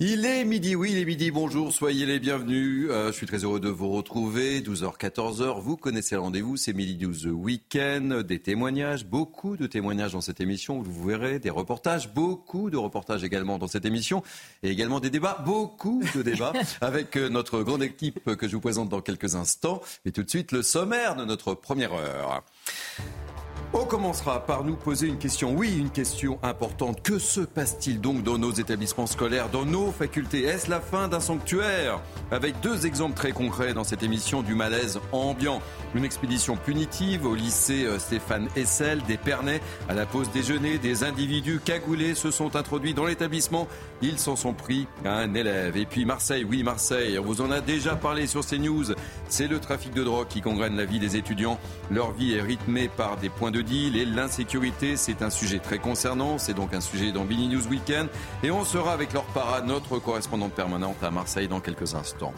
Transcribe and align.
Il 0.00 0.26
est 0.26 0.44
midi, 0.44 0.76
oui, 0.76 0.92
il 0.92 0.98
est 0.98 1.04
midi, 1.04 1.32
bonjour, 1.32 1.72
soyez 1.72 2.06
les 2.06 2.20
bienvenus. 2.20 2.86
Euh, 2.88 3.08
je 3.08 3.16
suis 3.16 3.26
très 3.26 3.38
heureux 3.38 3.58
de 3.58 3.68
vous 3.68 3.90
retrouver. 3.90 4.60
12h, 4.60 4.96
14h, 4.96 5.60
vous 5.60 5.76
connaissez 5.76 6.14
le 6.14 6.20
rendez-vous, 6.20 6.56
c'est 6.56 6.72
Midi 6.72 7.04
News 7.04 7.26
Week-end, 7.26 8.22
des 8.24 8.38
témoignages, 8.38 9.04
beaucoup 9.04 9.56
de 9.56 9.66
témoignages 9.66 10.12
dans 10.12 10.20
cette 10.20 10.40
émission, 10.40 10.80
vous 10.80 11.08
verrez, 11.08 11.40
des 11.40 11.50
reportages, 11.50 12.14
beaucoup 12.14 12.70
de 12.70 12.76
reportages 12.76 13.24
également 13.24 13.58
dans 13.58 13.66
cette 13.66 13.86
émission, 13.86 14.22
et 14.62 14.70
également 14.70 15.00
des 15.00 15.10
débats, 15.10 15.42
beaucoup 15.44 16.00
de 16.14 16.22
débats, 16.22 16.52
avec 16.80 17.16
euh, 17.16 17.28
notre 17.28 17.64
grande 17.64 17.82
équipe 17.82 18.36
que 18.36 18.46
je 18.46 18.54
vous 18.54 18.62
présente 18.62 18.88
dans 18.88 19.00
quelques 19.00 19.34
instants. 19.34 19.82
Et 20.04 20.12
tout 20.12 20.22
de 20.22 20.30
suite, 20.30 20.52
le 20.52 20.62
sommaire 20.62 21.16
de 21.16 21.24
notre 21.24 21.54
première 21.54 21.92
heure. 21.92 22.44
On 23.74 23.84
commencera 23.84 24.46
par 24.46 24.64
nous 24.64 24.76
poser 24.76 25.08
une 25.08 25.18
question. 25.18 25.54
Oui, 25.54 25.76
une 25.78 25.90
question 25.90 26.38
importante. 26.42 27.02
Que 27.02 27.18
se 27.18 27.42
passe-t-il 27.42 28.00
donc 28.00 28.22
dans 28.22 28.38
nos 28.38 28.50
établissements 28.50 29.06
scolaires, 29.06 29.50
dans 29.50 29.66
nos 29.66 29.92
facultés 29.92 30.44
Est-ce 30.44 30.70
la 30.70 30.80
fin 30.80 31.06
d'un 31.06 31.20
sanctuaire 31.20 32.00
Avec 32.30 32.58
deux 32.60 32.86
exemples 32.86 33.14
très 33.14 33.32
concrets 33.32 33.74
dans 33.74 33.84
cette 33.84 34.02
émission 34.02 34.40
du 34.40 34.54
malaise 34.54 34.98
ambiant. 35.12 35.60
Une 35.94 36.06
expédition 36.06 36.56
punitive 36.56 37.26
au 37.26 37.34
lycée 37.34 37.84
euh, 37.84 37.98
Stéphane 37.98 38.48
Hessel, 38.56 39.02
des 39.06 39.18
Pernets, 39.18 39.60
à 39.90 39.94
la 39.94 40.06
pause 40.06 40.30
déjeuner, 40.30 40.78
des 40.78 41.04
individus 41.04 41.60
cagoulés 41.62 42.14
se 42.14 42.30
sont 42.30 42.56
introduits 42.56 42.94
dans 42.94 43.04
l'établissement. 43.04 43.68
Ils 44.02 44.18
s'en 44.18 44.36
sont 44.36 44.52
pris 44.52 44.86
à 45.04 45.16
un 45.16 45.34
élève. 45.34 45.76
Et 45.76 45.86
puis 45.86 46.04
Marseille, 46.04 46.44
oui 46.44 46.62
Marseille, 46.62 47.18
on 47.18 47.22
vous 47.22 47.40
en 47.40 47.50
a 47.50 47.60
déjà 47.60 47.96
parlé 47.96 48.26
sur 48.26 48.46
CNews. 48.46 48.94
C'est 49.28 49.48
le 49.48 49.58
trafic 49.58 49.92
de 49.92 50.04
drogue 50.04 50.28
qui 50.28 50.40
congrène 50.40 50.76
la 50.76 50.84
vie 50.84 50.98
des 50.98 51.16
étudiants. 51.16 51.58
Leur 51.90 52.12
vie 52.12 52.34
est 52.34 52.42
rythmée 52.42 52.88
par 52.88 53.16
des 53.16 53.28
points 53.28 53.50
de 53.50 53.60
deal 53.60 53.96
et 53.96 54.04
l'insécurité, 54.04 54.96
c'est 54.96 55.22
un 55.22 55.30
sujet 55.30 55.58
très 55.58 55.78
concernant. 55.78 56.38
C'est 56.38 56.54
donc 56.54 56.74
un 56.74 56.80
sujet 56.80 57.12
dans 57.12 57.24
Bini 57.24 57.48
News 57.48 57.66
Weekend. 57.66 58.08
Et 58.42 58.50
on 58.50 58.64
sera 58.64 58.92
avec 58.92 59.12
leur 59.12 59.24
para, 59.24 59.62
notre 59.62 59.98
correspondante 59.98 60.52
permanente 60.52 61.02
à 61.02 61.10
Marseille 61.10 61.48
dans 61.48 61.60
quelques 61.60 61.94
instants. 61.94 62.34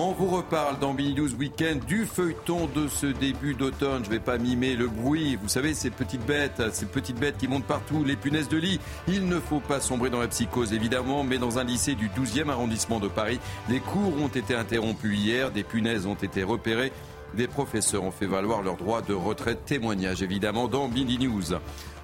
On 0.00 0.12
vous 0.12 0.28
reparle 0.28 0.78
dans 0.78 0.94
Billy 0.94 1.12
News 1.12 1.34
Weekend 1.34 1.84
du 1.84 2.06
feuilleton 2.06 2.68
de 2.72 2.86
ce 2.86 3.06
début 3.06 3.54
d'automne. 3.54 4.04
Je 4.04 4.10
vais 4.10 4.20
pas 4.20 4.38
mimer 4.38 4.76
le 4.76 4.86
bruit. 4.86 5.34
Vous 5.34 5.48
savez, 5.48 5.74
ces 5.74 5.90
petites 5.90 6.24
bêtes, 6.24 6.62
ces 6.72 6.86
petites 6.86 7.18
bêtes 7.18 7.36
qui 7.36 7.48
montent 7.48 7.66
partout, 7.66 8.04
les 8.04 8.14
punaises 8.14 8.48
de 8.48 8.58
lit. 8.58 8.78
Il 9.08 9.26
ne 9.26 9.40
faut 9.40 9.58
pas 9.58 9.80
sombrer 9.80 10.08
dans 10.08 10.20
la 10.20 10.28
psychose, 10.28 10.72
évidemment, 10.72 11.24
mais 11.24 11.38
dans 11.38 11.58
un 11.58 11.64
lycée 11.64 11.96
du 11.96 12.10
12e 12.10 12.48
arrondissement 12.48 13.00
de 13.00 13.08
Paris, 13.08 13.40
les 13.68 13.80
cours 13.80 14.22
ont 14.22 14.28
été 14.28 14.54
interrompus 14.54 15.18
hier, 15.18 15.50
des 15.50 15.64
punaises 15.64 16.06
ont 16.06 16.14
été 16.14 16.44
repérées. 16.44 16.92
Des 17.34 17.48
professeurs 17.48 18.04
ont 18.04 18.12
fait 18.12 18.26
valoir 18.26 18.62
leur 18.62 18.76
droit 18.76 19.02
de 19.02 19.14
retraite. 19.14 19.64
Témoignage 19.66 20.22
évidemment 20.22 20.68
dans 20.68 20.86
Billy 20.86 21.18
News. 21.18 21.56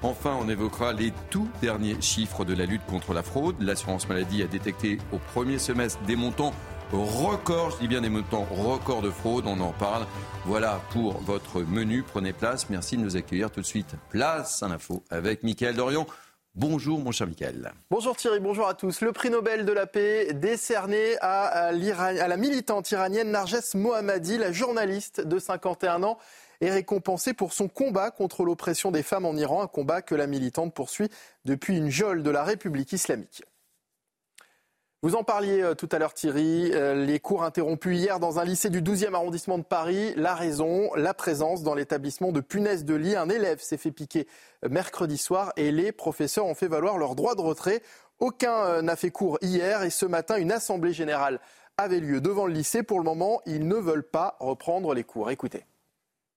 Enfin, 0.02 0.36
on 0.40 0.48
évoquera 0.48 0.92
les 0.92 1.12
tout 1.30 1.48
derniers 1.62 2.00
chiffres 2.00 2.44
de 2.44 2.54
la 2.54 2.66
lutte 2.66 2.84
contre 2.86 3.14
la 3.14 3.22
fraude. 3.22 3.54
L'assurance 3.60 4.08
maladie 4.08 4.42
a 4.42 4.46
détecté 4.46 4.98
au 5.12 5.18
premier 5.32 5.58
semestre 5.58 6.02
des 6.02 6.16
montants 6.16 6.52
record, 6.94 7.72
je 7.72 7.78
dis 7.78 7.88
bien 7.88 8.00
des 8.00 8.08
montants 8.08 8.46
records 8.50 9.02
de 9.02 9.10
fraude, 9.10 9.44
on 9.46 9.60
en 9.60 9.72
parle. 9.72 10.06
Voilà 10.44 10.80
pour 10.90 11.18
votre 11.20 11.60
menu, 11.60 12.02
prenez 12.02 12.32
place, 12.32 12.70
merci 12.70 12.96
de 12.96 13.02
nous 13.02 13.16
accueillir 13.16 13.50
tout 13.50 13.60
de 13.60 13.66
suite. 13.66 13.94
Place 14.10 14.62
à 14.62 14.68
l'info 14.68 15.02
avec 15.10 15.42
Mickaël 15.42 15.74
Dorion. 15.74 16.06
Bonjour 16.54 17.00
mon 17.00 17.10
cher 17.10 17.26
Mickaël. 17.26 17.72
Bonjour 17.90 18.16
Thierry, 18.16 18.38
bonjour 18.38 18.68
à 18.68 18.74
tous. 18.74 19.00
Le 19.00 19.12
prix 19.12 19.28
Nobel 19.28 19.64
de 19.64 19.72
la 19.72 19.86
paix 19.86 20.32
décerné 20.34 21.16
à, 21.20 21.72
la 21.72 22.36
militante 22.36 22.90
iranienne 22.92 23.32
Narges 23.32 23.74
Mohammadi, 23.74 24.38
la 24.38 24.52
journaliste 24.52 25.20
de 25.20 25.38
51 25.40 26.04
ans, 26.04 26.18
est 26.60 26.70
récompensée 26.70 27.34
pour 27.34 27.52
son 27.52 27.66
combat 27.66 28.12
contre 28.12 28.44
l'oppression 28.44 28.92
des 28.92 29.02
femmes 29.02 29.24
en 29.24 29.34
Iran, 29.34 29.62
un 29.62 29.66
combat 29.66 30.00
que 30.00 30.14
la 30.14 30.28
militante 30.28 30.72
poursuit 30.72 31.08
depuis 31.44 31.76
une 31.76 31.90
geôle 31.90 32.22
de 32.22 32.30
la 32.30 32.44
République 32.44 32.92
islamique. 32.92 33.42
Vous 35.04 35.16
en 35.16 35.22
parliez 35.22 35.60
euh, 35.60 35.74
tout 35.74 35.88
à 35.92 35.98
l'heure 35.98 36.14
Thierry, 36.14 36.70
euh, 36.72 36.94
les 36.94 37.20
cours 37.20 37.42
interrompus 37.42 37.98
hier 37.98 38.20
dans 38.20 38.38
un 38.38 38.44
lycée 38.46 38.70
du 38.70 38.80
12e 38.80 39.12
arrondissement 39.12 39.58
de 39.58 39.62
Paris. 39.62 40.14
La 40.16 40.34
raison, 40.34 40.94
la 40.94 41.12
présence 41.12 41.62
dans 41.62 41.74
l'établissement 41.74 42.32
de 42.32 42.40
punaises 42.40 42.86
de 42.86 42.94
lit. 42.94 43.14
Un 43.14 43.28
élève 43.28 43.60
s'est 43.60 43.76
fait 43.76 43.90
piquer 43.90 44.26
euh, 44.64 44.70
mercredi 44.70 45.18
soir 45.18 45.52
et 45.58 45.72
les 45.72 45.92
professeurs 45.92 46.46
ont 46.46 46.54
fait 46.54 46.68
valoir 46.68 46.96
leur 46.96 47.16
droit 47.16 47.34
de 47.34 47.42
retrait. 47.42 47.82
Aucun 48.18 48.80
n'a 48.80 48.96
fait 48.96 49.10
cours 49.10 49.36
hier 49.42 49.82
et 49.82 49.90
ce 49.90 50.06
matin, 50.06 50.38
une 50.38 50.52
assemblée 50.52 50.94
générale 50.94 51.38
avait 51.76 52.00
lieu 52.00 52.22
devant 52.22 52.46
le 52.46 52.54
lycée. 52.54 52.82
Pour 52.82 52.96
le 52.98 53.04
moment, 53.04 53.42
ils 53.44 53.68
ne 53.68 53.76
veulent 53.76 54.08
pas 54.08 54.38
reprendre 54.40 54.94
les 54.94 55.04
cours. 55.04 55.30
Écoutez. 55.30 55.66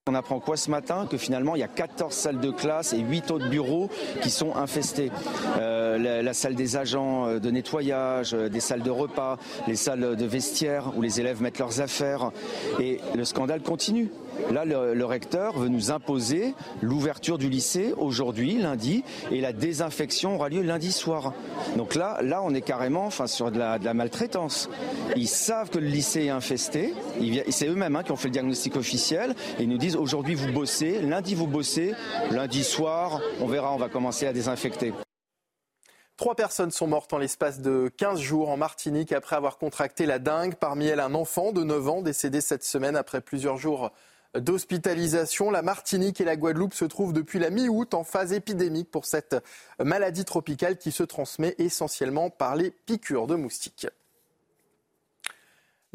On 0.07 0.15
apprend 0.15 0.39
quoi 0.39 0.55
ce 0.55 0.71
matin 0.71 1.05
Que 1.09 1.17
finalement, 1.17 1.55
il 1.55 1.59
y 1.59 1.63
a 1.63 1.67
14 1.67 2.13
salles 2.13 2.39
de 2.39 2.51
classe 2.51 2.93
et 2.93 2.99
8 2.99 3.31
autres 3.31 3.49
bureaux 3.49 3.89
qui 4.21 4.29
sont 4.29 4.55
infestés. 4.55 5.11
Euh, 5.59 6.21
la, 6.21 6.33
salle 6.33 6.55
des 6.55 6.77
agents 6.77 7.27
euh, 7.27 7.39
de 7.39 7.51
nettoyage, 7.51 8.33
euh, 8.33 8.49
des 8.49 8.59
salles 8.59 8.83
de 8.83 8.89
repas, 8.89 9.37
les 9.67 9.75
salles 9.75 10.15
de 10.15 10.25
vestiaire 10.25 10.93
où 10.95 11.01
les 11.01 11.19
élèves 11.19 11.41
mettent 11.41 11.59
leurs 11.59 11.81
affaires. 11.81 12.31
Et 12.79 12.99
le 13.15 13.25
scandale 13.25 13.61
continue. 13.61 14.09
Là, 14.51 14.65
le, 14.65 15.05
recteur 15.05 15.57
veut 15.57 15.67
nous 15.67 15.91
imposer 15.91 16.53
l'ouverture 16.81 17.37
du 17.37 17.49
lycée 17.49 17.93
aujourd'hui, 17.97 18.57
lundi, 18.57 19.03
et 19.31 19.41
la 19.41 19.53
désinfection 19.53 20.35
aura 20.35 20.49
lieu 20.49 20.61
lundi 20.61 20.91
soir. 20.91 21.33
Donc 21.75 21.95
là, 21.95 22.19
là, 22.21 22.41
on 22.43 22.53
est 22.53 22.61
carrément, 22.61 23.05
enfin, 23.05 23.27
sur 23.27 23.51
de 23.51 23.59
la, 23.59 23.79
de 23.79 23.85
la 23.85 23.93
maltraitance. 23.93 24.69
Ils 25.15 25.27
savent 25.27 25.69
que 25.69 25.79
le 25.79 25.87
lycée 25.87 26.25
est 26.25 26.29
infesté. 26.29 26.93
C'est 27.49 27.67
eux-mêmes 27.67 27.95
hein, 27.95 28.03
qui 28.03 28.11
ont 28.11 28.15
fait 28.15 28.27
le 28.27 28.33
diagnostic 28.33 28.75
officiel 28.75 29.35
et 29.59 29.63
ils 29.63 29.69
nous 29.69 29.77
disent 29.77 29.95
aujourd'hui 29.95 30.35
vous 30.35 30.51
bossez, 30.51 31.01
lundi 31.01 31.35
vous 31.35 31.47
bossez, 31.47 31.93
lundi 32.31 32.63
soir, 32.63 33.21
on 33.41 33.47
verra, 33.47 33.73
on 33.73 33.77
va 33.77 33.89
commencer 33.89 34.27
à 34.27 34.33
désinfecter. 34.33 34.93
Trois 36.17 36.33
personnes 36.33 36.71
sont 36.71 36.87
mortes 36.87 37.13
en 37.13 37.19
l'espace 37.19 37.61
de 37.61 37.91
15 37.95 38.19
jours 38.19 38.49
en 38.49 38.57
Martinique 38.57 39.11
après 39.11 39.35
avoir 39.35 39.59
contracté 39.59 40.07
la 40.07 40.17
dengue. 40.17 40.55
Parmi 40.55 40.87
elles, 40.87 40.99
un 40.99 41.13
enfant 41.13 41.51
de 41.51 41.63
9 41.63 41.89
ans 41.89 42.01
décédé 42.01 42.41
cette 42.41 42.63
semaine 42.63 42.95
après 42.95 43.21
plusieurs 43.21 43.57
jours 43.57 43.91
d'hospitalisation. 44.35 45.51
La 45.51 45.61
Martinique 45.61 46.21
et 46.21 46.25
la 46.25 46.35
Guadeloupe 46.35 46.73
se 46.73 46.85
trouvent 46.85 47.13
depuis 47.13 47.39
la 47.39 47.49
mi-août 47.49 47.93
en 47.93 48.03
phase 48.03 48.33
épidémique 48.33 48.91
pour 48.91 49.05
cette 49.05 49.35
maladie 49.79 50.25
tropicale 50.25 50.77
qui 50.77 50.91
se 50.91 51.03
transmet 51.03 51.55
essentiellement 51.57 52.29
par 52.29 52.55
les 52.55 52.71
piqûres 52.71 53.27
de 53.27 53.35
moustiques. 53.35 53.87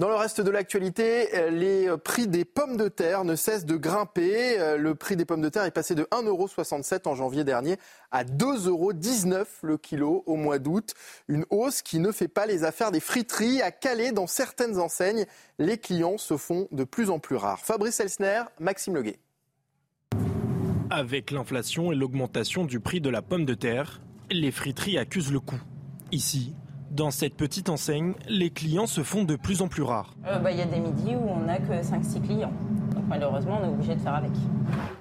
Dans 0.02 0.08
le 0.08 0.16
reste 0.16 0.40
de 0.40 0.50
l'actualité, 0.50 1.28
les 1.52 1.86
prix 2.02 2.26
des 2.26 2.44
pommes 2.44 2.76
de 2.76 2.88
terre 2.88 3.22
ne 3.22 3.36
cessent 3.36 3.66
de 3.66 3.76
grimper. 3.76 4.76
Le 4.76 4.96
prix 4.96 5.14
des 5.14 5.24
pommes 5.24 5.42
de 5.42 5.48
terre 5.48 5.62
est 5.62 5.70
passé 5.70 5.94
de 5.94 6.02
1,67€ 6.10 7.06
en 7.06 7.14
janvier 7.14 7.44
dernier 7.44 7.76
à 8.10 8.24
2,19€ 8.24 9.46
le 9.62 9.78
kilo 9.78 10.24
au 10.26 10.34
mois 10.34 10.58
d'août. 10.58 10.94
Une 11.28 11.46
hausse 11.50 11.82
qui 11.82 12.00
ne 12.00 12.10
fait 12.10 12.26
pas 12.26 12.46
les 12.46 12.64
affaires 12.64 12.91
des 12.91 12.98
friteries. 12.98 13.62
À 13.62 13.70
Calais, 13.70 14.10
dans 14.10 14.26
certaines 14.26 14.80
enseignes, 14.80 15.24
les 15.60 15.78
clients 15.78 16.18
se 16.18 16.36
font 16.36 16.66
de 16.72 16.82
plus 16.82 17.08
en 17.08 17.20
plus 17.20 17.36
rares. 17.36 17.60
Fabrice 17.60 18.00
Elsner, 18.00 18.42
Maxime 18.58 18.96
Leguet. 18.96 19.20
Avec 20.91 21.30
l'inflation 21.30 21.92
et 21.92 21.94
l'augmentation 21.94 22.64
du 22.64 22.80
prix 22.80 23.00
de 23.00 23.09
la 23.09 23.22
pomme 23.22 23.44
de 23.44 23.54
terre, 23.54 24.00
les 24.32 24.50
friteries 24.50 24.98
accusent 24.98 25.32
le 25.32 25.38
coup. 25.38 25.62
Ici, 26.10 26.56
dans 26.92 27.10
cette 27.10 27.34
petite 27.34 27.71
enseigne, 27.71 28.12
les 28.28 28.50
clients 28.50 28.86
se 28.86 29.03
font 29.03 29.24
de 29.24 29.34
plus 29.34 29.62
en 29.62 29.68
plus 29.68 29.83
rares. 29.83 30.15
Il 30.24 30.28
euh, 30.28 30.39
bah, 30.39 30.53
y 30.53 30.60
a 30.60 30.66
des 30.66 30.78
midis 30.78 31.16
où 31.16 31.27
on 31.28 31.41
n'a 31.41 31.56
que 31.59 31.72
5-6 31.72 32.21
clients. 32.22 32.53
Donc 32.94 33.04
malheureusement, 33.09 33.60
on 33.62 33.66
est 33.66 33.71
obligé 33.71 33.94
de 33.94 34.00
faire 34.00 34.15
avec. 34.15 34.30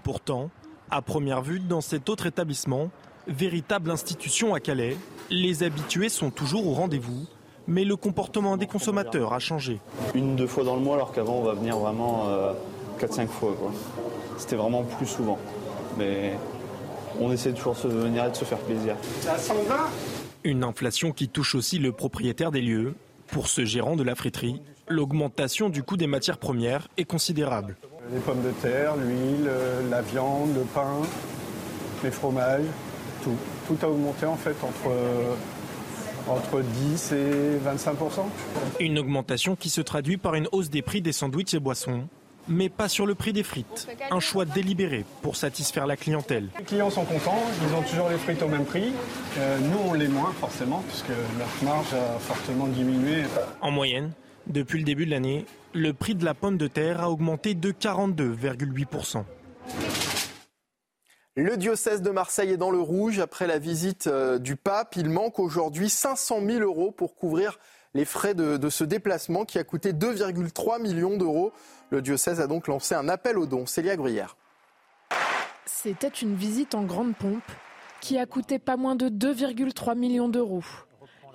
Pourtant, 0.04 0.50
à 0.90 1.02
première 1.02 1.42
vue, 1.42 1.60
dans 1.60 1.82
cet 1.82 2.10
autre 2.10 2.26
établissement, 2.26 2.90
véritable 3.28 3.92
institution 3.92 4.54
à 4.54 4.62
Calais, 4.62 4.96
les 5.30 5.64
habitués 5.64 6.10
sont 6.10 6.32
toujours 6.32 6.66
au 6.66 6.74
rendez-vous, 6.74 7.28
mais 7.68 7.84
le 7.84 7.98
comportement 7.98 8.56
des 8.56 8.68
consommateurs 8.68 9.34
a 9.34 9.40
changé. 9.40 9.80
Une, 10.16 10.38
deux 10.38 10.48
fois 10.48 10.64
dans 10.64 10.76
le 10.76 10.82
mois, 10.82 10.96
alors 10.96 11.12
qu'avant, 11.12 11.40
on 11.40 11.44
va 11.44 11.54
venir 11.54 11.78
vraiment 11.78 12.30
euh, 12.30 12.54
4-5 13.00 13.28
fois. 13.28 13.52
C'était 14.38 14.56
vraiment 14.56 14.84
plus 14.84 15.06
souvent. 15.06 15.38
Mais 15.98 16.38
on 17.20 17.32
essaie 17.32 17.52
toujours 17.52 17.76
de 17.84 17.90
venir 17.90 18.26
et 18.26 18.32
de 18.32 18.36
se 18.36 18.46
faire 18.46 18.60
plaisir. 18.60 18.96
Ça 19.20 19.38
s'en 19.38 19.62
va? 19.68 19.90
Une 20.44 20.64
inflation 20.64 21.12
qui 21.12 21.28
touche 21.28 21.56
aussi 21.56 21.80
le 21.80 21.92
propriétaire 21.92 22.52
des 22.52 22.62
lieux. 22.62 22.96
Pour 23.28 23.48
ce 23.48 23.64
gérant 23.64 23.96
de 23.96 24.04
la 24.04 24.16
friterie, 24.16 24.62
l'augmentation 24.88 25.70
du 25.70 25.84
coût 25.84 25.98
des 25.98 26.08
matières 26.08 26.38
premières 26.38 26.88
est 26.98 27.06
considérable. 27.06 27.78
Les 28.14 28.20
pommes 28.20 28.44
de 28.44 28.52
terre, 28.62 28.96
l'huile, 28.98 29.50
la 29.90 30.02
viande, 30.02 30.54
le 30.54 30.64
pain, 30.64 31.02
les 32.04 32.12
fromages. 32.12 32.66
Tout. 33.24 33.38
Tout 33.68 33.78
a 33.86 33.90
augmenté 33.90 34.26
en 34.26 34.36
fait 34.36 34.56
entre, 34.64 34.92
entre 36.28 36.62
10 36.62 37.12
et 37.14 37.60
25% 37.64 38.26
Une 38.80 39.00
augmentation 39.00 39.56
qui 39.56 39.70
se 39.70 39.82
traduit 39.82 40.18
par 40.18 40.36
une 40.36 40.50
hausse 40.52 40.70
des 40.70 40.82
prix 40.82 41.02
des 41.02 41.14
sandwichs 41.14 41.54
et 41.54 41.60
boissons 41.60 42.08
mais 42.52 42.70
pas 42.70 42.90
sur 42.90 43.06
le 43.06 43.16
prix 43.16 43.34
des 43.34 43.44
frites. 43.44 43.88
Un 44.12 44.20
choix 44.20 44.46
délibéré 44.46 45.06
pour 45.22 45.36
satisfaire 45.36 45.88
la 45.88 45.96
clientèle. 45.96 46.50
Les 46.60 46.66
clients 46.66 46.90
sont 46.90 47.06
contents, 47.06 47.42
ils 47.66 47.74
ont 47.74 47.82
toujours 47.82 48.10
les 48.10 48.18
frites 48.18 48.44
au 48.44 48.48
même 48.48 48.66
prix. 48.66 48.94
Euh, 49.38 49.58
nous, 49.60 49.80
on 49.90 49.94
les 49.94 50.08
moins 50.08 50.34
forcément, 50.40 50.84
puisque 50.88 51.10
leur 51.10 51.48
marge 51.64 51.94
a 51.94 52.20
fortement 52.20 52.68
diminué. 52.68 53.24
En 53.62 53.72
moyenne, 53.72 54.12
depuis 54.48 54.80
le 54.80 54.86
début 54.86 55.06
de 55.06 55.12
l'année, 55.12 55.46
le 55.74 55.94
prix 55.94 56.16
de 56.16 56.26
la 56.26 56.34
pomme 56.34 56.58
de 56.58 56.68
terre 56.68 57.02
a 57.02 57.10
augmenté 57.10 57.54
de 57.54 57.72
42,8%. 57.72 59.24
Le 61.38 61.56
diocèse 61.56 62.02
de 62.02 62.10
Marseille 62.10 62.52
est 62.52 62.58
dans 62.58 62.72
le 62.72 62.82
rouge 62.82 63.20
après 63.20 63.48
la 63.48 63.58
visite 63.58 64.08
euh, 64.08 64.38
du 64.38 64.58
pape. 64.58 64.98
Il 64.98 65.10
manque 65.10 65.40
aujourd'hui 65.40 65.90
500 65.90 66.42
000 66.46 66.60
euros 66.60 66.92
pour 66.92 67.16
couvrir 67.16 67.58
les 67.94 68.06
frais 68.06 68.34
de, 68.34 68.70
ce 68.70 68.84
déplacement 68.84 69.46
qui 69.46 69.60
a 69.60 69.64
coûté 69.64 69.94
2,3 69.94 70.82
millions 70.82 71.18
d'euros. 71.18 71.52
Le 71.90 72.02
diocèse 72.02 72.40
a 72.40 72.48
donc 72.48 72.68
lancé 72.68 72.96
un 72.96 73.10
appel 73.10 73.38
aux 73.38 73.46
dons. 73.46 73.66
Célia 73.66 73.96
Gruyère. 73.96 74.38
C'était 75.66 76.08
une 76.08 76.36
visite 76.36 76.76
en 76.76 76.84
grande 76.84 77.16
pompe 77.16 77.44
qui 78.00 78.18
a 78.18 78.26
coûté 78.26 78.60
pas 78.60 78.78
moins 78.78 78.96
de 78.96 79.10
2,3 79.10 79.98
millions 79.98 80.30
d'euros. 80.30 80.64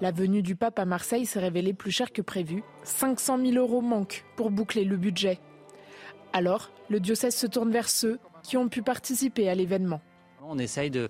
La 0.00 0.10
venue 0.10 0.42
du 0.42 0.56
pape 0.56 0.78
à 0.78 0.84
Marseille 0.84 1.26
s'est 1.26 1.40
révélée 1.40 1.72
plus 1.72 1.90
chère 1.90 2.12
que 2.12 2.22
prévu. 2.22 2.62
500 2.84 3.38
000 3.38 3.56
euros 3.56 3.80
manquent 3.80 4.24
pour 4.36 4.50
boucler 4.50 4.84
le 4.84 4.96
budget. 4.96 5.38
Alors, 6.32 6.70
le 6.90 7.00
diocèse 7.00 7.34
se 7.34 7.46
tourne 7.46 7.70
vers 7.70 7.88
ceux 7.88 8.18
qui 8.42 8.56
ont 8.56 8.68
pu 8.68 8.82
participer 8.82 9.48
à 9.48 9.54
l'événement. 9.54 10.00
On 10.48 10.58
essaye 10.58 10.90
de, 10.90 11.08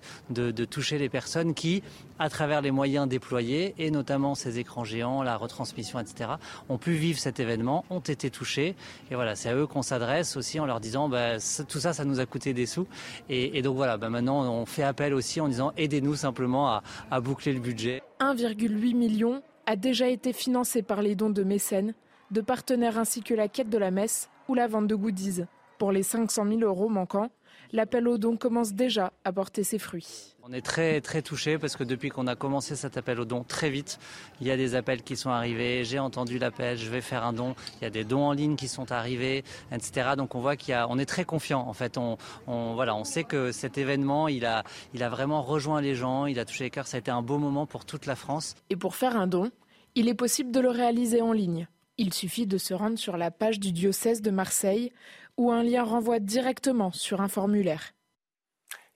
toucher 0.65 0.97
les 0.97 1.09
personnes 1.09 1.53
qui, 1.53 1.83
à 2.19 2.29
travers 2.29 2.61
les 2.61 2.71
moyens 2.71 3.07
déployés, 3.07 3.75
et 3.77 3.91
notamment 3.91 4.35
ces 4.35 4.59
écrans 4.59 4.83
géants, 4.83 5.23
la 5.23 5.37
retransmission, 5.37 5.99
etc., 5.99 6.31
ont 6.69 6.77
pu 6.77 6.93
vivre 6.93 7.19
cet 7.19 7.39
événement, 7.39 7.85
ont 7.89 7.99
été 7.99 8.29
touchés. 8.29 8.75
Et 9.11 9.15
voilà, 9.15 9.35
c'est 9.35 9.49
à 9.49 9.55
eux 9.55 9.67
qu'on 9.67 9.81
s'adresse 9.81 10.37
aussi 10.37 10.59
en 10.59 10.65
leur 10.65 10.79
disant, 10.79 11.09
bah, 11.09 11.37
tout 11.67 11.79
ça, 11.79 11.93
ça 11.93 12.05
nous 12.05 12.19
a 12.19 12.25
coûté 12.25 12.53
des 12.53 12.65
sous. 12.65 12.87
Et, 13.29 13.61
donc 13.61 13.75
voilà, 13.75 13.97
bah, 13.97 14.09
maintenant, 14.09 14.41
on 14.51 14.65
fait 14.65 14.83
appel 14.83 15.13
aussi 15.13 15.39
en 15.41 15.47
disant, 15.47 15.71
aidez-nous 15.77 16.15
simplement 16.15 16.69
à, 16.69 16.83
à 17.11 17.19
boucler 17.19 17.53
le 17.53 17.59
budget. 17.59 18.01
1,8 18.19 18.95
million 18.95 19.41
a 19.65 19.75
déjà 19.75 20.07
été 20.07 20.33
financé 20.33 20.81
par 20.81 21.01
les 21.01 21.15
dons 21.15 21.29
de 21.29 21.43
mécènes, 21.43 21.93
de 22.31 22.41
partenaires 22.41 22.97
ainsi 22.97 23.21
que 23.21 23.33
la 23.33 23.47
quête 23.47 23.69
de 23.69 23.77
la 23.77 23.91
messe 23.91 24.29
ou 24.47 24.55
la 24.55 24.67
vente 24.67 24.87
de 24.87 24.95
goodies. 24.95 25.43
Pour 25.77 25.91
les 25.91 26.03
500 26.03 26.47
000 26.47 26.61
euros 26.61 26.89
manquants, 26.89 27.29
l'appel 27.71 28.07
aux 28.07 28.17
dons 28.17 28.37
commence 28.37 28.73
déjà 28.73 29.13
à 29.23 29.31
porter 29.31 29.63
ses 29.63 29.79
fruits. 29.79 30.35
On 30.43 30.53
est 30.53 30.61
très 30.61 31.01
très 31.01 31.21
touché 31.21 31.57
parce 31.57 31.75
que 31.75 31.83
depuis 31.83 32.09
qu'on 32.09 32.27
a 32.27 32.35
commencé 32.35 32.75
cet 32.75 32.95
appel 32.95 33.19
aux 33.19 33.25
dons 33.25 33.43
très 33.43 33.69
vite, 33.69 33.99
il 34.39 34.47
y 34.47 34.51
a 34.51 34.57
des 34.57 34.75
appels 34.75 35.03
qui 35.03 35.17
sont 35.17 35.29
arrivés. 35.29 35.83
J'ai 35.83 35.99
entendu 35.99 36.39
l'appel, 36.39 36.77
je 36.77 36.89
vais 36.89 37.01
faire 37.01 37.25
un 37.25 37.33
don. 37.33 37.55
Il 37.79 37.83
y 37.83 37.87
a 37.87 37.89
des 37.89 38.05
dons 38.05 38.23
en 38.23 38.31
ligne 38.31 38.55
qui 38.55 38.67
sont 38.67 38.91
arrivés, 38.91 39.43
etc. 39.71 40.11
Donc 40.15 40.35
on 40.35 40.39
voit 40.39 40.55
qu'il 40.55 40.71
y 40.71 40.73
a, 40.73 40.87
on 40.89 40.97
est 40.97 41.05
très 41.05 41.25
confiant. 41.25 41.67
En 41.67 41.73
fait, 41.73 41.97
on, 41.97 42.17
voilà, 42.47 42.95
on 42.95 43.03
sait 43.03 43.25
que 43.25 43.51
cet 43.51 43.77
événement, 43.77 44.27
il 44.29 44.45
a, 44.45 44.63
il 44.93 45.03
a 45.03 45.09
vraiment 45.09 45.41
rejoint 45.41 45.81
les 45.81 45.95
gens, 45.95 46.25
il 46.25 46.39
a 46.39 46.45
touché 46.45 46.63
les 46.63 46.69
cœurs. 46.69 46.87
Ça 46.87 46.97
a 46.97 46.99
été 46.99 47.11
un 47.11 47.21
beau 47.21 47.37
moment 47.37 47.65
pour 47.65 47.83
toute 47.83 48.05
la 48.05 48.15
France. 48.15 48.55
Et 48.69 48.77
pour 48.77 48.95
faire 48.95 49.17
un 49.17 49.27
don, 49.27 49.51
il 49.95 50.07
est 50.07 50.13
possible 50.13 50.51
de 50.51 50.59
le 50.59 50.69
réaliser 50.69 51.21
en 51.21 51.33
ligne. 51.33 51.67
Il 51.97 52.13
suffit 52.13 52.45
de 52.45 52.59
se 52.59 52.75
rendre 52.75 52.99
sur 52.99 53.17
la 53.17 53.31
page 53.31 53.59
du 53.59 53.71
diocèse 53.71 54.21
de 54.21 54.29
Marseille 54.29 54.91
où 55.37 55.51
un 55.51 55.63
lien 55.63 55.83
renvoie 55.83 56.19
directement 56.19 56.91
sur 56.91 57.21
un 57.21 57.27
formulaire. 57.27 57.93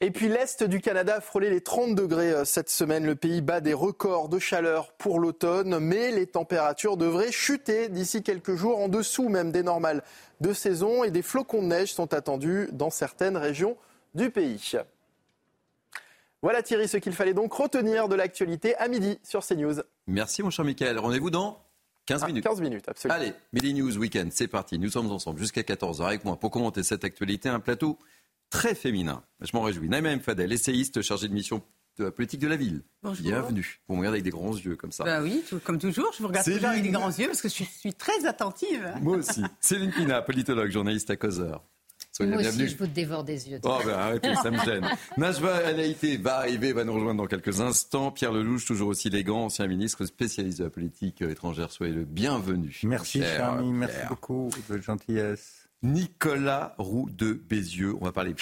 Et 0.04 0.10
puis 0.10 0.30
l'Est 0.30 0.64
du 0.64 0.82
Canada 0.82 1.18
a 1.18 1.22
frôlé 1.22 1.52
les 1.52 1.62
30 1.62 1.94
degrés 1.94 2.32
euh, 2.32 2.44
cette 2.44 2.72
semaine. 2.72 3.06
Le 3.06 3.16
pays 3.16 3.42
bat 3.42 3.62
des 3.62 3.76
records 3.76 4.30
de 4.30 4.40
chaleur 4.40 4.94
pour 4.94 5.20
l'automne, 5.20 5.78
mais 5.78 6.10
les 6.10 6.26
températures 6.26 6.98
devraient 6.98 7.32
chuter 7.32 7.88
d'ici 7.88 8.24
quelques 8.24 8.56
jours 8.56 8.80
en 8.80 8.90
dessous 8.90 9.30
même 9.30 9.52
des 9.52 9.62
normales 9.62 10.02
de 10.40 10.54
saison 10.54 11.04
et 11.04 11.12
des 11.12 11.22
flocons 11.22 11.62
de 11.62 11.68
neige 11.68 11.94
sont 11.94 12.16
attendus 12.16 12.68
dans 12.72 12.90
certaines 12.90 13.38
régions 13.38 13.78
du 14.16 14.32
pays. 14.32 14.72
Voilà 16.42 16.64
Thierry 16.64 16.88
ce 16.88 16.98
qu'il 16.98 17.14
fallait 17.14 17.36
donc 17.36 17.54
retenir 17.54 18.10
de 18.10 18.16
l'actualité 18.16 18.76
à 18.78 18.88
midi 18.88 19.20
sur 19.22 19.46
CNews. 19.46 19.84
Merci 20.08 20.42
mon 20.42 20.50
cher 20.50 20.66
Michael. 20.66 20.98
Rendez-vous 20.98 21.30
dans 21.30 21.60
15 22.06 22.26
minutes. 22.28 22.44
15 22.44 22.62
minutes, 22.62 22.88
absolument. 22.88 23.20
Allez, 23.20 23.34
Midi 23.54 23.74
News 23.74 23.98
Weekend, 23.98 24.32
c'est 24.32 24.48
parti. 24.48 24.80
Nous 24.80 24.90
sommes 24.90 25.12
ensemble 25.12 25.40
jusqu'à 25.40 25.62
14h 25.62 26.06
avec 26.06 26.26
moi 26.26 26.40
pour 26.40 26.52
commenter 26.52 26.84
cette 26.84 27.04
actualité. 27.04 27.50
Un 27.50 27.60
plateau 27.60 28.00
très 28.50 28.76
féminin. 28.76 29.24
Je 29.40 29.52
m'en 29.54 29.62
réjouis. 29.62 29.90
Naïma 29.90 30.12
M. 30.12 30.20
Fadel, 30.20 30.52
essayiste 30.52 31.02
chargé 31.02 31.28
de 31.28 31.34
mission 31.34 31.62
de 31.98 32.06
la 32.06 32.12
politique 32.12 32.40
de 32.40 32.48
la 32.48 32.56
ville. 32.56 32.84
Bonjour. 33.04 33.24
Bienvenue. 33.26 33.82
Vous 33.88 33.96
me 33.96 34.00
regardez 34.00 34.18
avec 34.18 34.24
des 34.24 34.30
grands 34.30 34.56
yeux 34.56 34.76
comme 34.76 34.92
ça. 34.92 35.04
Bah 35.04 35.22
oui, 35.22 35.44
comme 35.64 35.78
toujours. 35.78 36.12
Je 36.14 36.22
vous 36.22 36.28
regarde 36.28 36.46
toujours 36.46 36.70
avec 36.70 36.84
des 36.84 36.90
grands 36.90 37.12
yeux 37.12 37.28
parce 37.28 37.42
que 37.42 37.50
je 37.50 37.64
suis 37.64 37.94
très 37.94 38.26
attentive. 38.26 38.94
Moi 39.02 39.18
aussi. 39.18 39.44
Céline 39.60 39.92
Pina, 39.92 40.22
politologue, 40.22 40.72
journaliste 40.72 41.10
à 41.10 41.16
Causeur. 41.16 41.64
Soyez 42.12 42.32
Moi 42.32 42.42
aussi, 42.42 42.68
je 42.68 42.78
vous 42.78 42.88
dévore 42.88 43.24
des 43.24 43.50
yeux. 43.50 43.60
Oh, 43.64 43.80
ben 43.86 43.94
arrêtez, 43.94 44.36
ça 44.36 44.52
me 44.52 44.58
gêne. 44.66 44.86
Najwa 45.18 45.56
Alaïté 45.56 46.18
va 46.18 46.40
arriver, 46.40 46.74
va 46.74 46.84
nous 46.84 46.94
rejoindre 46.94 47.24
dans 47.24 47.28
quelques 47.28 47.62
instants. 47.62 48.12
Pierre 48.12 48.34
Lelouch, 48.34 48.66
toujours 48.66 48.90
aussi 48.90 49.08
élégant, 49.08 49.46
ancien 49.46 49.66
ministre 49.68 50.06
spécialiste 50.06 50.60
de 50.60 50.66
la 50.66 50.70
politique 50.70 51.22
étrangère. 51.22 51.72
Soyez 51.72 51.94
le 51.94 52.04
bienvenu. 52.04 52.78
Merci, 52.84 53.22
cher 53.22 53.52
ami, 53.52 53.72
merci 53.72 54.00
beaucoup 54.10 54.50
de 54.70 54.78
gentillesse. 54.78 55.70
Nicolas 55.84 56.76
Roux 56.78 57.10
de 57.10 57.32
Bézieux. 57.34 57.96
On 58.02 58.06
va 58.06 58.12
parler. 58.12 58.36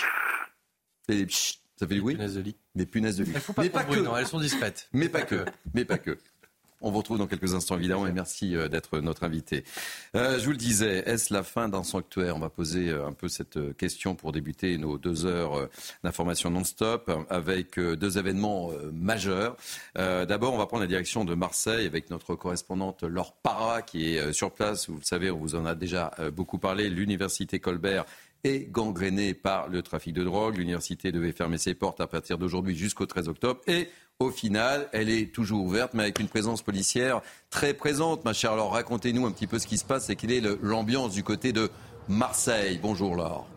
Et 1.07 1.27
ça 1.29 1.87
fait 1.87 1.93
du 1.93 2.01
bruit 2.01 2.15
Des 2.15 2.17
punaises 2.17 2.35
de 2.35 2.41
lit. 2.41 2.55
Des 2.75 2.85
punaises 2.85 3.17
de 3.17 3.23
lit. 3.23 3.33
mais 3.57 3.69
pas, 3.69 3.83
que. 3.83 3.99
Non, 3.99 4.17
elles 4.17 4.27
sont 4.27 4.39
discrètes. 4.39 4.89
Mais 4.93 5.09
pas 5.09 5.21
que. 5.21 5.45
Mais 5.73 5.85
pas 5.85 5.97
que. 5.97 6.17
On 6.81 6.91
vous 6.91 6.99
retrouve 6.99 7.17
dans 7.17 7.27
quelques 7.27 7.53
instants, 7.53 7.75
évidemment, 7.75 8.07
et 8.07 8.13
merci 8.13 8.55
euh, 8.55 8.69
d'être 8.69 8.99
notre 8.99 9.25
invité. 9.25 9.65
Euh, 10.15 10.39
je 10.39 10.45
vous 10.45 10.51
le 10.51 10.57
disais, 10.57 11.03
est-ce 11.05 11.33
la 11.33 11.43
fin 11.43 11.67
d'un 11.67 11.83
sanctuaire? 11.83 12.37
On 12.37 12.39
va 12.39 12.49
poser 12.49 12.89
euh, 12.89 13.05
un 13.05 13.11
peu 13.11 13.27
cette 13.27 13.75
question 13.75 14.15
pour 14.15 14.31
débuter 14.31 14.77
nos 14.77 14.97
deux 14.97 15.25
heures 15.25 15.67
d'information 16.03 16.49
non-stop 16.49 17.11
avec 17.29 17.79
deux 17.79 18.17
événements 18.17 18.71
majeurs. 18.93 19.57
D'abord, 19.95 20.53
on 20.53 20.57
va 20.57 20.65
prendre 20.65 20.81
la 20.81 20.87
direction 20.87 21.25
de 21.25 21.35
Marseille 21.35 21.85
avec 21.85 22.09
notre 22.09 22.35
correspondante 22.35 23.03
Laure 23.03 23.33
Para 23.33 23.81
qui 23.81 24.15
est 24.15 24.33
sur 24.33 24.51
place. 24.51 24.89
Vous 24.89 24.97
le 24.97 25.03
savez, 25.03 25.31
on 25.31 25.37
vous 25.37 25.55
en 25.55 25.65
a 25.65 25.75
déjà 25.75 26.11
beaucoup 26.33 26.57
parlé. 26.57 26.89
L'université 26.89 27.59
Colbert 27.59 28.05
est 28.43 28.71
gangrénée 28.71 29.33
par 29.33 29.67
le 29.67 29.81
trafic 29.81 30.13
de 30.13 30.23
drogue. 30.23 30.57
L'université 30.57 31.11
devait 31.11 31.31
fermer 31.31 31.57
ses 31.57 31.73
portes 31.73 32.01
à 32.01 32.07
partir 32.07 32.37
d'aujourd'hui 32.37 32.75
jusqu'au 32.75 33.05
13 33.05 33.29
octobre. 33.29 33.61
Et 33.67 33.89
au 34.19 34.31
final, 34.31 34.89
elle 34.91 35.09
est 35.09 35.33
toujours 35.33 35.63
ouverte, 35.63 35.93
mais 35.93 36.03
avec 36.03 36.19
une 36.19 36.27
présence 36.27 36.61
policière 36.61 37.21
très 37.49 37.73
présente. 37.73 38.25
Ma 38.25 38.33
chère 38.33 38.53
Alors, 38.53 38.73
racontez-nous 38.73 39.25
un 39.25 39.31
petit 39.31 39.47
peu 39.47 39.59
ce 39.59 39.67
qui 39.67 39.77
se 39.77 39.85
passe 39.85 40.09
et 40.09 40.15
quelle 40.15 40.31
est 40.31 40.43
l'ambiance 40.61 41.13
du 41.13 41.23
côté 41.23 41.53
de 41.53 41.69
Marseille. 42.07 42.79
Bonjour 42.81 43.15
Laure. 43.15 43.47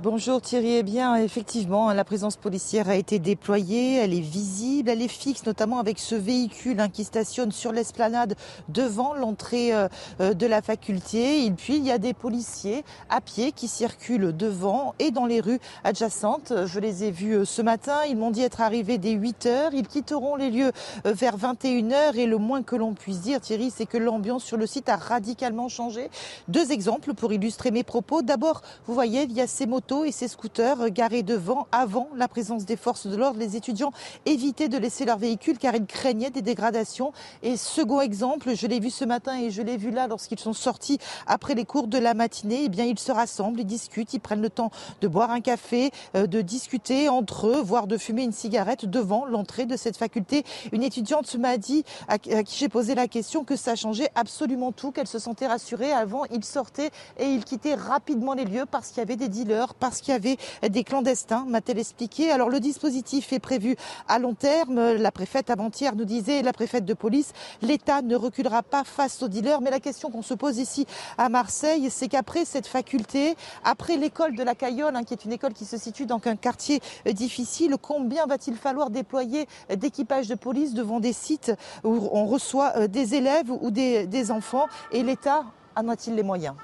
Bonjour 0.00 0.40
Thierry. 0.40 0.76
Eh 0.76 0.82
bien, 0.84 1.16
effectivement, 1.16 1.92
la 1.92 2.04
présence 2.04 2.36
policière 2.36 2.88
a 2.88 2.94
été 2.94 3.18
déployée. 3.18 3.96
Elle 3.96 4.14
est 4.14 4.20
visible, 4.20 4.90
elle 4.90 5.02
est 5.02 5.08
fixe, 5.08 5.44
notamment 5.44 5.80
avec 5.80 5.98
ce 5.98 6.14
véhicule 6.14 6.78
hein, 6.78 6.88
qui 6.88 7.02
stationne 7.02 7.50
sur 7.50 7.72
l'esplanade 7.72 8.36
devant 8.68 9.12
l'entrée 9.14 9.74
euh, 9.74 9.88
euh, 10.20 10.34
de 10.34 10.46
la 10.46 10.62
faculté. 10.62 11.44
Et 11.44 11.50
puis, 11.50 11.78
il 11.78 11.84
y 11.84 11.90
a 11.90 11.98
des 11.98 12.14
policiers 12.14 12.84
à 13.10 13.20
pied 13.20 13.50
qui 13.50 13.66
circulent 13.66 14.36
devant 14.36 14.94
et 15.00 15.10
dans 15.10 15.26
les 15.26 15.40
rues 15.40 15.58
adjacentes. 15.82 16.52
Je 16.66 16.78
les 16.78 17.02
ai 17.02 17.10
vus 17.10 17.38
euh, 17.38 17.44
ce 17.44 17.60
matin. 17.60 17.96
Ils 18.08 18.16
m'ont 18.16 18.30
dit 18.30 18.42
être 18.42 18.60
arrivés 18.60 18.98
dès 18.98 19.14
8 19.14 19.46
heures. 19.46 19.74
Ils 19.74 19.88
quitteront 19.88 20.36
les 20.36 20.50
lieux 20.50 20.70
vers 21.04 21.36
21 21.36 21.90
heures. 21.90 22.16
Et 22.16 22.26
le 22.26 22.38
moins 22.38 22.62
que 22.62 22.76
l'on 22.76 22.94
puisse 22.94 23.22
dire, 23.22 23.40
Thierry, 23.40 23.72
c'est 23.74 23.86
que 23.86 23.98
l'ambiance 23.98 24.44
sur 24.44 24.58
le 24.58 24.66
site 24.68 24.88
a 24.88 24.96
radicalement 24.96 25.68
changé. 25.68 26.08
Deux 26.46 26.70
exemples 26.70 27.14
pour 27.14 27.32
illustrer 27.32 27.72
mes 27.72 27.82
propos. 27.82 28.22
D'abord, 28.22 28.62
vous 28.86 28.94
voyez, 28.94 29.24
il 29.24 29.32
y 29.32 29.40
a 29.40 29.48
ces 29.48 29.66
mots 29.66 29.80
et 29.88 30.12
ces 30.12 30.28
scooters 30.28 30.90
garés 30.90 31.22
devant 31.22 31.66
avant 31.72 32.08
la 32.14 32.28
présence 32.28 32.66
des 32.66 32.76
forces 32.76 33.06
de 33.06 33.16
l'ordre. 33.16 33.38
Les 33.38 33.56
étudiants 33.56 33.92
évitaient 34.26 34.68
de 34.68 34.76
laisser 34.76 35.06
leur 35.06 35.16
véhicule 35.16 35.56
car 35.56 35.74
ils 35.74 35.86
craignaient 35.86 36.30
des 36.30 36.42
dégradations. 36.42 37.12
Et 37.42 37.56
second 37.56 38.00
exemple, 38.00 38.54
je 38.54 38.66
l'ai 38.66 38.80
vu 38.80 38.90
ce 38.90 39.04
matin 39.04 39.40
et 39.40 39.50
je 39.50 39.62
l'ai 39.62 39.78
vu 39.78 39.90
là 39.90 40.06
lorsqu'ils 40.06 40.38
sont 40.38 40.52
sortis 40.52 40.98
après 41.26 41.54
les 41.54 41.64
cours 41.64 41.86
de 41.86 41.96
la 41.98 42.12
matinée, 42.12 42.64
eh 42.64 42.68
bien 42.68 42.84
ils 42.84 42.98
se 42.98 43.12
rassemblent, 43.12 43.60
ils 43.60 43.66
discutent, 43.66 44.12
ils 44.12 44.20
prennent 44.20 44.42
le 44.42 44.50
temps 44.50 44.70
de 45.00 45.08
boire 45.08 45.30
un 45.30 45.40
café, 45.40 45.90
euh, 46.16 46.26
de 46.26 46.42
discuter 46.42 47.08
entre 47.08 47.46
eux, 47.46 47.62
voire 47.62 47.86
de 47.86 47.96
fumer 47.96 48.24
une 48.24 48.32
cigarette 48.32 48.84
devant 48.84 49.24
l'entrée 49.24 49.64
de 49.64 49.76
cette 49.76 49.96
faculté. 49.96 50.44
Une 50.72 50.82
étudiante 50.82 51.34
m'a 51.36 51.56
dit, 51.56 51.84
à 52.08 52.18
qui 52.18 52.56
j'ai 52.56 52.68
posé 52.68 52.94
la 52.94 53.08
question, 53.08 53.44
que 53.44 53.56
ça 53.56 53.74
changeait 53.74 54.10
absolument 54.14 54.72
tout, 54.72 54.92
qu'elle 54.92 55.06
se 55.06 55.18
sentait 55.18 55.46
rassurée. 55.46 55.92
Avant, 55.92 56.24
ils 56.30 56.44
sortaient 56.44 56.90
et 57.18 57.26
ils 57.26 57.44
quittaient 57.44 57.74
rapidement 57.74 58.34
les 58.34 58.44
lieux 58.44 58.66
parce 58.70 58.88
qu'il 58.88 58.98
y 58.98 59.00
avait 59.00 59.16
des 59.16 59.28
dealers 59.28 59.67
parce 59.74 60.00
qu'il 60.00 60.12
y 60.12 60.16
avait 60.16 60.36
des 60.68 60.84
clandestins, 60.84 61.44
m'a-t-elle 61.48 61.78
expliqué. 61.78 62.30
Alors 62.30 62.48
le 62.48 62.60
dispositif 62.60 63.32
est 63.32 63.38
prévu 63.38 63.76
à 64.08 64.18
long 64.18 64.34
terme. 64.34 64.92
La 64.92 65.12
préfète 65.12 65.50
avant-hier 65.50 65.94
nous 65.94 66.04
disait, 66.04 66.42
la 66.42 66.52
préfète 66.52 66.84
de 66.84 66.94
police, 66.94 67.32
l'État 67.62 68.02
ne 68.02 68.16
reculera 68.16 68.62
pas 68.62 68.84
face 68.84 69.22
aux 69.22 69.28
dealers. 69.28 69.60
Mais 69.60 69.70
la 69.70 69.80
question 69.80 70.10
qu'on 70.10 70.22
se 70.22 70.34
pose 70.34 70.58
ici 70.58 70.86
à 71.16 71.28
Marseille, 71.28 71.88
c'est 71.90 72.08
qu'après 72.08 72.44
cette 72.44 72.66
faculté, 72.66 73.36
après 73.64 73.96
l'école 73.96 74.34
de 74.34 74.42
la 74.42 74.54
Cayolle, 74.54 74.96
hein, 74.96 75.04
qui 75.04 75.14
est 75.14 75.24
une 75.24 75.32
école 75.32 75.52
qui 75.52 75.64
se 75.64 75.76
situe 75.76 76.06
dans 76.06 76.20
un 76.24 76.36
quartier 76.36 76.80
euh, 77.06 77.12
difficile, 77.12 77.76
combien 77.80 78.26
va-t-il 78.26 78.56
falloir 78.56 78.90
déployer 78.90 79.46
d'équipages 79.74 80.28
de 80.28 80.34
police 80.34 80.74
devant 80.74 81.00
des 81.00 81.12
sites 81.12 81.52
où 81.84 82.08
on 82.12 82.26
reçoit 82.26 82.72
euh, 82.76 82.86
des 82.86 83.14
élèves 83.14 83.50
ou 83.50 83.70
des, 83.70 84.30
enfants? 84.30 84.66
Et 84.92 85.02
l'État 85.02 85.44
en 85.76 85.88
a-t-il 85.88 86.14
les 86.14 86.22
moyens? 86.22 86.54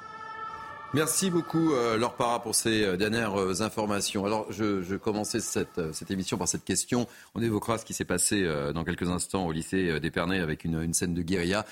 Merci 0.95 1.29
beaucoup, 1.29 1.73
euh, 1.73 1.99
Laure 1.99 2.41
pour 2.41 2.55
ces 2.55 2.97
dernières 2.97 3.63
informations. 3.63 4.25
Alors, 4.25 4.47
je, 4.51 4.95
commençais 4.95 5.41
cette, 5.41 5.81
émission 6.09 6.39
par 6.39 6.47
cette 6.47 6.65
question. 6.65 7.09
On 7.35 7.43
évoquera 7.43 7.79
ce 7.79 7.85
qui 7.85 7.95
s'est 7.95 8.05
passé 8.05 8.49
dans 8.73 8.85
quelques 8.85 9.09
instants 9.09 9.45
au 9.45 9.51
lycée 9.51 9.99
d'Épernay 9.99 10.39
avec 10.39 10.65
une 10.65 10.95
scène 10.95 11.13
de 11.13 11.23
guérilla 11.23 11.67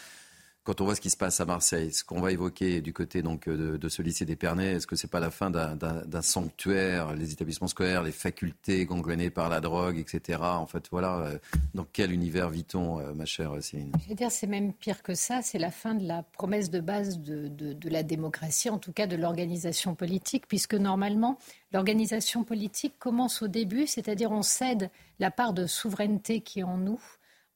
quand 0.65 0.81
on 0.81 0.85
voit 0.85 0.95
ce 0.95 1.01
qui 1.01 1.11
se 1.11 1.17
passe 1.17 1.41
à 1.41 1.45
Marseille, 1.45 1.93
ce 1.93 2.05
qu'on 2.05 2.21
va 2.21 2.31
évoquer 2.31 2.81
du 2.81 2.93
côté 2.93 3.21
donc 3.23 3.49
de, 3.49 3.77
de 3.77 3.89
ce 3.89 4.01
lycée 4.01 4.25
d'Épernay, 4.25 4.75
est-ce 4.75 4.87
que 4.87 4.95
c'est 4.95 5.11
pas 5.11 5.19
la 5.19 5.31
fin 5.31 5.51
d'un 5.51 6.23
sanctuaire, 6.23 7.15
les 7.15 7.33
établissements 7.33 7.67
scolaires, 7.67 8.03
les 8.03 8.13
facultés 8.13 8.85
gangrénées 8.85 9.31
par 9.31 9.49
la 9.49 9.61
drogue, 9.61 9.99
etc. 9.99 10.39
En 10.41 10.67
fait, 10.67 10.85
voilà, 10.93 11.19
euh, 11.19 11.39
dans 11.75 11.87
quel 11.93 12.13
univers 12.13 12.49
vit-on, 12.49 13.01
euh, 13.01 13.13
ma 13.13 13.25
chère 13.25 13.61
Céline? 13.61 13.93
Je 14.05 14.09
veux 14.09 14.15
dire, 14.15 14.31
c'est 14.31 14.47
même 14.47 14.73
pire 14.73 15.03
que 15.03 15.15
ça. 15.15 15.43
C'est 15.43 15.59
la 15.59 15.73
fin 15.73 15.95
de 15.95 16.07
la 16.07 16.23
promesse 16.23 16.71
de 16.71 16.81
base 16.81 17.19
de 17.19 17.89
la 17.89 18.03
démocratie, 18.05 18.71
en 18.71 18.79
tout 18.79 18.93
cas 18.93 19.09
de 19.09 19.17
l'organisation 19.17 19.97
politique, 19.97 20.47
puisque 20.47 20.75
normalement, 20.75 21.39
l'organisation 21.73 22.45
politique 22.45 22.95
commence 22.99 23.43
au 23.43 23.49
début, 23.49 23.87
c'est-à-dire 23.87 24.31
on 24.31 24.43
cède 24.43 24.91
la 25.19 25.31
part 25.31 25.55
de 25.55 25.67
souveraineté 25.67 26.41
qui 26.41 26.61
est 26.61 26.65
en 26.65 26.79
nous 26.79 27.01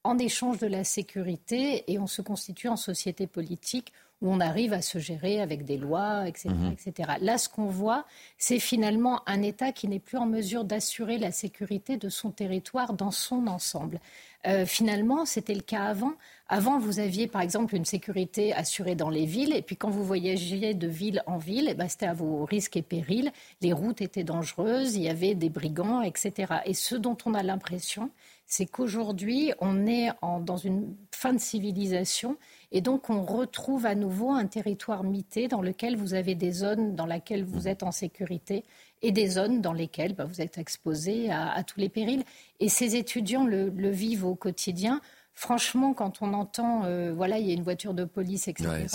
en 0.07 0.19
échange 0.19 0.59
de 0.59 0.67
la 0.67 0.85
sécurité 0.85 1.85
et 1.93 1.99
on 1.99 2.07
se 2.07 2.23
constitue 2.23 2.69
en 2.69 2.77
société 2.77 3.27
politique 3.27 3.93
où 4.23 4.33
on 4.33 4.41
arrive 4.41 4.73
à 4.73 4.81
se 4.81 4.99
gérer 4.99 5.43
avec 5.43 5.65
des 5.65 5.77
lois, 5.77 6.27
etc. 6.27 6.49
Mhm. 6.49 6.73
etc. 6.73 7.13
Là, 7.21 7.37
ce 7.37 7.49
qu'on 7.49 7.67
voit, 7.67 8.07
c'est 8.39 8.59
finalement 8.59 9.21
un 9.27 9.43
État 9.43 9.73
qui 9.73 9.89
n'est 9.89 9.99
plus 9.99 10.17
en 10.17 10.27
mesure 10.27 10.65
d'assurer 10.65 11.19
la 11.19 11.33
sécurité 11.33 11.99
de 11.99 12.09
son 12.09 12.31
territoire 12.31 12.95
dans 12.95 13.11
son 13.11 13.47
ensemble. 13.47 14.01
Euh, 14.47 14.65
finalement, 14.65 15.25
c'était 15.25 15.55
le 15.55 15.61
cas 15.61 15.85
avant. 15.85 16.12
Avant, 16.49 16.79
vous 16.79 17.00
aviez 17.00 17.26
par 17.26 17.43
exemple 17.43 17.75
une 17.75 17.85
sécurité 17.85 18.53
assurée 18.53 18.95
dans 18.95 19.11
les 19.11 19.26
villes, 19.26 19.53
et 19.53 19.62
puis 19.62 19.76
quand 19.76 19.91
vous 19.91 20.05
voyagiez 20.05 20.75
de 20.75 20.87
ville 20.87 21.23
en 21.26 21.38
ville, 21.38 21.67
eh 21.69 21.75
ben, 21.75 21.88
c'était 21.88 22.07
à 22.07 22.15
vos 22.15 22.45
risques 22.45 22.76
et 22.76 22.83
périls. 22.83 23.33
Les 23.61 23.73
routes 23.73 24.00
étaient 24.00 24.23
dangereuses, 24.23 24.95
il 24.95 25.03
y 25.03 25.09
avait 25.09 25.35
des 25.35 25.49
brigands, 25.49 26.03
etc. 26.03 26.61
Et 26.65 26.75
ce 26.75 26.95
dont 26.95 27.17
on 27.26 27.35
a 27.35 27.43
l'impression, 27.43 28.11
c'est 28.47 28.67
qu'aujourd'hui, 28.67 29.53
on 29.59 29.87
est 29.88 30.11
dans 30.23 30.57
une 30.57 30.95
fin 31.11 31.33
de 31.33 31.41
civilisation 31.41 32.37
et 32.71 32.81
donc 32.81 33.11
on 33.11 33.23
retrouve 33.23 33.87
à 33.87 33.97
nouveau 33.97 34.31
un 34.31 34.47
territoire 34.47 35.03
mité 35.03 35.49
dans 35.49 35.62
lequel 35.62 35.97
vous 35.97 36.15
avez 36.15 36.37
des 36.37 36.53
zones 36.53 36.95
dans 36.95 37.07
lesquelles 37.07 37.45
vous 37.45 37.67
êtes 37.67 37.83
en 37.83 37.91
sécurité 37.91 38.65
et 39.03 39.12
des 39.12 39.29
zones 39.29 39.61
dans 39.61 39.73
lesquelles 39.73 40.15
bah, 40.15 40.25
vous 40.25 40.41
êtes 40.41 40.59
exposé 40.59 41.31
à, 41.31 41.62
tous 41.65 41.81
les 41.81 41.88
périls. 41.88 42.25
Et 42.61 42.69
ces 42.69 42.97
étudiants 42.97 43.47
le 43.47 43.91
vivent 43.91 44.26
au 44.26 44.35
quotidien. 44.35 45.00
Franchement, 45.38 45.93
quand 45.93 46.23
on 46.23 46.33
entend, 46.33 46.85
euh, 46.87 47.12
voilà, 47.15 47.37
il 47.38 47.47
y 47.47 47.50
a 47.50 47.53
une 47.53 47.62
voiture 47.62 47.93
de 47.93 48.07
police, 48.07 48.49
etc., 48.49 48.87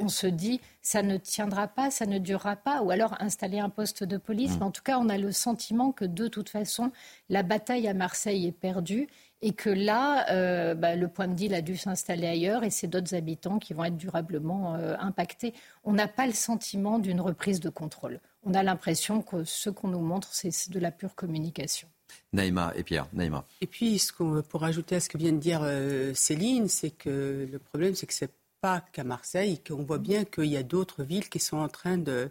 on, 0.00 0.06
se 0.06 0.28
dit, 0.28 0.60
ça 0.80 1.02
ne 1.02 1.16
tiendra 1.16 1.66
pas, 1.66 1.90
ça 1.90 2.06
ne 2.06 2.18
durera 2.18 2.54
pas, 2.54 2.82
ou 2.82 2.92
alors 2.92 3.16
installer 3.20 3.58
un 3.58 3.68
poste 3.68 4.04
de 4.04 4.16
police. 4.16 4.52
Mm. 4.52 4.58
Mais 4.58 4.64
en 4.66 4.70
tout 4.70 4.84
cas, 4.84 4.96
on 5.00 5.08
a 5.08 5.18
le 5.18 5.32
sentiment 5.32 5.90
que 5.90 6.04
de 6.04 6.28
toute 6.28 6.50
façon, 6.50 6.92
la 7.28 7.42
bataille 7.42 7.88
à 7.88 7.94
Marseille 7.94 8.46
est 8.46 8.52
perdue 8.52 9.08
et 9.42 9.52
que 9.52 9.70
là, 9.70 10.30
euh, 10.30 10.76
bah, 10.76 10.94
le 10.94 11.08
point 11.08 11.26
de 11.26 11.34
deal 11.34 11.52
a 11.52 11.62
dû 11.62 11.76
s'installer 11.76 12.28
ailleurs 12.28 12.62
et 12.62 12.70
c'est 12.70 12.86
d'autres 12.86 13.16
habitants 13.16 13.58
qui 13.58 13.74
vont 13.74 13.82
être 13.82 13.96
durablement 13.96 14.76
euh, 14.76 14.94
impactés. 15.00 15.52
On 15.82 15.94
n'a 15.94 16.06
pas 16.06 16.28
le 16.28 16.32
sentiment 16.32 17.00
d'une 17.00 17.20
reprise 17.20 17.58
de 17.58 17.70
contrôle. 17.70 18.20
On 18.44 18.54
a 18.54 18.62
l'impression 18.62 19.22
que 19.22 19.44
ce 19.44 19.70
qu'on 19.70 19.88
nous 19.88 20.00
montre, 20.00 20.28
c'est 20.32 20.70
de 20.70 20.78
la 20.78 20.90
pure 20.90 21.14
communication. 21.14 21.88
Naïma 22.32 22.72
et 22.76 22.82
Pierre. 22.82 23.06
Naïma. 23.12 23.44
Et 23.60 23.66
puis, 23.66 23.98
ce 23.98 24.12
pour 24.12 24.64
ajouter 24.64 24.96
à 24.96 25.00
ce 25.00 25.08
que 25.08 25.18
vient 25.18 25.32
de 25.32 25.38
dire 25.38 25.60
euh, 25.62 26.14
Céline, 26.14 26.68
c'est 26.68 26.90
que 26.90 27.48
le 27.50 27.58
problème, 27.58 27.94
c'est 27.94 28.06
que 28.06 28.14
c'est 28.14 28.32
pas 28.60 28.80
qu'à 28.92 29.04
Marseille, 29.04 29.60
qu'on 29.66 29.84
voit 29.84 29.98
bien 29.98 30.24
qu'il 30.24 30.46
y 30.46 30.56
a 30.56 30.62
d'autres 30.62 31.04
villes 31.04 31.28
qui 31.28 31.38
sont 31.38 31.58
en 31.58 31.68
train 31.68 31.98
de, 31.98 32.30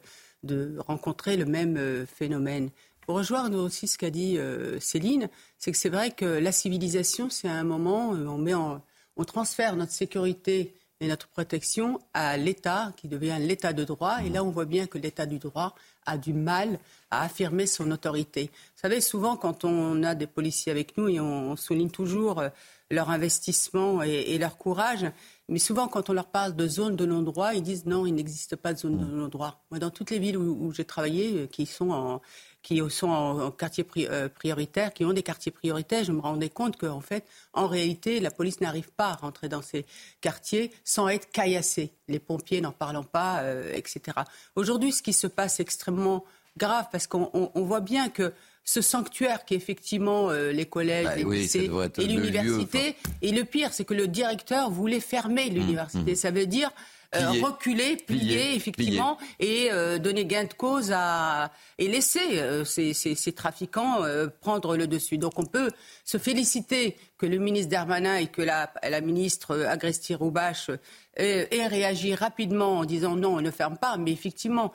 rencontrer 0.79 1.37
le 1.37 1.45
même 1.45 1.77
euh, 1.77 2.05
phénomène. 2.05 2.69
Pour 3.01 3.15
rejoindre 3.15 3.59
aussi 3.59 3.87
ce 3.87 3.97
qu'a 3.97 4.09
dit 4.09 4.37
euh, 4.37 4.79
Céline, 4.79 5.29
c'est 5.57 5.71
que 5.71 5.77
c'est 5.77 5.89
vrai 5.89 6.11
que 6.11 6.25
la 6.25 6.51
civilisation, 6.51 7.29
c'est 7.29 7.47
un 7.47 7.63
moment 7.63 8.09
où 8.09 8.15
on, 8.15 8.37
met 8.37 8.53
on 8.53 9.23
transfère 9.25 9.75
notre 9.75 9.91
sécurité 9.91 10.76
et 10.99 11.07
notre 11.07 11.27
protection 11.27 11.99
à 12.13 12.37
l'État, 12.37 12.93
qui 12.97 13.07
devient 13.07 13.37
l'État 13.39 13.73
de 13.73 13.83
droit. 13.83 14.17
Et 14.25 14.29
là, 14.29 14.43
on 14.43 14.49
voit 14.49 14.65
bien 14.65 14.87
que 14.87 14.97
l'État 14.97 15.25
du 15.25 15.37
droit 15.37 15.75
a 16.05 16.17
du 16.17 16.33
mal 16.33 16.79
à 17.11 17.23
affirmer 17.23 17.67
son 17.67 17.91
autorité. 17.91 18.49
Vous 18.53 18.81
savez, 18.81 19.01
souvent, 19.01 19.35
quand 19.35 19.63
on 19.63 20.01
a 20.03 20.15
des 20.15 20.27
policiers 20.27 20.71
avec 20.71 20.97
nous, 20.97 21.07
et 21.07 21.19
on, 21.19 21.55
souligne 21.55 21.89
toujours 21.89 22.39
euh, 22.39 22.49
leur 22.89 23.09
investissement 23.09 24.01
et, 24.01 24.37
leur 24.37 24.57
courage, 24.57 25.05
mais 25.49 25.59
souvent, 25.59 25.87
quand 25.87 26.09
on 26.09 26.13
leur 26.13 26.27
parle 26.27 26.55
de 26.55 26.67
zone 26.67 26.95
de 26.95 27.05
non-droit, 27.05 27.53
ils 27.53 27.63
disent 27.63 27.85
non, 27.85 28.05
il 28.05 28.15
n'existe 28.15 28.55
pas 28.55 28.73
de 28.73 28.79
zone 28.79 28.97
de 28.97 29.05
non-droit. 29.05 29.63
Moi, 29.71 29.79
dans 29.79 29.89
toutes 29.89 30.11
les 30.11 30.19
villes 30.19 30.37
où 30.37 30.71
j'ai 30.71 30.85
travaillé, 30.85 31.41
euh, 31.41 31.47
qui 31.47 31.65
sont 31.65 31.91
en, 31.91 32.21
qui 32.67 32.81
sont 32.89 33.07
en, 33.07 33.49
quartier 33.51 33.85
euh, 34.09 34.27
prioritaire, 34.27 34.93
qui 34.93 35.05
ont 35.05 35.13
des 35.13 35.23
quartiers 35.23 35.53
prioritaires, 35.53 36.03
je 36.03 36.11
me 36.11 36.19
rendais 36.19 36.49
compte 36.49 36.75
qu'en 36.75 36.99
fait, 36.99 37.23
en 37.53 37.65
réalité, 37.65 38.19
la 38.19 38.29
police 38.29 38.59
n'arrive 38.59 38.89
pas 38.91 39.11
à 39.11 39.13
rentrer 39.13 39.47
dans 39.47 39.61
ces 39.61 39.85
quartiers 40.19 40.73
sans 40.83 41.07
être 41.07 41.31
caillassée. 41.31 41.93
Les 42.09 42.19
pompiers 42.19 42.59
n'en 42.59 42.73
parlant 42.73 43.05
pas, 43.05 43.39
euh, 43.39 43.71
etc. 43.73 44.17
Aujourd'hui, 44.57 44.91
ce 44.91 45.01
qui 45.01 45.13
se 45.13 45.27
passe 45.27 45.61
est 45.61 45.63
extrêmement 45.63 46.25
grave 46.57 46.87
parce 46.91 47.07
qu'on 47.07 47.49
voit 47.55 47.79
bien 47.79 48.09
que 48.09 48.33
ce 48.65 48.81
sanctuaire 48.81 49.45
qui 49.45 49.53
est 49.53 49.57
effectivement 49.57 50.29
euh, 50.29 50.51
les 50.51 50.65
collèges, 50.65 51.05
bah 51.05 51.15
les 51.15 51.23
lycées 51.23 51.71
et 51.99 52.05
l'université. 52.05 52.97
Et 53.21 53.31
le 53.31 53.45
pire, 53.45 53.71
c'est 53.71 53.85
que 53.85 53.93
le 53.93 54.09
directeur 54.09 54.69
voulait 54.69 54.99
fermer 54.99 55.49
l'université. 55.49 56.11
Mmh, 56.11 56.15
mmh. 56.15 56.15
Ça 56.15 56.31
veut 56.31 56.47
dire 56.47 56.69
euh, 57.15 57.31
reculer, 57.41 57.95
plier, 57.95 58.53
effectivement, 58.55 59.17
et 59.39 59.69
euh, 59.71 59.97
donner 59.97 60.25
gain 60.25 60.43
de 60.43 60.53
cause 60.53 60.91
à 60.93 61.51
et 61.77 61.87
laisser 61.87 62.39
euh, 62.39 62.65
ces, 62.65 62.93
ces, 62.93 63.31
trafiquants 63.31 64.01
prendre 64.41 64.75
le 64.75 64.87
dessus. 64.87 65.17
Donc 65.17 65.39
on 65.39 65.45
peut 65.45 65.69
se 66.03 66.17
féliciter 66.17 66.97
que 67.17 67.25
le 67.25 67.37
ministre 67.37 67.71
Darmanin 67.71 68.17
et 68.17 68.27
que 68.27 68.41
la, 68.41 68.73
la 68.83 68.99
ministre 68.99 69.57
Agresti-Roubache 69.57 70.69
aient 71.15 71.67
réagi 71.67 72.13
rapidement 72.13 72.79
en 72.79 72.85
disant 72.85 73.15
non, 73.15 73.37
on 73.37 73.41
ne 73.41 73.51
ferme 73.51 73.77
pas. 73.77 73.97
Mais 73.97 74.11
effectivement, 74.11 74.73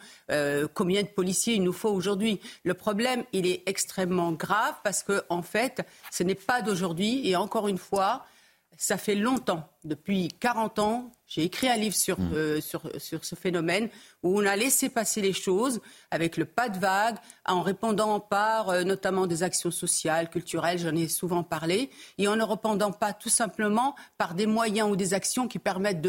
combien 0.75 1.03
de 1.03 1.09
policiers 1.09 1.55
il 1.55 1.63
nous 1.63 1.73
faut 1.73 1.91
aujourd'hui? 1.91 2.41
Le 2.65 2.75
problème, 2.75 3.25
il 3.33 3.47
est 3.47 3.63
extrêmement 3.67 4.33
grave 4.33 4.75
parce 4.85 5.03
que 5.03 5.23
en 5.29 5.43
fait, 5.43 5.83
ce 6.11 6.23
n'est 6.23 6.35
pas 6.35 6.63
d'aujourd'hui. 6.63 7.29
Et 7.29 7.37
encore 7.37 7.69
une 7.69 7.79
fois, 7.79 8.25
ça 8.83 8.99
fait 8.99 9.15
longtemps, 9.15 9.69
depuis 9.85 10.27
40 10.41 10.81
ans, 10.81 11.13
j'ai 11.29 11.45
écrit 11.45 11.69
un 11.69 11.77
livre 11.77 11.95
sur, 11.95 12.19
mm. 12.19 12.33
euh, 12.35 12.61
sur, 12.61 12.83
sur, 12.99 13.25
ce 13.25 13.37
phénomène 13.37 13.89
où 14.25 14.41
on 14.41 14.45
a 14.45 14.57
laissé 14.57 14.89
passer 14.89 15.21
les 15.21 15.33
choses 15.33 15.81
avec 16.11 16.37
le 16.37 16.47
pas 16.47 16.69
de 16.69 16.81
vague, 16.81 17.15
en 17.47 17.63
répondant 17.63 18.19
par 18.19 18.71
euh, 18.71 18.83
notamment 18.83 19.29
des 19.29 19.45
actions 19.45 19.71
sociales, 19.71 20.29
culturelles, 20.31 20.81
j'en 20.81 20.97
ai 20.97 21.07
souvent 21.07 21.45
parlé, 21.45 21.91
et 22.19 22.27
en 22.27 22.35
ne 22.35 22.43
répondant 22.43 22.91
pas 22.91 23.13
tout 23.13 23.29
simplement 23.29 23.95
par 24.19 24.35
des 24.35 24.47
moyens 24.47 24.91
ou 24.91 24.97
des 24.97 25.15
actions 25.15 25.47
qui 25.47 25.61
permettent 25.61 26.01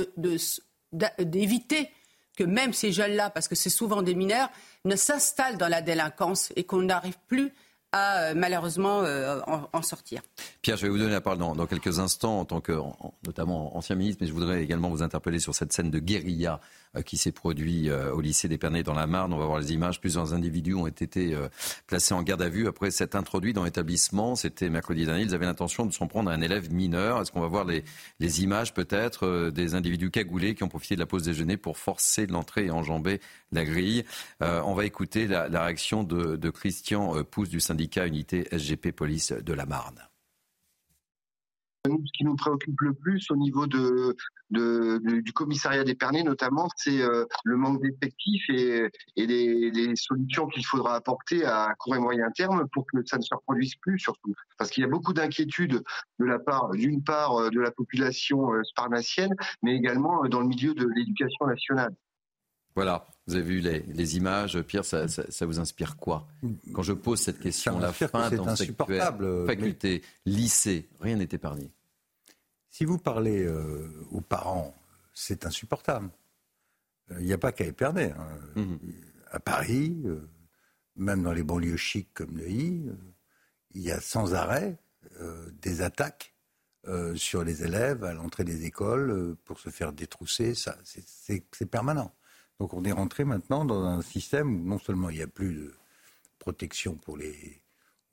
d'éviter 1.20 1.84
de, 1.84 1.88
que 2.36 2.44
même 2.44 2.74
ces 2.74 2.92
jeunes-là, 2.92 3.30
parce 3.30 3.48
que 3.48 3.54
c'est 3.54 3.70
souvent 3.70 4.02
des 4.02 4.16
mineurs, 4.16 4.50
ne 4.84 4.96
s'installent 4.96 5.60
dans 5.60 5.68
la 5.68 5.84
délinquance 5.84 6.52
et 6.56 6.64
qu'on 6.64 6.82
n'arrive 6.82 7.18
plus 7.28 7.54
euh, 7.96 8.34
malheureusement 8.36 9.04
euh, 9.04 9.40
en, 9.46 9.82
sortir. 9.84 10.22
Pierre, 10.64 10.78
je 10.78 10.84
vais 10.84 10.90
vous 10.90 10.98
donner 10.98 11.12
la 11.12 11.22
parole 11.22 11.38
dans, 11.38 11.68
quelques 11.68 12.00
instants 12.00 12.40
en 12.40 12.46
tant 12.46 12.60
que 12.60 12.72
notamment 13.24 13.78
ancien 13.78 13.96
ministre, 13.96 14.20
mais 14.22 14.28
je 14.28 14.34
voudrais 14.34 14.64
également 14.64 14.90
vous 14.90 15.04
interpeller 15.04 15.38
sur 15.38 15.54
cette 15.54 15.74
scène 15.74 15.92
de 15.92 16.00
guérilla 16.00 16.60
euh, 16.96 17.04
qui 17.04 17.18
s'est 17.18 17.32
produite 17.32 17.92
au 17.92 18.20
lycée 18.20 18.48
d'Épernay 18.48 18.82
dans 18.82 18.94
la 18.94 19.06
Marne. 19.06 19.32
On 19.32 19.38
va 19.38 19.46
voir 19.46 19.60
les 19.60 19.74
images. 19.74 20.00
Plusieurs 20.00 20.34
individus 20.34 20.74
ont 20.74 20.88
été 20.88 21.38
placés 21.86 22.16
en 22.16 22.24
garde 22.24 22.42
à 22.42 22.50
vue 22.50 22.68
après 22.68 22.90
s'être 22.90 23.16
introduits 23.16 23.54
dans 23.54 23.64
l'établissement. 23.64 24.36
C'était 24.36 24.70
mercredi 24.70 25.06
dernier. 25.06 25.24
Ils 25.24 25.36
avaient 25.36 25.46
l'intention 25.46 25.86
de 25.86 25.94
s'en 25.94 26.08
prendre 26.08 26.32
à 26.32 26.34
un 26.34 26.42
élève 26.42 26.74
mineur. 26.74 27.22
Est-ce 27.22 27.32
qu'on 27.32 27.42
va 27.42 27.48
voir 27.48 27.66
les, 27.66 27.84
images 28.42 28.74
peut-être 28.74 29.52
des 29.52 29.76
individus 29.76 30.10
cagoulés 30.10 30.56
qui 30.56 30.64
ont 30.64 30.70
profité 30.70 30.96
de 30.96 31.00
la 31.00 31.06
pause 31.06 31.24
déjeuner 31.24 31.58
pour 31.58 31.78
forcer 31.78 32.26
l'entrée 32.26 32.66
et 32.66 32.72
enjamber 32.72 33.22
la 33.52 33.66
grille? 33.66 34.04
On 34.42 34.74
va 34.74 34.86
écouter 34.86 35.28
la, 35.28 35.64
réaction 35.64 36.04
de 36.04 36.50
Christian 36.50 37.24
Pousse 37.24 37.50
du 37.50 37.60
syndicat 37.60 37.83
Unité 38.06 38.48
SGP 38.52 38.92
Police 38.92 39.32
de 39.32 39.54
la 39.54 39.66
Marne. 39.66 40.00
ce 41.86 42.12
qui 42.14 42.24
nous 42.24 42.36
préoccupe 42.36 42.80
le 42.82 42.94
plus 42.94 43.30
au 43.30 43.36
niveau 43.36 43.68
de, 43.68 44.16
du 44.50 45.34
commissariat 45.34 45.84
d'Épernay 45.84 46.24
notamment, 46.24 46.70
c'est 46.76 47.02
euh, 47.02 47.26
le 47.44 47.58
manque 47.58 47.82
d'effectifs 47.82 48.50
et, 48.50 48.90
les, 49.18 49.96
solutions 49.96 50.48
qu'il 50.48 50.66
faudra 50.66 50.96
apporter 50.96 51.46
à 51.46 51.74
court 51.78 51.96
et 51.96 52.00
moyen 52.00 52.30
terme 52.32 52.68
pour 52.72 52.86
que 52.88 53.06
ça 53.06 53.18
ne 53.18 53.22
se 53.22 53.34
reproduise 53.34 53.76
plus 53.76 54.00
surtout. 54.00 54.34
Parce 54.58 54.70
qu'il 54.70 54.82
y 54.82 54.86
a 54.86 54.90
beaucoup 54.90 55.14
d'inquiétudes 55.14 55.84
de 56.20 56.26
la 56.26 56.40
part, 56.40 56.72
d'une 56.72 57.04
part, 57.04 57.36
euh, 57.36 57.50
de 57.50 57.60
la 57.60 57.72
population 57.72 58.54
euh, 58.54 58.64
sparnassienne, 58.64 59.36
mais 59.62 59.76
également 59.76 60.24
dans 60.26 60.42
le 60.42 60.48
milieu 60.48 60.74
de 60.74 60.88
l'éducation 60.96 61.48
nationale. 61.48 61.94
Voilà, 62.76 63.08
vous 63.28 63.36
avez 63.36 63.44
vu 63.44 63.60
les, 63.60 64.18
images. 64.18 64.62
Pierre, 64.64 64.84
ça, 64.84 65.06
vous 65.42 65.60
inspire 65.60 65.96
quoi 65.96 66.28
Quand 66.74 66.84
je 66.84 66.94
pose 66.94 67.22
cette 67.22 67.40
question, 67.40 67.80
la 67.80 67.94
fin 67.94 68.30
dans 68.30 68.56
faculté, 69.46 70.02
lycée, 70.26 70.90
rien 71.00 71.16
n'est 71.16 71.30
épargné. 71.32 71.72
Si 72.70 72.86
vous 72.86 72.98
parlez 72.98 73.46
euh, 73.46 73.88
aux 74.12 74.22
parents, 74.22 74.76
c'est 75.14 75.46
insupportable. 75.46 76.10
Il 77.20 77.26
n'y 77.26 77.34
a 77.34 77.38
pas 77.38 77.52
qu'à 77.52 77.66
Épernay. 77.66 78.12
Hein. 78.12 78.40
Mhm. 78.56 78.80
À 79.32 79.40
Paris, 79.40 80.02
euh, 80.06 80.28
même 80.96 81.24
dans 81.24 81.34
les 81.34 81.44
banlieues 81.44 81.78
chics 81.78 82.14
comme 82.14 82.32
Neuilly, 82.32 82.84
euh, 82.88 82.94
il 83.76 83.84
y 83.84 83.92
a 83.92 84.02
sans 84.02 84.34
arrêt 84.34 84.78
des 85.62 85.82
attaques 85.82 86.34
sur 87.16 87.44
les 87.44 87.64
élèves 87.64 88.04
à 88.04 88.14
l'entrée 88.14 88.44
des 88.44 88.66
écoles 88.66 89.36
pour 89.44 89.60
se 89.60 89.70
faire 89.70 89.92
détrousser. 89.92 90.54
C'est 90.56 91.66
permanent. 91.66 92.14
Donc 92.60 92.74
on 92.74 92.84
est 92.84 92.92
rentré 92.92 93.24
maintenant 93.24 93.66
dans 93.66 93.84
un 93.84 94.02
système 94.02 94.62
où 94.62 94.66
non 94.66 94.80
seulement 94.80 95.10
il 95.10 95.18
n'y 95.18 95.24
a 95.24 95.28
plus 95.28 95.54
de 95.54 95.74
protection 96.40 96.96
pour 96.96 97.18
les 97.18 97.64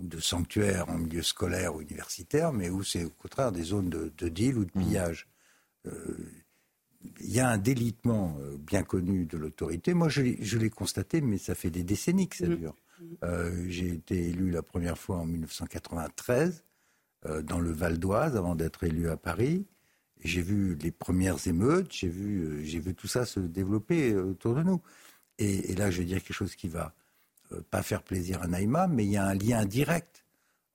de 0.01 0.19
sanctuaires 0.19 0.89
en 0.89 0.99
milieu 0.99 1.23
scolaire 1.23 1.75
ou 1.75 1.83
universitaire, 1.83 2.53
mais 2.53 2.71
où 2.71 2.83
c'est 2.83 3.05
au 3.05 3.11
contraire 3.11 3.53
des 3.53 3.63
zones 3.63 3.91
de, 3.91 4.29
deal 4.29 4.59
ou 4.59 4.65
de 4.65 4.71
mmh. 4.75 4.83
pillage. 4.83 5.29
Euh, 5.87 6.17
il 7.21 7.31
y 7.31 7.41
a 7.41 7.49
un 7.49 7.59
délitement 7.59 8.37
euh, 8.41 8.57
bien 8.59 8.83
connu 8.83 9.25
de 9.25 9.39
l'autorité. 9.39 9.95
Moi, 9.95 10.09
je, 10.09 10.23
l'ai 10.59 10.71
constaté, 10.71 11.21
mais 11.21 11.39
ça 11.39 11.55
fait 11.55 11.71
des 11.71 11.83
décennies 11.83 12.29
que 12.29 12.37
ça 12.37 12.47
mmh. 12.47 12.57
dure. 12.57 12.77
Euh, 13.25 13.65
j'ai 13.69 13.89
été 13.89 14.29
élu 14.29 14.51
la 14.51 14.63
première 14.63 14.99
fois 14.99 15.17
en 15.17 15.27
1993 15.27 16.65
dans 17.43 17.61
le 17.61 17.71
Val 17.71 17.99
d'Oise 17.99 18.35
avant 18.35 18.55
d'être 18.55 18.83
élu 18.85 19.11
à 19.11 19.17
Paris. 19.19 19.67
J'ai 20.23 20.43
vu 20.43 20.77
les 20.83 20.91
premières 20.91 21.47
émeutes, 21.47 21.93
j'ai 21.93 22.09
vu, 22.09 22.45
euh, 22.45 22.62
j'ai 22.62 22.79
vu 22.79 22.95
tout 22.95 23.09
ça 23.09 23.25
se 23.25 23.41
développer 23.41 24.12
euh, 24.12 24.31
autour 24.31 24.55
de 24.55 24.62
nous. 24.62 24.81
Et, 25.39 25.75
là, 25.75 25.91
je 25.91 25.99
vais 25.99 26.05
dire 26.05 26.23
quelque 26.23 26.37
chose 26.37 26.55
qui 26.55 26.69
va 26.69 26.93
euh, 27.53 27.62
pas 27.71 27.83
faire 27.83 28.03
plaisir 28.03 28.43
à 28.43 28.47
Naïma, 28.47 28.87
mais 28.87 29.05
il 29.05 29.12
y 29.12 29.17
a 29.17 29.27
un 29.27 29.35
lien 29.35 29.65
direct 29.65 30.25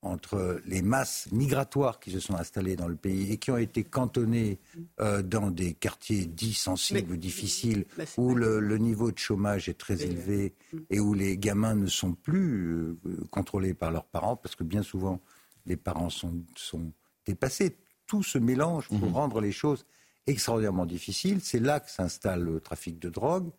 entre 0.01 0.61
les 0.65 0.81
masses 0.81 1.27
migratoires 1.31 1.99
qui 1.99 2.11
se 2.11 2.19
sont 2.19 2.35
installées 2.35 2.75
dans 2.75 2.87
le 2.87 2.95
pays 2.95 3.31
et 3.31 3.37
qui 3.37 3.49
ont 3.49 3.57
été 3.57 3.83
cantonnées 3.83 4.59
dans 4.99 5.49
des 5.49 5.73
quartiers 5.73 6.27
dits 6.27 6.53
sensibles 6.53 7.13
ou 7.13 7.17
difficiles, 7.17 7.85
où 8.15 8.35
le, 8.35 8.77
niveau 8.77 9.11
de 9.11 9.17
chômage 9.17 9.67
est 9.67 9.79
très 9.79 10.03
élevé 10.03 10.53
et 10.91 10.99
où 10.99 11.15
les 11.15 11.39
gamins 11.39 11.73
ne 11.73 11.87
sont 11.87 12.13
plus 12.13 12.95
contrôlés 13.31 13.73
par 13.73 13.89
leurs 13.89 14.05
parents, 14.05 14.35
parce 14.35 14.55
que 14.55 14.63
bien 14.63 14.83
souvent, 14.83 15.19
les 15.65 15.75
parents 15.75 16.11
sont, 16.11 16.35
sont 16.55 16.91
dépassés 17.25 17.75
tout 18.07 18.23
se 18.23 18.37
mélange 18.37 18.87
pour 18.87 19.07
mhm. 19.07 19.13
rendre 19.13 19.41
les 19.41 19.51
choses 19.51 19.85
extraordinairement 20.27 20.85
difficiles. 20.85 21.39
C'est 21.41 21.59
là 21.59 21.79
que 21.79 21.89
s'installe 21.89 22.41
le 22.43 22.59
trafic 22.59 22.99
de 22.99 23.09
drogue. 23.09 23.49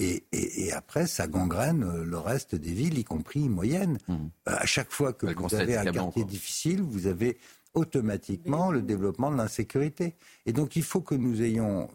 Et, 0.00 0.72
après, 0.72 1.08
ça 1.08 1.26
gangrène 1.26 1.82
euh, 1.82 2.04
le 2.04 2.18
reste 2.18 2.54
des 2.54 2.72
villes, 2.72 2.98
y 2.98 3.04
compris 3.04 3.48
moyennes. 3.48 3.98
Mhm. 4.06 4.30
Euh, 4.48 4.56
à 4.56 4.66
chaque 4.66 4.92
fois 4.92 5.12
que 5.12 5.26
vous 5.26 5.54
avez 5.54 5.76
un 5.76 5.90
quartier 5.90 6.24
difficile, 6.24 6.82
vous 6.82 7.08
avez 7.08 7.38
automatiquement 7.74 8.70
le 8.70 8.82
développement 8.82 9.30
de 9.30 9.36
l'insécurité. 9.36 10.14
Et 10.46 10.52
donc, 10.52 10.76
il 10.76 10.84
faut 10.84 11.00
que 11.00 11.16
nous 11.16 11.42
ayons 11.42 11.82
euh, 11.82 11.86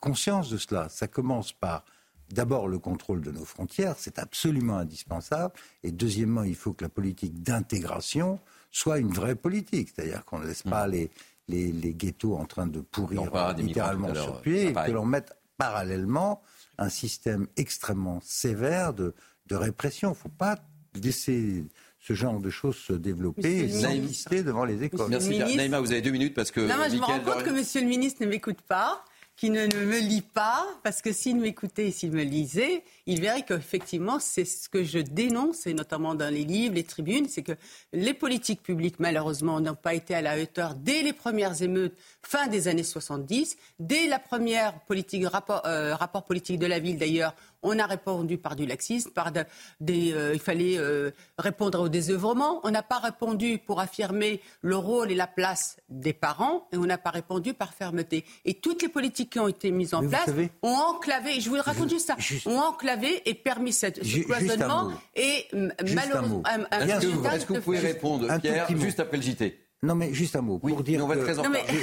conscience 0.00 0.50
de 0.50 0.58
cela. 0.58 0.88
Ça 0.88 1.06
commence 1.06 1.52
par 1.52 1.84
d'abord 2.30 2.68
le 2.68 2.78
contrôle 2.78 3.20
de 3.22 3.30
nos 3.30 3.44
frontières, 3.44 3.94
c'est 3.98 4.18
absolument 4.18 4.78
indispensable. 4.78 5.54
Et 5.82 5.92
deuxièmement, 5.92 6.42
il 6.42 6.54
faut 6.54 6.72
que 6.72 6.84
la 6.84 6.88
politique 6.88 7.42
d'intégration 7.42 8.40
soit 8.70 8.98
une 8.98 9.12
vraie 9.12 9.34
politique, 9.34 9.90
c'est-à-dire 9.94 10.24
qu'on 10.24 10.38
ne 10.38 10.46
laisse 10.46 10.62
pas 10.62 10.86
mm. 10.86 10.90
les, 10.90 11.10
les, 11.48 11.72
les, 11.72 11.94
ghettos 11.94 12.36
en 12.36 12.46
train 12.46 12.66
de 12.66 12.80
pourrir 12.80 13.22
littéralement 13.56 14.14
sur 14.14 14.40
pied, 14.40 14.68
et 14.68 14.72
que 14.72 14.90
l'on 14.90 15.04
mette 15.04 15.32
parallèlement 15.56 16.42
un 16.78 16.88
système 16.88 17.46
extrêmement 17.56 18.20
sévère 18.22 18.94
de, 18.94 19.14
de 19.46 19.56
répression. 19.56 20.08
Il 20.08 20.12
ne 20.12 20.16
faut 20.16 20.28
pas 20.28 20.56
laisser 20.94 21.64
ce 21.98 22.14
genre 22.14 22.40
de 22.40 22.50
choses 22.50 22.76
se 22.76 22.94
développer 22.94 23.68
et 23.68 24.42
devant 24.42 24.64
les 24.64 24.82
écoles. 24.82 25.10
Merci. 25.10 25.38
Naïma, 25.38 25.80
vous 25.80 25.92
avez 25.92 26.00
deux 26.00 26.10
minutes 26.10 26.34
parce 26.34 26.50
que. 26.50 26.60
Non, 26.60 26.76
je 26.90 26.96
me 26.96 27.02
rends 27.02 27.20
compte 27.20 27.44
que 27.44 27.50
Monsieur 27.50 27.82
le 27.82 27.88
ministre 27.88 28.24
ne 28.24 28.28
m'écoute 28.28 28.62
pas 28.62 29.04
qui 29.40 29.48
ne 29.48 29.64
me 29.64 29.98
lit 30.00 30.20
pas, 30.20 30.66
parce 30.82 31.00
que 31.00 31.14
s'il 31.14 31.36
m'écoutait, 31.38 31.90
s'il 31.92 32.12
me 32.12 32.22
lisait, 32.22 32.84
il 33.06 33.22
verrait 33.22 33.42
qu'effectivement, 33.42 34.18
c'est 34.20 34.44
ce 34.44 34.68
que 34.68 34.84
je 34.84 34.98
dénonce, 34.98 35.66
et 35.66 35.72
notamment 35.72 36.14
dans 36.14 36.28
les 36.28 36.44
livres, 36.44 36.74
les 36.74 36.84
tribunes, 36.84 37.26
c'est 37.26 37.40
que 37.40 37.52
les 37.94 38.12
politiques 38.12 38.62
publiques, 38.62 38.96
malheureusement, 38.98 39.58
n'ont 39.58 39.74
pas 39.74 39.94
été 39.94 40.14
à 40.14 40.20
la 40.20 40.38
hauteur 40.38 40.74
dès 40.74 41.00
les 41.00 41.14
premières 41.14 41.62
émeutes, 41.62 41.94
fin 42.20 42.48
des 42.48 42.68
années 42.68 42.82
70, 42.82 43.56
dès 43.78 44.08
la 44.08 44.18
première 44.18 44.78
politique, 44.80 45.26
rapport, 45.26 45.62
euh, 45.64 45.94
rapport 45.94 46.24
politique 46.24 46.58
de 46.58 46.66
la 46.66 46.78
ville 46.78 46.98
d'ailleurs, 46.98 47.34
on 47.62 47.78
a 47.78 47.86
répondu 47.86 48.38
par 48.38 48.56
du 48.56 48.66
laxisme, 48.66 49.10
par 49.10 49.32
des, 49.80 50.12
euh, 50.12 50.32
il 50.34 50.40
fallait 50.40 50.78
euh, 50.78 51.10
répondre 51.38 51.80
au 51.80 51.88
désœuvrement. 51.88 52.60
On 52.64 52.70
n'a 52.70 52.82
pas 52.82 52.98
répondu 52.98 53.58
pour 53.58 53.80
affirmer 53.80 54.40
le 54.62 54.76
rôle 54.76 55.10
et 55.10 55.14
la 55.14 55.26
place 55.26 55.76
des 55.88 56.12
parents, 56.12 56.68
et 56.72 56.76
on 56.76 56.86
n'a 56.86 56.98
pas 56.98 57.10
répondu 57.10 57.54
par 57.54 57.74
fermeté. 57.74 58.24
Et 58.44 58.54
toutes 58.54 58.82
les 58.82 58.88
politiques 58.88 59.30
qui 59.30 59.38
ont 59.38 59.48
été 59.48 59.70
mises 59.70 59.94
en 59.94 60.06
place 60.06 60.30
ont 60.62 60.68
enclavé. 60.68 61.40
Je 61.40 61.50
vous 61.50 61.56
raconte 61.56 61.90
juste 61.90 62.06
ça. 62.06 62.16
ont 62.46 62.58
enclavé 62.58 63.22
et 63.28 63.34
permis 63.34 63.72
cette, 63.72 64.04
ce 64.04 64.18
cloisonnement 64.20 64.92
et 65.14 65.46
malheureusement. 65.52 66.42
Est-ce 66.72 67.46
que, 67.46 67.54
vous 67.54 67.60
pouvez 67.60 67.78
répondre, 67.78 68.26
Pierre, 68.40 68.66
juste 68.76 69.00
après 69.00 69.16
le 69.16 69.22
JT 69.22 69.66
non, 69.82 69.94
mais 69.94 70.12
juste 70.12 70.36
un 70.36 70.42
mot. 70.42 70.58
pour 70.58 70.82
dire 70.82 71.06
que, 71.06 71.32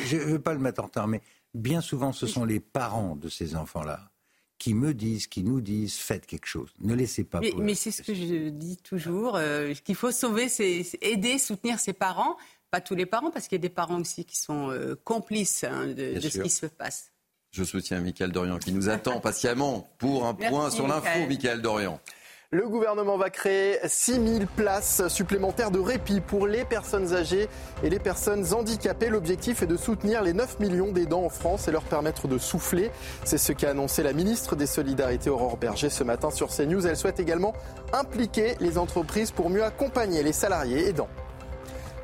Je 0.05 0.17
ne 0.17 0.23
veux 0.23 0.39
pas 0.39 0.53
le 0.53 0.59
mettre 0.59 0.81
en 0.81 0.85
retard, 0.85 1.07
mais 1.07 1.21
bien 1.53 1.81
souvent, 1.81 2.11
ce 2.11 2.27
sont 2.27 2.45
les 2.45 2.59
parents 2.59 3.15
de 3.15 3.27
ces 3.27 3.55
enfants-là 3.55 4.11
qui 4.57 4.73
me 4.73 4.93
disent, 4.93 5.27
qui 5.27 5.43
nous 5.43 5.61
disent, 5.61 5.95
faites 5.95 6.25
quelque 6.25 6.47
chose. 6.47 6.69
Ne 6.79 6.95
laissez 6.95 7.23
pas. 7.23 7.39
Mais, 7.39 7.51
mais 7.57 7.75
c'est 7.75 7.91
ce 7.91 8.01
que 8.01 8.13
je 8.13 8.49
dis 8.49 8.77
toujours. 8.77 9.35
Euh, 9.35 9.73
qu'il 9.83 9.95
faut 9.95 10.11
sauver, 10.11 10.49
c'est 10.49 10.83
aider, 11.01 11.37
soutenir 11.37 11.79
ses 11.79 11.93
parents. 11.93 12.37
Pas 12.71 12.81
tous 12.81 12.95
les 12.95 13.05
parents, 13.05 13.31
parce 13.31 13.47
qu'il 13.47 13.57
y 13.57 13.61
a 13.61 13.67
des 13.67 13.69
parents 13.69 13.99
aussi 14.01 14.25
qui 14.25 14.37
sont 14.37 14.71
euh, 14.71 14.95
complices 15.03 15.63
hein, 15.63 15.87
de, 15.87 16.19
ce 16.19 16.41
qui 16.41 16.49
se 16.49 16.65
passe. 16.65 17.11
Je 17.51 17.63
soutiens 17.63 18.01
Michael 18.01 18.31
Dorian 18.31 18.57
qui 18.57 18.73
nous 18.73 18.89
attend 18.89 19.19
patiemment 19.21 19.89
pour 19.99 20.25
un 20.25 20.33
point 20.33 20.69
sur 20.69 20.87
l'info, 20.87 21.27
Michael 21.27 21.61
Dorian. 21.61 22.01
Le 22.51 22.65
gouvernement 22.69 23.17
va 23.17 23.29
créer 23.29 23.77
6000 23.85 24.47
places 24.47 25.05
supplémentaires 25.09 25.69
de 25.69 25.79
répit 25.79 26.21
pour 26.21 26.47
les 26.47 26.63
personnes 26.63 27.13
âgées 27.13 27.49
et 27.83 27.89
les 27.89 27.99
personnes 27.99 28.53
handicapées. 28.53 29.09
L'objectif 29.09 29.63
est 29.63 29.67
de 29.67 29.75
soutenir 29.75 30.23
les 30.23 30.31
9 30.31 30.61
millions 30.61 30.93
d'aidants 30.93 31.25
en 31.25 31.29
France 31.29 31.67
et 31.67 31.73
leur 31.73 31.83
permettre 31.83 32.29
de 32.29 32.37
souffler. 32.37 32.89
C'est 33.25 33.37
ce 33.37 33.51
qu'a 33.51 33.71
annoncé 33.71 34.01
la 34.01 34.13
ministre 34.13 34.55
des 34.55 34.65
Solidarités 34.65 35.29
Aurore 35.29 35.57
Berger 35.57 35.89
ce 35.89 36.05
matin 36.05 36.31
sur 36.31 36.47
CNews. 36.47 36.87
Elle 36.87 36.95
souhaite 36.95 37.19
également 37.19 37.51
impliquer 37.91 38.55
les 38.61 38.77
entreprises 38.77 39.31
pour 39.31 39.49
mieux 39.49 39.65
accompagner 39.65 40.23
les 40.23 40.31
salariés 40.31 40.87
aidants. 40.87 41.09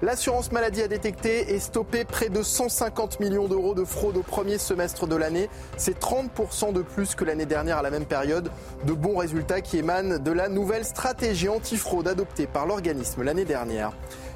L'assurance 0.04 0.52
maladie 0.52 0.82
a 0.82 0.90
détecté 0.90 1.54
et 1.54 1.60
stoppé 1.60 2.04
près 2.04 2.28
de 2.28 2.44
150 2.44 3.22
millions 3.22 3.48
d'euros 3.48 3.74
de 3.74 3.86
fraude 3.86 4.18
au 4.18 4.22
premier 4.22 4.58
semestre 4.58 5.08
de 5.08 5.16
l'année. 5.16 5.50
C'est 5.78 5.98
30% 5.98 6.74
de 6.74 6.82
plus 6.82 7.16
que 7.16 7.24
l'année 7.24 7.46
dernière 7.46 7.78
à 7.78 7.82
la 7.82 7.90
même 7.90 8.04
période. 8.04 8.52
De 8.86 8.92
bons 8.92 9.16
résultats 9.16 9.62
qui 9.62 9.78
émanent 9.78 10.20
de 10.20 10.32
la 10.34 10.50
nouvelle 10.50 10.84
stratégie 10.84 11.48
antifraude 11.48 12.10
adoptée 12.10 12.48
par 12.48 12.66
l'organisme 12.66 13.24
l'année 13.24 13.46
dernière. 13.46 13.94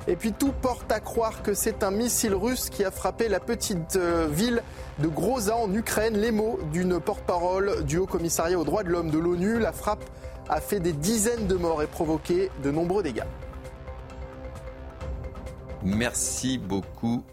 Et 0.08 0.16
puis 0.16 0.32
tout 0.32 0.54
porte 0.54 0.90
à 0.90 1.02
croire 1.02 1.44
que 1.44 1.54
c'est 1.54 1.84
un 1.84 1.92
missile 1.92 2.34
russe 2.34 2.70
qui 2.70 2.86
a 2.86 2.90
frappé 2.92 3.28
la 3.28 3.42
petite 3.42 3.98
euh, 3.98 4.26
ville 4.32 4.64
de 5.00 5.10
Groza 5.10 5.58
en 5.58 5.74
Ukraine. 5.74 6.16
Les 6.16 6.32
mots 6.32 6.60
d'une 6.72 6.98
porte-parole 7.02 7.84
du 7.84 7.98
Haut 7.98 8.06
Commissariat 8.08 8.58
aux 8.58 8.64
droits 8.64 8.84
de 8.84 8.90
l'homme 8.90 9.12
de 9.12 9.20
l'ONU. 9.20 9.60
La 9.60 9.74
frappe 9.74 10.06
a 10.48 10.62
fait 10.62 10.80
des 10.80 10.94
dizaines 10.94 11.46
de 11.46 11.56
morts 11.56 11.84
et 11.84 11.88
provoqué 11.88 12.52
de 12.64 12.72
nombreux 12.72 13.04
dégâts. 13.04 13.26
Merci 15.84 16.58
beaucoup, 16.58 17.24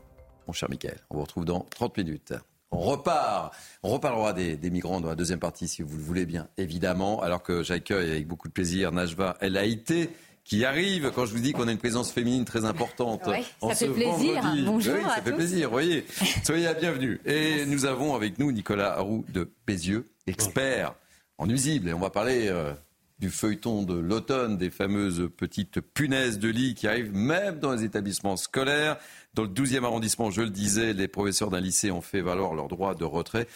mon 0.46 0.52
cher 0.52 0.68
Michael. 0.68 0.98
On 1.10 1.16
vous 1.16 1.22
retrouve 1.22 1.44
dans 1.44 1.60
30 1.60 1.96
minutes. 1.98 2.34
On 2.70 2.78
repart. 2.78 3.54
On 3.82 3.90
reparlera 3.90 4.32
des, 4.32 4.58
migrants 4.70 5.00
dans 5.00 5.08
la 5.08 5.14
deuxième 5.14 5.38
partie, 5.38 5.68
si 5.68 5.82
vous 5.82 5.96
le 5.96 6.02
voulez 6.02 6.26
bien, 6.26 6.48
évidemment. 6.58 7.22
Alors 7.22 7.42
que 7.42 7.62
j'accueille 7.62 8.10
avec 8.10 8.26
beaucoup 8.26 8.48
de 8.48 8.52
plaisir 8.52 8.92
Najva 8.92 9.36
El 9.40 9.56
Haïté, 9.56 10.10
qui 10.44 10.64
arrive 10.64 11.10
quand 11.14 11.24
je 11.24 11.32
vous 11.32 11.40
dis 11.40 11.52
qu'on 11.52 11.68
a 11.68 11.72
une 11.72 11.78
présence 11.78 12.12
féminine 12.12 12.44
très 12.44 12.64
importante. 12.64 13.22
ça 13.60 13.74
fait 13.74 13.88
plaisir. 13.88 14.42
Bonjour. 14.64 14.94
Oui, 14.94 15.02
ça 15.04 15.22
fait 15.22 15.32
plaisir, 15.32 15.70
voyez. 15.70 16.04
Soyez 16.44 16.64
la 16.64 16.74
bienvenue. 16.74 17.20
Et 17.24 17.64
nous 17.66 17.86
avons 17.86 18.14
avec 18.14 18.38
nous 18.38 18.52
Nicolas 18.52 19.00
Roux 19.00 19.24
de 19.32 19.50
Bézieux, 19.66 20.06
expert 20.26 20.94
en 21.38 21.46
nuisible. 21.46 21.88
Et 21.88 21.92
on 21.94 22.00
va 22.00 22.10
parler 22.10 22.48
euh, 22.48 22.72
du 23.18 23.30
feuilleton 23.30 23.82
de 23.82 23.94
l'automne, 23.94 24.56
des 24.56 24.70
fameuses 24.70 25.30
petites 25.36 25.80
punaises 25.80 26.38
de 26.38 26.48
lit 26.48 26.74
qui 26.74 26.88
arrivent 26.88 27.14
même 27.14 27.58
dans 27.58 27.72
les 27.72 27.84
établissements 27.84 28.36
scolaires. 28.36 28.96
Dans 29.34 29.44
le 29.44 29.48
12e 29.48 29.84
arrondissement, 29.84 30.30
je 30.30 30.42
le 30.42 30.50
disais, 30.50 30.92
les 30.92 31.08
professeurs 31.08 31.50
d'un 31.50 31.60
lycée 31.60 31.90
ont 31.90 32.00
fait 32.00 32.20
valoir 32.20 32.54
leur 32.54 32.68
droit 32.68 32.94
de 32.94 33.04
retrait. 33.04 33.46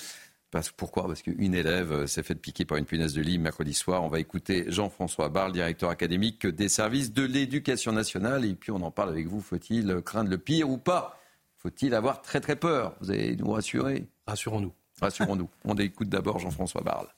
Parce, 0.50 0.70
pourquoi? 0.70 1.06
Parce 1.06 1.20
qu'une 1.20 1.54
élève 1.54 1.92
euh, 1.92 2.06
s'est 2.06 2.22
fait 2.22 2.34
piquer 2.34 2.64
par 2.64 2.78
une 2.78 2.86
punaise 2.86 3.12
de 3.12 3.20
lit 3.20 3.38
mercredi 3.38 3.74
soir. 3.74 4.02
On 4.02 4.08
va 4.08 4.18
écouter 4.18 4.64
Jean-François 4.68 5.28
Barle, 5.28 5.52
directeur 5.52 5.90
académique 5.90 6.46
des 6.46 6.70
services 6.70 7.12
de 7.12 7.22
l'éducation 7.22 7.92
nationale. 7.92 8.46
Et 8.46 8.54
puis 8.54 8.70
on 8.70 8.80
en 8.80 8.90
parle 8.90 9.10
avec 9.10 9.26
vous. 9.26 9.42
Faut-il 9.42 10.00
craindre 10.02 10.30
le 10.30 10.38
pire 10.38 10.70
ou 10.70 10.78
pas? 10.78 11.20
Faut-il 11.58 11.94
avoir 11.94 12.22
très 12.22 12.40
très 12.40 12.56
peur? 12.56 12.94
Vous 13.00 13.10
allez 13.10 13.36
nous 13.36 13.50
rassurer 13.50 14.06
Rassurons-nous. 14.26 14.72
Rassurons-nous. 15.02 15.50
on 15.64 15.74
écoute 15.76 16.08
d'abord 16.08 16.38
Jean-François 16.38 16.82
Barle. 16.82 17.08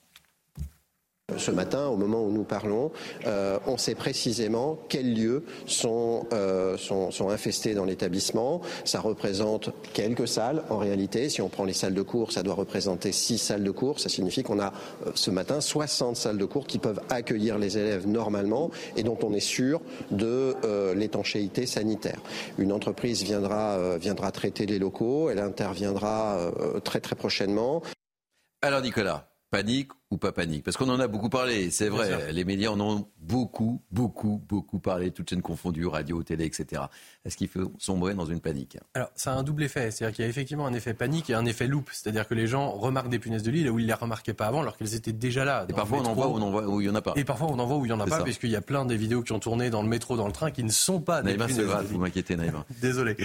Ce 1.37 1.51
matin, 1.51 1.87
au 1.87 1.97
moment 1.97 2.23
où 2.23 2.31
nous 2.31 2.43
parlons, 2.43 2.91
euh, 3.25 3.57
on 3.67 3.77
sait 3.77 3.95
précisément 3.95 4.77
quels 4.89 5.13
lieux 5.13 5.43
sont, 5.65 6.27
euh, 6.33 6.77
sont, 6.77 7.29
infestés 7.29 7.73
dans 7.73 7.85
l'établissement. 7.85 8.61
Ça 8.83 8.99
représente 8.99 9.69
quelques 9.93 10.27
salles. 10.27 10.63
En 10.69 10.77
réalité, 10.77 11.29
si 11.29 11.41
on 11.41 11.49
prend 11.49 11.63
les 11.63 11.73
salles 11.73 11.93
de 11.93 12.01
cours, 12.01 12.31
ça 12.31 12.43
doit 12.43 12.55
représenter 12.55 13.11
six 13.11 13.37
salles 13.37 13.63
de 13.63 13.71
cours. 13.71 13.99
Ça 13.99 14.09
signifie 14.09 14.43
qu'on 14.43 14.59
a 14.59 14.73
euh, 15.07 15.11
ce 15.15 15.31
matin 15.31 15.61
60 15.61 16.15
salles 16.15 16.37
de 16.37 16.45
cours 16.45 16.67
qui 16.67 16.79
peuvent 16.79 17.01
accueillir 17.09 17.57
les 17.57 17.77
élèves 17.77 18.07
normalement 18.07 18.71
et 18.95 19.03
dont 19.03 19.17
on 19.23 19.33
est 19.33 19.39
sûr 19.39 19.81
de 20.11 20.55
l'étanchéité 20.95 21.65
sanitaire. 21.65 22.19
Une 22.57 22.71
entreprise 22.71 23.23
viendra, 23.23 23.97
viendra 23.97 24.31
traiter 24.31 24.65
les 24.65 24.79
locaux. 24.79 25.29
Elle 25.29 25.39
interviendra 25.39 26.51
très 26.83 26.99
très 26.99 27.15
prochainement. 27.15 27.81
Alors 28.61 28.81
Nicolas, 28.81 29.29
panique 29.49 29.91
ou 30.11 30.17
pas 30.17 30.31
panique 30.33 30.63
Parce 30.63 30.77
qu'on 30.77 30.89
en 30.89 30.99
a 30.99 31.07
beaucoup 31.07 31.29
parlé, 31.29 31.71
c'est 31.71 31.89
vrai. 31.89 32.31
Les 32.33 32.43
médias 32.43 32.69
en 32.69 32.79
ont 32.79 33.07
beaucoup, 33.19 33.81
beaucoup, 33.91 34.43
beaucoup 34.47 34.79
parlé, 34.79 35.11
toutes 35.11 35.29
chaînes 35.29 35.41
confondues, 35.41 35.87
radio, 35.87 36.21
télé, 36.21 36.45
etc. 36.45 36.83
Est-ce 37.23 37.37
qu'il 37.37 37.47
faut 37.47 37.71
sombrer 37.77 38.13
dans 38.13 38.25
une 38.25 38.41
panique? 38.41 38.77
Alors, 38.93 39.09
ça 39.15 39.31
a 39.31 39.35
un 39.35 39.43
double 39.43 39.63
effet. 39.63 39.89
C'est-à-dire 39.89 40.15
qu'il 40.15 40.25
y 40.25 40.27
a 40.27 40.29
effectivement 40.29 40.67
un 40.67 40.73
effet 40.73 40.93
panique 40.93 41.29
et 41.29 41.33
un 41.33 41.45
effet 41.45 41.65
loupe. 41.65 41.89
C'est-à-dire 41.93 42.27
que 42.27 42.33
les 42.33 42.47
gens 42.47 42.71
remarquent 42.71 43.09
des 43.09 43.19
punaises 43.19 43.43
de 43.43 43.51
lit 43.51 43.63
là 43.63 43.71
où 43.71 43.79
ils 43.79 43.83
ne 43.83 43.87
les 43.87 43.93
remarquaient 43.93 44.33
pas 44.33 44.47
avant, 44.47 44.61
alors 44.61 44.75
qu'elles 44.75 44.95
étaient 44.95 45.13
déjà 45.13 45.45
là. 45.45 45.65
Et 45.69 45.73
parfois, 45.73 45.99
on 45.99 46.05
en 46.05 46.13
voit 46.13 46.27
où, 46.27 46.35
on 46.35 46.41
en 46.41 46.51
voit 46.51 46.67
où 46.67 46.81
il 46.81 46.85
n'y 46.85 46.91
en 46.91 46.95
a 46.95 47.01
pas. 47.01 47.13
Et 47.15 47.23
parfois, 47.23 47.47
on 47.49 47.59
en 47.59 47.65
voit 47.65 47.77
où 47.77 47.85
il 47.85 47.89
n'y 47.89 47.93
en 47.93 47.99
a 48.01 48.05
pas, 48.05 48.23
puisqu'il 48.23 48.49
y 48.49 48.55
a 48.55 48.61
plein 48.61 48.85
des 48.85 48.97
vidéos 48.97 49.23
qui 49.23 49.31
ont 49.31 49.39
tourné 49.39 49.69
dans 49.69 49.81
le 49.81 49.87
métro, 49.87 50.17
dans 50.17 50.27
le 50.27 50.33
train, 50.33 50.51
qui 50.51 50.63
ne 50.63 50.71
sont 50.71 50.99
pas 50.99 51.21
Naïma, 51.21 51.47
des 51.47 51.53
punaises 51.53 51.67
de 51.69 51.81
lit. 51.81 51.87
Vous 51.93 51.99
m'inquiétez, 51.99 52.35
Naïma. 52.35 52.65
Désolé. 52.81 53.15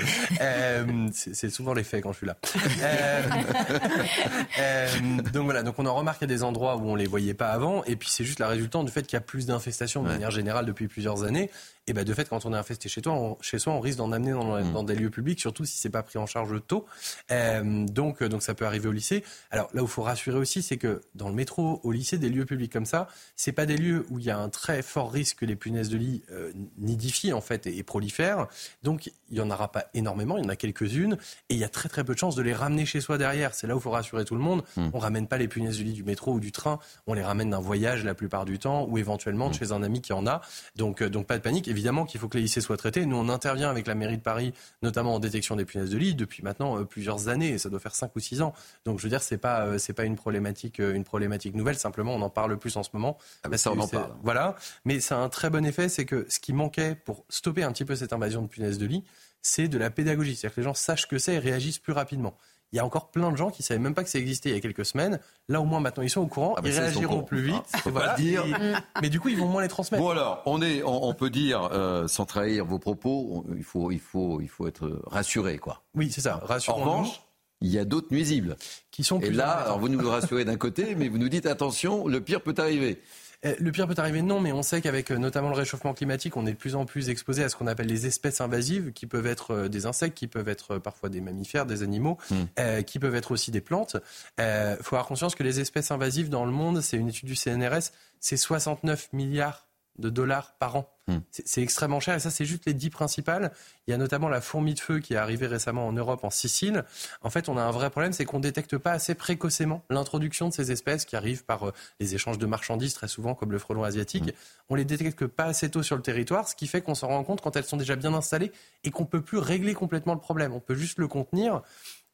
euh, 0.40 1.08
c'est 1.12 1.50
souvent 1.50 1.74
l'effet 1.74 2.00
quand 2.00 2.12
je 2.12 2.18
suis 2.18 2.26
là. 2.26 2.36
euh, 2.82 3.22
euh, 4.60 4.88
donc 5.32 5.44
voilà, 5.44 5.62
donc 5.62 5.74
on 5.78 5.86
en 5.86 5.94
remarque 5.94 6.22
à 6.22 6.26
des 6.26 6.42
endroits 6.42 6.75
où 6.82 6.90
on 6.90 6.94
les 6.94 7.06
voyait 7.06 7.34
pas 7.34 7.48
avant, 7.48 7.84
et 7.84 7.96
puis 7.96 8.08
c'est 8.10 8.24
juste 8.24 8.38
la 8.38 8.48
résultante 8.48 8.86
du 8.86 8.92
fait 8.92 9.02
qu'il 9.02 9.14
y 9.14 9.16
a 9.16 9.20
plus 9.20 9.46
d'infestations 9.46 10.02
de 10.02 10.08
manière 10.08 10.30
générale 10.30 10.66
depuis 10.66 10.88
plusieurs 10.88 11.24
années. 11.24 11.50
Et 11.86 11.92
ben 11.92 12.04
de 12.04 12.12
fait, 12.14 12.28
quand 12.28 12.44
on 12.46 12.52
est 12.52 12.56
infesté 12.56 12.88
chez 12.88 13.02
toi, 13.02 13.12
on, 13.12 13.38
chez 13.40 13.58
soi, 13.58 13.72
on 13.72 13.80
risque 13.80 13.98
d'en 13.98 14.12
amener 14.12 14.32
dans, 14.32 14.56
Mm. 14.62 14.72
dans, 14.72 14.82
des 14.82 14.94
lieux 14.94 15.10
publics, 15.10 15.40
surtout 15.40 15.64
si 15.64 15.76
c'est 15.78 15.90
pas 15.90 16.02
pris 16.02 16.18
en 16.18 16.26
charge 16.26 16.54
tôt. 16.66 16.86
Euh, 17.30 17.86
donc, 17.86 18.22
donc 18.22 18.42
ça 18.42 18.54
peut 18.54 18.66
arriver 18.66 18.88
au 18.88 18.92
lycée. 18.92 19.24
Alors 19.50 19.68
là 19.74 19.82
où 19.82 19.86
il 19.86 19.90
faut 19.90 20.02
rassurer 20.02 20.38
aussi, 20.38 20.62
c'est 20.62 20.76
que 20.76 21.02
dans 21.14 21.28
le 21.28 21.34
métro, 21.34 21.80
au 21.82 21.92
lycée, 21.92 22.18
des 22.18 22.28
lieux 22.28 22.44
publics 22.44 22.72
comme 22.72 22.86
ça, 22.86 23.08
c'est 23.36 23.52
pas 23.52 23.66
des 23.66 23.76
lieux 23.76 24.06
où 24.10 24.18
il 24.18 24.24
y 24.24 24.30
a 24.30 24.38
un 24.38 24.48
très 24.48 24.82
fort 24.82 25.12
risque 25.12 25.38
que 25.38 25.44
les 25.44 25.56
punaises 25.56 25.88
de 25.88 25.96
lit 25.96 26.22
euh, 26.30 26.52
nidifient 26.78 27.32
en 27.32 27.40
fait 27.40 27.66
et, 27.66 27.78
et 27.78 27.82
prolifèrent. 27.82 28.48
Donc 28.82 29.10
il 29.30 29.36
y 29.36 29.40
en 29.40 29.50
aura 29.50 29.72
pas 29.72 29.86
énormément, 29.94 30.38
il 30.38 30.44
y 30.44 30.46
en 30.46 30.50
a 30.50 30.56
quelques-unes, 30.56 31.16
et 31.48 31.54
il 31.54 31.58
y 31.58 31.64
a 31.64 31.68
très 31.68 31.88
très 31.88 32.04
peu 32.04 32.14
de 32.14 32.18
chances 32.18 32.36
de 32.36 32.42
les 32.42 32.54
ramener 32.54 32.86
chez 32.86 33.00
soi 33.00 33.18
derrière. 33.18 33.54
C'est 33.54 33.66
là 33.66 33.74
où 33.74 33.78
il 33.78 33.82
faut 33.82 33.90
rassurer 33.90 34.24
tout 34.24 34.36
le 34.36 34.40
monde. 34.40 34.62
Mm. 34.76 34.88
On 34.92 34.98
ramène 34.98 35.26
pas 35.26 35.38
les 35.38 35.48
punaises 35.48 35.78
de 35.78 35.84
lit 35.84 35.92
du 35.92 36.04
métro 36.04 36.32
ou 36.34 36.40
du 36.40 36.52
train, 36.52 36.78
on 37.06 37.14
les 37.14 37.22
ramène 37.22 37.50
d'un 37.50 37.60
voyage 37.60 38.04
la 38.04 38.14
plupart 38.14 38.44
du 38.44 38.58
temps, 38.58 38.86
ou 38.88 38.98
éventuellement 38.98 39.50
de 39.50 39.54
chez 39.54 39.72
un 39.72 39.82
ami 39.82 40.00
qui 40.00 40.12
en 40.12 40.26
a. 40.26 40.40
Donc, 40.76 41.02
euh, 41.02 41.08
donc 41.08 41.26
pas 41.26 41.36
de 41.36 41.42
panique. 41.42 41.68
Évidemment 41.76 42.06
qu'il 42.06 42.18
faut 42.18 42.26
que 42.26 42.38
les 42.38 42.42
lycées 42.44 42.62
soient 42.62 42.78
traités. 42.78 43.04
Nous, 43.04 43.18
on 43.18 43.28
intervient 43.28 43.68
avec 43.68 43.86
la 43.86 43.94
mairie 43.94 44.16
de 44.16 44.22
Paris, 44.22 44.54
notamment 44.80 45.14
en 45.14 45.18
détection 45.18 45.56
des 45.56 45.66
punaises 45.66 45.90
de 45.90 45.98
lit, 45.98 46.14
depuis 46.14 46.42
maintenant 46.42 46.78
euh, 46.78 46.84
plusieurs 46.84 47.28
années. 47.28 47.50
Et 47.50 47.58
ça 47.58 47.68
doit 47.68 47.80
faire 47.80 47.94
5 47.94 48.16
ou 48.16 48.18
6 48.18 48.40
ans. 48.40 48.54
Donc, 48.86 48.98
je 48.98 49.02
veux 49.02 49.10
dire, 49.10 49.22
c'est 49.22 49.36
pas, 49.36 49.66
euh, 49.66 49.76
c'est 49.76 49.92
pas 49.92 50.04
une 50.04 50.16
problématique, 50.16 50.80
euh, 50.80 50.94
une 50.94 51.04
problématique 51.04 51.54
nouvelle. 51.54 51.76
Simplement, 51.76 52.14
on 52.14 52.22
en 52.22 52.30
parle 52.30 52.56
plus 52.58 52.78
en 52.78 52.82
ce 52.82 52.88
moment. 52.94 53.18
Ah 53.42 53.50
ben 53.50 53.58
ça, 53.58 53.72
on 53.72 53.78
en 53.78 53.88
parle. 53.88 54.14
Voilà. 54.22 54.56
Mais 54.86 55.00
ça 55.00 55.18
a 55.18 55.20
un 55.20 55.28
très 55.28 55.50
bon 55.50 55.66
effet, 55.66 55.90
c'est 55.90 56.06
que 56.06 56.24
ce 56.30 56.40
qui 56.40 56.54
manquait 56.54 56.94
pour 56.94 57.26
stopper 57.28 57.62
un 57.62 57.72
petit 57.72 57.84
peu 57.84 57.94
cette 57.94 58.14
invasion 58.14 58.40
de 58.40 58.46
punaises 58.46 58.78
de 58.78 58.86
lit, 58.86 59.04
c'est 59.42 59.68
de 59.68 59.76
la 59.76 59.90
pédagogie. 59.90 60.34
C'est-à-dire 60.34 60.54
que 60.54 60.60
les 60.62 60.64
gens 60.64 60.74
sachent 60.74 61.08
que 61.08 61.18
c'est 61.18 61.34
et 61.34 61.38
réagissent 61.38 61.78
plus 61.78 61.92
rapidement. 61.92 62.38
Il 62.76 62.80
y 62.80 62.80
a 62.80 62.84
encore 62.84 63.10
plein 63.10 63.32
de 63.32 63.36
gens 63.38 63.48
qui 63.50 63.62
ne 63.62 63.64
savaient 63.64 63.80
même 63.80 63.94
pas 63.94 64.04
que 64.04 64.10
ça 64.10 64.18
existait 64.18 64.50
il 64.50 64.54
y 64.54 64.58
a 64.58 64.60
quelques 64.60 64.84
semaines. 64.84 65.18
Là, 65.48 65.62
au 65.62 65.64
moins, 65.64 65.80
maintenant, 65.80 66.02
ils 66.02 66.10
sont 66.10 66.20
au 66.20 66.26
courant. 66.26 66.54
Ah 66.58 66.60
ben 66.60 66.70
ils 66.70 66.78
réagiront 66.78 67.22
plus 67.22 67.40
vite. 67.40 67.62
Ah, 67.72 67.78
faut 67.78 67.90
Voilà. 67.90 68.14
dire. 68.16 68.44
Et- 68.44 68.74
Mais 69.00 69.08
du 69.08 69.18
coup, 69.18 69.30
ils 69.30 69.38
vont 69.38 69.48
moins 69.48 69.62
les 69.62 69.68
transmettre. 69.68 70.04
Bon 70.04 70.10
alors, 70.10 70.42
on, 70.44 70.60
est, 70.60 70.82
on, 70.82 71.04
on 71.08 71.14
peut 71.14 71.30
dire, 71.30 71.70
euh, 71.72 72.06
sans 72.06 72.26
trahir 72.26 72.66
vos 72.66 72.78
propos, 72.78 73.44
on- 73.48 73.54
il 73.56 73.64
faut, 73.64 73.90
il 73.92 73.98
faut, 73.98 74.42
il 74.42 74.48
faut 74.48 74.68
être 74.68 75.00
rassuré, 75.06 75.56
quoi. 75.56 75.84
Oui, 75.94 76.12
c'est 76.12 76.20
ça. 76.20 76.40
En 76.42 76.46
Rassurons-nous. 76.46 76.84
revanche, 76.84 77.22
il 77.62 77.70
y 77.70 77.78
a 77.78 77.86
d'autres 77.86 78.08
nuisibles. 78.10 78.56
Qui 78.90 79.04
sont 79.04 79.20
Et 79.20 79.30
là, 79.30 79.52
alors 79.52 79.78
vous 79.78 79.88
nous 79.88 80.06
rassurez 80.10 80.44
d'un 80.44 80.56
côté, 80.56 80.94
mais 80.96 81.08
vous 81.08 81.16
nous 81.16 81.30
dites 81.30 81.46
attention, 81.46 82.06
le 82.06 82.20
pire 82.20 82.42
peut 82.42 82.54
arriver. 82.58 83.00
Euh, 83.46 83.54
Le 83.58 83.72
pire 83.72 83.86
peut 83.86 83.94
arriver, 83.96 84.22
non, 84.22 84.40
mais 84.40 84.52
on 84.52 84.62
sait 84.62 84.80
qu'avec 84.80 85.10
euh, 85.10 85.16
notamment 85.16 85.48
le 85.48 85.54
réchauffement 85.54 85.94
climatique, 85.94 86.36
on 86.36 86.46
est 86.46 86.52
de 86.52 86.56
plus 86.56 86.74
en 86.74 86.84
plus 86.84 87.08
exposé 87.08 87.44
à 87.44 87.48
ce 87.48 87.56
qu'on 87.56 87.66
appelle 87.66 87.86
les 87.86 88.06
espèces 88.06 88.40
invasives, 88.40 88.92
qui 88.92 89.06
peuvent 89.06 89.26
être 89.26 89.52
euh, 89.52 89.68
des 89.68 89.86
insectes, 89.86 90.16
qui 90.16 90.26
peuvent 90.26 90.48
être 90.48 90.72
euh, 90.74 90.78
parfois 90.80 91.08
des 91.08 91.20
mammifères, 91.20 91.66
des 91.66 91.82
animaux, 91.82 92.18
Hmm. 92.30 92.44
euh, 92.58 92.82
qui 92.82 92.98
peuvent 92.98 93.14
être 93.14 93.30
aussi 93.30 93.50
des 93.50 93.60
plantes. 93.60 93.96
Il 94.38 94.76
faut 94.82 94.96
avoir 94.96 95.06
conscience 95.06 95.34
que 95.34 95.42
les 95.42 95.60
espèces 95.60 95.90
invasives 95.90 96.28
dans 96.28 96.44
le 96.44 96.50
monde, 96.52 96.80
c'est 96.80 96.96
une 96.96 97.08
étude 97.08 97.28
du 97.28 97.36
CNRS, 97.36 97.92
c'est 98.20 98.36
69 98.36 99.08
milliards 99.12 99.65
de 99.98 100.10
dollars 100.10 100.54
par 100.58 100.76
an. 100.76 100.92
Hmm. 101.08 101.18
C'est- 101.30 101.62
extrêmement 101.62 102.00
cher 102.00 102.14
et 102.16 102.20
ça, 102.20 102.30
c'est 102.30 102.44
juste 102.44 102.66
les 102.66 102.74
dix 102.74 102.90
principales. 102.90 103.52
Il 103.86 103.92
y 103.92 103.94
a 103.94 103.96
notamment 103.96 104.28
la 104.28 104.40
fourmi 104.40 104.74
de 104.74 104.80
feu 104.80 104.98
qui 104.98 105.14
est 105.14 105.16
arrivée 105.16 105.46
récemment 105.46 105.86
en 105.86 105.92
Europe, 105.92 106.24
en 106.24 106.30
Sicile. 106.30 106.84
En 107.22 107.30
fait, 107.30 107.48
on 107.48 107.56
a 107.56 107.62
un 107.62 107.70
vrai 107.70 107.90
problème, 107.90 108.12
c'est 108.12 108.24
qu'on 108.24 108.40
détecte 108.40 108.76
pas 108.76 108.92
assez 108.92 109.14
précocement 109.14 109.82
l'introduction 109.88 110.48
de 110.48 110.52
ces 110.52 110.72
espèces 110.72 111.04
qui 111.04 111.14
arrivent 111.14 111.44
par 111.44 111.68
euh, 111.68 111.72
les 112.00 112.14
échanges 112.14 112.38
de 112.38 112.46
marchandises 112.46 112.94
très 112.94 113.08
souvent, 113.08 113.34
comme 113.34 113.52
le 113.52 113.58
frelon 113.58 113.84
asiatique. 113.84 114.34
On 114.68 114.74
les 114.74 114.84
détecte 114.84 115.26
pas 115.26 115.44
assez 115.44 115.70
tôt 115.70 115.82
sur 115.82 115.96
le 115.96 116.02
territoire, 116.02 116.48
ce 116.48 116.56
qui 116.56 116.66
fait 116.66 116.82
qu'on 116.82 116.94
s'en 116.96 117.08
rend 117.08 117.22
compte 117.22 117.40
quand 117.40 117.54
elles 117.56 117.64
sont 117.64 117.76
déjà 117.76 117.94
bien 117.94 118.12
installées 118.14 118.50
et 118.82 118.90
qu'on 118.90 119.06
peut 119.06 119.22
plus 119.22 119.38
régler 119.38 119.74
complètement 119.74 120.14
le 120.14 120.20
problème. 120.20 120.52
On 120.52 120.60
peut 120.60 120.74
juste 120.74 120.98
le 120.98 121.06
contenir. 121.08 121.62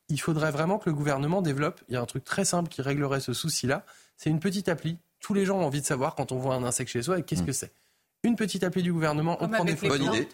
Il 0.09 0.21
faudrait 0.21 0.51
vraiment 0.51 0.79
que 0.79 0.91
le 0.91 0.95
gouvernement 0.95 1.41
développe. 1.41 1.81
Il 1.89 1.95
y 1.95 1.97
a 1.97 2.01
un 2.03 2.07
truc 2.07 2.25
très 2.25 2.45
simple 2.45 2.69
qui 2.69 2.83
réglerait 2.83 3.21
ce 3.21 3.33
souci-là. 3.33 3.87
C'est 4.19 4.29
une 4.29 4.41
petite 4.41 4.69
appli. 4.69 4.99
Tous 5.23 5.33
les 5.33 5.47
gens 5.47 5.59
ont 5.59 5.65
envie 5.65 5.81
de 5.81 5.87
savoir 5.87 6.15
quand 6.15 6.33
on 6.33 6.37
voit 6.37 6.55
un 6.55 6.65
insecte 6.65 6.91
chez 6.91 7.03
soi 7.03 7.19
et 7.19 7.23
qu'est-ce 7.23 7.43
que 7.43 7.53
c'est. 7.53 7.73
Une 8.25 8.37
petite 8.37 8.63
appli 8.63 8.83
du 8.83 8.93
gouvernement, 8.93 9.37
on 9.41 9.47
Comme 9.47 9.53
prend 9.53 9.65
des 9.65 9.77
photos. 9.77 9.99
Bonne 9.99 10.15
idée. 10.15 10.29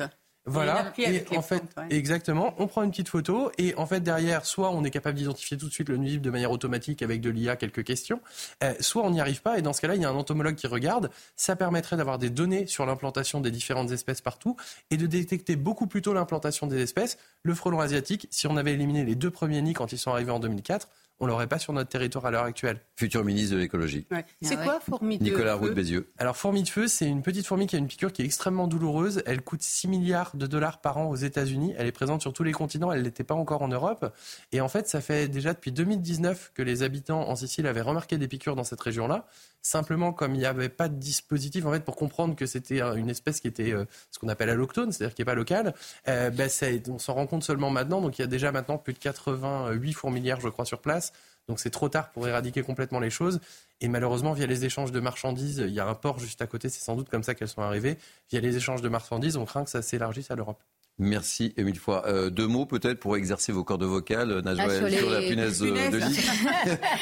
Voilà. 0.48 0.92
Et 0.96 1.24
en 1.36 1.42
fait, 1.42 1.58
plantes, 1.58 1.90
ouais. 1.90 1.96
exactement, 1.96 2.54
on 2.58 2.66
prend 2.66 2.82
une 2.82 2.90
petite 2.90 3.08
photo 3.08 3.52
et 3.58 3.74
en 3.76 3.86
fait 3.86 4.00
derrière, 4.00 4.46
soit 4.46 4.70
on 4.70 4.82
est 4.82 4.90
capable 4.90 5.18
d'identifier 5.18 5.58
tout 5.58 5.68
de 5.68 5.72
suite 5.72 5.88
le 5.88 5.98
nuisible 5.98 6.24
de 6.24 6.30
manière 6.30 6.50
automatique 6.50 7.02
avec 7.02 7.20
de 7.20 7.28
l'IA, 7.28 7.56
quelques 7.56 7.84
questions, 7.84 8.20
euh, 8.64 8.72
soit 8.80 9.02
on 9.04 9.10
n'y 9.10 9.20
arrive 9.20 9.42
pas 9.42 9.58
et 9.58 9.62
dans 9.62 9.72
ce 9.72 9.80
cas-là, 9.82 9.96
il 9.96 10.02
y 10.02 10.04
a 10.04 10.08
un 10.08 10.14
entomologue 10.14 10.54
qui 10.54 10.66
regarde. 10.66 11.10
Ça 11.36 11.54
permettrait 11.54 11.96
d'avoir 11.96 12.18
des 12.18 12.30
données 12.30 12.66
sur 12.66 12.86
l'implantation 12.86 13.40
des 13.40 13.50
différentes 13.50 13.90
espèces 13.90 14.22
partout 14.22 14.56
et 14.90 14.96
de 14.96 15.06
détecter 15.06 15.56
beaucoup 15.56 15.86
plus 15.86 16.00
tôt 16.00 16.14
l'implantation 16.14 16.66
des 16.66 16.80
espèces. 16.80 17.18
Le 17.42 17.54
frelon 17.54 17.80
asiatique, 17.80 18.26
si 18.30 18.46
on 18.46 18.56
avait 18.56 18.72
éliminé 18.72 19.04
les 19.04 19.16
deux 19.16 19.30
premiers 19.30 19.60
nids 19.60 19.74
quand 19.74 19.92
ils 19.92 19.98
sont 19.98 20.12
arrivés 20.12 20.32
en 20.32 20.40
2004, 20.40 20.88
on 21.20 21.26
l'aurait 21.26 21.46
pas 21.46 21.58
sur 21.58 21.72
notre 21.72 21.90
territoire 21.90 22.26
à 22.26 22.30
l'heure 22.30 22.44
actuelle. 22.44 22.80
Futur 22.96 23.24
ministre 23.24 23.54
de 23.54 23.60
l'écologie. 23.60 24.06
Ouais. 24.10 24.24
C'est 24.42 24.56
quoi, 24.56 24.80
fourmi 24.80 25.18
de 25.18 25.24
Nicolas 25.24 25.54
feu 25.54 25.60
Roux 25.60 25.68
de 25.70 25.74
Bézieux. 25.74 26.12
Alors, 26.18 26.36
fourmi 26.36 26.62
de 26.62 26.68
feu, 26.68 26.86
c'est 26.86 27.06
une 27.06 27.22
petite 27.22 27.46
fourmi 27.46 27.66
qui 27.66 27.76
a 27.76 27.78
une 27.78 27.88
piqûre 27.88 28.12
qui 28.12 28.22
est 28.22 28.24
extrêmement 28.24 28.68
douloureuse. 28.68 29.22
Elle 29.26 29.42
coûte 29.42 29.62
6 29.62 29.88
milliards 29.88 30.36
de 30.36 30.46
dollars 30.46 30.80
par 30.80 30.98
an 30.98 31.08
aux 31.08 31.16
États-Unis. 31.16 31.74
Elle 31.76 31.86
est 31.86 31.92
présente 31.92 32.22
sur 32.22 32.32
tous 32.32 32.44
les 32.44 32.52
continents. 32.52 32.92
Elle 32.92 33.02
n'était 33.02 33.24
pas 33.24 33.34
encore 33.34 33.62
en 33.62 33.68
Europe. 33.68 34.14
Et 34.52 34.60
en 34.60 34.68
fait, 34.68 34.88
ça 34.88 35.00
fait 35.00 35.28
déjà 35.28 35.54
depuis 35.54 35.72
2019 35.72 36.52
que 36.54 36.62
les 36.62 36.82
habitants 36.82 37.28
en 37.28 37.36
Sicile 37.36 37.66
avaient 37.66 37.80
remarqué 37.80 38.18
des 38.18 38.28
piqûres 38.28 38.56
dans 38.56 38.64
cette 38.64 38.80
région-là. 38.80 39.26
Simplement, 39.60 40.12
comme 40.12 40.34
il 40.34 40.38
n'y 40.38 40.46
avait 40.46 40.68
pas 40.68 40.88
de 40.88 40.94
dispositif 40.94 41.66
en 41.66 41.72
fait 41.72 41.84
pour 41.84 41.96
comprendre 41.96 42.36
que 42.36 42.46
c'était 42.46 42.80
une 42.80 43.10
espèce 43.10 43.40
qui 43.40 43.48
était 43.48 43.72
euh, 43.72 43.84
ce 44.10 44.18
qu'on 44.18 44.28
appelle 44.28 44.50
alloctone, 44.50 44.92
c'est-à-dire 44.92 45.14
qui 45.14 45.22
n'est 45.22 45.26
pas 45.26 45.34
locale, 45.34 45.74
euh, 46.06 46.30
ben, 46.30 46.48
on 46.88 46.98
s'en 46.98 47.14
rend 47.14 47.26
compte 47.26 47.42
seulement 47.42 47.70
maintenant. 47.70 48.00
Donc, 48.00 48.18
il 48.18 48.22
y 48.22 48.24
a 48.24 48.28
déjà 48.28 48.52
maintenant 48.52 48.78
plus 48.78 48.92
de 48.92 48.98
88 48.98 49.92
fourmilières, 49.92 50.40
je 50.40 50.48
crois, 50.48 50.64
sur 50.64 50.80
place. 50.80 51.07
Donc 51.48 51.60
c'est 51.60 51.70
trop 51.70 51.88
tard 51.88 52.10
pour 52.10 52.28
éradiquer 52.28 52.62
complètement 52.62 53.00
les 53.00 53.10
choses. 53.10 53.40
Et 53.80 53.88
malheureusement, 53.88 54.32
via 54.32 54.46
les 54.46 54.64
échanges 54.64 54.92
de 54.92 55.00
marchandises, 55.00 55.58
il 55.66 55.72
y 55.72 55.80
a 55.80 55.86
un 55.86 55.94
port 55.94 56.18
juste 56.18 56.42
à 56.42 56.46
côté, 56.46 56.68
c'est 56.68 56.80
sans 56.80 56.96
doute 56.96 57.08
comme 57.08 57.22
ça 57.22 57.34
qu'elles 57.34 57.48
sont 57.48 57.62
arrivées. 57.62 57.96
Via 58.30 58.40
les 58.40 58.56
échanges 58.56 58.82
de 58.82 58.88
marchandises, 58.88 59.36
on 59.36 59.44
craint 59.44 59.64
que 59.64 59.70
ça 59.70 59.82
s'élargisse 59.82 60.30
à 60.30 60.36
l'Europe. 60.36 60.62
Merci 61.00 61.54
et 61.56 61.62
mille 61.62 61.78
fois. 61.78 62.08
Euh, 62.08 62.28
deux 62.28 62.48
mots 62.48 62.66
peut-être 62.66 62.98
pour 62.98 63.16
exercer 63.16 63.52
vos 63.52 63.62
cordes 63.62 63.84
vocales, 63.84 64.32
euh, 64.32 64.42
Najwa, 64.42 64.64
ah, 64.66 64.90
sur, 64.90 65.10
la 65.10 65.20
punaise, 65.20 65.60
de 65.60 65.96
lit. 65.96 66.28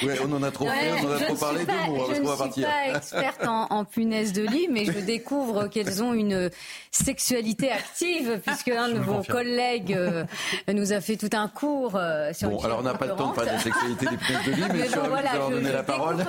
ouais, 0.06 0.18
on 0.22 0.30
en 0.34 0.42
a 0.42 0.50
trop 0.50 0.66
fait, 0.66 0.92
on 1.02 1.08
en 1.08 1.12
a 1.12 1.20
trop 1.20 1.34
parlé. 1.34 1.64
deux 1.64 1.72
mots, 1.86 2.04
je 2.04 2.20
ne 2.20 2.52
suis 2.52 2.62
pas 2.62 2.94
experte 2.94 3.46
en, 3.46 3.68
en 3.70 3.84
punaise 3.86 4.34
de 4.34 4.42
lit, 4.42 4.68
mais 4.70 4.84
je 4.84 5.00
découvre 5.00 5.66
qu'elles 5.70 6.02
ont 6.02 6.12
une 6.12 6.50
sexualité 6.90 7.72
active, 7.72 8.38
puisque 8.44 8.68
un 8.68 8.90
de 8.90 8.98
vos 8.98 9.22
collègues 9.22 9.94
euh, 9.94 10.24
nous 10.70 10.92
a 10.92 11.00
fait 11.00 11.16
tout 11.16 11.30
un 11.32 11.48
cours 11.48 11.98
sur 12.34 12.50
Bon, 12.50 12.58
alors 12.58 12.80
on 12.80 12.82
n'a 12.82 12.94
pas 12.94 13.06
le 13.06 13.14
temps 13.14 13.30
de 13.30 13.34
parler 13.34 13.50
de 13.52 13.56
la 13.56 13.62
sexualité 13.62 14.06
des 14.10 14.16
punaises 14.18 14.44
de 14.44 14.50
lit, 14.52 14.62
mais, 14.72 14.78
mais 14.78 14.88
bon, 14.88 15.08
voilà, 15.08 15.30
je, 15.32 15.54
donner 15.54 15.72
la 15.72 15.82
parole. 15.82 16.16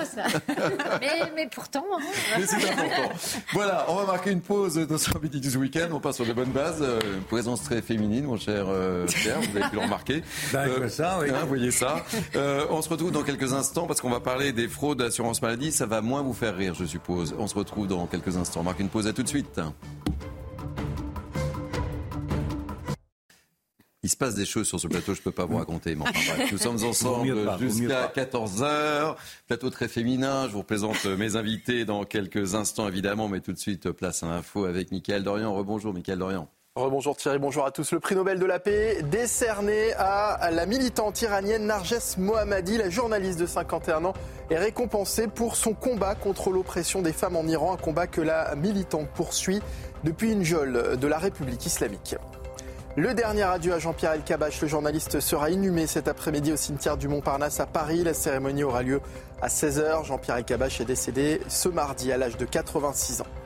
mais, 1.00 1.32
mais, 1.34 1.48
pourtant. 1.48 1.84
Hein. 1.92 2.02
Mais 2.38 2.46
c'est 2.46 2.70
important. 2.70 3.14
voilà, 3.52 3.84
on 3.88 3.96
va 3.96 4.06
marquer 4.06 4.30
une 4.30 4.40
pause 4.40 4.76
dans 4.76 4.96
ce 4.96 5.10
Midi 5.18 5.40
du 5.40 5.54
Week-end. 5.58 5.88
On 5.92 6.00
passe 6.00 6.16
sur 6.16 6.26
de 6.26 6.32
bonnes 6.32 6.52
bases. 6.52 6.82
présence 7.28 7.57
très 7.62 7.82
féminine, 7.82 8.24
mon 8.24 8.36
cher 8.36 8.66
euh, 8.68 9.06
Pierre, 9.06 9.40
vous 9.40 9.56
avez 9.56 9.68
pu 9.68 9.76
le 9.76 9.82
remarquer. 9.82 10.22
Ben, 10.52 10.68
euh, 10.68 10.88
ça, 10.88 11.18
oui. 11.20 11.28
Hein, 11.30 11.40
vous 11.42 11.48
voyez 11.48 11.70
ça. 11.70 12.04
Euh, 12.34 12.64
on 12.70 12.80
se 12.80 12.88
retrouve 12.88 13.12
dans 13.12 13.22
quelques 13.22 13.52
instants 13.52 13.86
parce 13.86 14.00
qu'on 14.00 14.10
va 14.10 14.20
parler 14.20 14.52
des 14.52 14.68
fraudes 14.68 14.98
d'assurance 14.98 15.42
maladie. 15.42 15.72
Ça 15.72 15.86
va 15.86 16.00
moins 16.00 16.22
vous 16.22 16.32
faire 16.32 16.56
rire, 16.56 16.74
je 16.74 16.84
suppose. 16.84 17.34
On 17.38 17.46
se 17.46 17.54
retrouve 17.54 17.86
dans 17.86 18.06
quelques 18.06 18.36
instants. 18.36 18.60
On 18.60 18.64
marque 18.64 18.80
une 18.80 18.88
pause, 18.88 19.06
à 19.06 19.12
tout 19.12 19.22
de 19.22 19.28
suite. 19.28 19.60
Il 24.02 24.08
se 24.08 24.16
passe 24.16 24.34
des 24.34 24.46
choses 24.46 24.66
sur 24.66 24.78
ce 24.78 24.86
plateau, 24.86 25.12
je 25.12 25.20
ne 25.20 25.24
peux 25.24 25.32
pas 25.32 25.44
vous 25.44 25.56
raconter. 25.56 25.94
Mais 25.94 26.02
enfin, 26.02 26.34
bref, 26.34 26.52
nous 26.52 26.58
sommes 26.58 26.82
ensemble 26.84 27.36
jusqu'à 27.60 28.06
14h. 28.06 29.16
Plateau 29.48 29.70
très 29.70 29.88
féminin. 29.88 30.46
Je 30.46 30.52
vous 30.52 30.60
représente 30.60 31.04
mes 31.04 31.36
invités 31.36 31.84
dans 31.84 32.04
quelques 32.04 32.54
instants, 32.54 32.88
évidemment. 32.88 33.28
Mais 33.28 33.40
tout 33.40 33.52
de 33.52 33.58
suite, 33.58 33.90
place 33.90 34.22
à 34.22 34.28
l'info 34.28 34.64
avec 34.64 34.92
Mickaël 34.92 35.24
Dorian. 35.24 35.52
Rebonjour, 35.54 35.92
Mickaël 35.92 36.18
Dorian. 36.18 36.48
Rebonjour 36.78 37.16
Thierry, 37.16 37.40
bonjour 37.40 37.66
à 37.66 37.72
tous. 37.72 37.90
Le 37.90 37.98
prix 37.98 38.14
Nobel 38.14 38.38
de 38.38 38.46
la 38.46 38.60
paix 38.60 39.02
décerné 39.02 39.92
à 39.94 40.50
la 40.52 40.64
militante 40.64 41.20
iranienne 41.22 41.66
Narges 41.66 42.16
Mohammadi, 42.18 42.78
la 42.78 42.88
journaliste 42.88 43.40
de 43.40 43.46
51 43.46 44.04
ans, 44.04 44.12
est 44.48 44.58
récompensée 44.58 45.26
pour 45.26 45.56
son 45.56 45.74
combat 45.74 46.14
contre 46.14 46.50
l'oppression 46.50 47.02
des 47.02 47.12
femmes 47.12 47.34
en 47.34 47.44
Iran, 47.48 47.72
un 47.72 47.76
combat 47.76 48.06
que 48.06 48.20
la 48.20 48.54
militante 48.54 49.08
poursuit 49.08 49.60
depuis 50.04 50.30
une 50.30 50.44
geôle 50.44 50.96
de 50.96 51.06
la 51.08 51.18
République 51.18 51.66
islamique. 51.66 52.14
Le 52.94 53.12
dernier 53.12 53.42
adieu 53.42 53.74
à 53.74 53.80
Jean-Pierre 53.80 54.12
Elkabach, 54.12 54.60
le 54.62 54.68
journaliste, 54.68 55.18
sera 55.18 55.50
inhumé 55.50 55.88
cet 55.88 56.06
après-midi 56.06 56.52
au 56.52 56.56
cimetière 56.56 56.96
du 56.96 57.08
Montparnasse 57.08 57.58
à 57.58 57.66
Paris. 57.66 58.04
La 58.04 58.14
cérémonie 58.14 58.62
aura 58.62 58.84
lieu 58.84 59.00
à 59.42 59.48
16h. 59.48 60.04
Jean-Pierre 60.04 60.36
Elkabach 60.36 60.80
est 60.80 60.84
décédé 60.84 61.40
ce 61.48 61.68
mardi 61.68 62.12
à 62.12 62.16
l'âge 62.16 62.36
de 62.36 62.44
86 62.44 63.22
ans. 63.22 63.37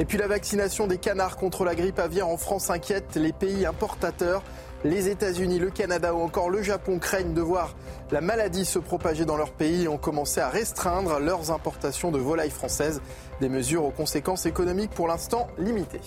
Et 0.00 0.04
puis 0.04 0.18
la 0.18 0.26
vaccination 0.26 0.88
des 0.88 0.98
canards 0.98 1.36
contre 1.36 1.64
la 1.64 1.76
grippe 1.76 2.00
aviaire 2.00 2.26
en 2.26 2.36
France 2.36 2.68
inquiète 2.68 3.14
les 3.14 3.32
pays 3.32 3.64
importateurs. 3.64 4.42
Les 4.82 5.08
États-Unis, 5.08 5.60
le 5.60 5.70
Canada 5.70 6.12
ou 6.14 6.20
encore 6.20 6.50
le 6.50 6.62
Japon 6.62 6.98
craignent 6.98 7.32
de 7.32 7.40
voir 7.40 7.74
la 8.10 8.20
maladie 8.20 8.64
se 8.64 8.78
propager 8.78 9.24
dans 9.24 9.36
leur 9.36 9.52
pays 9.52 9.84
et 9.84 9.88
ont 9.88 9.96
commencé 9.96 10.40
à 10.40 10.48
restreindre 10.48 11.20
leurs 11.20 11.52
importations 11.52 12.10
de 12.10 12.18
volailles 12.18 12.50
françaises. 12.50 13.00
Des 13.40 13.48
mesures 13.48 13.84
aux 13.84 13.92
conséquences 13.92 14.46
économiques 14.46 14.90
pour 14.90 15.06
l'instant 15.06 15.46
limitées. 15.58 16.00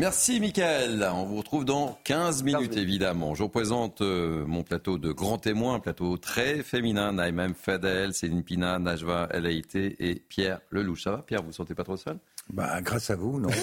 Merci 0.00 0.40
Mickaël. 0.40 1.06
On 1.12 1.26
vous 1.26 1.36
retrouve 1.36 1.66
dans 1.66 1.98
15 2.04 2.42
minutes 2.42 2.78
évidemment. 2.78 3.34
Je 3.34 3.42
vous 3.42 3.50
présente 3.50 4.00
euh, 4.00 4.46
mon 4.46 4.62
plateau 4.62 4.96
de 4.96 5.12
grands 5.12 5.36
témoins, 5.36 5.74
un 5.74 5.78
plateau 5.78 6.16
très 6.16 6.62
féminin. 6.62 7.12
Naïm 7.12 7.52
Fadel, 7.52 8.14
Céline 8.14 8.42
Pina, 8.42 8.78
Najwa 8.78 9.28
Elaïté 9.30 9.96
et 9.98 10.14
Pierre 10.14 10.62
Lelouch. 10.70 11.02
Ça 11.02 11.10
va 11.10 11.18
Pierre, 11.18 11.40
vous 11.40 11.48
ne 11.48 11.50
vous 11.50 11.56
sentez 11.56 11.74
pas 11.74 11.84
trop 11.84 11.98
seul? 11.98 12.18
Bah, 12.52 12.80
grâce 12.82 13.10
à 13.10 13.16
vous, 13.16 13.38
non. 13.38 13.48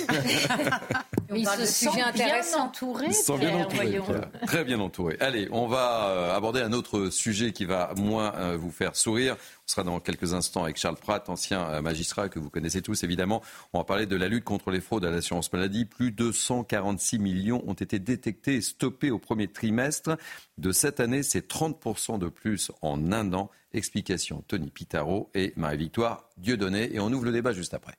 Mais 1.29 1.41
il 1.41 1.47
se 1.47 1.65
sent 1.65 1.89
bien 1.93 2.07
entouré. 2.57 3.07
bien 3.37 3.55
entouré. 3.57 4.01
Très 4.45 4.63
bien 4.63 4.79
entouré. 4.79 5.17
Allez, 5.19 5.49
on 5.51 5.67
va 5.67 6.09
euh, 6.09 6.35
aborder 6.35 6.61
un 6.61 6.71
autre 6.71 7.09
sujet 7.09 7.51
qui 7.51 7.65
va 7.65 7.93
moins 7.97 8.33
euh, 8.35 8.57
vous 8.57 8.71
faire 8.71 8.95
sourire. 8.95 9.35
On 9.35 9.67
sera 9.69 9.83
dans 9.83 9.99
quelques 9.99 10.33
instants 10.33 10.63
avec 10.63 10.77
Charles 10.77 10.95
Pratt, 10.95 11.27
ancien 11.27 11.67
euh, 11.69 11.81
magistrat 11.81 12.29
que 12.29 12.39
vous 12.39 12.49
connaissez 12.49 12.81
tous 12.81 13.03
évidemment. 13.03 13.41
On 13.73 13.79
va 13.79 13.83
parler 13.83 14.05
de 14.05 14.15
la 14.15 14.29
lutte 14.29 14.45
contre 14.45 14.71
les 14.71 14.79
fraudes 14.79 15.03
à 15.03 15.11
l'assurance 15.11 15.51
maladie. 15.51 15.83
Plus 15.83 16.11
de 16.11 16.31
146 16.31 17.19
millions 17.19 17.61
ont 17.67 17.73
été 17.73 17.99
détectés 17.99 18.55
et 18.55 18.61
stoppés 18.61 19.11
au 19.11 19.19
premier 19.19 19.49
trimestre 19.49 20.17
de 20.57 20.71
cette 20.71 21.01
année. 21.01 21.23
C'est 21.23 21.51
30% 21.51 22.19
de 22.19 22.29
plus 22.29 22.71
en 22.81 23.11
un 23.11 23.33
an. 23.33 23.51
Explication 23.73 24.45
Tony 24.47 24.71
Pitaro 24.71 25.29
et 25.33 25.51
Marie-Victoire 25.57 26.29
Dieudonné. 26.37 26.95
Et 26.95 27.01
on 27.01 27.11
ouvre 27.11 27.25
le 27.25 27.33
débat 27.33 27.51
juste 27.51 27.73
après. 27.73 27.97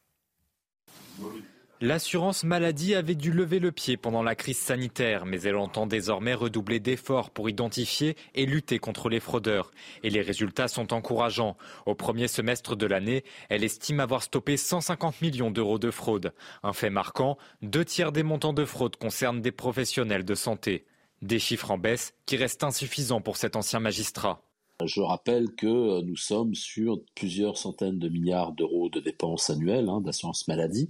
L'assurance 1.80 2.42
maladie 2.42 2.96
avait 2.96 3.14
dû 3.14 3.30
lever 3.30 3.60
le 3.60 3.70
pied 3.70 3.96
pendant 3.96 4.24
la 4.24 4.34
crise 4.34 4.58
sanitaire, 4.58 5.26
mais 5.26 5.40
elle 5.42 5.54
entend 5.54 5.86
désormais 5.86 6.34
redoubler 6.34 6.80
d'efforts 6.80 7.30
pour 7.30 7.48
identifier 7.48 8.16
et 8.34 8.46
lutter 8.46 8.80
contre 8.80 9.08
les 9.08 9.20
fraudeurs. 9.20 9.70
Et 10.02 10.10
les 10.10 10.20
résultats 10.20 10.66
sont 10.66 10.92
encourageants. 10.92 11.56
Au 11.86 11.94
premier 11.94 12.26
semestre 12.26 12.74
de 12.74 12.86
l'année, 12.86 13.22
elle 13.48 13.62
estime 13.62 14.00
avoir 14.00 14.24
stoppé 14.24 14.56
150 14.56 15.22
millions 15.22 15.52
d'euros 15.52 15.78
de 15.78 15.92
fraude. 15.92 16.34
Un 16.64 16.72
fait 16.72 16.90
marquant, 16.90 17.38
deux 17.62 17.84
tiers 17.84 18.10
des 18.10 18.24
montants 18.24 18.52
de 18.52 18.64
fraude 18.64 18.96
concernent 18.96 19.40
des 19.40 19.52
professionnels 19.52 20.24
de 20.24 20.34
santé. 20.34 20.84
Des 21.22 21.38
chiffres 21.38 21.70
en 21.70 21.78
baisse 21.78 22.12
qui 22.26 22.36
restent 22.36 22.64
insuffisants 22.64 23.20
pour 23.20 23.36
cet 23.36 23.54
ancien 23.54 23.78
magistrat. 23.78 24.47
Je 24.84 25.00
rappelle 25.00 25.54
que 25.56 25.66
euh, 25.66 26.02
nous 26.02 26.16
sommes 26.16 26.54
sur 26.54 27.00
plusieurs 27.16 27.58
centaines 27.58 27.98
de 27.98 28.08
milliards 28.08 28.52
d'euros 28.52 28.88
de 28.88 29.00
dépenses 29.00 29.50
annuelles 29.50 29.88
hein, 29.88 30.00
d'assurance 30.00 30.46
maladie, 30.46 30.88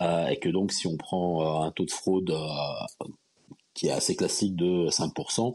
euh, 0.00 0.28
et 0.28 0.38
que 0.38 0.48
donc 0.48 0.70
si 0.70 0.86
on 0.86 0.96
prend 0.96 1.42
euh, 1.42 1.66
un 1.66 1.72
taux 1.72 1.84
de 1.84 1.90
fraude 1.90 2.32
qui 3.74 3.88
est 3.88 3.90
assez 3.90 4.14
classique 4.14 4.54
de 4.54 4.88
5%, 4.88 5.52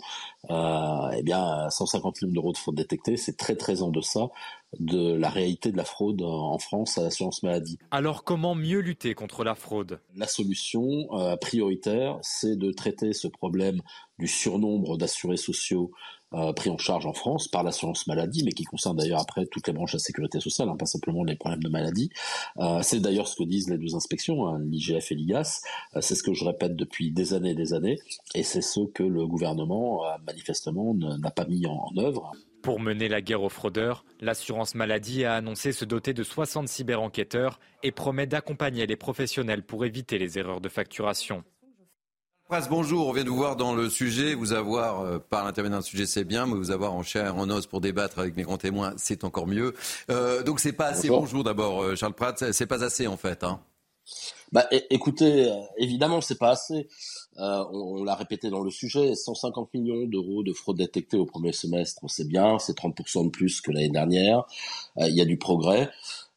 eh 1.18 1.24
bien 1.24 1.70
150 1.70 2.22
millions 2.22 2.34
d'euros 2.34 2.52
de 2.52 2.58
fraude 2.58 2.76
détectée, 2.76 3.15
c'est 3.15 3.38
très 3.38 3.56
très 3.56 3.82
en 3.82 3.92
deçà 3.92 4.28
de 4.78 5.13
la 5.13 5.30
réalité 5.30 5.72
de 5.72 5.78
la 5.78 5.86
fraude 5.86 6.22
en 6.22 6.58
France 6.58 6.98
à 6.98 7.04
l'assurance 7.04 7.44
maladie. 7.44 7.80
Alors 7.92 8.26
comment 8.26 8.56
mieux 8.56 8.80
lutter 8.80 9.13
contre 9.13 9.46
la 9.46 9.56
fraude? 9.56 10.02
La 10.18 10.28
solution 10.28 11.08
prioritaire, 11.39 12.20
c'est 12.22 12.58
de 12.58 12.74
traiter 12.74 13.13
ce 13.13 13.30
problème 13.30 13.82
du 14.18 14.28
surnombre 14.28 14.98
d'assurés 14.98 15.38
sociaux 15.38 15.92
euh, 16.34 16.54
pris 16.54 16.70
en 16.70 16.78
charge 16.78 17.08
en 17.08 17.13
France 17.13 17.48
par 17.48 17.63
l'assurance 17.63 18.06
maladie, 18.06 18.44
mais 18.44 18.52
qui 18.52 18.63
concerne 18.63 18.98
d'ailleurs 18.98 19.22
après 19.22 19.48
toutes 19.48 19.65
les 19.65 19.74
branches 19.74 19.94
de 19.94 19.98
la 19.98 20.04
sécurité 20.04 20.39
sociale, 20.39 20.70
hein, 20.70 20.76
pas 20.78 20.86
simplement 20.86 21.24
les 21.24 21.36
problèmes 21.36 21.63
de 21.63 21.70
maladie. 21.70 22.12
Euh, 22.58 22.82
c'est 22.84 23.00
d'ailleurs 23.00 23.28
ce 23.28 23.36
que 23.36 23.44
disent 23.44 23.68
les 23.68 23.80
deux 23.80 23.96
inspections, 23.96 24.48
hein, 24.48 24.60
l'IGF 24.60 25.12
et 25.12 25.15
l'IGAS. 25.15 25.62
Euh, 25.96 26.02
c'est 26.02 26.13
ce 26.13 26.22
que 26.22 26.34
je 26.34 26.46
répète 26.46 26.76
depuis 26.76 27.10
des 27.10 27.34
années 27.34 27.52
et 27.52 27.56
des 27.56 27.74
années, 27.74 28.00
et 28.36 28.44
c'est 28.44 28.62
ce 28.62 28.82
que 28.82 29.02
le 29.02 29.26
gouvernement 29.26 30.04
manifestement 30.28 30.94
n'a 30.94 31.32
pas 31.32 31.46
mis 31.46 31.65
en, 31.65 31.89
en 31.92 31.98
œuvre. 31.98 32.32
Pour 32.62 32.80
mener 32.80 33.08
la 33.08 33.22
guerre 33.22 33.42
aux 33.42 33.50
fraudeurs, 33.50 34.06
l'assurance 34.20 34.76
maladie 34.76 35.26
a 35.26 35.34
annoncé 35.34 35.72
se 35.72 35.86
doter 35.86 36.13
de 36.13 36.24
60 36.24 36.68
cyber-enquêteurs 36.68 37.60
et 37.82 37.92
promet 37.92 38.28
d'accompagner 38.28 38.86
les 38.86 38.98
professionnels 38.98 39.63
pour 39.63 39.86
éviter 39.86 40.20
les 40.20 40.38
erreurs 40.38 40.62
de 40.62 40.70
facturation 40.70 41.44
bonjour. 42.70 43.08
On 43.08 43.14
vient 43.14 43.24
de 43.24 43.30
vous 43.30 43.36
voir 43.36 43.56
dans 43.56 43.76
le 43.76 43.90
sujet. 43.90 44.34
Vous 44.34 44.54
avoir 44.54 45.02
euh, 45.02 45.20
par 45.20 45.46
l'intermédiaire 45.46 45.80
d'un 45.80 45.86
sujet, 45.86 46.06
c'est 46.06 46.24
bien, 46.24 46.46
mais 46.46 46.56
vous 46.56 46.72
avoir 46.72 46.94
en 46.94 47.04
chair, 47.04 47.36
en 47.36 47.50
os 47.50 47.68
pour 47.68 47.80
débattre 47.82 48.20
avec 48.20 48.36
mes 48.36 48.44
grands 48.44 48.58
témoins, 48.58 48.94
c'est 48.98 49.24
encore 49.24 49.48
mieux. 49.48 49.76
Euh, 50.10 50.44
donc 50.44 50.60
c'est 50.60 50.74
pas 50.74 50.88
assez. 50.88 51.10
Bonjour, 51.10 51.44
d'abord, 51.44 51.84
euh, 51.84 51.96
Charles 51.96 52.14
Pratt. 52.14 52.52
C'est 52.52 52.66
pas 52.66 52.84
assez 52.84 53.08
en 53.08 53.18
fait. 53.18 53.44
Hein. 53.44 53.60
Bah, 54.52 54.66
écoutez, 54.90 55.54
évidemment, 55.78 56.22
c'est 56.22 56.40
pas 56.40 56.50
assez. 56.50 56.88
on, 57.38 58.04
l'a 58.04 58.16
répété 58.16 58.50
dans 58.50 58.62
le 58.62 58.72
sujet, 58.72 59.14
150 59.14 59.72
millions 59.76 60.08
d'euros 60.08 60.42
de 60.42 60.52
fraude 60.52 60.78
détectée 60.78 61.18
au 61.18 61.26
premier 61.26 61.52
semestre, 61.52 62.02
c'est 62.08 62.28
bien, 62.28 62.58
c'est 62.58 62.76
30% 62.76 63.26
de 63.26 63.30
plus 63.30 63.62
que 63.62 63.72
l'année 63.72 63.90
dernière. 63.90 64.46
Il 64.98 65.14
y 65.14 65.22
a 65.22 65.26
du 65.26 65.38
progrès. 65.38 65.92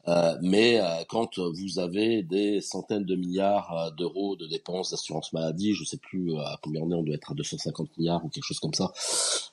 Euh, 0.09 0.37
mais 0.43 0.81
euh, 0.81 1.05
quand 1.09 1.39
vous 1.39 1.79
avez 1.79 2.25
des 2.25 2.61
centaines 2.61 3.05
de 3.05 3.15
milliards 3.15 3.73
euh, 3.73 3.91
d'euros 3.93 4.35
de 4.35 4.49
dépenses 4.49 4.91
d'assurance 4.91 5.33
maladie, 5.33 5.75
je 5.75 5.83
ne 5.83 5.87
sais 5.87 5.97
plus 5.97 6.37
à 6.39 6.59
combien 6.61 6.83
on 6.83 6.91
est, 6.91 6.95
on 6.95 7.03
doit 7.05 7.15
être 7.15 7.31
à 7.31 7.35
250 7.35 7.97
milliards 7.99 8.25
ou 8.25 8.29
quelque 8.29 8.45
chose 8.45 8.59
comme 8.59 8.75
ça 8.75 8.93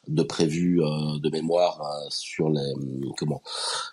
de 0.07 0.23
prévu 0.23 0.77
de 0.79 1.29
mémoire 1.29 1.81
sur 2.09 2.49
les 2.49 2.73
comment 3.17 3.43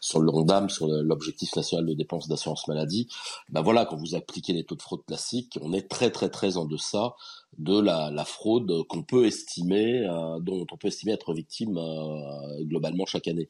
sur 0.00 0.20
le 0.20 0.26
l'ONDAM, 0.26 0.70
sur 0.70 0.86
l'objectif 0.86 1.54
national 1.54 1.84
de 1.84 1.92
dépenses 1.92 2.28
d'assurance 2.28 2.66
maladie. 2.68 3.08
Ben 3.50 3.60
voilà, 3.60 3.84
quand 3.84 3.96
vous 3.96 4.14
appliquez 4.14 4.54
les 4.54 4.64
taux 4.64 4.76
de 4.76 4.82
fraude 4.82 5.04
classiques, 5.04 5.58
on 5.60 5.72
est 5.74 5.88
très 5.88 6.10
très 6.10 6.30
très 6.30 6.56
en 6.56 6.64
deçà 6.64 7.14
de 7.58 7.78
la, 7.78 8.10
la 8.10 8.24
fraude 8.24 8.86
qu'on 8.88 9.02
peut 9.02 9.26
estimer, 9.26 10.06
dont 10.40 10.66
on 10.70 10.76
peut 10.76 10.88
estimer 10.88 11.12
être 11.12 11.34
victime 11.34 11.78
globalement 12.60 13.04
chaque 13.06 13.28
année. 13.28 13.48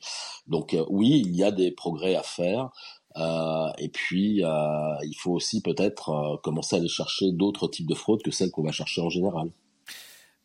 Donc 0.49 0.77
oui, 0.89 1.23
il 1.25 1.37
y 1.37 1.45
a 1.45 1.53
des 1.53 1.71
progrès 1.71 2.17
à 2.17 2.23
faire. 2.23 2.71
Euh, 3.19 3.69
et 3.79 3.89
puis, 3.89 4.45
euh, 4.45 4.97
il 5.05 5.15
faut 5.15 5.33
aussi 5.33 5.63
peut-être 5.63 6.11
euh, 6.11 6.37
commencer 6.43 6.77
à 6.77 6.79
aller 6.79 6.89
chercher 6.89 7.33
d'autres 7.33 7.69
types 7.69 7.87
de 7.87 7.95
fraudes 7.95 8.23
que 8.23 8.31
celles 8.31 8.51
qu'on 8.51 8.63
va 8.63 8.73
chercher 8.73 9.01
en 9.01 9.09
général. 9.09 9.51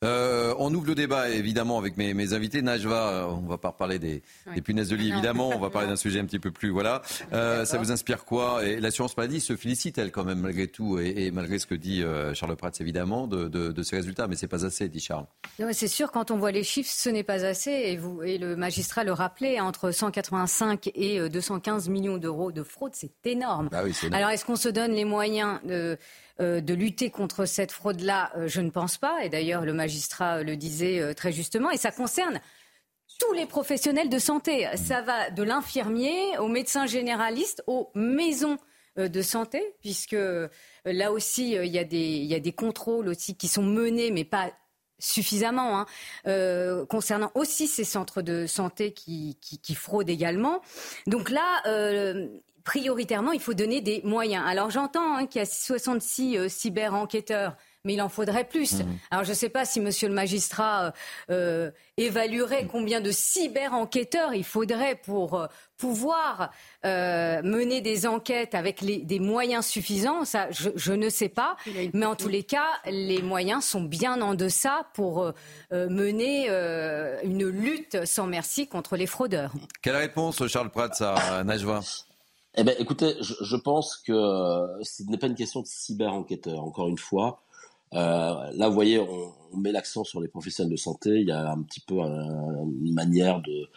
Euh, 0.03 0.55
on 0.57 0.73
ouvre 0.73 0.87
le 0.87 0.95
débat 0.95 1.29
évidemment 1.29 1.77
avec 1.77 1.95
mes, 1.95 2.15
mes 2.15 2.33
invités. 2.33 2.63
Najva, 2.63 3.09
euh, 3.09 3.25
on 3.27 3.47
va 3.47 3.59
pas 3.59 3.69
reparler 3.69 3.99
des, 3.99 4.23
des 4.55 4.61
punaises 4.61 4.89
de 4.89 4.95
lit 4.95 5.09
évidemment. 5.09 5.49
On 5.49 5.59
va 5.59 5.69
parler 5.69 5.87
d'un 5.87 5.95
sujet 5.95 6.19
un 6.19 6.25
petit 6.25 6.39
peu 6.39 6.49
plus 6.49 6.71
voilà. 6.71 7.03
Euh, 7.33 7.65
ça 7.65 7.77
vous 7.77 7.91
inspire 7.91 8.25
quoi? 8.25 8.65
Et 8.65 8.79
l'assurance 8.79 9.15
maladie 9.15 9.39
se 9.39 9.55
félicite 9.55 9.99
elle 9.99 10.11
quand 10.11 10.23
même 10.23 10.39
malgré 10.39 10.67
tout 10.67 10.97
et, 10.97 11.25
et 11.25 11.31
malgré 11.31 11.59
ce 11.59 11.67
que 11.67 11.75
dit 11.75 12.01
euh, 12.01 12.33
Charles 12.33 12.55
Prats 12.55 12.71
évidemment 12.79 13.27
de, 13.27 13.47
de, 13.47 13.71
de, 13.71 13.83
ces 13.83 13.95
résultats, 13.95 14.27
mais 14.27 14.35
c'est 14.35 14.47
pas 14.47 14.65
assez, 14.65 14.89
dit 14.89 14.99
Charles. 14.99 15.27
C'est 15.71 15.87
sûr 15.87 16.11
quand 16.11 16.31
on 16.31 16.37
voit 16.37 16.51
les 16.51 16.63
chiffres, 16.63 16.89
ce 16.91 17.09
n'est 17.09 17.23
pas 17.23 17.45
assez 17.45 17.69
et, 17.69 17.97
vous, 17.97 18.23
et 18.23 18.39
le 18.39 18.55
magistrat 18.55 19.03
le 19.03 19.11
rappelait 19.11 19.59
entre 19.59 19.91
185 19.91 20.89
et 20.95 21.29
215 21.29 21.89
millions 21.89 22.17
d'euros 22.17 22.51
de 22.51 22.63
fraude, 22.63 22.93
c'est 22.95 23.11
énorme. 23.25 23.69
Ah 23.71 23.83
oui, 23.83 23.95
énorme. 24.01 24.15
Alors 24.15 24.31
est-ce 24.31 24.45
qu'on 24.45 24.55
se 24.55 24.69
donne 24.69 24.93
les 24.93 25.05
moyens 25.05 25.59
de 25.63 25.99
de 26.41 26.73
lutter 26.73 27.09
contre 27.09 27.45
cette 27.45 27.71
fraude-là, 27.71 28.31
euh, 28.35 28.47
je 28.47 28.61
ne 28.61 28.69
pense 28.69 28.97
pas. 28.97 29.23
Et 29.23 29.29
d'ailleurs, 29.29 29.63
le 29.63 29.73
magistrat 29.73 30.37
euh, 30.37 30.43
le 30.43 30.55
disait 30.55 31.13
très 31.13 31.31
justement. 31.31 31.71
Et 31.71 31.77
ça 31.77 31.91
concerne 31.91 32.41
tous 33.19 33.33
les 33.33 33.45
professionnels 33.45 34.09
de 34.09 34.19
santé. 34.19 34.67
Ça 34.75 35.01
va 35.01 35.29
de 35.29 35.43
l'infirmier 35.43 36.37
au 36.39 36.47
médecin 36.47 36.87
généraliste, 36.87 37.63
aux 37.67 37.91
maisons 37.93 38.57
de 38.97 39.21
santé, 39.21 39.61
puisque 39.79 40.17
là 40.85 41.11
aussi, 41.11 41.51
il 41.51 41.67
y, 41.67 41.77
a 41.77 41.83
des, 41.83 42.51
contrôles 42.51 43.07
aussi 43.07 43.37
qui 43.37 43.47
sont 43.47 43.63
menés, 43.63 44.11
mais 44.11 44.25
pas 44.25 44.51
suffisamment, 45.01 45.79
hein, 45.79 45.85
euh, 46.27 46.85
concernant 46.85 47.31
aussi 47.35 47.67
ces 47.67 47.83
centres 47.83 48.21
de 48.21 48.45
santé 48.45 48.93
qui, 48.93 49.35
fraudent 49.75 50.09
également. 50.09 50.61
Donc 51.07 51.29
là, 51.29 51.61
euh, 51.65 52.27
prioritairement, 52.63 53.31
il 53.31 53.39
faut 53.39 53.53
donner 53.53 53.81
des 53.81 54.01
moyens. 54.03 54.43
Alors 54.47 54.69
j'entends 54.69 55.15
hein, 55.15 55.27
qu'il 55.27 55.39
y 55.39 55.43
a 55.43 55.45
66 55.45 56.37
euh, 56.37 56.49
cyber-enquêteurs, 56.49 57.55
mais 57.83 57.93
il 57.93 58.01
en 58.01 58.09
faudrait 58.09 58.43
plus. 58.43 58.73
Mmh. 58.73 58.85
Alors 59.11 59.23
je 59.23 59.29
ne 59.29 59.35
sais 59.35 59.49
pas 59.49 59.65
si 59.65 59.79
monsieur 59.79 60.07
le 60.07 60.13
magistrat 60.13 60.93
euh, 61.29 61.71
évaluerait 61.97 62.67
combien 62.67 63.01
de 63.01 63.11
cyber-enquêteurs 63.11 64.33
il 64.33 64.43
faudrait 64.43 64.95
pour 64.95 65.35
euh, 65.35 65.47
pouvoir 65.81 66.51
euh, 66.85 67.41
mener 67.41 67.81
des 67.81 68.05
enquêtes 68.05 68.53
avec 68.53 68.81
les, 68.81 68.97
des 68.99 69.19
moyens 69.19 69.65
suffisants. 69.65 70.25
Ça, 70.25 70.47
je, 70.51 70.69
je, 70.75 70.93
ne 70.93 71.09
sais 71.09 71.27
pas. 71.27 71.57
Mais 71.93 72.05
en 72.05 72.15
tous 72.15 72.27
les 72.27 72.43
cas, 72.43 72.69
les 72.85 73.23
moyens 73.23 73.65
sont 73.65 73.81
bien 73.81 74.21
en 74.21 74.35
deçà 74.35 74.85
pour 74.93 75.23
euh, 75.23 75.31
mener 75.89 76.45
euh, 76.49 77.17
une 77.23 77.47
lutte 77.47 78.05
sans 78.05 78.27
merci 78.27 78.67
contre 78.67 78.95
les 78.95 79.07
fraudeurs. 79.07 79.53
Quelle 79.81 79.95
réponse, 79.95 80.45
Charles 80.47 80.69
Prats, 80.69 81.01
à 81.01 81.43
Najwa? 81.43 81.81
Eh 82.55 82.63
ben, 82.63 82.75
écoutez, 82.79 83.13
je, 83.21 83.33
je, 83.41 83.55
pense 83.55 83.97
que 83.97 84.13
ce 84.83 85.03
n'est 85.03 85.17
pas 85.17 85.27
une 85.27 85.35
question 85.35 85.61
de 85.61 85.67
cyber-enquêteur, 85.67 86.61
encore 86.63 86.87
une 86.87 86.97
fois. 86.97 87.41
Euh, 87.93 88.51
là, 88.53 88.67
vous 88.67 88.73
voyez, 88.73 88.99
on, 88.99 89.33
on 89.51 89.57
met 89.57 89.71
l'accent 89.71 90.03
sur 90.03 90.21
les 90.21 90.27
professionnels 90.27 90.71
de 90.71 90.77
santé. 90.77 91.09
Il 91.21 91.27
y 91.27 91.31
a 91.31 91.51
un 91.51 91.61
petit 91.61 91.81
peu 91.81 92.01
un, 92.01 92.65
une 92.83 92.93
manière 92.93 93.41
de, 93.41 93.69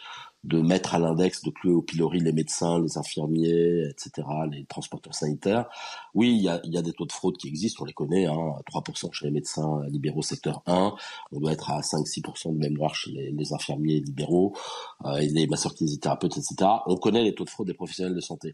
de 0.45 0.61
mettre 0.61 0.93
à 0.93 0.99
l'index, 0.99 1.41
de 1.43 1.49
clouer 1.49 1.73
au 1.73 1.81
pilori 1.81 2.19
les 2.19 2.31
médecins, 2.31 2.79
les 2.79 2.99
infirmiers, 2.99 3.89
etc., 3.89 4.27
les 4.51 4.63
transporteurs 4.65 5.15
sanitaires. 5.15 5.67
Oui, 6.13 6.35
il 6.37 6.43
y 6.43 6.49
a, 6.49 6.61
y 6.65 6.77
a 6.77 6.83
des 6.83 6.93
taux 6.93 7.05
de 7.05 7.11
fraude 7.11 7.35
qui 7.35 7.47
existent, 7.47 7.81
on 7.81 7.85
les 7.85 7.93
connaît, 7.93 8.27
hein, 8.27 8.53
3% 8.71 9.11
chez 9.11 9.25
les 9.25 9.31
médecins 9.31 9.81
libéraux 9.87 10.21
secteur 10.21 10.61
1, 10.67 10.93
on 11.31 11.39
doit 11.39 11.51
être 11.51 11.71
à 11.71 11.81
5-6% 11.81 12.53
de 12.53 12.59
mémoire 12.59 12.93
chez 12.93 13.11
les, 13.11 13.53
infirmiers 13.53 14.01
libéraux, 14.01 14.55
euh, 15.05 15.15
et 15.17 15.29
les 15.29 15.47
masseurs 15.47 15.73
kinésithérapeutes, 15.73 16.37
etc. 16.37 16.55
On 16.85 16.95
connaît 16.95 17.23
les 17.23 17.33
taux 17.33 17.45
de 17.45 17.49
fraude 17.49 17.67
des 17.67 17.73
professionnels 17.73 18.15
de 18.15 18.21
santé. 18.21 18.53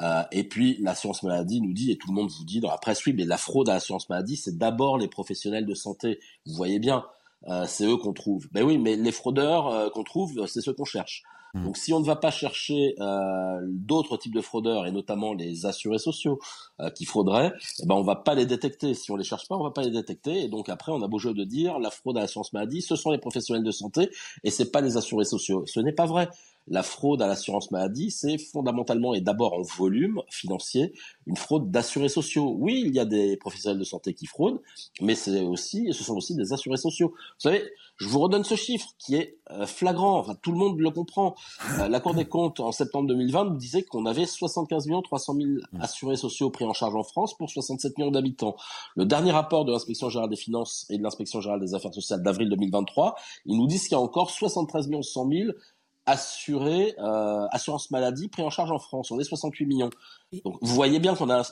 Euh, 0.00 0.22
et 0.32 0.44
puis 0.44 0.78
l'assurance 0.80 1.22
maladie 1.22 1.60
nous 1.60 1.74
dit, 1.74 1.90
et 1.90 1.98
tout 1.98 2.08
le 2.08 2.14
monde 2.14 2.30
vous 2.30 2.44
dit 2.44 2.60
dans 2.60 2.70
la 2.70 2.78
presse, 2.78 3.04
oui, 3.04 3.12
mais 3.12 3.26
la 3.26 3.36
fraude 3.36 3.68
à 3.68 3.74
l'assurance 3.74 4.08
maladie, 4.08 4.36
c'est 4.36 4.56
d'abord 4.56 4.96
les 4.96 5.08
professionnels 5.08 5.66
de 5.66 5.74
santé. 5.74 6.18
Vous 6.46 6.54
voyez 6.54 6.78
bien, 6.78 7.04
euh, 7.48 7.64
c'est 7.66 7.86
eux 7.86 7.96
qu'on 7.96 8.12
trouve. 8.12 8.48
Ben 8.52 8.64
oui, 8.64 8.78
mais 8.78 8.96
les 8.96 9.12
fraudeurs 9.12 9.68
euh, 9.68 9.88
qu'on 9.90 10.04
trouve, 10.04 10.46
c'est 10.46 10.60
ceux 10.60 10.72
qu'on 10.72 10.84
cherche. 10.84 11.22
Mmh. 11.54 11.64
Donc 11.64 11.76
si 11.76 11.92
on 11.92 12.00
ne 12.00 12.04
va 12.04 12.16
pas 12.16 12.30
chercher 12.30 12.94
euh, 13.00 13.60
d'autres 13.64 14.16
types 14.16 14.34
de 14.34 14.40
fraudeurs 14.40 14.86
et 14.86 14.92
notamment 14.92 15.34
les 15.34 15.66
assurés 15.66 15.98
sociaux 15.98 16.38
euh, 16.80 16.90
qui 16.90 17.04
frauderaient, 17.04 17.52
eh 17.82 17.86
ben 17.86 17.96
on 17.96 18.02
va 18.02 18.16
pas 18.16 18.34
les 18.34 18.46
détecter. 18.46 18.94
Si 18.94 19.10
on 19.10 19.16
les 19.16 19.24
cherche 19.24 19.48
pas, 19.48 19.56
on 19.56 19.64
va 19.64 19.70
pas 19.70 19.82
les 19.82 19.90
détecter. 19.90 20.44
Et 20.44 20.48
donc 20.48 20.68
après, 20.68 20.92
on 20.92 21.02
a 21.02 21.08
beau 21.08 21.18
jeu 21.18 21.34
de 21.34 21.44
dire 21.44 21.78
la 21.78 21.90
fraude 21.90 22.16
à 22.16 22.20
l'assurance 22.20 22.52
maladie, 22.52 22.82
ce 22.82 22.94
sont 22.94 23.10
les 23.10 23.18
professionnels 23.18 23.64
de 23.64 23.72
santé 23.72 24.10
et 24.44 24.50
c'est 24.50 24.70
pas 24.70 24.80
les 24.80 24.96
assurés 24.96 25.24
sociaux. 25.24 25.64
Ce 25.66 25.80
n'est 25.80 25.92
pas 25.92 26.06
vrai 26.06 26.28
la 26.68 26.82
fraude 26.82 27.20
à 27.22 27.26
l'assurance 27.26 27.70
maladie, 27.70 28.10
c'est 28.10 28.38
fondamentalement 28.38 29.14
et 29.14 29.20
d'abord 29.20 29.54
en 29.54 29.62
volume 29.62 30.22
financier 30.28 30.92
une 31.26 31.36
fraude 31.36 31.70
d'assurés 31.70 32.08
sociaux. 32.08 32.56
Oui, 32.58 32.82
il 32.86 32.94
y 32.94 33.00
a 33.00 33.04
des 33.04 33.36
professionnels 33.36 33.78
de 33.78 33.84
santé 33.84 34.14
qui 34.14 34.26
fraudent, 34.26 34.60
mais 35.00 35.14
c'est 35.14 35.40
aussi, 35.40 35.92
ce 35.92 36.04
sont 36.04 36.16
aussi 36.16 36.34
des 36.34 36.52
assurés 36.52 36.76
sociaux. 36.76 37.08
Vous 37.08 37.40
savez, 37.40 37.62
je 37.96 38.08
vous 38.08 38.18
redonne 38.18 38.44
ce 38.44 38.54
chiffre 38.54 38.88
qui 38.98 39.16
est 39.16 39.38
euh, 39.50 39.66
flagrant. 39.66 40.18
Enfin, 40.18 40.34
tout 40.40 40.52
le 40.52 40.58
monde 40.58 40.78
le 40.80 40.90
comprend. 40.90 41.34
Euh, 41.78 41.88
la 41.88 42.00
Cour 42.00 42.14
des 42.14 42.24
comptes 42.24 42.60
en 42.60 42.72
septembre 42.72 43.08
2020 43.08 43.44
nous 43.44 43.56
disait 43.56 43.82
qu'on 43.82 44.06
avait 44.06 44.26
75 44.26 44.86
millions 44.86 45.02
300 45.02 45.34
000 45.34 45.48
assurés 45.80 46.16
sociaux 46.16 46.50
pris 46.50 46.64
en 46.64 46.72
charge 46.72 46.94
en 46.94 47.02
France 47.02 47.36
pour 47.36 47.50
67 47.50 47.98
millions 47.98 48.10
d'habitants. 48.10 48.56
Le 48.96 49.04
dernier 49.04 49.32
rapport 49.32 49.64
de 49.64 49.72
l'inspection 49.72 50.08
générale 50.08 50.30
des 50.30 50.36
finances 50.36 50.86
et 50.88 50.98
de 50.98 51.02
l'inspection 51.02 51.40
générale 51.40 51.60
des 51.60 51.74
affaires 51.74 51.92
sociales 51.92 52.22
d'avril 52.22 52.48
2023, 52.48 53.16
ils 53.46 53.56
nous 53.56 53.66
disent 53.66 53.82
qu'il 53.82 53.92
y 53.92 53.94
a 53.96 54.00
encore 54.00 54.30
73 54.30 54.88
millions 54.88 55.02
100 55.02 55.28
000 55.28 55.50
assurés, 56.10 56.94
euh, 56.98 57.46
assurance 57.52 57.90
maladie 57.90 58.28
pris 58.28 58.42
en 58.42 58.50
charge 58.50 58.72
en 58.72 58.78
France. 58.78 59.10
On 59.10 59.20
est 59.20 59.24
68 59.24 59.66
millions. 59.66 59.90
Donc 60.44 60.58
vous 60.60 60.74
voyez 60.74 60.98
bien 60.98 61.14
qu'on 61.14 61.30
a, 61.30 61.42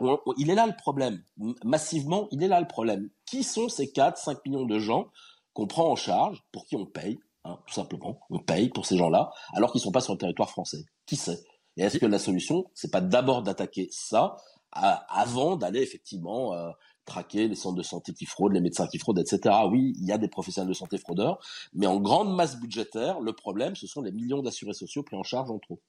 on, 0.00 0.18
il 0.36 0.50
est 0.50 0.54
là 0.54 0.66
le 0.66 0.76
problème. 0.76 1.22
Massivement, 1.64 2.28
il 2.32 2.42
est 2.42 2.48
là 2.48 2.60
le 2.60 2.66
problème. 2.66 3.08
Qui 3.26 3.44
sont 3.44 3.68
ces 3.68 3.92
4, 3.92 4.18
5 4.18 4.44
millions 4.44 4.66
de 4.66 4.78
gens 4.78 5.08
qu'on 5.52 5.66
prend 5.66 5.90
en 5.90 5.96
charge, 5.96 6.42
pour 6.52 6.66
qui 6.66 6.76
on 6.76 6.86
paye, 6.86 7.18
hein, 7.44 7.58
tout 7.66 7.74
simplement, 7.74 8.20
on 8.30 8.38
paye 8.38 8.68
pour 8.68 8.86
ces 8.86 8.96
gens-là, 8.96 9.30
alors 9.54 9.72
qu'ils 9.72 9.80
sont 9.80 9.92
pas 9.92 10.00
sur 10.00 10.14
le 10.14 10.18
territoire 10.18 10.50
français. 10.50 10.84
Qui 11.06 11.16
sait 11.16 11.40
Et 11.76 11.82
est-ce 11.82 11.98
que 11.98 12.06
la 12.06 12.18
solution, 12.18 12.64
c'est 12.74 12.90
pas 12.90 13.00
d'abord 13.00 13.42
d'attaquer 13.42 13.88
ça 13.90 14.36
à, 14.72 14.94
avant 15.20 15.56
d'aller 15.56 15.80
effectivement 15.80 16.54
euh, 16.54 16.70
traquer 17.08 17.48
les 17.48 17.56
centres 17.56 17.76
de 17.76 17.82
santé 17.82 18.12
qui 18.12 18.26
fraudent, 18.26 18.52
les 18.52 18.60
médecins 18.60 18.86
qui 18.86 18.98
fraudent, 18.98 19.18
etc. 19.18 19.54
Oui, 19.70 19.94
il 19.98 20.06
y 20.06 20.12
a 20.12 20.18
des 20.18 20.28
professionnels 20.28 20.68
de 20.68 20.74
santé 20.74 20.98
fraudeurs, 20.98 21.38
mais 21.74 21.86
en 21.86 21.98
grande 21.98 22.34
masse 22.34 22.60
budgétaire, 22.60 23.20
le 23.20 23.32
problème, 23.32 23.74
ce 23.74 23.86
sont 23.86 24.02
les 24.02 24.12
millions 24.12 24.42
d'assurés 24.42 24.74
sociaux 24.74 25.02
pris 25.02 25.16
en 25.16 25.24
charge 25.24 25.50
en 25.50 25.58
trop. 25.58 25.80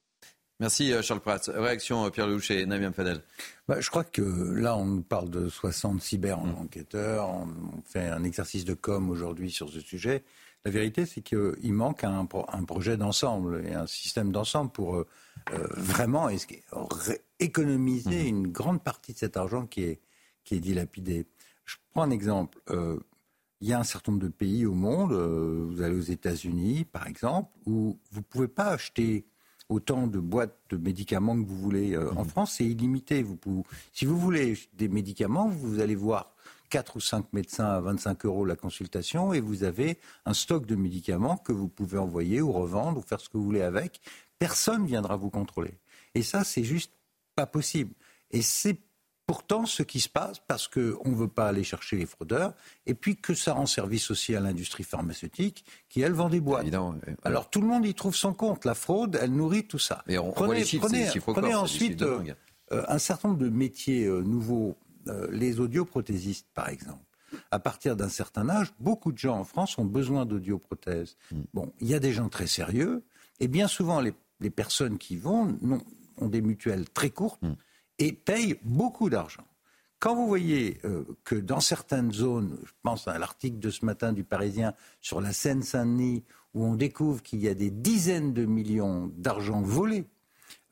Merci 0.59 0.91
Charles 1.01 1.21
Prats. 1.21 1.39
Réaction 1.47 2.09
Pierre 2.11 2.27
Lelouch 2.27 2.51
et 2.51 2.65
Namiam 2.65 2.91
Fadel. 2.91 3.21
Bah, 3.69 3.79
je 3.79 3.89
crois 3.89 4.03
que 4.03 4.21
là, 4.21 4.75
on 4.75 4.85
nous 4.85 5.01
parle 5.01 5.29
de 5.29 5.47
60 5.47 6.01
cyber-enquêteurs. 6.01 7.29
On 7.29 7.47
fait 7.85 8.07
un 8.07 8.25
exercice 8.25 8.65
de 8.65 8.73
com 8.73 9.09
aujourd'hui 9.09 9.51
sur 9.51 9.69
ce 9.69 9.79
sujet. 9.79 10.25
La 10.65 10.71
vérité, 10.71 11.05
c'est 11.05 11.21
qu'il 11.21 11.73
manque 11.73 12.03
un, 12.03 12.27
un 12.51 12.63
projet 12.65 12.97
d'ensemble 12.97 13.65
et 13.65 13.73
un 13.73 13.87
système 13.87 14.33
d'ensemble 14.33 14.71
pour 14.71 14.97
euh, 14.97 15.05
vraiment 15.51 16.29
économiser 17.39 18.27
une 18.27 18.47
grande 18.47 18.83
partie 18.83 19.13
de 19.13 19.17
cet 19.17 19.37
argent 19.37 19.65
qui 19.65 19.83
est, 19.83 20.01
qui 20.43 20.55
est 20.55 20.59
dilapidé. 20.59 21.25
Je 21.65 21.75
prends 21.91 22.03
un 22.03 22.11
exemple. 22.11 22.59
Euh, 22.69 22.99
il 23.61 23.67
y 23.67 23.73
a 23.73 23.79
un 23.79 23.83
certain 23.83 24.13
nombre 24.13 24.23
de 24.23 24.29
pays 24.29 24.65
au 24.65 24.73
monde, 24.73 25.11
euh, 25.11 25.65
vous 25.69 25.81
allez 25.81 25.95
aux 25.95 26.01
États-Unis 26.01 26.85
par 26.85 27.07
exemple, 27.07 27.51
où 27.65 27.99
vous 28.11 28.19
ne 28.19 28.25
pouvez 28.25 28.47
pas 28.47 28.67
acheter 28.67 29.25
autant 29.67 30.07
de 30.07 30.19
boîtes 30.19 30.57
de 30.69 30.77
médicaments 30.77 31.35
que 31.35 31.47
vous 31.47 31.57
voulez. 31.57 31.93
Euh, 31.93 32.11
en 32.15 32.23
France, 32.23 32.55
c'est 32.57 32.65
illimité. 32.65 33.21
Vous 33.21 33.35
pouvez, 33.35 33.63
si 33.93 34.05
vous 34.05 34.17
voulez 34.17 34.57
des 34.73 34.87
médicaments, 34.87 35.47
vous 35.47 35.79
allez 35.79 35.95
voir 35.95 36.35
4 36.69 36.97
ou 36.97 36.99
5 36.99 37.33
médecins 37.33 37.65
à 37.65 37.79
25 37.79 38.25
euros 38.25 38.45
la 38.45 38.55
consultation 38.55 39.33
et 39.33 39.39
vous 39.39 39.63
avez 39.63 39.97
un 40.25 40.33
stock 40.33 40.65
de 40.65 40.75
médicaments 40.75 41.37
que 41.37 41.51
vous 41.51 41.67
pouvez 41.67 41.97
envoyer 41.97 42.41
ou 42.41 42.51
revendre 42.51 42.99
ou 42.99 43.01
faire 43.01 43.19
ce 43.19 43.29
que 43.29 43.37
vous 43.37 43.43
voulez 43.43 43.61
avec. 43.61 44.01
Personne 44.39 44.83
ne 44.83 44.87
viendra 44.87 45.15
vous 45.17 45.29
contrôler. 45.29 45.77
Et 46.15 46.23
ça, 46.23 46.43
c'est 46.43 46.63
juste 46.63 46.93
pas 47.35 47.45
possible. 47.45 47.93
Et 48.31 48.41
c'est 48.41 48.79
pourtant 49.29 49.67
ce 49.67 49.83
qui 49.83 49.99
se 49.99 50.09
passe 50.09 50.41
parce 50.47 50.67
qu'on 50.67 50.79
ne 51.05 51.15
veut 51.15 51.27
pas 51.27 51.49
aller 51.49 51.63
chercher 51.63 51.97
les 51.97 52.07
fraudeurs 52.07 52.55
et 52.87 52.95
puis 52.95 53.15
que 53.15 53.35
ça 53.35 53.53
rend 53.53 53.67
service 53.67 54.09
aussi 54.09 54.35
à 54.35 54.39
l'industrie 54.39 54.83
pharmaceutique 54.83 55.63
qui, 55.87 56.01
elle, 56.01 56.13
vend 56.13 56.29
des 56.29 56.39
boîtes. 56.39 56.65
Alors 57.21 57.51
tout 57.51 57.61
le 57.61 57.67
monde 57.67 57.85
y 57.85 57.93
trouve 57.93 58.15
son 58.15 58.33
compte. 58.33 58.65
La 58.65 58.73
fraude, 58.73 59.19
elle 59.21 59.31
nourrit 59.31 59.67
tout 59.67 59.77
ça. 59.77 60.03
Mais 60.07 60.17
on, 60.17 60.31
prenez, 60.31 60.65
chiffres, 60.65 60.87
ensuite 61.53 62.01
euh, 62.01 62.23
euh, 62.71 62.83
un 62.87 62.97
certain 62.97 63.27
nombre 63.27 63.39
de 63.39 63.49
métiers 63.49 64.05
euh, 64.05 64.21
nouveaux, 64.21 64.75
les 65.29 65.59
audioprothésistes 65.59 66.47
par 66.55 66.69
exemple. 66.69 67.03
À 67.51 67.59
partir 67.59 67.95
d'un 67.95 68.09
certain 68.09 68.49
âge, 68.49 68.73
beaucoup 68.79 69.11
de 69.11 69.19
gens 69.19 69.37
en 69.37 69.43
France 69.43 69.77
ont 69.77 69.85
besoin 69.85 70.25
d'audioprothèses. 70.25 71.17
Mm. 71.31 71.41
Bon, 71.53 71.73
il 71.81 71.87
y 71.87 71.93
a 71.93 71.99
des 71.99 72.13
gens 72.13 72.29
très 72.29 72.47
sérieux 72.47 73.03
et 73.39 73.47
bien 73.47 73.67
souvent 73.67 74.01
les, 74.01 74.15
les 74.39 74.49
personnes 74.49 74.97
qui 74.97 75.17
vont 75.17 75.55
ont 76.17 76.29
des 76.29 76.41
mutuelles 76.41 76.89
très 76.89 77.11
courtes. 77.11 77.43
Mm 77.43 77.53
et 77.99 78.13
payent 78.13 78.59
beaucoup 78.63 79.09
d'argent. 79.09 79.43
Quand 79.99 80.15
vous 80.15 80.27
voyez 80.27 80.79
euh, 80.85 81.03
que 81.25 81.35
dans 81.35 81.59
certaines 81.59 82.13
zones, 82.13 82.57
je 82.65 82.71
pense 82.83 83.07
à 83.07 83.19
l'article 83.19 83.59
de 83.59 83.69
ce 83.69 83.85
matin 83.85 84.13
du 84.13 84.23
Parisien 84.23 84.73
sur 85.01 85.19
la 85.19 85.33
Seine-Saint-Denis, 85.33 86.23
où 86.53 86.63
on 86.63 86.75
découvre 86.75 87.21
qu'il 87.21 87.39
y 87.39 87.49
a 87.49 87.53
des 87.53 87.69
dizaines 87.69 88.33
de 88.33 88.45
millions 88.45 89.11
d'argent 89.17 89.61
volés 89.61 90.05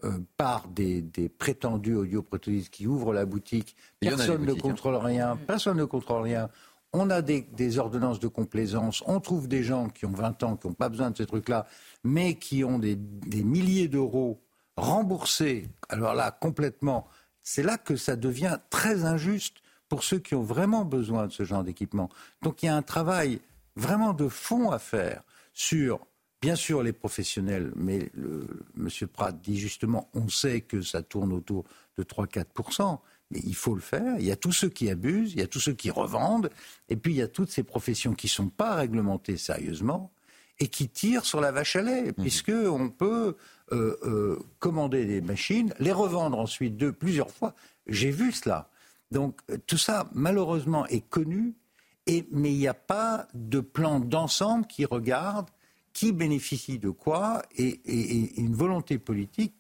euh, 0.04 0.20
par 0.38 0.68
des, 0.68 1.02
des, 1.02 1.28
prétendus 1.28 1.96
audioprothésistes 1.96 2.70
qui 2.70 2.88
ouvrent 2.88 3.14
la 3.14 3.26
boutique, 3.26 3.76
personne 4.00 4.46
ne 4.46 4.54
contrôle 4.54 4.96
rien, 4.96 5.38
personne 5.48 5.78
ne 5.78 5.86
contrôle 5.86 6.22
rien. 6.22 6.50
on 6.94 7.10
a 7.10 7.22
des, 7.22 7.80
ordonnances 7.80 8.20
de 8.20 8.28
complaisance, 8.28 9.04
on 9.08 9.20
trouve 9.20 9.48
des 9.48 9.64
gens 9.64 9.90
qui 9.90 10.06
ont 10.06 10.12
20 10.12 10.44
ans, 10.44 10.56
qui 10.56 10.68
n'ont 10.68 10.74
pas 10.74 10.90
besoin 10.90 11.12
de 11.12 11.18
ces 11.18 11.26
trucs-là, 11.26 11.66
mais 12.04 12.36
qui 12.36 12.64
ont 12.64 12.80
des, 12.80 12.96
milliers 13.44 13.88
d'euros 13.88 14.42
remboursés, 14.78 15.68
alors 15.90 16.14
là, 16.14 16.32
complètement, 16.32 17.08
c'est 17.44 17.64
là 17.64 17.78
que 17.78 17.96
ça 17.96 18.16
devient 18.16 18.60
très 18.70 19.04
injuste 19.06 19.58
pour 19.90 20.04
ceux 20.04 20.20
qui 20.20 20.36
ont 20.36 20.44
vraiment 20.44 20.86
besoin 20.86 21.28
de 21.28 21.32
ce 21.32 21.44
genre 21.44 21.64
d'équipement. 21.64 22.10
Donc 22.42 22.64
il 22.64 22.68
y 22.68 22.70
a 22.70 22.76
un 22.76 22.82
travail 22.82 23.42
vraiment 23.76 24.14
de 24.14 24.28
fond 24.28 24.72
à 24.72 24.80
faire 24.80 25.24
sur, 25.54 26.00
bien 26.42 26.56
sûr, 26.56 26.84
les 26.84 26.94
professionnels, 26.94 27.72
mais 27.76 28.12
M. 28.78 28.90
Pratt 29.12 29.40
dit 29.42 29.58
justement, 29.58 30.10
on 30.14 30.30
sait 30.30 30.62
que 30.62 30.82
ça 30.82 31.02
tourne 31.02 31.34
autour 31.34 31.66
de 31.98 32.04
3-4%. 32.04 33.00
Mais 33.32 33.42
il 33.44 33.56
faut 33.56 33.76
le 33.76 33.82
faire. 33.82 34.16
Il 34.20 34.26
y 34.26 34.32
a 34.32 34.38
tous 34.38 34.54
ceux 34.54 34.70
qui 34.70 34.90
abusent, 34.90 35.34
il 35.34 35.40
y 35.40 35.44
a 35.44 35.48
tous 35.48 35.60
ceux 35.60 35.74
qui 35.74 35.90
revendent, 35.90 36.50
et 36.88 36.96
puis 36.96 37.12
il 37.12 37.18
y 37.18 37.22
a 37.22 37.28
toutes 37.28 37.52
ces 37.52 37.64
professions 37.64 38.14
qui 38.14 38.28
ne 38.28 38.32
sont 38.32 38.48
pas 38.48 38.76
réglementées 38.76 39.36
sérieusement 39.36 40.12
et 40.60 40.68
qui 40.68 40.90
tirent 40.90 41.26
sur 41.26 41.42
la 41.42 41.52
vache 41.52 41.76
à 41.76 41.82
lait, 41.82 42.10
mmh. 42.10 42.14
puisqu'on 42.14 42.90
peut 42.90 43.36
euh, 43.72 43.98
euh, 44.04 44.40
commander 44.60 45.06
des 45.06 45.22
machines, 45.22 45.74
les 45.80 45.92
revendre 45.92 46.40
ensuite 46.40 46.78
deux, 46.78 46.92
plusieurs 46.92 47.32
fois. 47.32 47.54
J'ai 47.86 48.12
vu 48.12 48.32
cela. 48.32 48.70
Donc 49.12 49.40
euh, 49.50 49.58
tout 49.68 49.78
ça, 49.78 50.10
malheureusement, 50.14 50.86
est 50.88 51.08
connu, 51.08 51.54
et, 52.06 52.26
mais 52.32 52.52
il 52.52 52.58
n'y 52.58 52.68
a 52.68 52.74
pas 52.74 53.28
de 53.34 53.60
plan 53.60 54.00
d'ensemble 54.00 54.66
qui 54.68 54.86
regarde 54.86 55.48
qui 55.94 56.12
bénéficie 56.12 56.78
de 56.78 56.92
quoi 56.92 57.42
et, 57.58 57.80
et 57.86 58.40
une 58.40 58.54
volonté 58.54 59.00
politique 59.00 59.56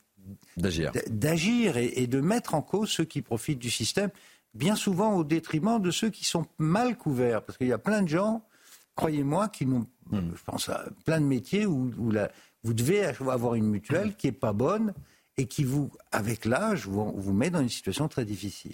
d'agir, 0.55 0.91
d'agir 1.09 1.77
et, 1.77 2.07
de 2.07 2.21
mettre 2.21 2.55
en 2.55 2.61
cause 2.61 2.89
ceux 2.89 3.05
qui 3.05 3.21
profitent 3.21 3.59
du 3.59 3.69
système, 3.69 4.09
bien 4.53 4.75
souvent 4.75 5.15
au 5.15 5.23
détriment 5.23 5.81
de 5.81 5.91
ceux 5.91 6.09
qui 6.09 6.25
sont 6.25 6.45
mal 6.57 6.97
couverts, 6.97 7.43
parce 7.43 7.57
qu'il 7.57 7.67
y 7.67 7.73
a 7.73 7.77
plein 7.77 8.01
de 8.01 8.07
gens, 8.07 8.43
croyez-moi, 8.97 9.47
qui 9.47 9.65
n'ont, 9.65 9.87
hmm. 10.11 10.31
je 10.35 10.43
pense 10.43 10.67
à 10.67 10.85
plein 11.05 11.21
de 11.21 11.25
métiers 11.25 11.65
où, 11.65 11.91
vous 12.63 12.73
devez 12.73 13.05
avoir 13.05 13.55
une 13.55 13.67
mutuelle 13.67 14.15
qui 14.17 14.27
est 14.27 14.33
pas 14.33 14.51
bonne 14.51 14.93
et 15.37 15.45
qui 15.45 15.63
vous, 15.63 15.89
avec 16.11 16.43
l'âge, 16.43 16.85
vous, 16.85 17.13
vous 17.15 17.33
met 17.33 17.49
dans 17.49 17.61
une 17.61 17.69
situation 17.69 18.09
très 18.09 18.25
difficile. 18.25 18.73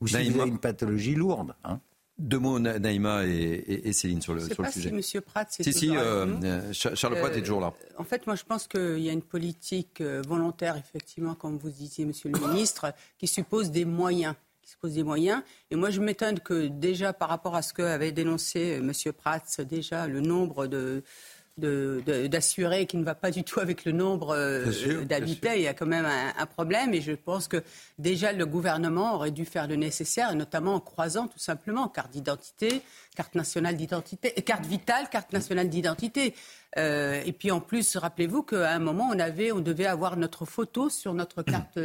Ou 0.00 0.08
si 0.08 0.30
vous 0.30 0.40
avez 0.40 0.50
une 0.50 0.58
pathologie 0.58 1.14
lourde. 1.14 1.54
Hein. 1.64 1.80
Deux 2.18 2.38
mots, 2.38 2.58
Naïma 2.58 3.24
et, 3.24 3.92
Céline, 3.94 4.20
sur 4.20 4.34
le, 4.34 4.40
sur 4.40 4.62
le 4.62 4.70
sujet. 4.70 5.02
Si 5.02 5.16
M. 5.16 5.22
Pratt, 5.22 5.48
c'est 5.50 5.62
Si, 5.62 5.72
si, 5.72 5.96
euh, 5.96 6.26
euh, 6.44 6.72
Charles 6.72 7.18
Pratt 7.18 7.34
est 7.34 7.40
toujours 7.40 7.62
là. 7.62 7.68
Euh, 7.68 7.94
en 7.98 8.04
fait, 8.04 8.26
moi, 8.26 8.36
je 8.36 8.44
pense 8.44 8.66
qu'il 8.66 8.98
y 8.98 9.08
a 9.08 9.12
une 9.12 9.22
politique 9.22 10.02
volontaire, 10.02 10.76
effectivement, 10.76 11.34
comme 11.34 11.56
vous 11.56 11.70
disiez, 11.70 12.04
Monsieur 12.04 12.30
le 12.30 12.38
Ministre, 12.48 12.92
qui 13.16 13.26
suppose 13.26 13.70
des 13.70 13.86
moyens. 13.86 14.34
Qui 14.70 14.74
suppose 14.74 14.94
des 14.94 15.02
moyens. 15.02 15.42
Et 15.72 15.74
moi, 15.74 15.90
je 15.90 16.00
m'étonne 16.00 16.38
que 16.38 16.68
déjà, 16.68 17.12
par 17.12 17.28
rapport 17.28 17.56
à 17.56 17.62
ce 17.62 17.74
qu'avait 17.74 18.12
dénoncé 18.12 18.78
M. 18.80 18.92
Pratt, 19.12 19.60
déjà, 19.62 20.06
le 20.06 20.20
nombre 20.20 20.68
de 20.68 21.02
d'assurer 21.58 22.86
qu'il 22.86 23.00
ne 23.00 23.04
va 23.04 23.14
pas 23.14 23.30
du 23.30 23.44
tout 23.44 23.60
avec 23.60 23.84
le 23.84 23.92
nombre 23.92 24.34
euh, 24.34 25.04
d'habitants. 25.04 25.52
Il 25.54 25.62
y 25.62 25.66
a 25.66 25.74
quand 25.74 25.84
même 25.84 26.06
un, 26.06 26.46
problème 26.46 26.94
et 26.94 27.02
je 27.02 27.12
pense 27.12 27.48
que 27.48 27.62
déjà 27.98 28.32
le 28.32 28.46
gouvernement 28.46 29.16
aurait 29.16 29.30
dû 29.30 29.44
faire 29.44 29.66
le 29.66 29.76
nécessaire, 29.76 30.32
et 30.32 30.36
notamment 30.36 30.76
en 30.76 30.80
croisant 30.80 31.26
tout 31.26 31.38
simplement 31.38 31.88
carte 31.88 32.12
d'identité, 32.12 32.80
carte 33.14 33.34
nationale 33.34 33.76
d'identité, 33.76 34.32
carte 34.32 34.64
vitale, 34.64 35.10
carte 35.10 35.34
nationale 35.34 35.68
d'identité. 35.68 36.34
Euh, 36.78 37.20
et 37.26 37.32
puis 37.32 37.50
en 37.50 37.60
plus, 37.60 37.96
rappelez-vous 37.96 38.44
qu'à 38.44 38.72
un 38.72 38.78
moment, 38.78 39.10
on, 39.12 39.18
avait, 39.18 39.52
on 39.52 39.60
devait 39.60 39.86
avoir 39.86 40.16
notre 40.16 40.46
photo 40.46 40.88
sur 40.88 41.12
notre 41.12 41.42
carte 41.42 41.78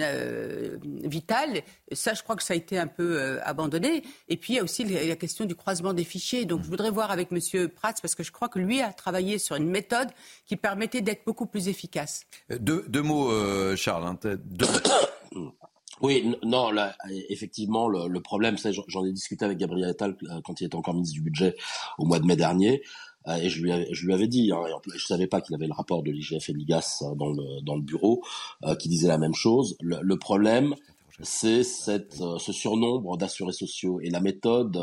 euh, 0.00 0.48
euh, 0.58 0.78
vital. 1.04 1.62
Ça, 1.92 2.14
je 2.14 2.22
crois 2.22 2.36
que 2.36 2.42
ça 2.42 2.54
a 2.54 2.56
été 2.56 2.78
un 2.78 2.86
peu 2.86 3.20
euh, 3.20 3.38
abandonné. 3.44 4.02
Et 4.28 4.36
puis, 4.36 4.54
il 4.54 4.56
y 4.56 4.58
a 4.58 4.62
aussi 4.62 4.84
la 4.84 5.16
question 5.16 5.44
du 5.44 5.54
croisement 5.54 5.92
des 5.92 6.04
fichiers. 6.04 6.44
Donc, 6.44 6.62
je 6.62 6.68
voudrais 6.68 6.90
voir 6.90 7.10
avec 7.10 7.28
M. 7.32 7.68
Prats, 7.68 7.94
parce 8.00 8.14
que 8.14 8.22
je 8.22 8.32
crois 8.32 8.48
que 8.48 8.58
lui 8.58 8.80
a 8.80 8.92
travaillé 8.92 9.38
sur 9.38 9.56
une 9.56 9.68
méthode 9.68 10.08
qui 10.46 10.56
permettait 10.56 11.00
d'être 11.00 11.24
beaucoup 11.24 11.46
plus 11.46 11.68
efficace. 11.68 12.26
Deux, 12.50 13.02
mots, 13.02 13.30
euh, 13.30 13.76
Charles. 13.76 14.06
Hein, 14.06 14.18
oui, 16.00 16.36
non, 16.42 16.70
là, 16.70 16.96
effectivement, 17.28 17.88
le, 17.88 18.20
problème, 18.20 18.58
c'est, 18.58 18.72
j'en 18.86 19.04
ai 19.04 19.12
discuté 19.12 19.44
avec 19.44 19.58
Gabriel 19.58 19.90
Attal 19.90 20.16
quand 20.44 20.60
il 20.60 20.66
était 20.66 20.76
encore 20.76 20.94
ministre 20.94 21.14
du 21.14 21.22
Budget 21.22 21.56
au 21.98 22.04
mois 22.04 22.18
de 22.18 22.26
mai 22.26 22.36
dernier. 22.36 22.82
Euh, 23.28 23.36
et 23.36 23.48
je 23.48 23.62
lui, 23.62 23.72
avais, 23.72 23.88
je 23.92 24.06
lui 24.06 24.14
avais 24.14 24.28
dit, 24.28 24.52
hein, 24.52 24.62
et 24.68 24.72
en 24.72 24.80
plus, 24.80 24.98
je 24.98 25.06
savais 25.06 25.26
pas 25.26 25.40
qu'il 25.40 25.54
avait 25.54 25.66
le 25.66 25.72
rapport 25.72 26.02
de 26.02 26.10
l'IGF 26.10 26.48
et 26.48 26.52
l'IGAS 26.52 27.02
euh, 27.02 27.14
dans 27.14 27.30
le, 27.30 27.60
dans 27.62 27.76
le 27.76 27.82
bureau, 27.82 28.22
euh, 28.64 28.74
qui 28.74 28.88
disait 28.88 29.08
la 29.08 29.18
même 29.18 29.34
chose. 29.34 29.76
le 29.80 30.16
problème, 30.18 30.74
c'est 31.20 31.64
cette, 31.64 32.14
ce 32.14 32.52
surnombre 32.52 33.16
d'assurés 33.16 33.52
sociaux. 33.52 34.00
Et 34.00 34.10
la 34.10 34.20
méthode, 34.20 34.78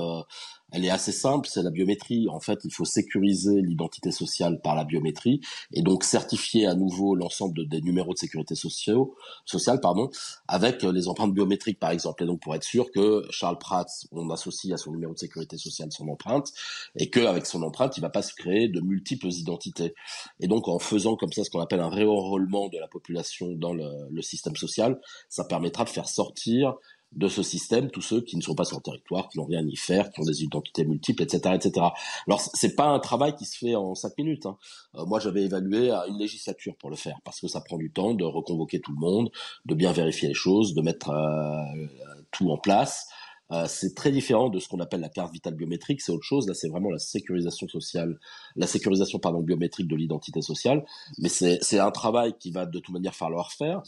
elle 0.72 0.84
est 0.84 0.90
assez 0.90 1.12
simple, 1.12 1.48
c'est 1.48 1.62
la 1.62 1.70
biométrie. 1.70 2.28
En 2.30 2.40
fait, 2.40 2.60
il 2.66 2.74
faut 2.74 2.86
sécuriser 2.86 3.62
l'identité 3.62 4.12
sociale 4.12 4.60
par 4.62 4.76
la 4.76 4.84
biométrie 4.84 5.40
et 5.72 5.82
donc 5.82 6.04
certifier 6.04 6.66
à 6.66 6.76
nouveau 6.76 7.16
l'ensemble 7.16 7.68
des 7.68 7.82
numéros 7.82 8.14
de 8.14 8.18
sécurité 8.18 8.56
sociale 8.56 9.80
pardon, 9.82 10.10
avec 10.48 10.84
les 10.84 11.08
empreintes 11.08 11.34
biométriques 11.34 11.80
par 11.80 11.92
exemple. 11.92 12.24
Et 12.24 12.26
donc 12.26 12.42
pour 12.42 12.56
être 12.56 12.64
sûr 12.64 12.92
que 12.92 13.24
Charles 13.30 13.60
Prats, 13.60 13.86
on 14.12 14.30
associe 14.32 14.74
à 14.74 14.78
son 14.78 14.92
numéro 14.92 15.14
de 15.14 15.20
sécurité 15.20 15.58
sociale 15.58 15.92
son 15.92 16.08
empreinte 16.08 16.52
et 16.98 17.10
qu'avec 17.10 17.46
son 17.46 17.62
empreinte, 17.62 17.98
il 17.98 18.02
ne 18.02 18.06
va 18.08 18.10
pas 18.10 18.24
se 18.24 18.34
créer 18.34 18.68
de 18.68 18.82
multiples 18.82 19.30
identités. 19.30 19.94
Et 20.40 20.48
donc 20.48 20.68
en 20.68 20.80
faisant 20.80 21.16
comme 21.16 21.32
ça 21.32 21.44
ce 21.44 21.50
qu'on 21.50 21.62
appelle 21.62 21.80
un 21.80 21.90
réenrôlement 21.90 22.70
de 22.70 22.80
la 22.80 22.88
population 22.88 23.52
dans 23.54 23.74
le, 23.74 23.88
le 24.10 24.22
système 24.22 24.56
social, 24.56 25.00
ça 25.30 25.46
permettra 25.46 25.84
de 25.84 25.90
faire 25.90 26.10
sortir 26.10 26.76
de 27.12 27.28
ce 27.28 27.44
système 27.44 27.90
tous 27.90 28.02
ceux 28.02 28.22
qui 28.22 28.36
ne 28.36 28.42
sont 28.42 28.56
pas 28.56 28.66
sur 28.66 28.78
le 28.78 28.84
territoire, 28.84 29.30
qui 29.30 29.38
n'ont 29.38 29.46
rien 29.46 29.60
à 29.60 29.70
y 29.70 29.76
faire, 29.76 30.12
qui 30.12 30.20
ont 30.20 30.26
des 30.26 30.44
identités 30.44 30.86
multiples, 30.86 31.24
etc., 31.24 31.56
etc. 31.56 31.88
Alors 32.28 32.42
c'est 32.42 32.76
pas 32.76 32.88
un 32.88 33.00
travail 33.00 33.36
qui 33.36 33.46
se 33.46 33.58
fait 33.58 33.76
en 33.76 33.96
cinq 33.96 34.18
minutes. 34.18 34.46
Hein. 34.46 34.58
Euh, 34.96 35.06
moi 35.06 35.20
j'avais 35.20 35.44
évalué 35.44 35.92
à 35.92 36.08
une 36.08 36.18
législature 36.18 36.76
pour 36.78 36.90
le 36.90 36.96
faire 36.96 37.18
parce 37.24 37.40
que 37.40 37.48
ça 37.48 37.62
prend 37.62 37.78
du 37.78 37.92
temps 37.92 38.14
de 38.14 38.24
reconvoquer 38.24 38.82
tout 38.82 38.92
le 38.92 39.00
monde, 39.00 39.32
de 39.66 39.76
bien 39.76 39.92
vérifier 39.92 40.28
les 40.28 40.34
choses, 40.34 40.74
de 40.74 40.82
mettre 40.82 41.10
euh, 41.10 41.88
tout 42.32 42.50
en 42.50 42.58
place. 42.58 43.08
Euh, 43.52 43.66
c'est 43.68 43.94
très 43.94 44.12
différent 44.12 44.50
de 44.50 44.60
ce 44.60 44.68
qu'on 44.68 44.80
appelle 44.80 45.02
la 45.02 45.10
carte 45.10 45.32
vitale 45.32 45.54
biométrique, 45.54 46.02
c'est 46.02 46.12
autre 46.12 46.24
chose. 46.24 46.48
Là, 46.48 46.54
c'est 46.54 46.68
vraiment 46.68 46.90
la 46.90 46.98
sécurisation 46.98 47.68
sociale, 47.68 48.20
la 48.56 48.66
sécurisation 48.66 49.20
pardon 49.20 49.42
biométrique 49.42 49.88
de 49.88 49.96
l'identité 49.96 50.42
sociale. 50.42 50.84
Mais 51.20 51.30
c'est 51.30 51.80
un 51.80 51.92
travail 51.92 52.36
qui 52.40 52.52
va 52.52 52.66
de 52.66 52.80
toute 52.80 52.94
manière 52.94 53.16
falloir 53.16 53.52
faire. 53.52 53.84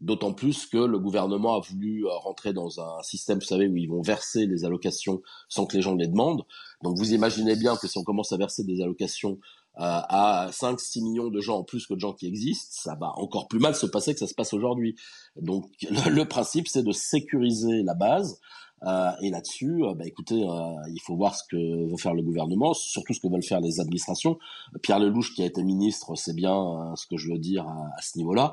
D'autant 0.00 0.32
plus 0.32 0.66
que 0.66 0.78
le 0.78 0.98
gouvernement 0.98 1.56
a 1.56 1.60
voulu 1.60 2.06
euh, 2.06 2.10
rentrer 2.10 2.52
dans 2.52 2.80
un 2.80 3.02
système, 3.02 3.38
vous 3.38 3.44
savez, 3.44 3.68
où 3.68 3.76
ils 3.76 3.88
vont 3.88 4.00
verser 4.00 4.46
les 4.46 4.64
allocations 4.64 5.20
sans 5.48 5.66
que 5.66 5.76
les 5.76 5.82
gens 5.82 5.94
les 5.94 6.08
demandent. 6.08 6.44
Donc 6.82 6.96
vous 6.96 7.12
imaginez 7.12 7.54
bien 7.56 7.76
que 7.76 7.86
si 7.86 7.98
on 7.98 8.04
commence 8.04 8.32
à 8.32 8.38
verser 8.38 8.64
des 8.64 8.80
allocations 8.80 9.38
euh, 9.78 9.82
à 9.82 10.48
5-6 10.50 11.02
millions 11.02 11.28
de 11.28 11.40
gens 11.40 11.58
en 11.58 11.64
plus 11.64 11.86
que 11.86 11.94
de 11.94 12.00
gens 12.00 12.12
qui 12.12 12.26
existent, 12.26 12.68
ça 12.70 12.96
va 12.98 13.12
encore 13.16 13.46
plus 13.46 13.60
mal 13.60 13.74
se 13.74 13.86
passer 13.86 14.14
que 14.14 14.18
ça 14.18 14.26
se 14.26 14.34
passe 14.34 14.52
aujourd'hui. 14.54 14.96
Donc 15.36 15.70
le 16.08 16.24
principe, 16.24 16.66
c'est 16.66 16.82
de 16.82 16.92
sécuriser 16.92 17.82
la 17.82 17.94
base 17.94 18.40
euh, 18.84 19.10
et 19.20 19.30
là-dessus, 19.30 19.84
euh, 19.84 19.94
bah, 19.94 20.06
écoutez, 20.06 20.42
euh, 20.42 20.74
il 20.88 21.00
faut 21.00 21.16
voir 21.16 21.34
ce 21.34 21.44
que 21.44 21.90
veut 21.90 21.96
faire 21.96 22.14
le 22.14 22.22
gouvernement, 22.22 22.72
surtout 22.74 23.12
ce 23.12 23.20
que 23.20 23.28
veulent 23.28 23.42
faire 23.42 23.60
les 23.60 23.80
administrations. 23.80 24.38
Pierre 24.82 24.98
Lelouch, 24.98 25.34
qui 25.34 25.42
a 25.42 25.46
été 25.46 25.62
ministre, 25.62 26.14
sait 26.14 26.32
bien 26.32 26.94
ce 26.96 27.06
que 27.06 27.16
je 27.16 27.30
veux 27.30 27.38
dire 27.38 27.66
à, 27.66 28.02
ce 28.02 28.18
niveau-là. 28.18 28.52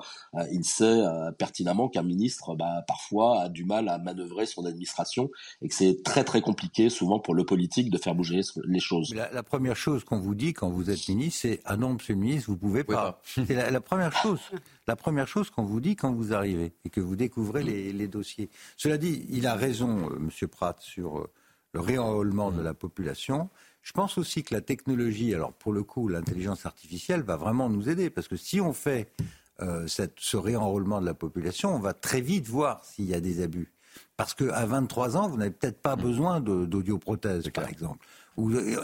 il 0.51 0.63
sait 0.63 1.01
pertinemment 1.37 1.89
qu'un 1.89 2.03
ministre, 2.03 2.55
bah, 2.55 2.83
parfois, 2.87 3.41
a 3.43 3.49
du 3.49 3.63
mal 3.63 3.89
à 3.89 3.97
manœuvrer 3.97 4.45
son 4.45 4.65
administration 4.65 5.29
et 5.61 5.67
que 5.67 5.75
c'est 5.75 6.03
très 6.03 6.23
très 6.23 6.41
compliqué, 6.41 6.89
souvent 6.89 7.19
pour 7.19 7.33
le 7.33 7.45
politique, 7.45 7.89
de 7.89 7.97
faire 7.97 8.15
bouger 8.15 8.41
les 8.65 8.79
choses. 8.79 9.13
La, 9.13 9.31
la 9.31 9.43
première 9.43 9.75
chose 9.75 10.03
qu'on 10.03 10.19
vous 10.19 10.35
dit 10.35 10.53
quand 10.53 10.69
vous 10.69 10.89
êtes 10.89 11.07
ministre, 11.07 11.39
c'est 11.41 11.61
ah 11.65 11.77
non, 11.77 11.93
Monsieur 11.93 12.13
le 12.13 12.19
ministre, 12.19 12.49
vous 12.49 12.57
pouvez 12.57 12.83
pas. 12.83 13.21
c'est 13.25 13.53
la, 13.53 13.71
la 13.71 13.81
première 13.81 14.13
chose 14.13 14.39
la 14.87 14.95
première 14.95 15.27
chose 15.27 15.49
qu'on 15.49 15.65
vous 15.65 15.81
dit 15.81 15.95
quand 15.95 16.13
vous 16.13 16.33
arrivez 16.33 16.71
et 16.85 16.89
que 16.89 17.01
vous 17.01 17.17
découvrez 17.17 17.61
les, 17.61 18.07
dossiers. 18.07 18.49
Cela 18.77 18.97
dit, 18.97 19.25
il 19.29 19.45
a 19.45 19.53
raison, 19.53 20.09
M. 20.17 20.47
Pratt, 20.47 20.79
sur 20.79 21.19
euh, 21.19 21.31
le 21.73 21.79
réenrôlement 21.79 22.51
de 22.51 22.61
la 22.61 22.73
population. 22.73 23.49
Je 23.81 23.91
pense 23.93 24.17
aussi 24.17 24.43
que 24.43 24.53
la 24.53 24.61
technologie, 24.61 25.33
alors 25.33 25.53
pour 25.53 25.73
le 25.73 25.83
coup, 25.83 26.07
l'intelligence 26.07 26.65
artificielle 26.65 27.21
va 27.21 27.37
vraiment 27.37 27.69
nous 27.69 27.89
aider 27.89 28.09
parce 28.09 28.27
que 28.27 28.35
si 28.35 28.59
on 28.59 28.73
fait 28.73 29.11
euh, 29.61 29.87
ce 29.87 30.37
réenrôlement 30.37 31.01
de 31.01 31.05
la 31.05 31.13
population, 31.13 31.73
on 31.73 31.79
va 31.79 31.93
très 31.93 32.21
vite 32.21 32.47
voir 32.47 32.83
s'il 32.83 33.05
y 33.05 33.13
a 33.13 33.19
des 33.19 33.41
abus. 33.41 33.71
Parce 34.15 34.33
qu'à 34.33 34.65
23 34.65 35.17
ans, 35.17 35.27
vous 35.27 35.37
n'avez 35.37 35.51
peut-être 35.51 35.81
pas 35.81 35.95
besoin 35.95 36.41
d'audioprothèse, 36.41 37.49
par 37.49 37.67
exemple. 37.67 38.05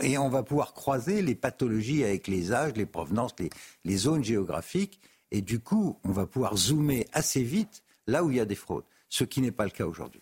et 0.02 0.18
on 0.18 0.30
va 0.30 0.42
pouvoir 0.44 0.74
croiser 0.74 1.22
les 1.22 1.36
pathologies 1.36 2.04
avec 2.04 2.28
les 2.28 2.52
âges, 2.52 2.74
les 2.76 2.86
provenances, 2.86 3.36
les 3.84 3.98
zones 3.98 4.24
géographiques. 4.24 5.00
Et 5.32 5.42
du 5.42 5.60
coup, 5.60 6.00
on 6.04 6.12
va 6.12 6.26
pouvoir 6.26 6.56
zoomer 6.56 7.08
assez 7.12 7.44
vite 7.44 7.84
là 8.08 8.24
où 8.24 8.30
il 8.30 8.38
y 8.38 8.40
a 8.40 8.46
des 8.46 8.56
fraudes, 8.56 8.86
ce 9.10 9.24
qui 9.24 9.42
n'est 9.42 9.52
pas 9.52 9.66
le 9.66 9.72
cas 9.72 9.86
aujourd'hui. 9.86 10.22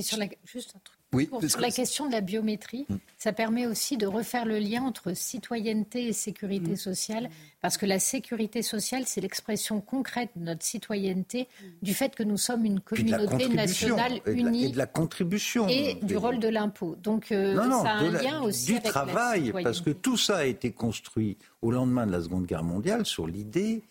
Sur 0.00 0.18
la, 0.18 0.26
juste 0.44 0.74
un 0.76 0.80
truc. 0.84 0.98
Oui, 1.14 1.24
Pour- 1.26 1.40
parce 1.40 1.52
sur 1.52 1.60
que- 1.60 1.64
la 1.64 1.70
question 1.70 2.06
de 2.06 2.12
la 2.12 2.20
biométrie, 2.20 2.84
Mm. 2.88 2.96
ça 3.16 3.32
permet 3.32 3.66
aussi 3.66 3.96
de 3.96 4.06
refaire 4.06 4.44
le 4.44 4.58
lien 4.58 4.82
entre 4.82 5.14
citoyenneté 5.14 6.06
et 6.06 6.12
sécurité 6.12 6.76
sociale, 6.76 7.30
parce 7.62 7.78
que 7.78 7.86
la 7.86 7.98
sécurité 7.98 8.60
sociale, 8.62 9.04
c'est 9.06 9.22
l'expression 9.22 9.80
concrète 9.80 10.28
de 10.36 10.44
notre 10.44 10.62
citoyenneté, 10.62 11.48
du 11.80 11.94
fait 11.94 12.14
que 12.14 12.22
nous 12.22 12.36
sommes 12.36 12.66
une 12.66 12.80
Puis 12.80 13.04
communauté 13.10 13.48
nationale 13.48 14.20
et 14.26 14.32
unie 14.32 14.66
et 14.66 14.68
de 14.68 14.76
la 14.76 14.86
contribution. 14.86 15.66
et 15.66 15.94
du 16.02 16.16
rôle 16.18 16.40
de 16.40 16.48
l'impôt. 16.48 16.94
Donc 17.02 17.32
euh, 17.32 17.54
Non, 17.54 17.64
non, 17.68 17.82
ça 17.82 17.92
a 17.92 17.96
un 18.00 18.10
la- 18.10 18.22
lien 18.22 18.42
aussi 18.42 18.66
du 18.66 18.72
avec 18.72 18.84
la 18.84 18.90
travail, 18.90 19.52
parce 19.62 19.80
que 19.80 19.90
tout 19.90 20.18
ça 20.18 20.36
a 20.38 20.44
été 20.44 20.72
construit 20.72 21.38
au 21.62 21.70
lendemain 21.70 22.06
de 22.06 22.12
la 22.12 22.20
Seconde 22.20 22.44
Guerre 22.44 22.64
mondiale 22.64 23.06
sur 23.06 23.26
l'idée 23.26 23.82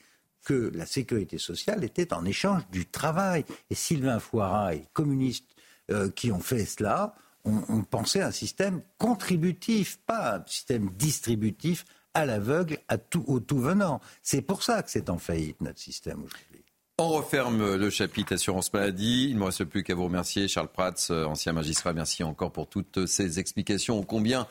que 0.46 0.72
la 0.76 0.86
sécurité 0.86 1.40
sociale 1.40 1.84
était 1.84 2.14
en 2.14 2.24
échange 2.26 2.62
du 2.72 2.86
travail. 2.86 3.44
Et 3.72 3.76
Sylvain 3.76 4.20
Foirat 4.20 4.76
et 4.76 4.78
les 4.78 4.86
communistes 4.94 5.46
euh, 5.92 6.10
qui 6.10 6.32
ont 6.32 6.40
fait 6.40 6.66
cela 6.66 7.16
ont, 7.46 7.84
pensé 7.84 8.20
un 8.20 8.32
système 8.32 8.82
contributif, 8.98 10.00
pas 10.06 10.36
un 10.36 10.44
système 10.46 10.90
distributif 10.98 11.86
à 12.14 12.26
l'aveugle, 12.26 12.78
à 12.90 12.98
tout, 12.98 13.24
au 13.28 13.40
tout 13.40 13.60
venant. 13.60 14.02
C'est 14.22 14.42
pour 14.42 14.64
ça 14.64 14.84
que 14.84 14.92
c'est 14.92 15.10
en 15.10 15.18
faillite 15.18 15.62
notre 15.62 15.80
système 15.80 16.24
aujourd'hui. 16.24 16.66
On 16.98 17.08
referme 17.10 17.76
le 17.76 17.90
chapitre 17.90 18.34
assurance 18.34 18.74
maladie. 18.74 19.30
Il 19.30 19.36
ne 19.36 19.40
me 19.40 19.46
reste 19.46 19.64
plus 19.64 19.84
qu'à 19.84 19.96
vous 19.96 20.06
remercier, 20.06 20.50
Charles 20.50 20.68
Prats, 20.68 20.94
euh, 21.10 21.26
ancien 21.26 21.54
magistrat. 21.54 21.94
Merci 21.94 22.24
encore 22.24 22.52
pour 22.52 22.68
toutes 22.68 23.06
ces 23.06 23.40
explications 23.40 24.00
ô 24.00 24.04
combien 24.04 24.46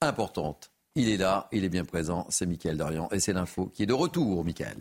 importantes. 0.00 0.70
Il 1.00 1.08
est 1.10 1.16
là, 1.16 1.46
il 1.52 1.64
est 1.64 1.68
bien 1.68 1.84
présent. 1.84 2.26
C'est 2.28 2.44
Mickaël 2.44 2.76
Dorian 2.76 3.08
et 3.12 3.20
c'est 3.20 3.32
l'info 3.32 3.70
qui 3.72 3.84
est 3.84 3.86
de 3.86 3.92
retour, 3.92 4.44
Mickaël. 4.44 4.78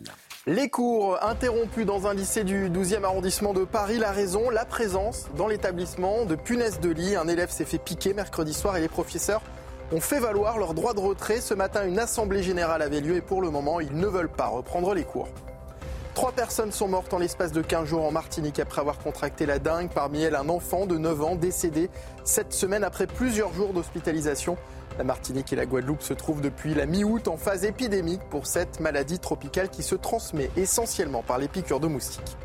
Les 0.47 0.67
cours 0.67 1.23
interrompus 1.23 1.85
dans 1.85 2.07
un 2.07 2.15
lycée 2.15 2.43
du 2.43 2.71
12e 2.71 3.03
arrondissement 3.03 3.53
de 3.53 3.65
Paris. 3.65 3.99
La 3.99 4.11
raison, 4.11 4.49
la 4.49 4.65
présence 4.65 5.27
dans 5.37 5.47
l'établissement 5.47 6.25
de 6.25 6.33
punaises 6.33 6.79
de 6.79 6.89
lit. 6.89 7.15
Un 7.15 7.27
élève 7.27 7.51
s'est 7.51 7.65
fait 7.65 7.77
piquer 7.77 8.15
mercredi 8.15 8.55
soir 8.55 8.75
et 8.77 8.81
les 8.81 8.87
professeurs 8.87 9.43
ont 9.91 9.99
fait 9.99 10.19
valoir 10.19 10.57
leur 10.57 10.73
droit 10.73 10.95
de 10.95 10.99
retrait. 10.99 11.39
Ce 11.39 11.53
matin, 11.53 11.87
une 11.87 11.99
assemblée 11.99 12.41
générale 12.41 12.81
avait 12.81 13.01
lieu 13.01 13.15
et 13.17 13.21
pour 13.21 13.43
le 13.43 13.51
moment, 13.51 13.79
ils 13.79 13.95
ne 13.95 14.07
veulent 14.07 14.27
pas 14.27 14.47
reprendre 14.47 14.95
les 14.95 15.03
cours. 15.03 15.29
Trois 16.15 16.31
personnes 16.31 16.71
sont 16.71 16.87
mortes 16.87 17.13
en 17.13 17.19
l'espace 17.19 17.51
de 17.51 17.61
15 17.61 17.89
jours 17.89 18.03
en 18.03 18.11
Martinique 18.11 18.59
après 18.59 18.81
avoir 18.81 18.97
contracté 18.97 19.45
la 19.45 19.59
dingue. 19.59 19.91
Parmi 19.93 20.23
elles, 20.23 20.35
un 20.35 20.49
enfant 20.49 20.87
de 20.87 20.97
9 20.97 21.21
ans 21.21 21.35
décédé 21.35 21.91
cette 22.23 22.53
semaine 22.53 22.83
après 22.83 23.05
plusieurs 23.05 23.53
jours 23.53 23.71
d'hospitalisation. 23.71 24.57
La 24.97 25.03
Martinique 25.03 25.53
et 25.53 25.55
la 25.55 25.67
Guadeloupe 25.67 26.01
se 26.01 26.13
trouvent 26.13 26.41
depuis 26.41 26.73
la 26.73 26.87
mi-août 26.87 27.27
en 27.27 27.37
phase 27.37 27.65
épidémique 27.65 28.23
pour 28.31 28.47
cette 28.47 28.79
maladie 28.79 29.19
tropicale 29.19 29.69
qui 29.69 29.83
se 29.83 29.93
transmet 29.93 30.49
essentiellement 30.57 31.21
par 31.21 31.37
les 31.37 31.47
piqûres 31.47 31.79
de 31.79 31.87
moustiques. 31.87 32.35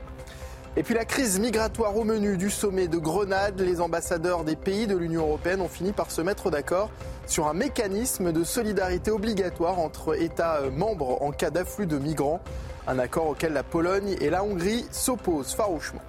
Et 0.76 0.82
puis 0.82 0.94
la 0.94 1.04
crise 1.04 1.38
migratoire 1.38 1.96
au 1.96 2.04
menu 2.04 2.36
du 2.36 2.50
sommet 2.50 2.88
de 2.88 2.96
Grenade, 2.96 3.60
les 3.60 3.80
ambassadeurs 3.80 4.44
des 4.44 4.56
pays 4.56 4.86
de 4.86 4.96
l'Union 4.96 5.22
européenne 5.22 5.60
ont 5.60 5.68
fini 5.68 5.92
par 5.92 6.10
se 6.10 6.22
mettre 6.22 6.50
d'accord 6.50 6.90
sur 7.26 7.46
un 7.46 7.54
mécanisme 7.54 8.32
de 8.32 8.42
solidarité 8.42 9.10
obligatoire 9.10 9.78
entre 9.78 10.20
États 10.20 10.60
euh, 10.60 10.70
membres 10.70 11.22
en 11.22 11.30
cas 11.30 11.50
d'afflux 11.50 11.86
de 11.86 11.98
migrants, 11.98 12.40
un 12.86 12.98
accord 12.98 13.28
auquel 13.28 13.52
la 13.52 13.62
Pologne 13.62 14.16
et 14.20 14.30
la 14.30 14.44
Hongrie 14.44 14.86
s'opposent 14.90 15.54
farouchement. 15.54 16.00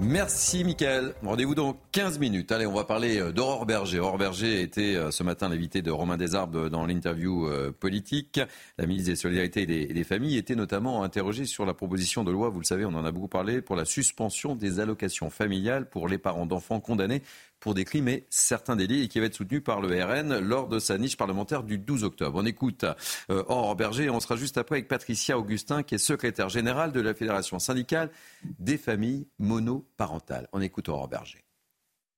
Merci 0.00 0.62
Mickaël. 0.62 1.12
Rendez-vous 1.24 1.56
dans 1.56 1.76
15 1.90 2.20
minutes. 2.20 2.52
Allez, 2.52 2.66
on 2.66 2.72
va 2.72 2.84
parler 2.84 3.18
euh, 3.18 3.32
d'Aurore 3.32 3.66
Berger. 3.66 3.98
Aurore 3.98 4.16
Berger 4.16 4.62
était 4.62 4.94
euh, 4.94 5.10
ce 5.10 5.24
matin 5.24 5.48
l'invité 5.48 5.82
de 5.82 5.90
Romain 5.90 6.16
Desarbes 6.16 6.68
dans 6.68 6.86
l'interview 6.86 7.48
euh, 7.48 7.72
politique. 7.72 8.40
La 8.78 8.86
ministre 8.86 9.10
des 9.10 9.16
Solidarités 9.16 9.62
et 9.62 9.66
des, 9.66 9.82
et 9.82 9.92
des 9.92 10.04
Familles 10.04 10.36
était 10.36 10.54
notamment 10.54 11.02
interrogée 11.02 11.46
sur 11.46 11.66
la 11.66 11.74
proposition 11.74 12.22
de 12.22 12.30
loi, 12.30 12.48
vous 12.48 12.60
le 12.60 12.64
savez, 12.64 12.84
on 12.84 12.94
en 12.94 13.04
a 13.04 13.10
beaucoup 13.10 13.26
parlé, 13.26 13.60
pour 13.60 13.74
la 13.74 13.84
suspension 13.84 14.54
des 14.54 14.78
allocations 14.78 15.30
familiales 15.30 15.88
pour 15.88 16.06
les 16.06 16.18
parents 16.18 16.46
d'enfants 16.46 16.78
condamnés 16.78 17.22
pour 17.60 17.74
et 17.74 18.26
certains 18.30 18.76
délits 18.76 19.02
et 19.02 19.08
qui 19.08 19.20
va 19.20 19.26
être 19.26 19.34
soutenu 19.34 19.60
par 19.60 19.80
le 19.80 19.88
RN 20.02 20.38
lors 20.38 20.68
de 20.68 20.78
sa 20.78 20.98
niche 20.98 21.16
parlementaire 21.16 21.62
du 21.62 21.78
12 21.78 22.04
octobre. 22.04 22.38
On 22.40 22.46
écoute 22.46 22.84
euh, 23.30 23.42
Berger 23.76 24.04
et 24.04 24.10
on 24.10 24.20
sera 24.20 24.36
juste 24.36 24.58
après 24.58 24.76
avec 24.76 24.88
Patricia 24.88 25.38
Augustin 25.38 25.82
qui 25.82 25.94
est 25.94 25.98
secrétaire 25.98 26.48
générale 26.48 26.92
de 26.92 27.00
la 27.00 27.14
Fédération 27.14 27.58
syndicale 27.58 28.10
des 28.58 28.78
familles 28.78 29.26
monoparentales. 29.38 30.48
On 30.52 30.60
écoute 30.60 30.88
Aurore 30.88 31.08
Berger. 31.08 31.47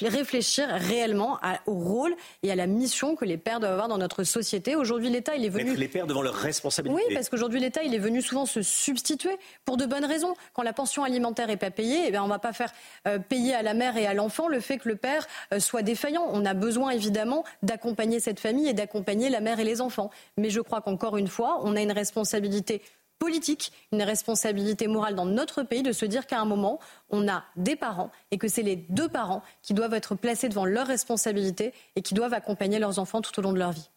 Réfléchir 0.09 0.69
réellement 0.69 1.39
à- 1.43 1.61
au 1.67 1.75
rôle 1.75 2.15
et 2.43 2.51
à 2.51 2.55
la 2.55 2.67
mission 2.67 3.17
que 3.17 3.25
les 3.25 3.37
pères 3.37 3.61
doivent 3.61 3.73
avoir 3.73 3.89
dans 3.89 3.99
notre 3.99 4.25
société. 4.25 4.77
Aujourd'hui, 4.77 5.11
l'État, 5.11 5.35
il 5.37 5.45
est 5.45 5.49
venu... 5.49 5.65
Mettre 5.65 5.81
les 5.81 5.89
pères 5.89 6.07
devant 6.07 6.23
leurs 6.23 6.35
responsabilités. 6.35 7.03
Oui, 7.09 7.15
parce 7.15 7.29
qu'aujourd'hui, 7.29 7.61
l'État, 7.61 7.83
il 7.83 7.95
est 7.95 7.99
venu 7.99 8.23
souvent 8.23 8.47
se 8.47 8.63
substituer 8.63 9.37
pour 9.65 9.77
de 9.77 9.87
bonnes 9.87 10.05
raisons. 10.05 10.35
Quand 10.55 10.63
la 10.63 10.73
pension 10.73 11.05
alimentaire 11.05 11.47
n'est 11.49 11.57
pas 11.57 11.71
payée, 11.71 12.05
eh 12.07 12.11
bien, 12.11 12.23
on 12.23 12.27
ne 12.27 12.31
va 12.33 12.39
pas 12.39 12.53
faire 12.53 12.73
euh, 13.07 13.19
payer 13.19 13.55
à 13.55 13.63
la 13.63 13.75
mère 13.75 13.97
et 13.97 14.07
à 14.07 14.15
l'enfant 14.15 14.49
le 14.49 14.61
fait 14.61 14.79
que 14.79 14.89
le 14.89 14.97
père 14.97 15.27
euh, 15.53 15.61
soit 15.61 15.83
défaillant. 15.83 16.27
On 16.33 16.45
a 16.47 16.55
besoin, 16.55 16.91
évidemment, 16.91 17.45
d'accompagner 17.63 18.21
cette 18.21 18.41
famille 18.41 18.69
et 18.69 18.73
d'accompagner 18.75 19.29
la 19.31 19.41
mère 19.41 19.61
et 19.61 19.65
les 19.65 19.81
enfants. 19.81 20.11
Mais 20.37 20.51
je 20.51 20.61
crois 20.61 20.81
qu'encore 20.81 21.17
une 21.17 21.29
fois, 21.29 21.61
on 21.63 21.77
a 21.77 21.81
une 21.81 21.93
responsabilité 21.93 22.83
politique, 23.21 23.71
une 23.93 24.03
responsabilité 24.03 24.89
morale 24.89 25.15
dans 25.15 25.27
notre 25.27 25.63
pays 25.63 25.85
de 25.85 25.93
se 25.93 26.07
dire 26.07 26.27
qu'à 26.27 26.41
un 26.41 26.47
moment, 26.47 26.81
on 27.11 27.29
a 27.29 27.45
des 27.55 27.77
parents 27.77 28.11
et 28.33 28.39
que 28.39 28.49
c'est 28.49 28.63
les 28.63 28.77
deux 28.77 29.09
parents 29.09 29.43
qui 29.63 29.75
doivent 29.75 29.95
être 29.95 30.17
placés 30.17 30.49
devant 30.49 30.65
leurs 30.65 30.89
responsabilités 30.89 31.73
et 31.95 32.03
qui 32.03 32.15
doivent 32.15 32.35
accompagner 32.35 32.81
leurs 32.81 32.99
enfants 32.99 33.21
tout 33.21 33.39
au 33.39 33.43
long 33.43 33.53
de 33.53 33.59
leur 33.59 33.71
vie. 33.71 33.89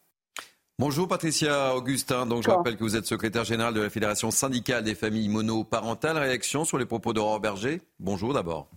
Bonjour 0.78 1.08
Patricia 1.08 1.76
Augustin, 1.76 2.26
donc 2.26 2.44
je 2.44 2.50
rappelle 2.50 2.76
que 2.76 2.84
vous 2.84 2.96
êtes 2.96 3.06
secrétaire 3.06 3.46
générale 3.46 3.74
de 3.74 3.82
la 3.82 3.90
Fédération 3.90 4.30
syndicale 4.30 4.84
des 4.84 4.96
familles 4.96 5.30
monoparentales. 5.30 6.18
Réaction 6.18 6.66
sur 6.66 6.78
les 6.78 6.86
propos 6.86 7.14
d'Aurore 7.14 7.40
Berger 7.40 7.82
Bonjour 8.00 8.34
d'abord. 8.34 8.68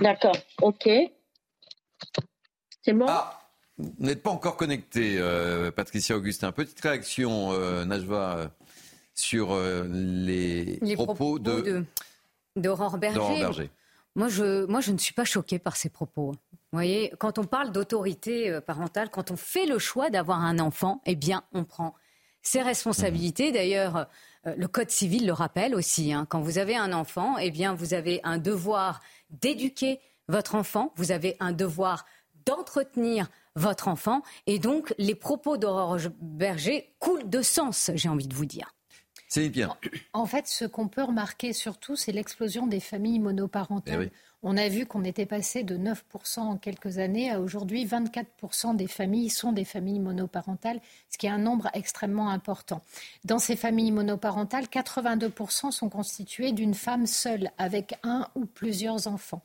D'accord, 0.00 0.36
ok. 0.62 0.88
C'est 2.82 2.92
bon? 2.94 3.06
Vous 3.78 3.92
n'êtes 3.98 4.22
pas 4.22 4.30
encore 4.30 4.56
connecté, 4.56 5.16
euh, 5.18 5.70
Patricia 5.70 6.16
Augustin. 6.16 6.52
Petite 6.52 6.80
réaction, 6.80 7.52
euh, 7.52 7.84
Najwa, 7.84 8.36
euh, 8.36 8.48
sur 9.14 9.52
euh, 9.52 9.84
les, 9.90 10.78
Les 10.82 10.94
propos, 10.94 11.38
de, 11.38 11.60
de- 11.60 11.84
d'Aurore 12.56 12.98
Berger. 12.98 13.18
Moi 14.14 14.28
je, 14.28 14.66
moi, 14.66 14.80
je 14.82 14.92
ne 14.92 14.98
suis 14.98 15.14
pas 15.14 15.24
choquée 15.24 15.58
par 15.58 15.76
ces 15.76 15.88
propos. 15.88 16.32
Vous 16.52 16.76
voyez, 16.78 17.12
quand 17.18 17.38
on 17.38 17.44
parle 17.44 17.72
d'autorité 17.72 18.58
parentale, 18.66 19.08
quand 19.10 19.30
on 19.30 19.36
fait 19.36 19.64
le 19.66 19.78
choix 19.78 20.10
d'avoir 20.10 20.40
un 20.42 20.58
enfant, 20.58 21.00
eh 21.06 21.16
bien, 21.16 21.42
on 21.52 21.64
prend 21.64 21.94
ses 22.42 22.60
responsabilités. 22.60 23.52
D'ailleurs, 23.52 24.06
euh, 24.46 24.54
le 24.56 24.68
Code 24.68 24.90
civil 24.90 25.26
le 25.26 25.32
rappelle 25.32 25.74
aussi. 25.74 26.12
hein. 26.12 26.26
Quand 26.28 26.40
vous 26.42 26.58
avez 26.58 26.76
un 26.76 26.92
enfant, 26.92 27.38
eh 27.38 27.50
bien, 27.50 27.74
vous 27.74 27.94
avez 27.94 28.20
un 28.22 28.36
devoir 28.36 29.00
d'éduquer 29.30 29.98
votre 30.28 30.54
enfant. 30.56 30.92
Vous 30.96 31.10
avez 31.12 31.36
un 31.40 31.52
devoir 31.52 32.04
d'entretenir 32.46 33.28
votre 33.56 33.88
enfant. 33.88 34.22
Et 34.46 34.58
donc, 34.58 34.94
les 34.98 35.14
propos 35.14 35.56
d'Aurore 35.56 35.98
Berger 36.20 36.94
coulent 36.98 37.28
de 37.28 37.42
sens, 37.42 37.90
j'ai 37.94 38.08
envie 38.08 38.28
de 38.28 38.34
vous 38.34 38.46
dire. 38.46 38.74
Céline 39.28 39.52
Pierre. 39.52 39.76
En 40.12 40.26
fait, 40.26 40.46
ce 40.46 40.66
qu'on 40.66 40.88
peut 40.88 41.02
remarquer 41.02 41.54
surtout, 41.54 41.96
c'est 41.96 42.12
l'explosion 42.12 42.66
des 42.66 42.80
familles 42.80 43.18
monoparentales. 43.18 43.94
Eh 43.94 44.04
oui. 44.04 44.10
On 44.44 44.56
a 44.56 44.68
vu 44.68 44.86
qu'on 44.86 45.04
était 45.04 45.24
passé 45.24 45.62
de 45.62 45.78
9% 45.78 46.40
en 46.40 46.56
quelques 46.56 46.98
années 46.98 47.30
à 47.30 47.40
aujourd'hui 47.40 47.86
24% 47.86 48.74
des 48.74 48.88
familles 48.88 49.30
sont 49.30 49.52
des 49.52 49.64
familles 49.64 50.00
monoparentales, 50.00 50.80
ce 51.08 51.16
qui 51.16 51.26
est 51.26 51.30
un 51.30 51.38
nombre 51.38 51.70
extrêmement 51.74 52.28
important. 52.28 52.82
Dans 53.24 53.38
ces 53.38 53.54
familles 53.54 53.92
monoparentales, 53.92 54.64
82% 54.64 55.70
sont 55.70 55.88
constituées 55.88 56.50
d'une 56.50 56.74
femme 56.74 57.06
seule 57.06 57.52
avec 57.56 57.94
un 58.02 58.26
ou 58.34 58.44
plusieurs 58.44 59.06
enfants. 59.06 59.42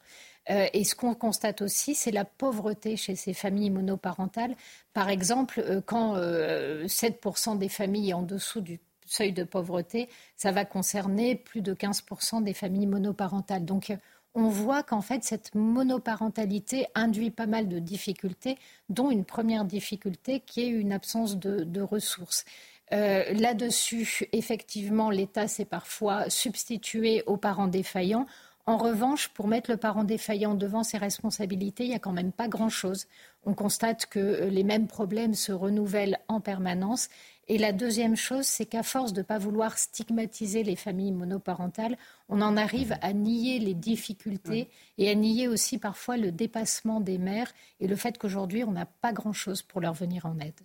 Euh, 0.50 0.68
et 0.74 0.84
ce 0.84 0.96
qu'on 0.96 1.14
constate 1.14 1.62
aussi, 1.62 1.96
c'est 1.96 2.12
la 2.12 2.26
pauvreté 2.26 2.96
chez 2.96 3.16
ces 3.16 3.34
familles 3.34 3.70
monoparentales. 3.70 4.56
Par 4.94 5.10
exemple, 5.10 5.60
euh, 5.60 5.82
quand 5.86 6.16
euh, 6.16 6.86
7% 6.86 7.58
des 7.58 7.70
familles 7.70 8.14
en 8.14 8.22
dessous 8.22 8.62
du 8.62 8.80
seuil 9.08 9.34
de 9.34 9.44
pauvreté, 9.44 10.10
ça 10.36 10.52
va 10.52 10.66
concerner 10.66 11.36
plus 11.36 11.62
de 11.62 11.74
15% 11.74 12.44
des 12.44 12.54
familles 12.54 12.88
monoparentales. 12.88 13.66
Donc, 13.66 13.90
euh, 13.90 13.98
on 14.36 14.50
voit 14.50 14.84
qu'en 14.84 15.02
fait, 15.02 15.24
cette 15.24 15.56
monoparentalité 15.56 16.86
induit 16.94 17.32
pas 17.32 17.48
mal 17.48 17.68
de 17.68 17.80
difficultés, 17.80 18.58
dont 18.90 19.10
une 19.10 19.26
première 19.26 19.66
difficulté 19.66 20.42
qui 20.42 20.62
est 20.62 20.68
une 20.68 20.92
absence 20.92 21.38
de, 21.38 21.82
ressources. 21.82 22.46
Euh, 22.94 23.34
Là-dessus, 23.34 24.28
effectivement, 24.34 25.10
l'État 25.10 25.48
s'est 25.48 25.66
parfois 25.66 26.30
substitué 26.30 27.24
aux 27.26 27.38
parents 27.38 27.68
défaillants. 27.68 28.28
En 28.68 28.76
revanche, 28.76 29.30
pour 29.30 29.48
mettre 29.48 29.72
le 29.72 29.78
parent 29.78 30.04
défaillant 30.04 30.54
devant 30.54 30.84
ses 30.84 30.98
responsabilités, 30.98 31.86
il 31.86 31.90
n'y 31.90 31.96
a 31.96 32.00
quand 32.00 32.12
même 32.12 32.34
pas 32.34 32.50
grand-chose. 32.50 33.08
On 33.46 33.54
constate 33.54 34.08
que 34.08 34.20
euh, 34.20 34.50
les 34.50 34.66
mêmes 34.66 34.88
problèmes 34.88 35.36
se 35.36 35.54
renouvellent 35.54 36.20
en 36.28 36.42
permanence. 36.42 37.08
Et 37.48 37.58
la 37.58 37.72
deuxième 37.72 38.18
chose, 38.18 38.46
c'est 38.46 38.66
qu'à 38.66 38.84
force 38.84 39.14
de 39.14 39.22
ne 39.22 39.26
pas 39.26 39.38
vouloir 39.38 39.78
stigmatiser 39.78 40.64
les 40.64 40.76
familles 40.76 41.14
monoparentales, 41.14 41.98
on 42.28 42.42
en 42.42 42.58
arrive 42.58 42.98
à 43.02 43.14
nier 43.14 43.60
les 43.60 43.74
difficultés 43.74 44.70
et 44.98 45.10
à 45.10 45.16
nier 45.16 45.48
aussi 45.48 45.78
parfois 45.78 46.18
le 46.18 46.34
dépassement 46.34 47.00
des 47.00 47.18
mères 47.18 47.54
et 47.80 47.88
le 47.88 47.96
fait 47.96 48.18
qu'aujourd'hui, 48.18 48.66
on 48.66 48.72
n'a 48.72 48.86
pas 48.86 49.14
grand-chose 49.14 49.62
pour 49.62 49.80
leur 49.80 49.94
venir 49.94 50.26
en 50.26 50.38
aide. 50.40 50.60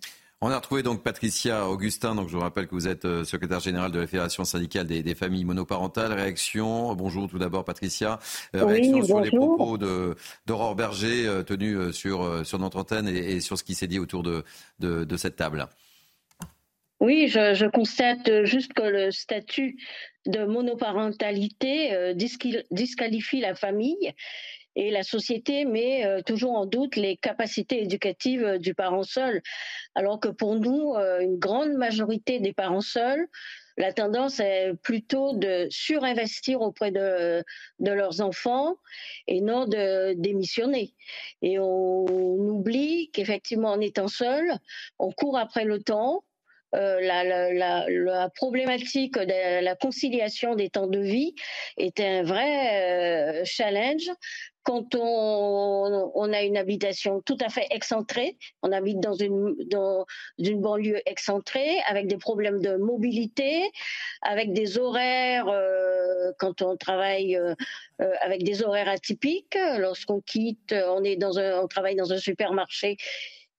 On 0.45 0.51
a 0.51 0.57
retrouvé 0.57 0.83
donc 0.83 1.03
Patricia 1.03 1.69
Augustin, 1.69 2.15
donc 2.15 2.27
je 2.27 2.33
vous 2.33 2.41
rappelle 2.41 2.67
que 2.67 2.75
vous 2.75 2.89
êtes 2.89 3.05
euh, 3.05 3.23
secrétaire 3.23 3.61
générale 3.61 3.91
de 3.91 4.01
la 4.01 4.07
Fédération 4.07 4.43
syndicale 4.43 4.85
des, 4.85 5.15
familles 5.15 5.45
monoparentales. 5.45 6.11
Réaction, 6.11 6.93
bonjour 6.95 7.29
tout 7.29 7.39
d'abord 7.39 7.63
Patricia. 7.63 8.19
Euh, 8.53 8.65
réaction 8.65 9.05
sur 9.05 9.21
les 9.21 9.31
propos 9.31 9.77
d'Aurore 10.45 10.75
Berger 10.75 11.27
euh, 11.27 11.43
tenus 11.43 11.91
sur, 11.91 12.45
sur 12.45 12.59
notre 12.59 12.75
antenne 12.75 13.07
et, 13.07 13.39
sur 13.39 13.57
ce 13.57 13.63
qui 13.63 13.73
s'est 13.73 13.87
dit 13.87 13.99
autour 13.99 14.21
de, 14.21 14.43
de, 14.79 15.15
cette 15.15 15.37
table. 15.37 15.65
Oui, 16.99 17.29
je, 17.29 17.69
constate 17.69 18.43
juste 18.43 18.73
que 18.73 18.83
le 18.83 19.11
statut 19.11 19.77
de 20.25 20.43
monoparentalité 20.43 22.13
disqualifie 22.69 23.39
la 23.39 23.55
famille 23.55 24.13
et 24.75 24.91
la 24.91 25.03
société 25.03 25.65
met 25.65 26.05
euh, 26.05 26.21
toujours 26.21 26.53
en 26.53 26.65
doute 26.65 26.95
les 26.95 27.17
capacités 27.17 27.83
éducatives 27.83 28.43
euh, 28.43 28.57
du 28.57 28.73
parent 28.73 29.03
seul, 29.03 29.41
alors 29.95 30.19
que 30.19 30.29
pour 30.29 30.55
nous, 30.55 30.93
euh, 30.95 31.19
une 31.19 31.37
grande 31.37 31.73
majorité 31.73 32.39
des 32.39 32.53
parents 32.53 32.81
seuls, 32.81 33.27
la 33.77 33.91
tendance 33.91 34.39
est 34.39 34.73
plutôt 34.83 35.33
de 35.33 35.67
surinvestir 35.71 36.61
auprès 36.61 36.91
de, 36.91 37.43
leurs 37.79 38.21
enfants 38.21 38.75
et 39.27 39.41
non 39.41 39.65
de 39.65 40.13
démissionner. 40.13 40.93
Et 41.41 41.57
on 41.57 42.05
oublie 42.05 43.09
qu'effectivement, 43.11 43.71
en 43.71 43.81
étant 43.81 44.07
seul, 44.07 44.45
on 44.99 45.11
court 45.11 45.39
après 45.39 45.65
le 45.65 45.81
temps, 45.81 46.23
euh, 46.75 46.99
la, 47.01 48.29
problématique 48.35 49.17
de 49.17 49.63
la 49.63 49.75
conciliation 49.75 50.55
des 50.55 50.69
temps 50.69 50.87
de 50.87 50.99
vie 50.99 51.35
est 51.77 51.99
un 51.99 52.23
vrai 52.23 53.41
euh, 53.41 53.45
challenge 53.45 54.09
quand 54.63 54.95
on, 54.95 56.31
a 56.31 56.41
une 56.41 56.55
habitation 56.55 57.21
tout 57.21 57.37
à 57.41 57.49
fait 57.49 57.67
excentrée, 57.69 58.37
on 58.61 58.71
habite 58.71 59.01
dans 59.01 59.13
une, 59.13 59.55
dans 59.69 60.05
une 60.39 60.61
banlieue 60.61 61.01
excentrée, 61.05 61.79
avec 61.85 62.07
des 62.07 62.15
problèmes 62.17 62.61
de 62.61 62.77
mobilité, 62.77 63.69
avec 64.21 64.53
des 64.53 64.77
horaires, 64.77 65.49
euh, 65.49 66.31
quand 66.39 66.61
on 66.61 66.77
travaille 66.77 67.37
avec 68.21 68.43
des 68.43 68.63
horaires 68.63 68.87
atypiques, 68.87 69.57
lorsqu'on 69.79 70.21
quitte, 70.21 70.73
on, 70.73 71.03
est 71.03 71.17
dans 71.17 71.37
un, 71.37 71.59
on 71.59 71.67
travaille 71.67 71.95
dans 71.95 72.13
un 72.13 72.17
supermarché 72.17 72.95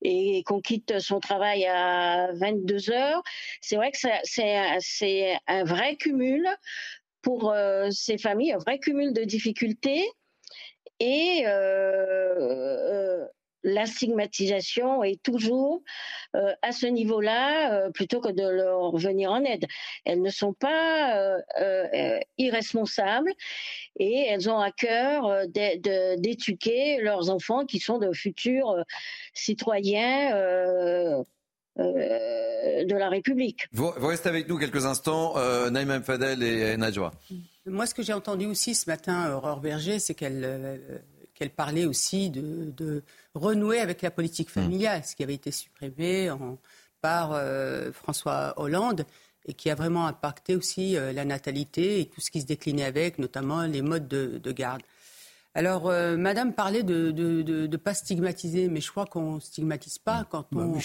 et 0.04 0.42
qu'on 0.44 0.60
quitte 0.60 1.00
son 1.00 1.18
travail 1.18 1.66
à 1.66 2.30
22 2.34 2.90
heures, 2.90 3.22
c'est 3.60 3.76
vrai 3.76 3.90
que 3.90 3.98
c'est 4.22 5.38
un 5.46 5.64
vrai 5.64 5.96
cumul 5.96 6.46
pour 7.22 7.50
euh, 7.50 7.88
ces 7.90 8.18
familles, 8.18 8.52
un 8.52 8.58
vrai 8.58 8.78
cumul 8.78 9.12
de 9.12 9.24
difficultés. 9.24 10.06
Et 11.00 11.44
euh, 11.46 13.22
euh, 13.22 13.26
la 13.64 13.86
stigmatisation 13.86 15.02
est 15.02 15.20
toujours 15.22 15.82
euh, 16.36 16.52
à 16.62 16.70
ce 16.72 16.86
niveau-là 16.86 17.72
euh, 17.72 17.90
plutôt 17.90 18.20
que 18.20 18.30
de 18.30 18.46
leur 18.46 18.96
venir 18.96 19.32
en 19.32 19.42
aide. 19.42 19.66
Elles 20.04 20.22
ne 20.22 20.30
sont 20.30 20.52
pas 20.52 21.40
euh, 21.60 22.20
irresponsables 22.38 23.32
et 23.98 24.26
elles 24.28 24.48
ont 24.50 24.58
à 24.58 24.70
cœur 24.70 25.46
d'éduquer 25.48 26.98
leurs 27.00 27.30
enfants 27.30 27.64
qui 27.64 27.80
sont 27.80 27.98
de 27.98 28.12
futurs 28.12 28.84
citoyens. 29.32 31.24
de 31.76 32.94
la 32.94 33.08
République. 33.08 33.66
Vous, 33.72 33.90
restez 33.90 34.28
avec 34.28 34.48
nous 34.48 34.58
quelques 34.58 34.86
instants, 34.86 35.36
euh, 35.36 35.70
Naïm 35.70 36.02
Fadel 36.04 36.42
et 36.42 36.76
Najwa. 36.76 37.12
Moi, 37.66 37.86
ce 37.86 37.94
que 37.94 38.02
j'ai 38.02 38.12
entendu 38.12 38.46
aussi 38.46 38.76
ce 38.76 38.88
matin, 38.88 39.34
Aurore 39.34 39.60
Berger, 39.60 39.98
c'est 39.98 40.14
qu'elle 40.14 40.44
qu'elle 41.34 41.50
parlait 41.50 41.84
aussi 41.84 42.30
de, 42.30 43.02
renouer 43.34 43.80
avec 43.80 44.02
la 44.02 44.10
politique 44.10 44.48
hmm. 44.50 44.60
familiale, 44.60 45.04
ce 45.04 45.16
qui 45.16 45.22
avait 45.22 45.34
été 45.34 45.50
supprimé 45.50 46.30
par 47.00 47.32
euh, 47.32 47.92
François 47.92 48.54
Hollande 48.56 49.04
et 49.46 49.52
qui 49.52 49.68
a 49.68 49.74
vraiment 49.74 50.06
impacté 50.06 50.56
aussi 50.56 50.96
euh, 50.96 51.12
la 51.12 51.26
natalité 51.26 52.00
et 52.00 52.06
tout 52.06 52.20
ce 52.20 52.30
qui 52.30 52.40
se 52.40 52.46
déclinait 52.46 52.84
avec, 52.84 53.18
notamment 53.18 53.62
les 53.62 53.82
modes 53.82 54.08
de, 54.08 54.52
garde. 54.52 54.80
Alors, 55.56 55.88
euh, 55.88 56.16
Madame 56.16 56.54
parlait 56.54 56.82
de 56.82 57.12
ne 57.12 57.76
pas 57.76 57.92
stigmatiser, 57.92 58.68
mais 58.68 58.80
je 58.80 58.90
crois 58.90 59.04
qu'on 59.04 59.34
ne 59.34 59.40
stigmatise 59.40 59.98
pas 59.98 60.22
hmm. 60.22 60.26
quand 60.30 60.46
bah 60.52 60.62
on, 60.62 60.78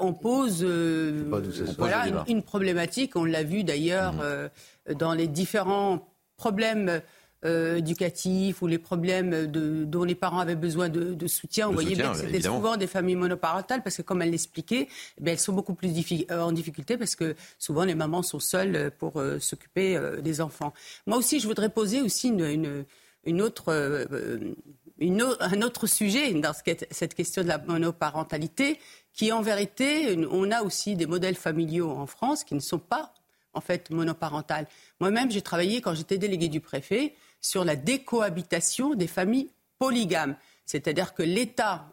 on 0.00 0.14
pose 0.14 0.64
voilà, 0.64 2.06
une, 2.26 2.42
problématique. 2.42 3.14
On 3.14 3.24
l'a 3.24 3.44
vu 3.44 3.62
d'ailleurs 3.64 4.14
hmm. 4.14 4.94
dans 4.94 5.14
les 5.14 5.28
différents 5.28 6.08
problèmes 6.36 7.02
euh, 7.44 7.76
éducatifs 7.76 8.62
ou 8.62 8.66
les 8.66 8.78
problèmes 8.78 9.46
de, 9.46 9.84
dont 9.84 10.04
les 10.04 10.14
parents 10.14 10.38
avaient 10.38 10.54
besoin 10.54 10.88
de, 10.88 11.26
soutien. 11.26 11.68
on 11.68 11.72
voyait 11.72 11.96
bien 11.96 12.12
que 12.12 12.18
c'était 12.18 12.42
souvent 12.42 12.76
des 12.76 12.86
familles 12.86 13.16
monoparentales 13.16 13.82
parce 13.82 13.96
que, 13.96 14.02
comme 14.02 14.22
elle 14.22 14.30
l'expliquait, 14.30 14.86
eh 15.20 15.30
elles 15.30 15.38
sont 15.38 15.52
beaucoup 15.52 15.74
plus 15.74 15.90
euh, 16.30 16.40
en 16.40 16.52
difficulté 16.52 16.96
parce 16.96 17.16
que 17.16 17.34
souvent 17.58 17.84
les 17.84 17.94
mamans 17.94 18.22
sont 18.22 18.38
seules 18.38 18.92
pour 18.98 19.18
euh, 19.18 19.40
s'occuper 19.40 19.98
des 20.22 20.40
enfants. 20.40 20.72
Moi 21.06 21.18
aussi, 21.18 21.40
je 21.40 21.48
voudrais 21.48 21.68
poser 21.68 22.00
aussi 22.00 22.28
une, 22.28 22.84
une, 23.24 23.42
autre, 23.42 23.72
un 25.00 25.62
autre 25.62 25.86
sujet 25.86 26.32
dans 26.34 26.52
cette 26.90 27.14
question 27.14 27.42
de 27.42 27.48
la 27.48 27.58
monoparentalité, 27.58 28.78
qui 29.12 29.32
en 29.32 29.42
vérité, 29.42 30.16
on 30.30 30.50
a 30.50 30.62
aussi 30.62 30.96
des 30.96 31.06
modèles 31.06 31.34
familiaux 31.34 31.90
en 31.90 32.06
France 32.06 32.44
qui 32.44 32.54
ne 32.54 32.60
sont 32.60 32.78
pas 32.78 33.12
en 33.54 33.60
fait 33.60 33.90
monoparentales. 33.90 34.66
Moi-même, 35.00 35.30
j'ai 35.30 35.42
travaillé 35.42 35.80
quand 35.80 35.94
j'étais 35.94 36.18
délégué 36.18 36.48
du 36.48 36.60
préfet 36.60 37.14
sur 37.42 37.64
la 37.64 37.76
décohabitation 37.76 38.94
des 38.94 39.06
familles 39.06 39.50
polygames. 39.78 40.36
C'est-à-dire 40.64 41.12
que 41.12 41.22
l'État 41.22 41.92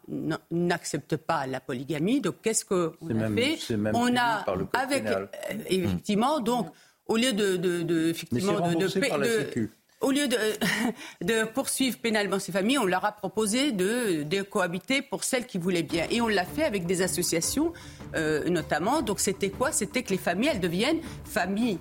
n'accepte 0.50 1.16
pas 1.16 1.46
la 1.46 1.60
polygamie. 1.60 2.20
Donc, 2.20 2.36
qu'est-ce 2.40 2.64
qu'on 2.64 3.20
a 3.20 3.28
fait 3.28 3.58
On 3.92 4.16
a, 4.16 4.46
avec, 4.72 5.06
euh, 5.06 5.26
effectivement, 5.66 6.40
donc, 6.40 6.68
au 7.06 7.16
lieu 7.16 7.32
de, 7.32 7.56
de, 7.56 8.08
effectivement, 8.08 8.70
de, 8.70 8.76
de, 8.76 9.70
au 10.00 10.12
lieu 10.12 10.28
de, 10.28 10.36
de, 11.24 11.44
poursuivre 11.44 11.98
pénalement 11.98 12.38
ces 12.38 12.52
familles, 12.52 12.78
on 12.78 12.86
leur 12.86 13.04
a 13.04 13.12
proposé 13.12 13.72
de, 13.72 14.22
de 14.22 14.42
cohabiter 14.42 15.02
pour 15.02 15.24
celles 15.24 15.46
qui 15.46 15.58
voulaient 15.58 15.82
bien. 15.82 16.06
Et 16.10 16.20
on 16.20 16.28
l'a 16.28 16.44
fait 16.44 16.64
avec 16.64 16.86
des 16.86 17.02
associations, 17.02 17.72
euh, 18.14 18.48
notamment. 18.48 19.02
Donc 19.02 19.20
c'était 19.20 19.50
quoi? 19.50 19.72
C'était 19.72 20.02
que 20.02 20.10
les 20.10 20.18
familles, 20.18 20.50
elles 20.52 20.60
deviennent 20.60 21.00
familles 21.24 21.78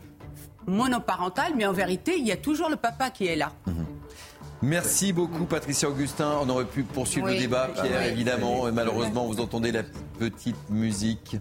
monoparentale, 0.69 1.53
mais 1.57 1.65
en 1.65 1.73
vérité, 1.73 2.15
il 2.17 2.25
y 2.25 2.31
a 2.31 2.37
toujours 2.37 2.69
le 2.69 2.75
papa 2.75 3.09
qui 3.09 3.27
est 3.27 3.35
là. 3.35 3.51
Mhm. 3.67 3.85
Merci 4.61 5.13
beaucoup 5.13 5.45
Patricia 5.45 5.89
Augustin. 5.89 6.33
On 6.41 6.49
aurait 6.49 6.65
pu 6.65 6.83
poursuivre 6.83 7.27
le 7.27 7.37
débat, 7.37 7.69
Pierre, 7.73 8.03
évidemment. 8.03 8.71
Malheureusement, 8.73 9.25
vous 9.25 9.39
entendez 9.39 9.71
la 9.71 9.83
petite 10.19 10.69
musique. 10.69 11.37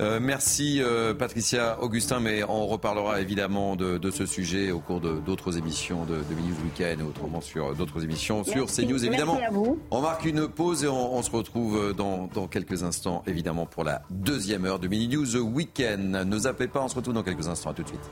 Euh, 0.00 0.18
merci 0.20 0.80
euh, 0.80 1.12
Patricia 1.12 1.80
Augustin, 1.80 2.18
mais 2.18 2.42
on 2.44 2.66
reparlera 2.66 3.20
évidemment 3.20 3.76
de, 3.76 4.10
ce 4.10 4.26
sujet 4.26 4.70
au 4.70 4.80
cours 4.80 5.00
d'autres 5.00 5.58
émissions 5.58 6.04
de, 6.04 6.14
de 6.14 6.34
News 6.34 6.56
Weekend 6.64 7.00
et 7.00 7.04
autrement 7.04 7.40
sur 7.40 7.74
d'autres 7.74 8.02
émissions 8.02 8.42
sur 8.42 8.66
CNews 8.66 9.04
évidemment. 9.04 9.38
On 9.90 10.00
marque 10.00 10.24
une 10.24 10.48
pause 10.48 10.84
et 10.84 10.88
on, 10.88 11.22
se 11.22 11.30
retrouve 11.30 11.94
dans, 11.94 12.28
dans, 12.32 12.46
quelques 12.48 12.82
instants 12.82 13.22
évidemment 13.26 13.66
pour 13.66 13.84
la 13.84 14.02
deuxième 14.10 14.64
heure 14.64 14.78
de 14.78 14.88
Mini 14.88 15.08
News 15.08 15.36
Weekend. 15.36 16.24
Ne 16.26 16.38
zappez 16.38 16.68
pas, 16.68 16.82
on 16.82 16.88
se 16.88 16.96
retrouve 16.96 17.14
dans 17.14 17.22
quelques 17.22 17.48
instants. 17.48 17.70
À 17.70 17.74
tout 17.74 17.82
de 17.82 17.88
suite. 17.88 18.10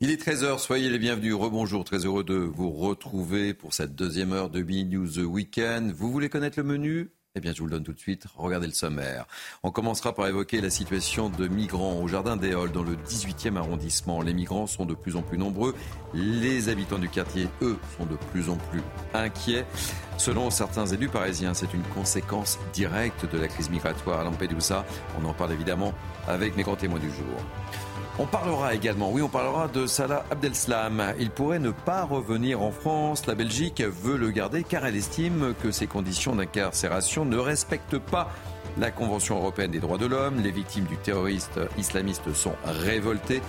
Il 0.00 0.10
est 0.10 0.22
13h, 0.22 0.58
soyez 0.58 0.90
les 0.90 0.98
bienvenus. 0.98 1.34
Rebonjour, 1.34 1.82
très 1.82 2.04
heureux 2.04 2.24
de 2.24 2.34
vous 2.34 2.70
retrouver 2.70 3.54
pour 3.54 3.72
cette 3.72 3.94
deuxième 3.94 4.34
heure 4.34 4.50
de 4.50 4.60
Bee 4.60 4.84
News 4.84 5.18
Weekend. 5.20 5.92
Vous 5.92 6.12
voulez 6.12 6.28
connaître 6.28 6.58
le 6.58 6.64
menu? 6.64 7.13
Eh 7.36 7.40
bien, 7.40 7.52
je 7.52 7.58
vous 7.58 7.64
le 7.64 7.72
donne 7.72 7.82
tout 7.82 7.92
de 7.92 7.98
suite. 7.98 8.26
Regardez 8.36 8.68
le 8.68 8.72
sommaire. 8.72 9.26
On 9.64 9.72
commencera 9.72 10.14
par 10.14 10.28
évoquer 10.28 10.60
la 10.60 10.70
situation 10.70 11.30
de 11.30 11.48
migrants 11.48 12.00
au 12.00 12.06
Jardin 12.06 12.36
des 12.36 12.54
Halles 12.54 12.70
dans 12.70 12.84
le 12.84 12.94
18e 12.94 13.56
arrondissement. 13.56 14.22
Les 14.22 14.32
migrants 14.32 14.68
sont 14.68 14.86
de 14.86 14.94
plus 14.94 15.16
en 15.16 15.22
plus 15.22 15.36
nombreux. 15.36 15.74
Les 16.14 16.68
habitants 16.68 16.98
du 16.98 17.08
quartier, 17.08 17.48
eux, 17.60 17.76
sont 17.98 18.06
de 18.06 18.14
plus 18.30 18.48
en 18.48 18.56
plus 18.56 18.82
inquiets. 19.14 19.66
Selon 20.16 20.48
certains 20.50 20.86
élus 20.86 21.08
parisiens, 21.08 21.54
c'est 21.54 21.74
une 21.74 21.82
conséquence 21.82 22.56
directe 22.72 23.28
de 23.28 23.36
la 23.36 23.48
crise 23.48 23.68
migratoire 23.68 24.20
à 24.20 24.24
Lampedusa. 24.24 24.86
On 25.20 25.24
en 25.24 25.34
parle 25.34 25.52
évidemment 25.52 25.92
avec 26.28 26.56
mes 26.56 26.62
grands 26.62 26.76
témoins 26.76 27.00
du 27.00 27.10
jour. 27.10 27.40
On 28.16 28.26
parlera 28.26 28.74
également, 28.74 29.10
oui, 29.10 29.22
on 29.22 29.28
parlera 29.28 29.66
de 29.66 29.88
Salah 29.88 30.24
Abdeslam. 30.30 31.02
Il 31.18 31.30
pourrait 31.30 31.58
ne 31.58 31.72
pas 31.72 32.04
revenir 32.04 32.62
en 32.62 32.70
France. 32.70 33.26
La 33.26 33.34
Belgique 33.34 33.82
veut 33.82 34.16
le 34.16 34.30
garder 34.30 34.62
car 34.62 34.86
elle 34.86 34.94
estime 34.94 35.52
que 35.60 35.72
ses 35.72 35.88
conditions 35.88 36.36
d'incarcération 36.36 37.24
ne 37.24 37.36
respectent 37.36 37.98
pas 37.98 38.30
la 38.78 38.92
Convention 38.92 39.36
européenne 39.38 39.72
des 39.72 39.80
droits 39.80 39.98
de 39.98 40.06
l'homme. 40.06 40.40
Les 40.40 40.52
victimes 40.52 40.84
du 40.84 40.96
terroriste 40.96 41.58
islamiste 41.76 42.32
sont 42.34 42.54
révoltées. 42.64 43.42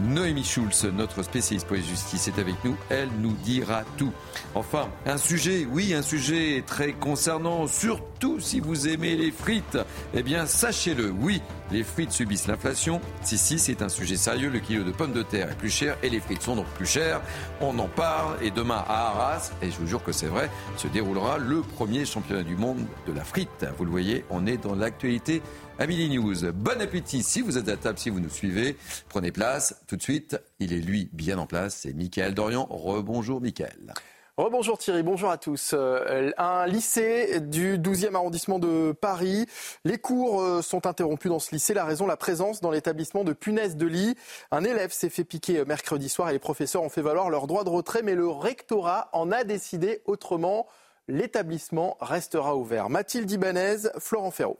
Noémie 0.00 0.44
Schulz, 0.44 0.84
notre 0.84 1.22
spécialiste 1.22 1.66
pour 1.66 1.76
justice, 1.76 2.28
est 2.28 2.38
avec 2.38 2.56
nous. 2.64 2.76
Elle 2.90 3.08
nous 3.20 3.32
dira 3.44 3.82
tout. 3.96 4.12
Enfin, 4.54 4.88
un 5.06 5.18
sujet, 5.18 5.66
oui, 5.70 5.94
un 5.94 6.02
sujet 6.02 6.64
très 6.66 6.92
concernant, 6.92 7.66
surtout 7.66 8.40
si 8.40 8.60
vous 8.60 8.88
aimez 8.88 9.16
les 9.16 9.30
frites. 9.30 9.78
Eh 10.14 10.22
bien, 10.22 10.46
sachez-le, 10.46 11.10
oui, 11.10 11.42
les 11.70 11.84
frites 11.84 12.12
subissent 12.12 12.46
l'inflation. 12.46 13.00
Si, 13.22 13.38
si, 13.38 13.58
c'est 13.58 13.82
un 13.82 13.88
sujet 13.88 14.16
sérieux. 14.16 14.50
Le 14.50 14.58
kilo 14.60 14.84
de 14.84 14.92
pommes 14.92 15.12
de 15.12 15.22
terre 15.22 15.50
est 15.50 15.58
plus 15.58 15.70
cher 15.70 15.96
et 16.02 16.08
les 16.08 16.20
frites 16.20 16.42
sont 16.42 16.56
donc 16.56 16.66
plus 16.76 16.86
chères. 16.86 17.20
On 17.60 17.78
en 17.78 17.88
parle 17.88 18.36
et 18.42 18.50
demain 18.50 18.84
à 18.88 19.08
Arras, 19.08 19.50
et 19.62 19.70
je 19.70 19.76
vous 19.78 19.86
jure 19.86 20.02
que 20.02 20.12
c'est 20.12 20.26
vrai, 20.26 20.50
se 20.76 20.88
déroulera 20.88 21.38
le 21.38 21.60
premier 21.60 22.04
championnat 22.04 22.42
du 22.42 22.56
monde 22.56 22.84
de 23.06 23.12
la 23.12 23.24
frite. 23.24 23.66
Vous 23.76 23.84
le 23.84 23.90
voyez, 23.90 24.24
on 24.30 24.46
est 24.46 24.56
dans 24.56 24.74
l'actualité 24.74 25.42
Amélie 25.80 26.10
News. 26.10 26.52
Bon 26.54 26.80
appétit 26.82 27.22
si 27.22 27.40
vous 27.40 27.56
êtes 27.56 27.68
à 27.68 27.76
table, 27.76 28.00
si 28.00 28.10
vous 28.10 28.18
nous 28.18 28.28
suivez. 28.28 28.76
Prenez 29.08 29.30
place 29.30 29.80
tout 29.86 29.96
de 29.96 30.02
suite. 30.02 30.36
Il 30.58 30.72
est 30.72 30.80
lui 30.80 31.08
bien 31.12 31.38
en 31.38 31.46
place. 31.46 31.76
C'est 31.82 31.92
Mickaël 31.92 32.34
Dorian. 32.34 32.66
Rebonjour 32.68 33.40
Mickaël. 33.40 33.94
Rebonjour 34.36 34.76
Thierry, 34.76 35.04
bonjour 35.04 35.30
à 35.30 35.38
tous. 35.38 35.74
Euh, 35.74 36.32
un 36.36 36.66
lycée 36.66 37.38
du 37.38 37.78
12e 37.78 38.16
arrondissement 38.16 38.58
de 38.58 38.90
Paris. 38.90 39.46
Les 39.84 39.98
cours 39.98 40.42
euh, 40.42 40.62
sont 40.62 40.84
interrompus 40.84 41.30
dans 41.30 41.38
ce 41.38 41.52
lycée. 41.52 41.74
La 41.74 41.84
raison, 41.84 42.08
la 42.08 42.16
présence 42.16 42.60
dans 42.60 42.72
l'établissement 42.72 43.22
de 43.22 43.32
punaises 43.32 43.76
de 43.76 43.86
lit. 43.86 44.16
Un 44.50 44.64
élève 44.64 44.90
s'est 44.92 45.10
fait 45.10 45.24
piquer 45.24 45.64
mercredi 45.64 46.08
soir 46.08 46.28
et 46.28 46.32
les 46.32 46.38
professeurs 46.40 46.82
ont 46.82 46.88
fait 46.88 47.02
valoir 47.02 47.30
leur 47.30 47.46
droit 47.46 47.62
de 47.62 47.70
retrait, 47.70 48.02
mais 48.02 48.16
le 48.16 48.26
rectorat 48.26 49.10
en 49.12 49.30
a 49.30 49.44
décidé 49.44 50.02
autrement. 50.06 50.66
L'établissement 51.06 51.96
restera 52.00 52.56
ouvert. 52.56 52.90
Mathilde 52.90 53.30
Ibanez, 53.30 53.88
Florent 54.00 54.32
Ferraud. 54.32 54.58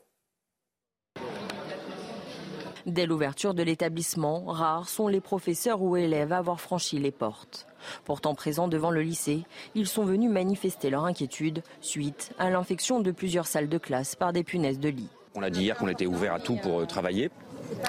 Dès 2.89 3.05
l'ouverture 3.05 3.53
de 3.53 3.62
l'établissement, 3.62 4.45
rares 4.47 4.89
sont 4.89 5.09
les 5.09 5.20
professeurs 5.20 5.82
ou 5.82 5.99
élèves 5.99 6.32
à 6.32 6.39
avoir 6.39 6.59
franchi 6.59 6.99
les 6.99 7.11
portes. 7.11 7.66
Pourtant 8.07 8.34
présents 8.34 8.66
devant 8.66 8.91
le 8.91 9.03
lycée, 9.03 9.43
ils 9.74 9.86
sont 9.86 10.07
venus 10.07 10.30
manifester 10.30 10.89
leur 10.89 11.05
inquiétude 11.05 11.62
suite 11.82 12.32
à 12.39 12.49
l'infection 12.49 13.01
de 13.01 13.11
plusieurs 13.11 13.47
salles 13.47 13.68
de 13.68 13.76
classe 13.76 14.16
par 14.16 14.32
des 14.32 14.43
punaises 14.43 14.80
de 14.80 14.89
lit. 14.89 15.11
On 15.34 15.43
a 15.43 15.51
dit 15.51 15.64
hier 15.64 15.76
qu'on 15.76 15.89
était 15.89 16.07
ouvert 16.07 16.32
à 16.32 16.41
tout 16.41 16.57
pour 16.57 16.80
euh, 16.80 16.86
travailler. 16.86 17.30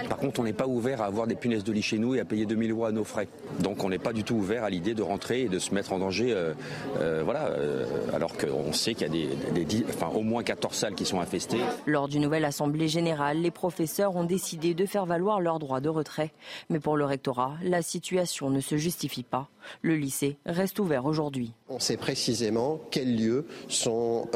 Par 0.08 0.18
contre, 0.18 0.40
on 0.40 0.44
n'est 0.44 0.54
pas 0.54 0.68
ouvert 0.68 1.02
à 1.02 1.06
avoir 1.06 1.28
des 1.28 1.36
punaises 1.36 1.64
de 1.64 1.72
lit 1.72 1.82
chez 1.82 1.98
nous 1.98 2.16
et 2.16 2.20
à 2.20 2.26
payer 2.26 2.46
2000 2.46 2.72
euros 2.72 2.86
à 2.86 2.92
nos 2.92 3.04
frais. 3.04 3.28
Donc 3.60 3.84
on 3.84 3.90
n'est 3.90 4.00
pas 4.00 4.14
du 4.14 4.24
tout 4.24 4.36
ouvert 4.36 4.64
à 4.64 4.70
l'idée 4.70 4.94
de 4.94 5.02
rentrer 5.02 5.42
et 5.42 5.50
de 5.50 5.60
se 5.60 5.74
mettre 5.74 5.94
en 5.94 6.00
danger, 6.00 6.32
euh, 6.32 6.54
euh, 7.00 7.22
voilà, 7.24 7.48
euh, 7.48 7.86
alors 8.14 8.38
qu'on 8.38 8.74
sait 8.74 8.94
qu'il 8.94 9.08
y 9.08 9.10
a 9.10 9.64
des, 9.64 9.86
enfin, 9.90 10.08
au 10.08 10.22
moins 10.22 10.44
14 10.44 10.74
salles 10.74 10.96
qui 10.96 11.06
sont 11.06 11.20
infestées. 11.20 11.60
Lors 11.86 12.08
d'une 12.08 12.22
nouvelle 12.22 12.46
assemblée 12.46 12.88
générale, 12.88 13.38
les 13.42 13.52
professeurs 13.52 14.16
ont 14.16 14.24
décidé 14.24 14.74
de 14.74 14.86
faire 14.86 15.06
valoir 15.06 15.40
leur 15.40 15.60
droit 15.60 15.80
de 15.80 15.90
retrait. 15.90 16.32
Mais 16.70 16.80
pour 16.80 16.98
le 16.98 17.06
rectorat, 17.06 17.54
la 17.64 17.82
situation 17.82 18.50
ne 18.50 18.60
se 18.60 18.78
justifie 18.78 19.24
pas. 19.24 19.50
Le 19.82 19.96
lycée 19.96 20.38
reste 20.46 20.80
ouvert 20.80 21.06
aujourd'hui. 21.06 21.54
On 21.70 21.80
sait 21.80 21.98
précisément 21.98 22.80
quels 22.92 23.16
lieux 23.16 23.46
sont, 23.68 24.28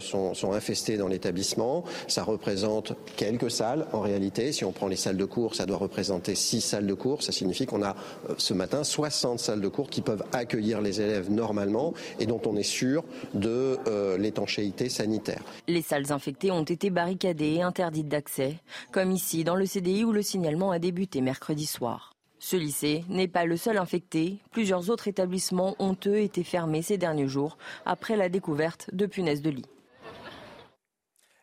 sont, 0.00 0.34
sont 0.34 0.52
infestés 0.52 0.96
dans 0.96 1.06
l'établissement. 1.06 1.84
Ça 2.08 2.24
représente 2.24 2.94
quelques 3.16 3.50
salles 3.50 3.86
en 3.92 4.00
réalité. 4.00 4.52
Si 4.52 4.64
on 4.64 4.72
prend 4.72 4.88
les 4.90 4.96
salles 4.96 5.16
de 5.16 5.24
cours, 5.24 5.54
ça 5.54 5.66
doit 5.66 5.78
représenter 5.78 6.34
6 6.34 6.60
salles 6.60 6.86
de 6.86 6.94
cours. 6.94 7.22
Ça 7.22 7.32
signifie 7.32 7.66
qu'on 7.66 7.82
a 7.82 7.96
euh, 8.28 8.34
ce 8.36 8.52
matin 8.54 8.84
60 8.84 9.38
salles 9.38 9.60
de 9.60 9.68
cours 9.68 9.88
qui 9.88 10.02
peuvent 10.02 10.24
accueillir 10.32 10.80
les 10.80 11.00
élèves 11.00 11.30
normalement 11.30 11.94
et 12.18 12.26
dont 12.26 12.40
on 12.46 12.56
est 12.56 12.62
sûr 12.62 13.04
de 13.34 13.78
euh, 13.86 14.18
l'étanchéité 14.18 14.88
sanitaire. 14.88 15.42
Les 15.68 15.82
salles 15.82 16.12
infectées 16.12 16.50
ont 16.50 16.64
été 16.64 16.90
barricadées 16.90 17.54
et 17.54 17.62
interdites 17.62 18.08
d'accès, 18.08 18.56
comme 18.92 19.12
ici 19.12 19.44
dans 19.44 19.56
le 19.56 19.66
CDI 19.66 20.04
où 20.04 20.12
le 20.12 20.22
signalement 20.22 20.70
a 20.70 20.78
débuté 20.78 21.20
mercredi 21.20 21.66
soir. 21.66 22.12
Ce 22.38 22.56
lycée 22.56 23.04
n'est 23.10 23.28
pas 23.28 23.44
le 23.44 23.58
seul 23.58 23.76
infecté. 23.76 24.38
Plusieurs 24.50 24.88
autres 24.88 25.08
établissements 25.08 25.76
ont 25.78 25.96
eux 26.06 26.18
été 26.18 26.42
fermés 26.42 26.80
ces 26.80 26.96
derniers 26.96 27.28
jours 27.28 27.58
après 27.84 28.16
la 28.16 28.30
découverte 28.30 28.88
de 28.94 29.04
punaises 29.04 29.42
de 29.42 29.50
lit. 29.50 29.66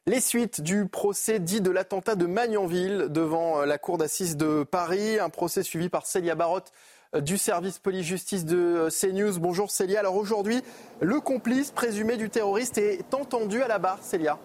Les 0.07 0.21
suites 0.21 0.61
du 0.61 0.87
procès 0.87 1.37
dit 1.37 1.59
de 1.59 1.69
l'attentat 1.69 2.15
de 2.15 2.27
Magnanville 2.27 3.07
devant 3.09 3.59
euh, 3.59 3.65
la 3.65 3.77
cour 3.77 3.97
d'assises 3.97 4.37
de 4.37 4.63
Paris, 4.63 5.19
un 5.19 5.27
procès 5.27 5.63
suivi 5.63 5.89
par 5.89 6.05
Célia 6.05 6.33
Barotte 6.33 6.71
euh, 7.13 7.19
du 7.19 7.37
service 7.37 7.77
police-justice 7.77 8.45
de 8.45 8.57
euh, 8.57 8.89
CNews. 8.89 9.37
Bonjour 9.37 9.69
Célia. 9.69 9.99
Alors 9.99 10.15
aujourd'hui, 10.15 10.61
le 11.01 11.19
complice 11.19 11.71
présumé 11.71 12.15
du 12.15 12.29
terroriste 12.29 12.77
est 12.77 13.13
entendu 13.13 13.61
à 13.61 13.67
la 13.67 13.79
barre, 13.79 14.01
Célia. 14.01 14.39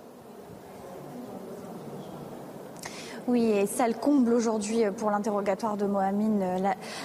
Oui, 3.28 3.44
et 3.44 3.66
ça 3.66 3.86
le 3.86 3.94
comble 3.94 4.32
aujourd'hui 4.32 4.82
pour 4.96 5.12
l'interrogatoire 5.12 5.76
de 5.76 5.86
Mohamed 5.86 6.42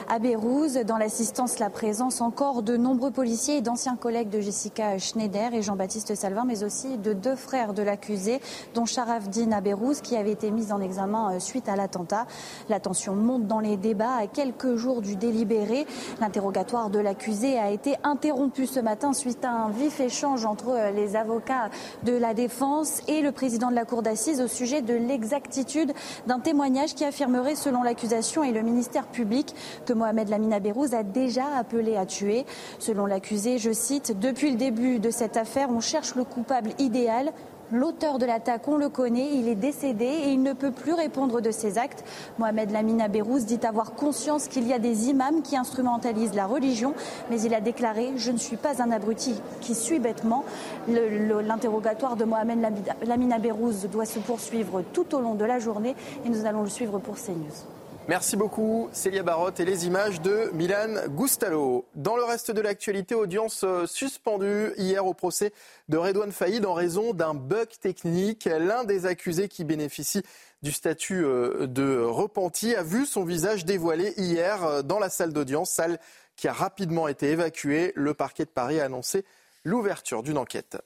Abérouz. 0.09 0.73
Dans 0.83 0.97
l'assistance, 0.97 1.59
la 1.59 1.69
présence 1.69 2.21
encore 2.21 2.63
de 2.63 2.75
nombreux 2.75 3.11
policiers 3.11 3.57
et 3.57 3.61
d'anciens 3.61 3.95
collègues 3.95 4.29
de 4.29 4.39
Jessica 4.39 4.97
Schneider 4.97 5.53
et 5.53 5.61
Jean-Baptiste 5.61 6.15
Salvin, 6.15 6.43
mais 6.43 6.63
aussi 6.63 6.97
de 6.97 7.13
deux 7.13 7.35
frères 7.35 7.75
de 7.75 7.83
l'accusé, 7.83 8.41
dont 8.73 8.85
Sharafdin 8.85 9.51
Abérouz, 9.51 10.01
qui 10.01 10.15
avait 10.15 10.31
été 10.31 10.49
mis 10.49 10.71
en 10.71 10.81
examen 10.81 11.35
euh, 11.35 11.39
suite 11.39 11.69
à 11.69 11.75
l'attentat. 11.75 12.25
La 12.67 12.79
tension 12.79 13.15
monte 13.15 13.45
dans 13.45 13.59
les 13.59 13.77
débats 13.77 14.15
à 14.19 14.25
quelques 14.25 14.75
jours 14.75 15.03
du 15.03 15.17
délibéré. 15.17 15.85
L'interrogatoire 16.19 16.89
de 16.89 16.97
l'accusé 16.97 17.59
a 17.59 17.69
été 17.69 17.93
interrompu 18.03 18.65
ce 18.65 18.79
matin 18.79 19.13
suite 19.13 19.45
à 19.45 19.51
un 19.51 19.69
vif 19.69 19.99
échange 19.99 20.45
entre 20.47 20.69
euh, 20.69 20.89
les 20.89 21.15
avocats 21.15 21.69
de 22.01 22.17
la 22.17 22.33
défense 22.33 23.03
et 23.07 23.21
le 23.21 23.31
président 23.31 23.69
de 23.69 23.75
la 23.75 23.85
cour 23.85 24.01
d'assises 24.01 24.41
au 24.41 24.47
sujet 24.47 24.81
de 24.81 24.95
l'exactitude 24.95 25.93
d'un 26.27 26.39
témoignage 26.39 26.95
qui 26.95 27.05
affirmerait, 27.05 27.55
selon 27.55 27.83
l'accusation 27.83 28.43
et 28.43 28.51
le 28.51 28.61
ministère 28.61 29.07
public, 29.07 29.53
que 29.85 29.93
Mohamed 29.93 30.29
Lamina 30.29 30.59
Beyrouz 30.59 30.93
a 30.93 31.03
déjà 31.03 31.45
appelé 31.57 31.95
à 31.95 32.05
tuer. 32.05 32.45
Selon 32.79 33.05
l'accusé, 33.05 33.57
je 33.57 33.71
cite, 33.71 34.19
Depuis 34.19 34.51
le 34.51 34.57
début 34.57 34.99
de 34.99 35.11
cette 35.11 35.37
affaire, 35.37 35.69
on 35.69 35.79
cherche 35.79 36.15
le 36.15 36.23
coupable 36.23 36.71
idéal. 36.79 37.31
L'auteur 37.71 38.17
de 38.17 38.25
l'attaque, 38.25 38.67
on 38.69 38.77
le 38.77 38.87
connaît, 38.87 39.29
il 39.33 39.49
est 39.49 39.55
décédé 39.55 40.05
et 40.05 40.29
il 40.29 40.41
ne 40.41 40.53
peut 40.53 40.71
plus 40.71 40.93
répondre 40.93 41.41
de 41.41 41.51
ses 41.51 41.77
actes. 41.77 42.05
Mohamed 42.39 42.71
Lamina 42.71 43.09
Beyrouz 43.09 43.45
dit 43.45 43.59
avoir 43.65 43.93
conscience 43.93 44.47
qu'il 44.47 44.65
y 44.67 44.73
a 44.73 44.79
des 44.79 45.09
imams 45.09 45.41
qui 45.41 45.57
instrumentalisent 45.57 46.33
la 46.33 46.45
religion, 46.45 46.93
mais 47.29 47.41
il 47.41 47.53
a 47.53 47.59
déclaré 47.59 48.13
Je 48.15 48.31
ne 48.31 48.37
suis 48.37 48.55
pas 48.55 48.81
un 48.81 48.89
abruti 48.91 49.35
qui 49.59 49.75
suit 49.75 49.99
bêtement. 49.99 50.45
L'interrogatoire 50.87 52.15
de 52.15 52.23
Mohamed 52.23 52.59
Lamina 53.05 53.37
Beyrouz 53.37 53.87
doit 53.91 54.05
se 54.05 54.19
poursuivre 54.19 54.81
tout 54.93 55.13
au 55.13 55.19
long 55.19 55.35
de 55.35 55.43
la 55.43 55.59
journée 55.59 55.95
et 56.25 56.29
nous 56.29 56.45
allons 56.45 56.63
le 56.63 56.69
suivre 56.69 56.99
pour 56.99 57.15
CNews. 57.15 57.76
Merci 58.07 58.37
beaucoup 58.37 58.87
Célia 58.93 59.21
Barotte 59.21 59.59
et 59.59 59.65
les 59.65 59.85
images 59.85 60.21
de 60.21 60.49
Milan 60.53 61.09
Gustalo. 61.09 61.85
Dans 61.93 62.15
le 62.15 62.23
reste 62.23 62.51
de 62.51 62.61
l'actualité, 62.61 63.15
audience 63.15 63.65
euh, 63.65 63.85
suspendue 63.85 64.71
hier 64.77 65.05
au 65.05 65.13
procès 65.13 65.51
de 65.89 65.97
Redouane 65.97 66.31
Faïd 66.31 66.65
en 66.65 66.73
raison 66.73 67.13
d'un 67.13 67.33
bug 67.33 67.67
technique. 67.81 68.45
L'un 68.45 68.85
des 68.85 69.07
accusés 69.07 69.49
qui 69.49 69.65
bénéficie 69.65 70.23
du 70.63 70.71
statut 70.71 71.25
euh, 71.25 71.67
de 71.67 71.99
repenti 71.99 72.73
a 72.75 72.81
vu 72.81 73.05
son 73.05 73.25
visage 73.25 73.65
dévoilé 73.65 74.13
hier 74.15 74.63
euh, 74.63 74.81
dans 74.83 74.99
la 74.99 75.09
salle 75.09 75.33
d'audience, 75.33 75.71
salle 75.71 75.99
qui 76.37 76.47
a 76.47 76.53
rapidement 76.53 77.09
été 77.09 77.31
évacuée. 77.31 77.91
Le 77.95 78.13
parquet 78.13 78.45
de 78.45 78.49
Paris 78.49 78.79
a 78.79 78.85
annoncé 78.85 79.25
l'ouverture 79.65 80.23
d'une 80.23 80.37
enquête. 80.37 80.77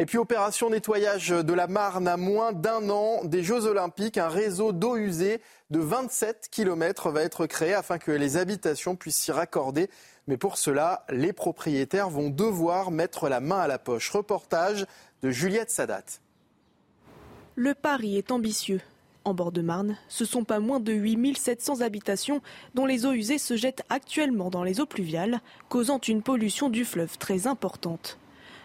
Et 0.00 0.06
puis 0.06 0.16
opération 0.16 0.70
nettoyage 0.70 1.28
de 1.28 1.52
la 1.52 1.66
Marne 1.66 2.08
à 2.08 2.16
moins 2.16 2.54
d'un 2.54 2.88
an 2.88 3.22
des 3.22 3.42
Jeux 3.42 3.66
Olympiques. 3.66 4.16
Un 4.16 4.28
réseau 4.28 4.72
d'eau 4.72 4.96
usée 4.96 5.42
de 5.68 5.78
27 5.78 6.48
km 6.50 7.10
va 7.10 7.20
être 7.20 7.44
créé 7.44 7.74
afin 7.74 7.98
que 7.98 8.10
les 8.10 8.38
habitations 8.38 8.96
puissent 8.96 9.18
s'y 9.18 9.30
raccorder. 9.30 9.90
Mais 10.26 10.38
pour 10.38 10.56
cela, 10.56 11.04
les 11.10 11.34
propriétaires 11.34 12.08
vont 12.08 12.30
devoir 12.30 12.90
mettre 12.90 13.28
la 13.28 13.40
main 13.40 13.58
à 13.58 13.68
la 13.68 13.78
poche. 13.78 14.08
Reportage 14.08 14.86
de 15.20 15.30
Juliette 15.30 15.70
Sadat. 15.70 16.04
Le 17.54 17.74
pari 17.74 18.16
est 18.16 18.30
ambitieux. 18.30 18.80
En 19.24 19.34
bord 19.34 19.52
de 19.52 19.60
Marne, 19.60 19.98
ce 20.08 20.24
sont 20.24 20.44
pas 20.44 20.60
moins 20.60 20.80
de 20.80 20.94
8700 20.94 21.82
habitations 21.82 22.40
dont 22.74 22.86
les 22.86 23.04
eaux 23.04 23.12
usées 23.12 23.36
se 23.36 23.54
jettent 23.54 23.84
actuellement 23.90 24.48
dans 24.48 24.64
les 24.64 24.80
eaux 24.80 24.86
pluviales, 24.86 25.42
causant 25.68 25.98
une 25.98 26.22
pollution 26.22 26.70
du 26.70 26.86
fleuve 26.86 27.18
très 27.18 27.46
importante. 27.46 28.18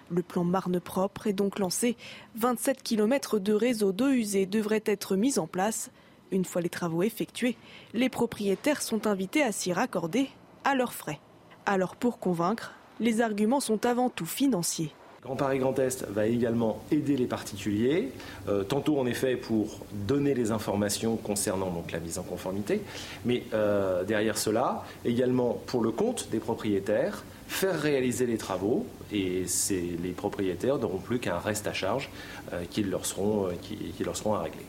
Le 0.10 0.22
plan 0.22 0.44
Marne 0.44 0.80
propre 0.80 1.28
est 1.28 1.34
donc 1.34 1.60
lancé. 1.60 1.98
27 2.36 2.84
km 2.84 3.40
de 3.40 3.54
réseau 3.54 3.92
d'eau 3.92 4.10
usée 4.10 4.46
devraient 4.46 4.84
être 4.86 5.16
mis 5.16 5.40
en 5.40 5.48
place. 5.48 5.90
Une 6.32 6.46
fois 6.46 6.62
les 6.62 6.70
travaux 6.70 7.04
effectués, 7.04 7.56
les 7.94 8.10
propriétaires 8.10 8.82
sont 8.82 9.08
invités 9.08 9.44
à 9.44 9.52
s'y 9.52 9.74
raccorder 9.74 10.30
à 10.64 10.76
leurs 10.76 10.94
frais. 10.94 11.20
Alors 11.66 11.96
pour 11.96 12.20
convaincre, 12.20 12.74
les 13.00 13.22
arguments 13.22 13.60
sont 13.60 13.86
avant 13.86 14.10
tout 14.10 14.26
financiers. 14.26 14.92
Grand 15.26 15.36
Paris 15.36 15.58
Grand 15.58 15.78
Est 15.80 16.06
va 16.12 16.28
également 16.28 16.84
aider 16.92 17.18
les 17.18 17.26
particuliers, 17.26 18.12
euh, 18.48 18.64
tantôt 18.64 19.00
en 19.00 19.08
effet 19.08 19.36
pour 19.36 19.80
donner 19.92 20.36
les 20.36 20.52
informations 20.52 21.16
concernant 21.16 21.72
donc, 21.72 21.92
la 21.92 22.00
mise 22.00 22.20
en 22.20 22.24
conformité, 22.24 22.82
mais 23.26 23.42
euh, 23.56 24.04
derrière 24.04 24.38
cela, 24.38 24.86
également 25.04 25.60
pour 25.66 25.82
le 25.82 25.90
compte 25.90 26.30
des 26.30 26.38
propriétaires, 26.38 27.24
faire 27.48 27.80
réaliser 27.80 28.28
les 28.28 28.38
travaux 28.38 28.86
et 29.12 29.46
les 29.72 30.12
propriétaires 30.12 30.78
n'auront 30.78 31.00
plus 31.00 31.20
qu'un 31.20 31.38
reste 31.38 31.68
à 31.68 31.74
charge 31.74 32.10
euh, 32.54 32.66
qui, 32.70 32.84
leur 32.84 33.06
seront, 33.06 33.48
euh, 33.48 33.52
qui, 33.62 34.04
leur 34.04 34.16
seront 34.16 34.34
à 34.34 34.44
régler. 34.44 34.66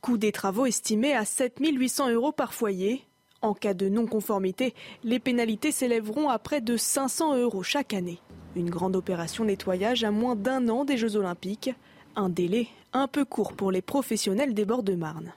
Coût 0.00 0.18
des 0.18 0.32
travaux 0.32 0.66
estimé 0.66 1.14
à 1.14 1.24
7 1.24 1.58
800 1.60 2.10
euros 2.10 2.32
par 2.32 2.54
foyer. 2.54 3.04
En 3.40 3.54
cas 3.54 3.74
de 3.74 3.88
non-conformité, 3.88 4.74
les 5.04 5.20
pénalités 5.20 5.70
s'élèveront 5.70 6.28
à 6.28 6.38
près 6.38 6.60
de 6.60 6.76
500 6.76 7.36
euros 7.36 7.62
chaque 7.62 7.94
année. 7.94 8.18
Une 8.56 8.70
grande 8.70 8.96
opération 8.96 9.44
nettoyage 9.44 10.02
à 10.02 10.10
moins 10.10 10.34
d'un 10.34 10.68
an 10.68 10.84
des 10.84 10.96
Jeux 10.96 11.16
Olympiques. 11.16 11.70
Un 12.16 12.28
délai 12.28 12.66
un 12.92 13.06
peu 13.06 13.24
court 13.24 13.52
pour 13.52 13.70
les 13.70 13.82
professionnels 13.82 14.54
des 14.54 14.64
bords 14.64 14.82
de 14.82 14.94
Marne. 14.94 15.32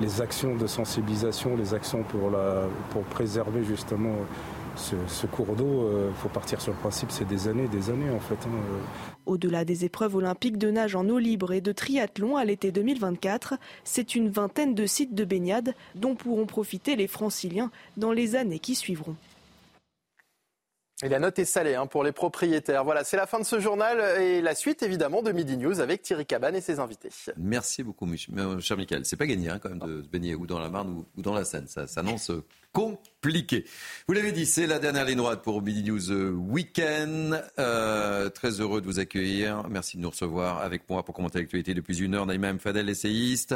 Les 0.00 0.20
actions 0.20 0.56
de 0.56 0.66
sensibilisation, 0.66 1.56
les 1.56 1.74
actions 1.74 2.02
pour, 2.02 2.30
la, 2.30 2.64
pour 2.90 3.02
préserver 3.04 3.62
justement 3.62 4.16
ce, 4.76 5.26
cours 5.26 5.54
d'eau, 5.56 5.88
il 5.90 5.94
euh, 5.94 6.12
faut 6.12 6.28
partir 6.28 6.60
sur 6.60 6.72
le 6.72 6.78
principe, 6.78 7.10
c'est 7.10 7.26
des 7.26 7.48
années, 7.48 7.68
des 7.68 7.90
années 7.90 8.10
en 8.10 8.20
fait. 8.20 8.34
Hein, 8.34 8.52
euh. 8.52 8.78
Au-delà 9.26 9.64
des 9.64 9.84
épreuves 9.84 10.16
olympiques 10.16 10.58
de 10.58 10.70
nage 10.70 10.96
en 10.96 11.08
eau 11.08 11.18
libre 11.18 11.52
et 11.52 11.60
de 11.60 11.72
triathlon 11.72 12.36
à 12.36 12.44
l'été 12.44 12.72
2024, 12.72 13.54
c'est 13.84 14.14
une 14.14 14.28
vingtaine 14.28 14.74
de 14.74 14.86
sites 14.86 15.14
de 15.14 15.24
baignade 15.24 15.74
dont 15.94 16.14
pourront 16.14 16.46
profiter 16.46 16.96
les 16.96 17.06
franciliens 17.06 17.70
dans 17.96 18.12
les 18.12 18.36
années 18.36 18.58
qui 18.58 18.74
suivront. 18.74 19.16
Et 21.04 21.10
la 21.10 21.18
note 21.18 21.38
est 21.38 21.44
salée 21.44 21.74
hein, 21.74 21.86
pour 21.86 22.02
les 22.02 22.12
propriétaires. 22.12 22.82
Voilà, 22.82 23.04
c'est 23.04 23.18
la 23.18 23.26
fin 23.26 23.38
de 23.38 23.44
ce 23.44 23.60
journal 23.60 24.22
et 24.22 24.40
la 24.40 24.54
suite 24.54 24.82
évidemment 24.82 25.20
de 25.20 25.32
Midi 25.32 25.58
News 25.58 25.80
avec 25.80 26.00
Thierry 26.00 26.24
Cabane 26.24 26.56
et 26.56 26.62
ses 26.62 26.80
invités. 26.80 27.10
Merci 27.36 27.82
beaucoup, 27.82 28.08
cher 28.60 28.78
Michael. 28.78 29.04
C'est 29.04 29.18
pas 29.18 29.26
gagné 29.26 29.50
hein, 29.50 29.58
quand 29.62 29.68
même 29.68 29.80
de 29.80 30.02
se 30.02 30.08
baigner 30.08 30.34
ou 30.34 30.46
dans 30.46 30.58
la 30.58 30.70
Marne 30.70 31.04
ou, 31.16 31.20
dans 31.20 31.34
la 31.34 31.44
Seine. 31.44 31.66
Ça 31.66 31.86
s'annonce 31.86 32.30
compliqué. 32.72 33.66
Vous 34.08 34.14
l'avez 34.14 34.32
dit, 34.32 34.46
c'est 34.46 34.66
la 34.66 34.78
dernière 34.78 35.04
ligne 35.04 35.18
droite 35.18 35.42
pour 35.42 35.60
Midi 35.60 35.84
News 35.84 36.10
euh, 36.10 36.30
Weekend. 36.30 37.44
Euh, 37.58 38.30
très 38.30 38.60
heureux 38.60 38.80
de 38.80 38.86
vous 38.86 38.98
accueillir. 38.98 39.68
Merci 39.68 39.98
de 39.98 40.02
nous 40.02 40.10
recevoir 40.10 40.62
avec 40.62 40.88
moi 40.88 41.04
pour 41.04 41.14
commenter 41.14 41.38
l'actualité 41.38 41.74
depuis 41.74 41.98
une 42.00 42.14
heure. 42.14 42.24
Naïma 42.24 42.48
M. 42.48 42.58
Fadel, 42.58 42.88
essayiste. 42.88 43.54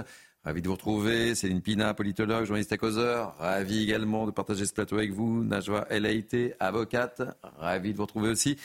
Ravi 0.48 0.62
de 0.62 0.68
vous 0.68 0.76
retrouver. 0.76 1.34
Céline 1.34 1.60
Pina, 1.60 1.92
politologue, 1.92 2.46
journaliste 2.46 2.72
à 2.72 2.78
causeur. 2.78 3.36
Ravi 3.36 3.82
également 3.82 4.24
de 4.24 4.30
partager 4.30 4.64
ce 4.64 4.72
plateau 4.72 4.96
avec 4.96 5.12
vous. 5.12 5.44
Najwa 5.44 5.86
Elaïté, 5.90 6.54
avocate. 6.58 7.20
Ravi 7.58 7.92
de 7.92 7.98
vous 7.98 8.04
retrouver 8.04 8.30
aussi. 8.30 8.56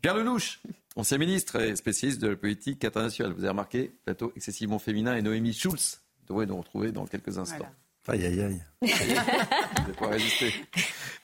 Pierre 0.00 0.14
Lelouch, 0.14 0.60
ancien 0.96 1.18
ministre 1.18 1.60
et 1.60 1.76
spécialiste 1.76 2.22
de 2.22 2.28
la 2.28 2.36
politique 2.36 2.82
internationale. 2.82 3.34
Vous 3.34 3.40
avez 3.40 3.50
remarqué, 3.50 3.92
plateau 4.06 4.32
excessivement 4.36 4.78
féminin 4.78 5.16
et 5.16 5.20
Noémie 5.20 5.52
Schulz 5.52 6.00
devrait 6.26 6.46
nous 6.46 6.56
retrouver 6.56 6.92
dans 6.92 7.04
quelques 7.04 7.36
instants. 7.36 7.68
Aïe, 8.06 8.24
aïe, 8.24 8.40
aïe. 8.40 8.62
Vous 8.80 9.92
pas 10.00 10.08
résister. 10.08 10.54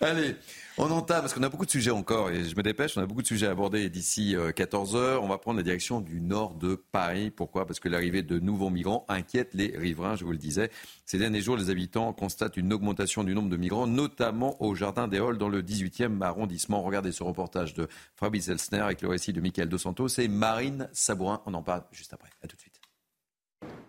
Allez, 0.03 0.37
on 0.77 0.91
entame, 0.91 1.21
parce 1.21 1.33
qu'on 1.33 1.43
a 1.43 1.49
beaucoup 1.49 1.67
de 1.67 1.71
sujets 1.71 1.93
encore, 1.93 2.31
et 2.31 2.45
je 2.45 2.57
me 2.57 2.63
dépêche, 2.63 2.97
on 2.97 3.01
a 3.01 3.07
beaucoup 3.07 3.23
de 3.23 3.27
sujets 3.27 3.47
à 3.47 3.51
aborder 3.51 3.89
d'ici 3.89 4.35
14 4.57 4.97
euh. 4.97 5.19
On 5.23 5.29
va 5.29 5.39
prendre 5.39 5.57
la 5.57 5.63
direction 5.63 6.01
du 6.01 6.21
nord 6.21 6.55
de 6.55 6.75
Paris. 6.75 7.31
Pourquoi? 7.31 7.67
Parce 7.67 7.79
que 7.79 7.89
l'arrivée 7.89 8.23
de 8.23 8.41
nouveaux 8.41 8.71
migrants 8.71 9.05
inquiète 9.09 9.55
les 9.55 9.77
riverains, 9.77 10.17
je 10.17 10.25
vous 10.25 10.33
le 10.33 10.39
disais. 10.39 10.71
Ces 11.07 11.19
derniers 11.19 11.41
jours, 11.41 11.57
les 11.57 11.71
habitants 11.71 12.13
constatent 12.13 12.57
une 12.57 12.73
augmentation 12.73 13.23
du 13.23 13.35
nombre 13.35 13.51
de 13.51 13.57
migrants, 13.57 13.87
notamment 13.87 14.61
au 14.63 14.75
Jardin 14.75 15.07
des 15.07 15.19
Halles, 15.19 15.39
dans 15.39 15.49
le 15.49 15.63
18e 15.63 16.21
arrondissement. 16.23 16.83
Regardez 16.83 17.13
ce 17.13 17.23
reportage 17.23 17.75
de 17.75 17.87
Fabrice 18.17 18.49
Elsner 18.49 18.81
avec 18.81 19.01
le 19.03 19.09
récit 19.09 19.33
de 19.33 19.41
Michael 19.41 19.69
Dos 19.69 19.79
Santos 19.79 20.09
et 20.19 20.29
Marine 20.29 20.89
Sabourin. 20.93 21.41
On 21.47 21.55
en 21.55 21.63
parle 21.63 21.85
juste 21.93 22.13
après. 22.13 22.31
À 22.43 22.49
tout 22.49 22.57
de 22.57 22.61
suite. 22.61 22.81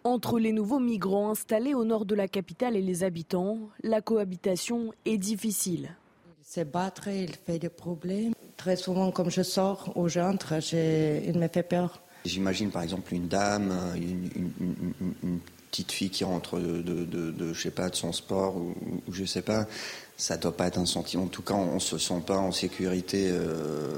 Entre 0.04 0.38
les 0.38 0.52
nouveaux 0.52 0.80
migrants 0.80 1.32
installés 1.32 1.74
au 1.74 1.84
nord 1.84 2.06
de 2.06 2.14
la 2.14 2.28
capitale 2.28 2.76
et 2.76 2.82
les 2.82 3.04
habitants, 3.04 3.58
la 3.82 4.02
cohabitation 4.02 4.94
est 5.06 5.18
difficile. 5.18 5.96
Il 6.56 6.60
se 6.60 6.64
battre, 6.64 7.10
il 7.10 7.36
fait 7.46 7.60
des 7.60 7.68
problèmes. 7.68 8.34
Très 8.56 8.78
souvent, 8.78 9.12
comme 9.12 9.30
je 9.30 9.42
sors 9.42 9.92
ou 9.98 10.08
j'entre, 10.08 10.54
il 10.74 11.38
me 11.38 11.50
fait 11.50 11.64
peur. 11.64 12.02
J'imagine 12.24 12.72
par 12.72 12.84
exemple 12.84 13.14
une 13.14 13.28
dame, 13.28 13.74
une, 13.98 15.40
petite 15.70 15.92
fille 15.92 16.10
qui 16.10 16.24
rentre 16.24 16.58
de, 16.58 17.54
je 17.54 17.62
sais 17.62 17.72
pas, 17.72 17.90
de 17.90 17.96
son 17.96 18.14
sport 18.14 18.56
ou, 18.56 18.74
ou 19.06 19.12
je 19.12 19.26
sais 19.26 19.42
pas, 19.42 19.68
ça 20.18 20.38
doit 20.38 20.56
pas 20.56 20.68
être 20.68 20.78
un 20.78 20.86
sentiment. 20.86 21.24
En 21.24 21.28
tout 21.28 21.42
cas, 21.42 21.54
on 21.54 21.80
se 21.80 21.98
sent 21.98 22.22
pas 22.26 22.38
en 22.38 22.52
sécurité. 22.52 23.30
Euh, 23.30 23.92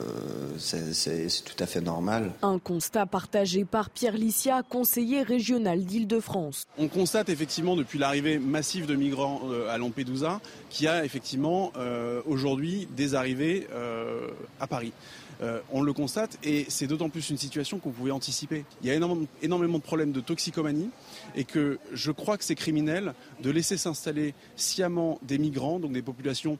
c'est 0.57 1.27
tout 1.43 1.63
à 1.63 1.67
fait 1.67 1.81
normal. 1.81 2.31
Un 2.41 2.59
constat 2.59 3.05
partagé 3.05 3.65
par 3.65 3.89
Pierre 3.89 4.17
Licia, 4.17 4.63
conseiller 4.63 5.21
régional 5.21 5.85
d'Île-de-France. 5.85 6.65
On 6.77 6.87
constate 6.87 7.29
effectivement 7.29 7.75
depuis 7.75 7.99
l'arrivée 7.99 8.39
massive 8.39 8.87
de 8.87 8.95
migrants 8.95 9.41
euh, 9.45 9.69
à 9.69 9.77
Lampedusa 9.77 10.41
qu'il 10.69 10.85
y 10.85 10.89
a 10.89 11.05
effectivement 11.05 11.71
euh, 11.77 12.21
aujourd'hui 12.25 12.87
des 12.95 13.15
arrivées 13.15 13.67
à 14.59 14.67
Paris. 14.67 14.93
Euh, 15.41 15.59
on 15.71 15.81
le 15.81 15.93
constate 15.93 16.37
et 16.43 16.65
c'est 16.69 16.87
d'autant 16.87 17.09
plus 17.09 17.29
une 17.29 17.37
situation 17.37 17.79
qu'on 17.79 17.91
pouvait 17.91 18.11
anticiper. 18.11 18.65
Il 18.81 18.87
y 18.87 18.91
a 18.91 18.95
énormément, 18.95 19.77
de 19.77 19.83
problèmes 19.83 20.11
de 20.11 20.21
toxicomanie 20.21 20.89
et 21.35 21.43
que 21.43 21.77
je 21.93 22.11
crois 22.11 22.37
que 22.37 22.43
c'est 22.43 22.55
criminel 22.55 23.13
de 23.41 23.51
laisser 23.51 23.77
s'installer 23.77 24.33
sciemment 24.55 25.19
des 25.21 25.37
migrants, 25.37 25.79
donc 25.79 25.91
des 25.91 26.01
populations 26.01 26.57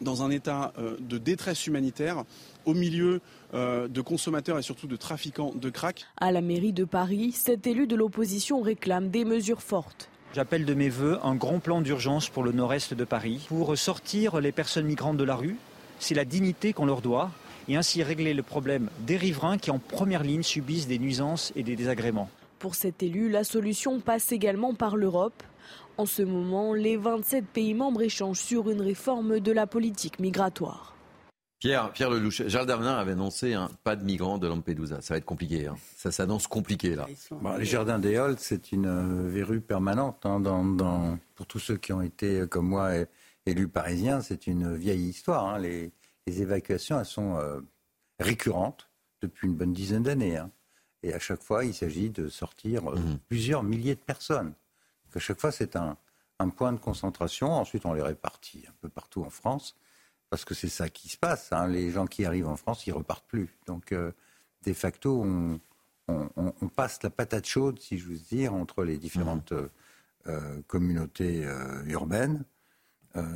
dans 0.00 0.22
un 0.22 0.30
état 0.30 0.72
euh, 0.78 0.96
de 0.98 1.18
détresse 1.18 1.66
humanitaire 1.66 2.24
au 2.64 2.72
milieu 2.72 3.20
euh, 3.52 3.86
de 3.86 4.00
consommateurs 4.00 4.58
et 4.58 4.62
surtout 4.62 4.86
de 4.86 4.96
trafiquants 4.96 5.52
de 5.54 5.68
crack. 5.68 6.06
À 6.16 6.32
la 6.32 6.40
mairie 6.40 6.72
de 6.72 6.84
Paris, 6.84 7.32
cet 7.32 7.66
élu 7.66 7.86
de 7.86 7.96
l'opposition 7.96 8.62
réclame 8.62 9.10
des 9.10 9.26
mesures 9.26 9.60
fortes. 9.60 10.08
J'appelle 10.32 10.64
de 10.64 10.74
mes 10.74 10.88
voeux 10.88 11.18
un 11.22 11.34
grand 11.34 11.58
plan 11.58 11.82
d'urgence 11.82 12.30
pour 12.30 12.44
le 12.44 12.52
nord-est 12.52 12.94
de 12.94 13.04
Paris 13.04 13.44
pour 13.48 13.76
sortir 13.76 14.40
les 14.40 14.52
personnes 14.52 14.86
migrantes 14.86 15.16
de 15.16 15.24
la 15.24 15.34
rue. 15.34 15.56
C'est 15.98 16.14
la 16.14 16.24
dignité 16.24 16.72
qu'on 16.72 16.86
leur 16.86 17.02
doit 17.02 17.30
et 17.70 17.76
ainsi 17.76 18.02
régler 18.02 18.34
le 18.34 18.42
problème 18.42 18.90
des 19.06 19.16
riverains 19.16 19.56
qui 19.56 19.70
en 19.70 19.78
première 19.78 20.24
ligne 20.24 20.42
subissent 20.42 20.88
des 20.88 20.98
nuisances 20.98 21.52
et 21.54 21.62
des 21.62 21.76
désagréments. 21.76 22.28
Pour 22.58 22.74
cet 22.74 23.00
élu, 23.02 23.30
la 23.30 23.44
solution 23.44 24.00
passe 24.00 24.32
également 24.32 24.74
par 24.74 24.96
l'Europe. 24.96 25.42
En 25.96 26.04
ce 26.04 26.22
moment, 26.22 26.74
les 26.74 26.96
27 26.96 27.46
pays 27.46 27.74
membres 27.74 28.02
échangent 28.02 28.40
sur 28.40 28.70
une 28.70 28.82
réforme 28.82 29.38
de 29.38 29.52
la 29.52 29.68
politique 29.68 30.18
migratoire. 30.18 30.96
Pierre, 31.60 31.92
Pierre 31.92 32.10
Lelouch, 32.10 32.42
Gérald 32.46 32.66
Darmanin 32.66 32.96
avait 32.96 33.12
annoncé 33.12 33.54
un 33.54 33.70
pas 33.84 33.94
de 33.94 34.02
migrants 34.02 34.38
de 34.38 34.48
Lampedusa. 34.48 35.00
Ça 35.00 35.14
va 35.14 35.18
être 35.18 35.24
compliqué. 35.24 35.68
Hein. 35.68 35.76
Ça 35.96 36.10
s'annonce 36.10 36.48
compliqué 36.48 36.96
là. 36.96 37.06
les 37.56 37.64
jardins 37.64 38.00
des 38.00 38.16
Halles, 38.16 38.36
c'est 38.38 38.72
une 38.72 38.86
euh, 38.86 39.28
verrue 39.28 39.60
permanente. 39.60 40.24
Hein, 40.24 40.40
dans, 40.40 41.18
pour 41.36 41.46
tous 41.46 41.58
ceux 41.60 41.76
qui 41.76 41.92
ont 41.92 42.02
été, 42.02 42.40
euh, 42.40 42.46
comme 42.46 42.66
moi, 42.66 42.90
élus 43.46 43.68
parisiens, 43.68 44.22
c'est 44.22 44.48
une 44.48 44.74
vieille 44.74 45.08
histoire. 45.08 45.46
Hein. 45.46 45.58
Les, 45.58 45.92
les 46.30 46.42
évacuations, 46.42 46.98
elles 46.98 47.06
sont 47.06 47.36
euh, 47.36 47.60
récurrentes 48.20 48.88
depuis 49.20 49.48
une 49.48 49.54
bonne 49.54 49.72
dizaine 49.72 50.04
d'années. 50.04 50.36
Hein. 50.36 50.50
Et 51.02 51.12
à 51.12 51.18
chaque 51.18 51.42
fois, 51.42 51.64
il 51.64 51.74
s'agit 51.74 52.10
de 52.10 52.28
sortir 52.28 52.88
euh, 52.88 52.96
mhm. 52.96 53.18
plusieurs 53.28 53.62
milliers 53.62 53.96
de 53.96 54.00
personnes. 54.00 54.54
à 55.14 55.18
chaque 55.18 55.40
fois, 55.40 55.50
c'est 55.50 55.76
un, 55.76 55.96
point 56.56 56.72
de 56.72 56.78
concentration. 56.78 57.52
Ensuite, 57.52 57.84
on 57.84 57.92
les 57.92 58.02
répartit 58.02 58.64
un 58.68 58.74
peu 58.80 58.88
partout 58.88 59.22
en 59.22 59.30
France, 59.30 59.76
parce 60.30 60.44
que 60.44 60.54
c'est 60.54 60.70
ça 60.70 60.88
qui 60.88 61.08
se 61.08 61.18
passe. 61.18 61.52
Hein. 61.52 61.66
Les 61.66 61.90
gens 61.90 62.06
qui 62.06 62.24
arrivent 62.24 62.48
en 62.48 62.56
France, 62.56 62.86
ils 62.86 62.92
repartent 62.92 63.26
plus. 63.26 63.50
Donc, 63.66 63.92
euh, 63.92 64.12
de 64.64 64.72
facto, 64.72 65.22
on, 65.22 65.60
passe 66.74 67.02
la 67.02 67.10
patate 67.10 67.46
chaude, 67.46 67.78
si 67.78 67.98
je 67.98 68.08
veux 68.08 68.18
dire, 68.18 68.54
entre 68.54 68.84
les 68.84 68.98
différentes 68.98 69.52
mhm. 69.52 70.62
communautés 70.66 71.46
urbaines. 71.86 72.44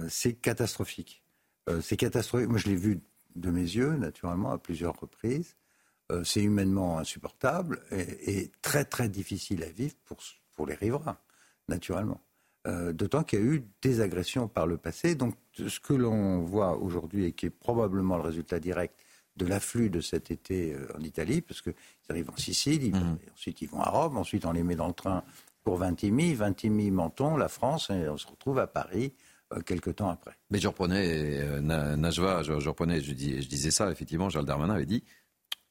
c'est 0.09 0.35
catastrophique. 0.35 1.24
Euh, 1.69 1.81
c'est 1.81 1.97
catastrophique. 1.97 2.49
Moi, 2.49 2.59
je 2.59 2.69
l'ai 2.69 2.77
vu 2.77 3.01
de 3.37 3.51
mes 3.51 3.63
yeux, 3.63 3.97
naturellement, 3.97 4.51
à 4.51 4.59
plusieurs 4.59 4.99
reprises. 4.99 5.57
Euh, 6.13 6.23
c'est 6.25 6.43
humainement 6.43 6.99
insupportable 6.99 7.81
et, 7.91 8.51
très, 8.61 8.85
très 8.85 9.09
difficile 9.09 9.63
à 9.65 9.71
vivre 9.71 9.95
pour, 10.05 10.19
pour 10.55 10.67
les 10.67 10.75
riverains, 10.75 11.17
naturellement. 11.69 12.21
Euh, 12.67 12.93
d'autant 12.93 13.25
qu'il 13.25 13.39
y 13.39 13.43
a 13.43 13.45
eu 13.45 13.65
des 13.83 14.01
agressions 14.01 14.49
par 14.49 14.67
le 14.67 14.77
passé. 14.77 15.15
Donc, 15.15 15.35
ce 15.55 15.81
que 15.81 15.95
l'on 15.95 16.41
voit 16.41 16.77
aujourd'hui 16.77 17.25
et 17.25 17.33
qui 17.33 17.47
est 17.47 17.51
probablement 17.51 18.17
le 18.17 18.23
résultat 18.23 18.61
direct 18.61 18.95
de 19.37 19.47
l'afflux 19.47 19.91
de 19.91 20.01
cet 20.01 20.31
été 20.31 20.77
en 20.97 21.01
Italie, 21.03 21.41
parce 21.41 21.61
qu'ils 21.61 21.75
arrivent 22.09 22.31
en 22.31 22.37
Sicile, 22.37 22.95
mmh. 22.95 23.19
ensuite 23.35 23.63
ils 23.63 23.69
vont 23.69 23.81
à 23.81 23.91
Rome, 23.91 24.17
ensuite 24.17 24.47
on 24.47 24.53
les 24.53 24.63
met 24.63 24.77
dans 24.77 24.87
le 24.87 24.93
train 24.93 25.25
pour 25.65 25.77
Vintimille, 25.77 26.35
Vintimille, 26.35 26.93
Menton, 26.93 27.37
la 27.37 27.49
France, 27.49 27.91
et 27.91 28.09
on 28.09 28.17
se 28.17 28.29
retrouve 28.29 28.61
à 28.61 28.69
Paris 28.69 29.13
quelques 29.67 29.97
temps 29.97 30.11
après. 30.11 30.37
Mais 30.51 30.59
je 30.59 30.69
reprenais, 30.69 31.07
euh, 31.09 31.61
Najwa, 31.97 32.43
je, 32.43 32.53
reprenais, 32.53 33.01
je, 33.01 33.13
disais 33.13 33.71
ça, 33.71 33.91
effectivement, 33.91 34.29
Gérald 34.29 34.49
Darmanin 34.49 34.75
avait 34.75 34.87
dit 34.87 35.05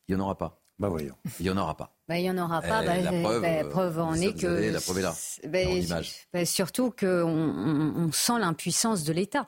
il 0.07 0.15
n'y 0.15 0.21
en 0.21 0.25
aura 0.25 0.37
pas. 0.37 0.59
Bah 0.79 0.89
voyons. 0.89 1.15
Il 1.39 1.43
n'y 1.43 1.49
en 1.51 1.57
aura 1.57 1.77
pas. 1.77 1.95
Bah, 2.07 2.17
il 2.17 2.23
n'y 2.23 2.31
en 2.31 2.37
aura 2.37 2.59
pas. 2.61 2.83
Bah, 2.83 2.97
la 2.97 3.11
preuve, 3.21 3.41
bah, 3.41 3.63
preuve 3.69 3.99
en 3.99 4.15
est 4.15 4.33
que. 4.33 4.47
la 4.47 4.81
preuve 4.81 4.97
est 4.97 5.87
là. 5.87 6.01
Bah, 6.33 6.45
surtout 6.45 6.91
qu'on 6.91 7.05
on, 7.95 8.11
sent 8.11 8.39
l'impuissance 8.39 9.03
de 9.03 9.13
l'État. 9.13 9.47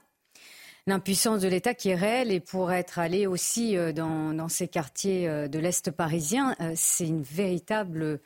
L'impuissance 0.87 1.41
de 1.41 1.47
l'État 1.47 1.73
qui 1.73 1.89
est 1.89 1.95
réelle 1.95 2.31
et 2.31 2.39
pour 2.39 2.71
être 2.71 2.99
allé 2.99 3.25
aussi 3.25 3.75
euh, 3.75 3.91
dans, 3.91 4.33
dans 4.33 4.47
ces 4.47 4.67
quartiers 4.67 5.49
de 5.49 5.59
l'Est 5.59 5.89
parisien, 5.89 6.55
c'est 6.75 7.07
une 7.07 7.23
véritable 7.23 8.21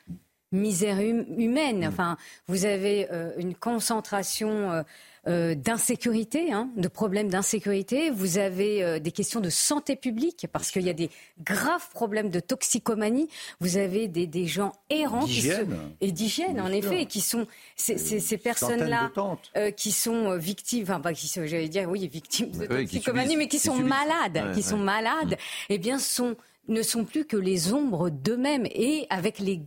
misère 0.52 0.98
hum- 0.98 1.26
humaine. 1.38 1.80
Mm. 1.84 1.88
Enfin, 1.88 2.16
vous 2.48 2.64
avez 2.64 3.08
euh, 3.12 3.30
une 3.38 3.54
concentration 3.54 4.70
euh, 4.72 4.82
euh, 5.28 5.54
d'insécurité, 5.54 6.50
hein, 6.50 6.70
de 6.76 6.88
problèmes 6.88 7.28
d'insécurité. 7.28 8.10
Vous 8.10 8.38
avez 8.38 8.82
euh, 8.82 8.98
des 8.98 9.12
questions 9.12 9.40
de 9.40 9.50
santé 9.50 9.94
publique 9.94 10.46
parce 10.50 10.70
qu'il 10.70 10.80
y 10.82 10.88
a 10.88 10.94
des 10.94 11.10
graves 11.44 11.90
problèmes 11.90 12.30
de 12.30 12.40
toxicomanie. 12.40 13.28
Vous 13.60 13.76
avez 13.76 14.08
des, 14.08 14.26
des 14.26 14.46
gens 14.46 14.72
errants 14.88 15.26
qui 15.26 15.42
se- 15.42 15.66
et 16.00 16.10
d'hygiène, 16.12 16.58
en 16.58 16.72
effet, 16.72 17.02
et 17.02 17.06
qui 17.06 17.20
sont 17.20 17.46
ces, 17.76 17.98
ces- 17.98 18.18
ces 18.18 18.38
centaines 18.38 18.40
personnes-là 18.42 19.12
euh, 19.58 19.70
qui 19.70 19.92
sont 19.92 20.30
euh, 20.30 20.36
victimes, 20.38 20.84
enfin 20.84 21.00
pas 21.00 21.12
qui 21.12 21.28
sont, 21.28 21.44
j'allais 21.44 21.68
dire 21.68 21.88
oui, 21.90 22.08
victimes 22.08 22.50
de 22.52 22.62
qui 22.62 22.68
toxicomanie, 22.68 23.24
subissent, 23.32 23.36
mais 23.38 23.48
qui 23.48 23.56
qui 23.58 23.62
sont 23.66 23.76
malades, 23.76 24.42
Ouais, 24.46 24.54
qui 24.54 24.62
sont 24.62 24.78
malades, 24.78 25.32
Mm. 25.32 25.36
eh 25.68 25.78
bien 25.78 25.98
sont 25.98 26.34
ne 26.70 26.82
sont 26.82 27.04
plus 27.04 27.26
que 27.26 27.36
les 27.36 27.72
ombres 27.72 28.10
d'eux-mêmes 28.10 28.66
et 28.66 29.06
avec 29.10 29.38
les, 29.38 29.60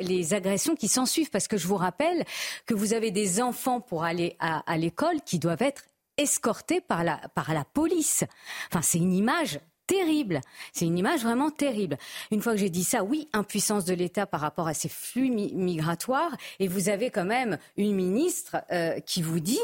les 0.00 0.34
agressions 0.34 0.74
qui 0.74 0.88
s'en 0.88 1.06
suivent. 1.06 1.30
Parce 1.30 1.48
que 1.48 1.56
je 1.56 1.66
vous 1.66 1.76
rappelle 1.76 2.24
que 2.66 2.74
vous 2.74 2.92
avez 2.92 3.10
des 3.10 3.40
enfants 3.40 3.80
pour 3.80 4.04
aller 4.04 4.36
à, 4.38 4.70
à 4.70 4.76
l'école 4.76 5.20
qui 5.24 5.38
doivent 5.38 5.62
être 5.62 5.84
escortés 6.18 6.80
par 6.80 7.04
la, 7.04 7.16
par 7.34 7.54
la 7.54 7.64
police. 7.64 8.24
Enfin, 8.70 8.82
c'est 8.82 8.98
une 8.98 9.14
image 9.14 9.60
terrible. 9.88 10.40
C'est 10.72 10.84
une 10.84 10.96
image 10.96 11.22
vraiment 11.24 11.50
terrible. 11.50 11.98
Une 12.30 12.40
fois 12.42 12.52
que 12.52 12.58
j'ai 12.58 12.70
dit 12.70 12.84
ça, 12.84 13.02
oui, 13.02 13.26
impuissance 13.32 13.84
de 13.84 13.94
l'État 13.94 14.26
par 14.26 14.40
rapport 14.40 14.68
à 14.68 14.74
ces 14.74 14.88
flux 14.88 15.30
mi- 15.30 15.52
migratoires. 15.54 16.36
Et 16.60 16.68
vous 16.68 16.88
avez 16.88 17.10
quand 17.10 17.24
même 17.24 17.58
une 17.76 17.94
ministre 17.96 18.58
euh, 18.70 19.00
qui 19.00 19.22
vous 19.22 19.40
dit, 19.40 19.58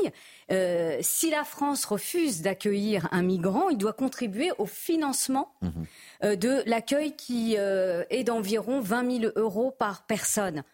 euh, 0.51 0.99
si 1.03 1.31
la 1.31 1.45
France 1.45 1.85
refuse 1.85 2.43
d'accueillir 2.43 3.07
un 3.13 3.23
migrant, 3.23 3.69
il 3.69 3.79
doit 3.79 3.93
contribuer 3.93 4.51
au 4.59 4.67
financement 4.67 5.55
euh, 6.25 6.35
de 6.35 6.63
l'accueil 6.67 7.15
qui 7.15 7.55
est 7.55 8.25
d'environ 8.25 8.81
20 8.81 9.21
000 9.21 9.33
euros 9.37 9.71
par 9.71 10.07
personne. 10.07 10.65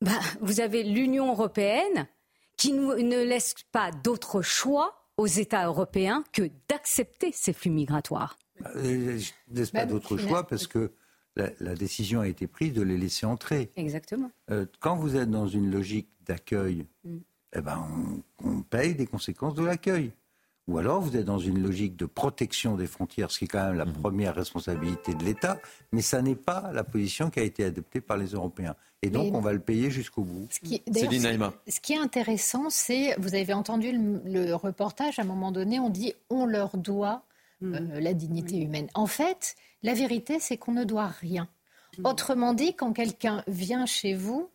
Bah, 0.00 0.10
vous 0.40 0.60
avez 0.60 0.82
l'Union 0.82 1.30
européenne 1.30 2.08
qui 2.56 2.72
nous- 2.72 2.94
ne 2.96 3.22
laisse 3.22 3.54
pas 3.70 3.90
d'autre 3.92 4.40
choix 4.42 4.98
aux 5.18 5.26
États 5.26 5.66
européens 5.66 6.24
que 6.32 6.50
d'accepter 6.68 7.30
ces 7.32 7.52
flux 7.52 7.70
migratoires. 7.70 8.38
Euh, 8.76 9.18
Je 9.18 9.30
ne 9.50 9.56
laisse 9.58 9.70
pas 9.70 9.80
Même 9.80 9.88
d'autre 9.90 10.16
choix 10.16 10.46
parce 10.46 10.66
que 10.66 10.90
la, 11.36 11.50
la 11.60 11.74
décision 11.74 12.20
a 12.20 12.28
été 12.28 12.46
prise 12.46 12.72
de 12.72 12.82
les 12.82 12.98
laisser 12.98 13.26
entrer. 13.26 13.70
Exactement. 13.76 14.30
Euh, 14.50 14.66
quand 14.80 14.96
vous 14.96 15.16
êtes 15.16 15.30
dans 15.30 15.48
une 15.48 15.70
logique 15.70 16.08
d'accueil, 16.26 16.86
Mm. 17.04 17.16
eh 17.56 17.60
ben, 17.60 17.86
on, 18.42 18.48
on 18.48 18.62
paye 18.62 18.94
des 18.94 19.06
conséquences 19.06 19.54
de 19.54 19.64
l'accueil. 19.64 20.12
Ou 20.68 20.78
alors 20.78 21.00
vous 21.00 21.16
êtes 21.16 21.24
dans 21.24 21.40
une 21.40 21.60
logique 21.60 21.96
de 21.96 22.06
protection 22.06 22.76
des 22.76 22.86
frontières, 22.86 23.32
ce 23.32 23.40
qui 23.40 23.46
est 23.46 23.48
quand 23.48 23.64
même 23.66 23.74
la 23.76 23.84
première 23.86 24.34
responsabilité 24.36 25.12
de 25.12 25.24
l'État, 25.24 25.58
mais 25.90 26.02
ça 26.02 26.22
n'est 26.22 26.36
pas 26.36 26.70
la 26.72 26.84
position 26.84 27.30
qui 27.30 27.40
a 27.40 27.42
été 27.42 27.64
adoptée 27.64 28.00
par 28.00 28.16
les 28.16 28.26
Européens. 28.28 28.76
Et 29.02 29.10
donc 29.10 29.32
Mais- 29.32 29.36
on 29.36 29.40
va 29.40 29.52
le 29.52 29.58
payer 29.58 29.90
jusqu'au 29.90 30.22
bout. 30.22 30.46
qui- 30.62 30.80
ce- 30.86 31.20
Naïma. 31.22 31.52
Ce 31.66 31.80
qui 31.80 31.94
est 31.94 31.98
intéressant, 31.98 32.70
c'est, 32.70 33.16
vous 33.18 33.34
avez 33.34 33.52
entendu 33.52 33.90
le, 33.90 34.20
le 34.24 34.54
reportage, 34.54 35.18
à 35.18 35.22
un 35.22 35.24
moment 35.24 35.50
donné, 35.50 35.80
on 35.80 35.90
dit 35.90 36.14
on 36.30 36.46
leur 36.46 36.76
doit 36.76 37.24
euh, 37.62 38.00
la 38.00 38.14
dignité 38.14 38.58
humaine. 38.58 38.88
En 38.94 39.06
fait, 39.06 39.56
la 39.82 39.94
vérité, 39.94 40.38
c'est 40.40 40.56
qu'on 40.56 40.72
ne 40.72 40.84
doit 40.84 41.08
rien. 41.08 41.48
Autrement 42.04 42.54
dit, 42.54 42.74
quand 42.74 42.92
quelqu'un 42.92 43.44
vient 43.46 43.84
chez 43.84 44.14
vous, 44.14 44.48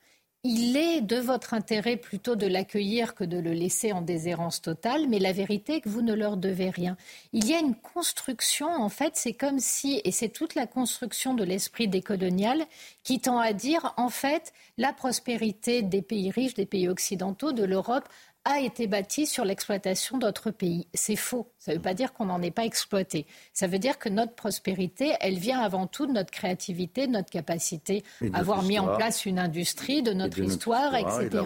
il 0.44 0.78
est 0.78 1.02
de 1.02 1.18
votre 1.18 1.54
intérêt 1.54 1.98
plutôt 1.98 2.36
de 2.36 2.48
l'accueillir 2.48 3.16
que 3.16 3.24
de 3.24 3.38
le 3.38 3.52
laisser 3.52 3.92
en 3.92 4.02
déshérence 4.02 4.62
totale, 4.62 5.08
mais 5.08 5.20
la 5.20 5.34
vérité 5.34 5.76
est 5.76 5.82
que 5.82 5.90
vous 5.90 6.02
ne 6.02 6.14
leur 6.14 6.38
devez 6.38 6.70
rien. 6.70 6.96
Il 7.34 7.46
y 7.48 7.54
a 7.54 7.60
une 7.60 7.76
construction, 7.76 8.68
en 8.68 8.90
fait, 8.90 9.16
c'est 9.16 9.34
comme 9.34 9.60
si, 9.60 10.02
et 10.06 10.12
c'est 10.12 10.30
toute 10.30 10.56
la 10.56 10.66
construction 10.66 11.34
de 11.34 11.44
l'esprit 11.44 11.88
décolonial 11.88 12.66
qui 13.04 13.20
tend 13.20 13.40
à 13.40 13.52
dire, 13.52 13.94
en 13.98 14.10
fait, 14.10 14.54
la 14.78 14.94
prospérité 14.94 15.82
des 15.82 16.02
pays 16.02 16.32
riches, 16.32 16.54
des 16.54 16.66
pays 16.66 16.88
occidentaux, 16.88 17.52
de 17.52 17.66
l'Europe, 17.66 18.08
a 18.48 18.62
été 18.62 18.88
bâtie 18.88 19.28
sur 19.28 19.44
l'exploitation 19.44 20.18
d'autres 20.18 20.52
pays. 20.52 20.88
C'est 20.94 21.18
faux. 21.18 21.52
Ça 21.60 21.72
ne 21.72 21.78
veut 21.78 21.82
pas 21.82 21.94
dire 21.94 22.14
qu'on 22.14 22.26
n'en 22.26 22.42
est 22.42 22.52
pas 22.52 22.64
exploité. 22.64 23.26
Ça 23.52 23.68
veut 23.68 23.78
dire 23.78 24.00
que 24.00 24.08
notre 24.08 24.34
prospérité, 24.34 25.14
elle 25.20 25.38
vient 25.38 25.60
avant 25.60 25.86
tout 25.86 26.06
de 26.06 26.14
notre 26.14 26.32
créativité, 26.32 27.08
de 27.08 27.12
notre 27.12 27.30
capacité 27.30 28.04
à 28.34 28.40
avoir 28.40 28.64
mis 28.64 28.80
en 28.80 28.96
place 28.96 29.26
une 29.26 29.38
industrie, 29.38 30.02
de 30.02 30.14
notre, 30.14 30.38
de 30.38 30.44
notre 30.44 30.54
histoire, 30.54 30.96
et 30.96 31.02
etc. 31.02 31.44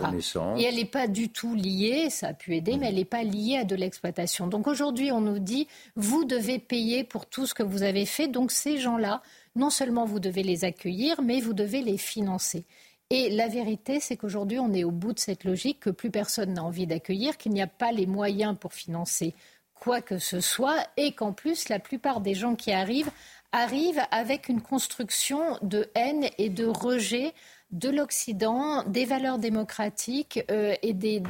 Et 0.57 0.63
elle 0.63 0.75
n'est 0.75 0.85
pas 0.85 1.07
du 1.07 1.29
tout 1.29 1.55
liée, 1.55 2.09
ça 2.11 2.27
a 2.27 2.33
pu 2.33 2.55
aider, 2.55 2.77
mais 2.77 2.89
elle 2.89 2.95
n'est 2.95 3.05
pas 3.05 3.23
liée 3.23 3.57
à 3.57 3.63
de 3.63 3.75
l'exploitation. 3.75 4.45
Donc 4.45 4.67
aujourd'hui, 4.67 5.11
on 5.11 5.21
nous 5.21 5.39
dit, 5.39 5.67
vous 5.95 6.23
devez 6.23 6.59
payer 6.59 7.03
pour 7.03 7.25
tout 7.25 7.47
ce 7.47 7.55
que 7.55 7.63
vous 7.63 7.81
avez 7.81 8.05
fait. 8.05 8.27
Donc 8.27 8.51
ces 8.51 8.77
gens-là, 8.77 9.23
non 9.55 9.71
seulement 9.71 10.05
vous 10.05 10.19
devez 10.19 10.43
les 10.43 10.65
accueillir, 10.65 11.21
mais 11.21 11.41
vous 11.41 11.53
devez 11.53 11.81
les 11.81 11.97
financer. 11.97 12.65
Et 13.13 13.29
la 13.29 13.49
vérité, 13.49 13.99
c'est 13.99 14.15
qu'aujourd'hui, 14.15 14.57
on 14.57 14.71
est 14.71 14.85
au 14.85 14.91
bout 14.91 15.11
de 15.11 15.19
cette 15.19 15.43
logique 15.43 15.81
que 15.81 15.89
plus 15.89 16.11
personne 16.11 16.53
n'a 16.53 16.63
envie 16.63 16.87
d'accueillir, 16.87 17.35
qu'il 17.35 17.51
n'y 17.51 17.61
a 17.61 17.67
pas 17.67 17.91
les 17.91 18.05
moyens 18.05 18.55
pour 18.57 18.71
financer 18.71 19.35
quoi 19.75 19.99
que 19.99 20.17
ce 20.17 20.39
soit, 20.39 20.77
et 20.95 21.11
qu'en 21.11 21.33
plus, 21.33 21.67
la 21.67 21.79
plupart 21.79 22.21
des 22.21 22.35
gens 22.35 22.55
qui 22.55 22.71
arrivent 22.71 23.11
arrivent 23.51 24.01
avec 24.11 24.47
une 24.47 24.61
construction 24.61 25.41
de 25.61 25.89
haine 25.93 26.29
et 26.37 26.47
de 26.47 26.65
rejet 26.65 27.33
de 27.71 27.89
l'Occident, 27.89 28.83
des 28.85 29.03
valeurs 29.03 29.39
démocratiques 29.39 30.45
euh, 30.49 30.75
et 30.81 30.93
des, 30.93 31.21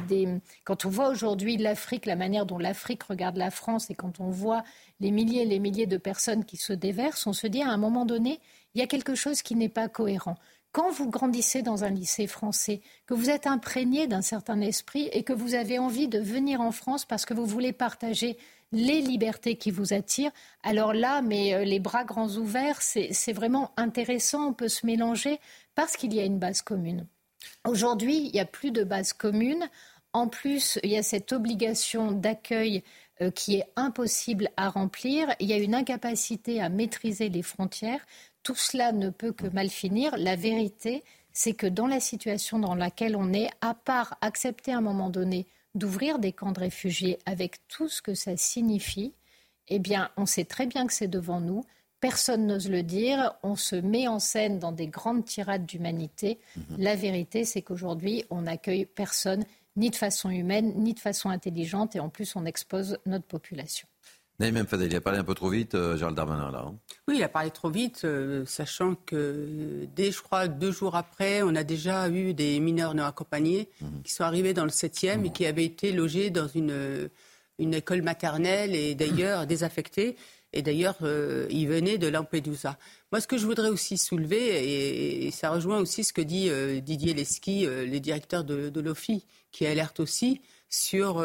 Quand 0.62 0.84
on 0.84 0.88
voit 0.88 1.08
aujourd'hui 1.08 1.56
l'Afrique, 1.56 2.06
la 2.06 2.14
manière 2.14 2.46
dont 2.46 2.58
l'Afrique 2.58 3.02
regarde 3.02 3.36
la 3.36 3.50
France, 3.50 3.90
et 3.90 3.94
quand 3.94 4.20
on 4.20 4.30
voit 4.30 4.62
les 5.00 5.10
milliers 5.10 5.42
et 5.42 5.46
les 5.46 5.58
milliers 5.58 5.86
de 5.86 5.96
personnes 5.96 6.44
qui 6.44 6.58
se 6.58 6.72
déversent, 6.72 7.26
on 7.26 7.32
se 7.32 7.48
dit 7.48 7.62
à 7.62 7.70
un 7.70 7.76
moment 7.76 8.04
donné, 8.04 8.38
il 8.74 8.80
y 8.80 8.84
a 8.84 8.86
quelque 8.86 9.16
chose 9.16 9.42
qui 9.42 9.56
n'est 9.56 9.68
pas 9.68 9.88
cohérent. 9.88 10.36
Quand 10.72 10.90
vous 10.90 11.10
grandissez 11.10 11.60
dans 11.60 11.84
un 11.84 11.90
lycée 11.90 12.26
français, 12.26 12.80
que 13.06 13.12
vous 13.12 13.28
êtes 13.28 13.46
imprégné 13.46 14.06
d'un 14.06 14.22
certain 14.22 14.60
esprit 14.62 15.08
et 15.12 15.22
que 15.22 15.34
vous 15.34 15.54
avez 15.54 15.78
envie 15.78 16.08
de 16.08 16.18
venir 16.18 16.62
en 16.62 16.72
France 16.72 17.04
parce 17.04 17.26
que 17.26 17.34
vous 17.34 17.44
voulez 17.44 17.72
partager 17.72 18.38
les 18.72 19.02
libertés 19.02 19.56
qui 19.56 19.70
vous 19.70 19.92
attirent, 19.92 20.30
alors 20.62 20.94
là, 20.94 21.20
mais 21.20 21.52
euh, 21.52 21.64
les 21.64 21.78
bras 21.78 22.04
grands 22.04 22.36
ouverts, 22.36 22.80
c'est 22.80 23.32
vraiment 23.34 23.70
intéressant, 23.76 24.48
on 24.48 24.54
peut 24.54 24.68
se 24.68 24.86
mélanger 24.86 25.40
parce 25.74 25.94
qu'il 25.98 26.14
y 26.14 26.20
a 26.20 26.24
une 26.24 26.38
base 26.38 26.62
commune. 26.62 27.06
Aujourd'hui, 27.66 28.16
il 28.16 28.32
n'y 28.32 28.40
a 28.40 28.46
plus 28.46 28.70
de 28.70 28.82
base 28.82 29.12
commune. 29.12 29.68
En 30.14 30.28
plus, 30.28 30.78
il 30.82 30.90
y 30.90 30.96
a 30.96 31.02
cette 31.02 31.32
obligation 31.32 32.12
d'accueil 32.12 32.82
euh, 33.20 33.30
qui 33.30 33.56
est 33.56 33.66
impossible 33.76 34.48
à 34.56 34.70
remplir. 34.70 35.34
Il 35.38 35.48
y 35.48 35.52
a 35.52 35.58
une 35.58 35.74
incapacité 35.74 36.60
à 36.62 36.68
maîtriser 36.68 37.28
les 37.28 37.42
frontières. 37.42 38.00
Tout 38.42 38.54
cela 38.54 38.92
ne 38.92 39.10
peut 39.10 39.32
que 39.32 39.46
mal 39.46 39.68
finir. 39.68 40.16
La 40.16 40.36
vérité, 40.36 41.04
c'est 41.32 41.54
que 41.54 41.66
dans 41.66 41.86
la 41.86 42.00
situation 42.00 42.58
dans 42.58 42.74
laquelle 42.74 43.16
on 43.16 43.32
est, 43.32 43.50
à 43.60 43.74
part 43.74 44.16
accepter 44.20 44.72
à 44.72 44.78
un 44.78 44.82
moment 44.82 45.10
donné 45.10 45.46
d'ouvrir 45.74 46.18
des 46.18 46.32
camps 46.32 46.52
de 46.52 46.60
réfugiés 46.60 47.18
avec 47.24 47.66
tout 47.68 47.88
ce 47.88 48.02
que 48.02 48.14
ça 48.14 48.36
signifie, 48.36 49.14
eh 49.68 49.78
bien, 49.78 50.10
on 50.16 50.26
sait 50.26 50.44
très 50.44 50.66
bien 50.66 50.86
que 50.86 50.92
c'est 50.92 51.08
devant 51.08 51.40
nous. 51.40 51.64
Personne 52.00 52.46
n'ose 52.46 52.68
le 52.68 52.82
dire. 52.82 53.32
On 53.42 53.54
se 53.54 53.76
met 53.76 54.08
en 54.08 54.18
scène 54.18 54.58
dans 54.58 54.72
des 54.72 54.88
grandes 54.88 55.24
tirades 55.24 55.64
d'humanité. 55.64 56.40
La 56.76 56.96
vérité, 56.96 57.44
c'est 57.44 57.62
qu'aujourd'hui, 57.62 58.24
on 58.28 58.42
n'accueille 58.42 58.86
personne, 58.86 59.44
ni 59.76 59.88
de 59.88 59.96
façon 59.96 60.28
humaine, 60.28 60.74
ni 60.76 60.94
de 60.94 61.00
façon 61.00 61.30
intelligente, 61.30 61.94
et 61.94 62.00
en 62.00 62.08
plus, 62.08 62.34
on 62.34 62.44
expose 62.44 62.98
notre 63.06 63.26
population. 63.26 63.86
Naïm 64.50 64.66
Fadel, 64.66 64.90
il 64.90 64.96
a 64.96 65.00
parlé 65.00 65.18
un 65.20 65.24
peu 65.24 65.34
trop 65.34 65.48
vite, 65.50 65.74
euh, 65.76 65.96
Gérald 65.96 66.16
Darmanin, 66.16 66.50
là. 66.50 66.64
hein. 66.66 66.74
Oui, 67.06 67.14
il 67.18 67.22
a 67.22 67.28
parlé 67.28 67.50
trop 67.50 67.70
vite, 67.70 68.02
euh, 68.04 68.44
sachant 68.44 68.96
que 68.96 69.14
euh, 69.14 69.86
dès, 69.94 70.10
je 70.10 70.20
crois, 70.20 70.48
deux 70.48 70.72
jours 70.72 70.96
après, 70.96 71.42
on 71.42 71.54
a 71.54 71.62
déjà 71.62 72.08
eu 72.08 72.34
des 72.34 72.58
mineurs 72.58 72.94
non 72.94 73.04
accompagnés 73.04 73.68
qui 74.02 74.12
sont 74.12 74.24
arrivés 74.24 74.52
dans 74.52 74.64
le 74.64 74.70
7e 74.70 75.24
et 75.26 75.30
qui 75.30 75.46
avaient 75.46 75.64
été 75.64 75.92
logés 75.92 76.30
dans 76.30 76.48
une, 76.48 76.72
euh, 76.72 77.08
une 77.60 77.74
école 77.74 78.02
maternelle 78.02 78.74
et 78.74 78.94
d'ailleurs 78.96 79.46
désaffectés. 79.46 80.16
Et 80.52 80.60
d'ailleurs, 80.62 80.96
euh, 81.02 81.46
ils 81.48 81.66
venaient 81.68 81.96
de 81.96 82.08
Lampedusa. 82.08 82.76
Moi, 83.10 83.20
ce 83.20 83.26
que 83.28 83.38
je 83.38 83.46
voudrais 83.46 83.70
aussi 83.70 83.96
soulever, 83.96 84.38
et, 84.44 85.26
et 85.26 85.30
ça 85.30 85.50
rejoint 85.50 85.78
aussi 85.78 86.02
ce 86.04 86.12
que 86.12 86.20
dit 86.20 86.50
Didier 86.82 87.14
Lesky, 87.14 87.64
euh, 87.66 87.86
le 87.86 88.00
directeur 88.00 88.42
de, 88.44 88.68
de 88.70 88.80
l'OFI, 88.80 89.24
qui 89.52 89.66
alerte 89.66 90.00
aussi 90.00 90.40
sur 90.68 91.22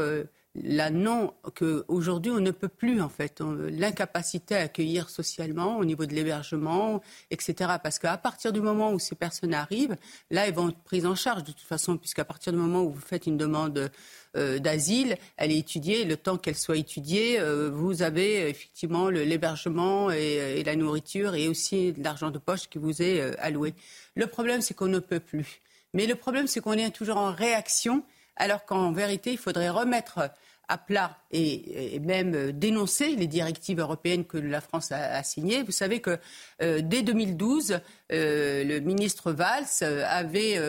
la 0.63 0.89
non 0.89 1.33
que 1.55 1.85
aujourd'hui 1.87 2.31
on 2.31 2.39
ne 2.39 2.51
peut 2.51 2.67
plus 2.67 3.01
en 3.01 3.09
fait. 3.09 3.41
L'incapacité 3.41 4.55
à 4.55 4.61
accueillir 4.61 5.09
socialement 5.09 5.77
au 5.77 5.85
niveau 5.85 6.05
de 6.05 6.13
l'hébergement 6.13 7.01
etc 7.31 7.73
parce 7.81 7.99
qu'à 7.99 8.17
partir 8.17 8.51
du 8.53 8.61
moment 8.61 8.91
où 8.91 8.99
ces 8.99 9.15
personnes 9.15 9.53
arrivent 9.53 9.95
là 10.31 10.47
elles 10.47 10.53
vont 10.53 10.69
être 10.69 10.79
prises 10.79 11.05
en 11.05 11.15
charge 11.15 11.43
de 11.43 11.51
toute 11.51 11.61
façon 11.61 11.97
puisqu'à 11.97 12.25
partir 12.25 12.53
du 12.53 12.59
moment 12.59 12.83
où 12.83 12.91
vous 12.91 13.01
faites 13.01 13.27
une 13.27 13.37
demande 13.37 13.91
euh, 14.35 14.59
d'asile 14.59 15.17
elle 15.37 15.51
est 15.51 15.57
étudiée. 15.57 16.05
Le 16.05 16.17
temps 16.17 16.37
qu'elle 16.37 16.55
soit 16.55 16.77
étudiée 16.77 17.39
euh, 17.39 17.69
vous 17.71 18.01
avez 18.01 18.49
effectivement 18.49 19.09
l'hébergement 19.09 20.11
et, 20.11 20.63
la 20.63 20.75
nourriture 20.75 21.35
et 21.35 21.47
aussi 21.47 21.93
l'argent 21.97 22.31
de 22.31 22.39
poche 22.39 22.67
qui 22.69 22.77
vous 22.77 23.01
est 23.01 23.21
euh, 23.21 23.33
alloué. 23.39 23.73
Le 24.15 24.27
problème 24.27 24.61
c'est 24.61 24.73
qu'on 24.73 24.87
ne 24.87 24.99
peut 24.99 25.19
plus. 25.19 25.61
Mais 25.93 26.05
le 26.05 26.15
problème 26.15 26.47
c'est 26.47 26.61
qu'on 26.61 26.73
est 26.73 26.89
toujours 26.91 27.17
en 27.17 27.31
réaction 27.31 28.03
alors 28.37 28.65
qu'en 28.65 28.91
vérité, 28.91 29.31
il 29.31 29.37
faudrait 29.37 29.69
remettre 29.69 30.29
à 30.67 30.77
plat 30.77 31.17
et, 31.31 31.99
même 31.99 32.35
euh, 32.35 32.51
dénoncer 32.51 33.15
les 33.15 33.27
directives 33.27 33.79
européennes 33.79 34.25
que 34.25 34.37
la 34.37 34.61
France 34.61 34.91
a, 34.91 35.23
signées. 35.23 35.63
Vous 35.63 35.71
savez 35.71 36.01
que 36.01 36.17
euh, 36.61 36.81
dès 36.83 37.03
2012, 37.03 37.79
euh, 38.11 38.63
le 38.63 38.79
ministre 38.79 39.31
Valls 39.31 39.65
avait, 39.81 40.59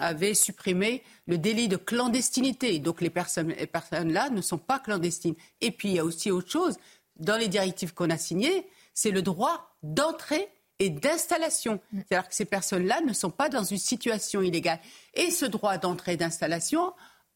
avait 0.00 0.34
supprimé 0.34 1.02
le 1.26 1.38
délit 1.38 1.68
de 1.68 1.76
clandestinité. 1.76 2.78
Donc 2.78 3.00
les 3.00 3.10
personnes, 3.10 3.54
les 3.58 3.66
personnes-là 3.66 4.30
ne 4.30 4.40
sont 4.40 4.58
pas 4.58 4.78
clandestines. 4.78 5.34
Et 5.60 5.70
puis 5.70 5.90
il 5.90 5.94
y 5.94 5.98
a 5.98 6.04
aussi 6.04 6.30
autre 6.30 6.50
chose. 6.50 6.76
Dans 7.16 7.36
les 7.36 7.48
directives 7.48 7.94
qu'on 7.94 8.10
a 8.10 8.16
signées, 8.16 8.66
c'est 8.94 9.10
le 9.10 9.22
droit 9.22 9.76
d'entrée 9.82 10.48
et 10.78 10.90
d'installation. 10.90 11.80
C'est-à-dire 11.92 12.28
que 12.28 12.34
ces 12.34 12.44
personnes-là 12.44 13.00
ne 13.02 13.12
sont 13.12 13.30
pas 13.30 13.48
dans 13.48 13.62
une 13.62 13.78
situation 13.78 14.42
illégale. 14.42 14.80
Et 15.14 15.30
ce 15.30 15.46
droit 15.46 15.78
d'entrée 15.78 16.14
et 16.14 16.16
d'installation 16.16 16.92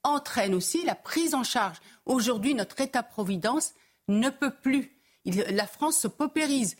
entraîne 0.06 0.54
aussi 0.54 0.84
la 0.84 0.94
prise 0.94 1.34
en 1.34 1.44
charge. 1.44 1.78
Aujourd'hui, 2.04 2.54
notre 2.54 2.80
État-providence 2.80 3.74
ne 4.08 4.30
peut 4.30 4.54
plus. 4.54 4.92
la 5.24 5.66
France 5.66 5.98
se 5.98 6.08
paupérise. 6.08 6.76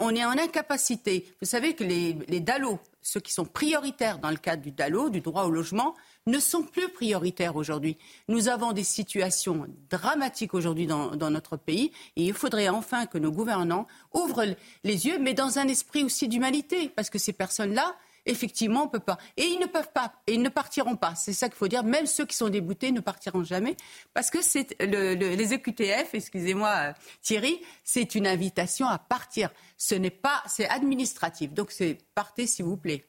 on 0.00 0.14
est 0.14 0.24
en 0.24 0.38
incapacité. 0.38 1.26
Vous 1.40 1.46
savez 1.46 1.74
que 1.74 1.84
les, 1.84 2.18
les 2.28 2.40
DALO, 2.40 2.78
ceux 3.00 3.20
qui 3.20 3.32
sont 3.32 3.44
prioritaires 3.44 4.18
dans 4.18 4.30
le 4.30 4.36
cadre 4.36 4.62
du 4.62 4.72
DALO, 4.72 5.10
du 5.10 5.20
droit 5.20 5.44
au 5.44 5.50
logement, 5.50 5.94
ne 6.26 6.38
sont 6.38 6.64
plus 6.64 6.88
prioritaires 6.88 7.56
aujourd'hui. 7.56 7.96
Nous 8.28 8.48
avons 8.48 8.72
des 8.72 8.84
situations 8.84 9.66
dramatiques 9.88 10.54
aujourd'hui 10.54 10.86
dans, 10.86 11.14
dans, 11.14 11.30
notre 11.30 11.56
pays 11.56 11.92
et 12.16 12.24
il 12.24 12.34
faudrait 12.34 12.68
enfin 12.68 13.06
que 13.06 13.16
nos 13.16 13.30
gouvernants 13.30 13.86
ouvrent 14.12 14.56
les 14.82 15.06
yeux, 15.06 15.18
mais 15.18 15.34
dans 15.34 15.58
un 15.58 15.68
esprit 15.68 16.02
aussi 16.02 16.28
d'humanité, 16.28 16.88
parce 16.88 17.10
que 17.10 17.18
ces 17.18 17.32
personnes-là, 17.32 17.94
effectivement, 18.26 18.84
on 18.84 18.88
peut 18.88 19.00
pas. 19.00 19.18
Et 19.36 19.44
ils 19.44 19.58
ne 19.58 19.66
peuvent 19.66 19.92
pas, 19.92 20.12
et 20.26 20.34
ils 20.34 20.42
ne 20.42 20.48
partiront 20.48 20.96
pas. 20.96 21.14
C'est 21.14 21.32
ça 21.32 21.48
qu'il 21.48 21.56
faut 21.56 21.68
dire. 21.68 21.84
Même 21.84 22.06
ceux 22.06 22.26
qui 22.26 22.36
sont 22.36 22.48
déboutés 22.48 22.92
ne 22.92 23.00
partiront 23.00 23.44
jamais, 23.44 23.76
parce 24.12 24.30
que 24.30 24.42
c'est 24.42 24.76
le, 24.80 25.14
les 25.14 25.54
EQTF, 25.54 26.10
excusez-moi 26.12 26.68
euh, 26.68 26.92
Thierry, 27.22 27.60
c'est 27.84 28.14
une 28.14 28.26
invitation 28.26 28.86
à 28.86 28.98
partir. 28.98 29.50
Ce 29.78 29.94
n'est 29.94 30.10
pas, 30.10 30.42
c'est 30.46 30.68
administratif. 30.68 31.52
Donc 31.52 31.70
c'est 31.70 31.98
partez 32.14 32.46
s'il 32.46 32.64
vous 32.64 32.76
plaît. 32.76 33.04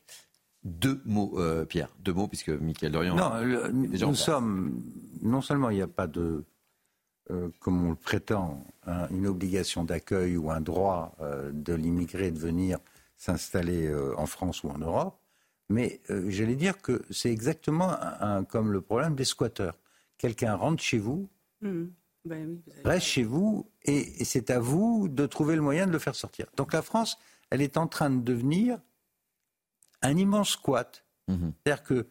Deux 0.63 1.01
mots, 1.05 1.33
euh, 1.37 1.65
Pierre, 1.65 1.89
deux 1.99 2.13
mots, 2.13 2.27
puisque 2.27 2.49
Michael 2.49 2.91
Dorian. 2.91 3.15
Non, 3.15 3.71
nous 3.71 4.15
sommes. 4.15 4.81
Non 5.21 5.41
seulement 5.41 5.69
il 5.69 5.77
n'y 5.77 5.81
a 5.81 5.87
pas 5.87 6.07
de. 6.07 6.45
Euh, 7.29 7.49
comme 7.59 7.85
on 7.85 7.89
le 7.89 7.95
prétend, 7.95 8.63
une 9.11 9.27
obligation 9.27 9.83
d'accueil 9.83 10.37
ou 10.37 10.49
un 10.49 10.61
droit 10.61 11.13
de 11.51 11.73
l'immigré 11.73 12.31
de 12.31 12.39
venir 12.39 12.79
s'installer 13.17 13.87
euh, 13.87 14.17
en 14.17 14.25
France 14.25 14.63
ou 14.63 14.69
en 14.69 14.77
Europe. 14.77 15.19
Mais 15.69 16.01
euh, 16.09 16.29
j'allais 16.29 16.55
dire 16.55 16.81
que 16.81 17.03
c'est 17.09 17.31
exactement 17.31 17.97
comme 18.49 18.71
le 18.71 18.81
problème 18.81 19.15
des 19.15 19.25
squatteurs. 19.25 19.77
Quelqu'un 20.17 20.55
rentre 20.55 20.81
chez 20.81 20.97
vous, 20.97 21.29
mmh. 21.61 21.83
ben 22.25 22.59
reste 22.85 23.05
chez 23.05 23.23
vous, 23.23 23.69
et, 23.83 24.23
c'est 24.23 24.49
à 24.49 24.59
vous 24.59 25.09
de 25.09 25.25
trouver 25.25 25.55
le 25.55 25.61
moyen 25.61 25.85
de 25.85 25.91
le 25.91 25.99
faire 25.99 26.15
sortir. 26.15 26.47
Donc 26.55 26.73
la 26.73 26.81
France, 26.81 27.17
elle 27.49 27.61
est 27.61 27.77
en 27.77 27.87
train 27.87 28.09
de 28.09 28.21
devenir 28.21 28.79
un 30.01 30.15
immense 30.15 30.51
squat. 30.51 31.03
Mmh. 31.27 31.49
C'est-à-dire 31.65 31.83
que 31.83 32.07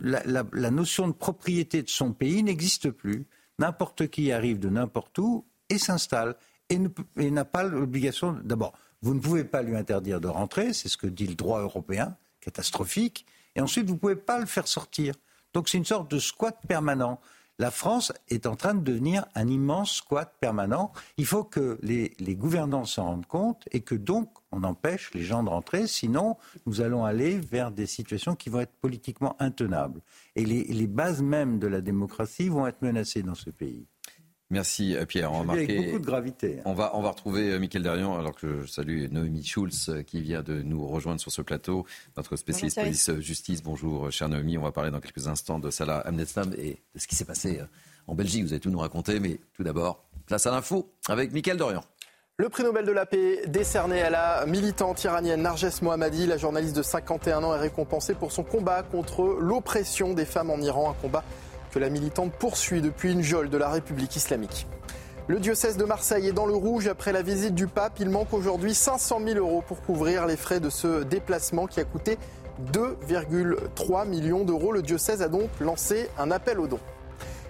la, 0.00 0.70
notion 0.70 1.08
de 1.08 1.12
propriété 1.12 1.82
de 1.82 1.88
son 1.88 2.12
pays 2.12 2.42
n'existe 2.42 2.90
plus. 2.90 3.26
N'importe 3.58 4.08
qui 4.08 4.32
arrive 4.32 4.58
de 4.58 4.68
n'importe 4.68 5.18
où 5.18 5.46
et 5.70 5.78
s'installe 5.78 6.36
et 6.68 7.30
n'a 7.30 7.44
pas 7.44 7.62
l'obligation. 7.62 8.38
D'abord, 8.44 8.78
vous 9.06 9.14
ne 9.14 9.20
pouvez 9.20 9.44
pas 9.44 9.62
lui 9.62 9.76
interdire 9.76 10.20
de 10.20 10.26
rentrer, 10.26 10.72
c'est 10.72 10.88
ce 10.88 10.96
que 10.96 11.06
dit 11.06 11.28
le 11.28 11.36
droit 11.36 11.60
européen, 11.60 12.16
catastrophique. 12.40 13.24
Et 13.54 13.60
ensuite, 13.60 13.86
vous 13.86 13.94
ne 13.94 13.98
pouvez 14.00 14.16
pas 14.16 14.40
le 14.40 14.46
faire 14.46 14.66
sortir. 14.66 15.14
Donc 15.54 15.68
c'est 15.68 15.78
une 15.78 15.84
sorte 15.84 16.10
de 16.10 16.18
squat 16.18 16.58
permanent. 16.66 17.20
La 17.60 17.70
France 17.70 18.12
est 18.30 18.46
en 18.46 18.56
train 18.56 18.74
de 18.74 18.80
devenir 18.80 19.24
un 19.36 19.46
immense 19.46 19.92
squat 19.92 20.34
permanent. 20.40 20.90
Il 21.18 21.24
faut 21.24 21.44
que 21.44 21.78
les, 21.82 22.16
gouvernants 22.34 22.84
s'en 22.84 23.04
rendent 23.04 23.26
compte 23.26 23.68
et 23.70 23.80
que 23.80 23.94
donc 23.94 24.28
on 24.50 24.64
empêche 24.64 25.14
les 25.14 25.22
gens 25.22 25.44
de 25.44 25.50
rentrer. 25.50 25.86
Sinon, 25.86 26.36
nous 26.66 26.80
allons 26.80 27.04
aller 27.04 27.38
vers 27.38 27.70
des 27.70 27.86
situations 27.86 28.34
qui 28.34 28.50
vont 28.50 28.58
être 28.58 28.74
politiquement 28.80 29.36
intenables. 29.38 30.00
Et 30.34 30.44
les 30.44 30.86
bases 30.88 31.22
mêmes 31.22 31.60
de 31.60 31.68
la 31.68 31.80
démocratie 31.80 32.48
vont 32.48 32.66
être 32.66 32.82
menacées 32.82 33.22
dans 33.22 33.36
ce 33.36 33.50
pays. 33.50 33.86
Merci 34.50 34.96
euh, 34.96 35.04
Pierre. 35.06 35.32
On 35.32 35.48
Avec 35.48 35.74
beaucoup 35.74 35.98
de 35.98 36.06
gravité. 36.06 36.58
Hein. 36.58 36.62
On 36.66 36.74
va, 36.74 36.92
on 36.94 37.02
va 37.02 37.10
retrouver 37.10 37.52
euh, 37.52 37.58
Mickaël 37.58 37.82
Derian, 37.82 38.16
alors 38.16 38.34
que 38.34 38.62
je 38.62 38.66
salue 38.66 39.06
Noémie 39.10 39.44
Schulz 39.44 39.88
euh, 39.88 40.02
qui 40.02 40.20
vient 40.20 40.42
de 40.42 40.62
nous 40.62 40.86
rejoindre 40.86 41.20
sur 41.20 41.32
ce 41.32 41.42
plateau, 41.42 41.84
notre 42.16 42.36
spécialiste 42.36 42.80
police-justice. 42.80 43.62
Bonjour 43.62 44.10
chère 44.12 44.28
Noémie, 44.28 44.56
on 44.56 44.62
va 44.62 44.72
parler 44.72 44.90
dans 44.90 45.00
quelques 45.00 45.26
instants 45.26 45.58
de 45.58 45.70
Salah 45.70 45.98
Amnestam 45.98 46.52
et 46.56 46.78
de 46.94 47.00
ce 47.00 47.08
qui 47.08 47.16
s'est 47.16 47.24
passé 47.24 47.60
en 48.06 48.14
Belgique. 48.14 48.44
Vous 48.44 48.52
allez 48.52 48.60
tout 48.60 48.70
nous 48.70 48.78
raconter, 48.78 49.18
mais 49.18 49.40
tout 49.54 49.64
d'abord, 49.64 50.04
place 50.26 50.46
à 50.46 50.52
l'info 50.52 50.92
avec 51.08 51.32
Mickaël 51.32 51.56
Dorian. 51.56 51.82
Le 52.38 52.50
prix 52.50 52.62
Nobel 52.64 52.84
de 52.84 52.92
la 52.92 53.06
paix 53.06 53.46
décerné 53.46 54.02
à 54.02 54.10
la 54.10 54.44
militante 54.44 55.02
iranienne 55.02 55.40
Narges 55.40 55.80
Mohammadi, 55.80 56.26
la 56.26 56.36
journaliste 56.36 56.76
de 56.76 56.82
51 56.82 57.42
ans, 57.42 57.54
est 57.54 57.58
récompensée 57.58 58.14
pour 58.14 58.30
son 58.30 58.44
combat 58.44 58.82
contre 58.82 59.38
l'oppression 59.40 60.12
des 60.12 60.26
femmes 60.26 60.50
en 60.50 60.58
Iran, 60.58 60.90
un 60.90 60.94
combat 61.00 61.24
la 61.78 61.90
militante 61.90 62.32
poursuit 62.32 62.80
depuis 62.80 63.12
une 63.12 63.22
geôle 63.22 63.50
de 63.50 63.56
la 63.56 63.68
République 63.68 64.16
islamique. 64.16 64.66
Le 65.28 65.40
diocèse 65.40 65.76
de 65.76 65.84
Marseille 65.84 66.28
est 66.28 66.32
dans 66.32 66.46
le 66.46 66.54
rouge 66.54 66.86
après 66.86 67.12
la 67.12 67.20
visite 67.20 67.54
du 67.54 67.66
pape. 67.66 67.98
Il 67.98 68.10
manque 68.10 68.32
aujourd'hui 68.32 68.74
500 68.74 69.20
000 69.26 69.38
euros 69.38 69.60
pour 69.66 69.82
couvrir 69.82 70.24
les 70.26 70.36
frais 70.36 70.60
de 70.60 70.70
ce 70.70 71.02
déplacement 71.02 71.66
qui 71.66 71.80
a 71.80 71.84
coûté 71.84 72.16
2,3 72.72 74.06
millions 74.06 74.44
d'euros. 74.44 74.70
Le 74.70 74.82
diocèse 74.82 75.22
a 75.22 75.28
donc 75.28 75.50
lancé 75.58 76.08
un 76.16 76.30
appel 76.30 76.60
aux 76.60 76.68
dons. 76.68 76.78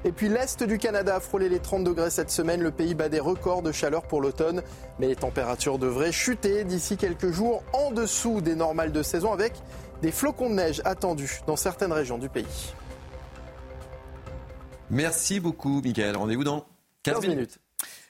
Et 0.07 0.12
puis 0.12 0.31
l'Est 0.31 0.62
du 0.62 0.79
Canada 0.79 1.16
a 1.16 1.20
frôlé 1.20 1.51
les 1.51 1.59
30 1.59 1.85
degrés 1.85 2.09
cette 2.09 2.31
semaine. 2.31 2.62
Le 2.62 2.70
pays 2.70 2.95
bat 2.95 3.11
des 3.11 3.20
records 3.20 3.61
de 3.61 3.72
chaleur 3.72 4.05
pour 4.05 4.22
l'automne. 4.22 4.62
Mais 4.99 5.09
les 5.09 5.16
températures 5.16 5.79
devraient 5.79 6.12
chuter 6.12 6.64
d'ici 6.64 6.97
quelques 6.97 7.31
jours 7.31 7.62
en 7.74 7.91
dessous 7.91 8.41
des 8.41 8.55
normales 8.55 8.93
de 8.93 9.03
saison 9.03 9.35
avec 9.35 9.53
des 10.01 10.12
flocons 10.12 10.49
de 10.49 10.55
neige 10.55 10.81
attendus 10.85 11.41
dans 11.47 11.57
certaines 11.57 11.93
régions 11.93 12.16
du 12.18 12.29
pays. 12.31 12.74
Merci 14.91 15.41
beaucoup, 15.41 15.80
Michael. 15.82 16.16
Rendez-vous 16.16 16.45
dans 16.45 16.66
15, 17.03 17.26
minutes. 17.26 17.59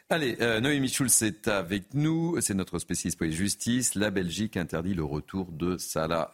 Allez, 0.08 0.36
euh, 0.40 0.60
Noémie 0.60 0.88
Schulz 0.88 1.22
est 1.22 1.48
avec 1.48 1.94
nous. 1.94 2.36
C'est 2.40 2.54
notre 2.54 2.78
spécialiste 2.78 3.18
police-justice. 3.18 3.94
La 3.94 4.10
Belgique 4.10 4.56
interdit 4.56 4.94
le 4.94 5.02
retour 5.02 5.50
de 5.50 5.78
Salah 5.78 6.30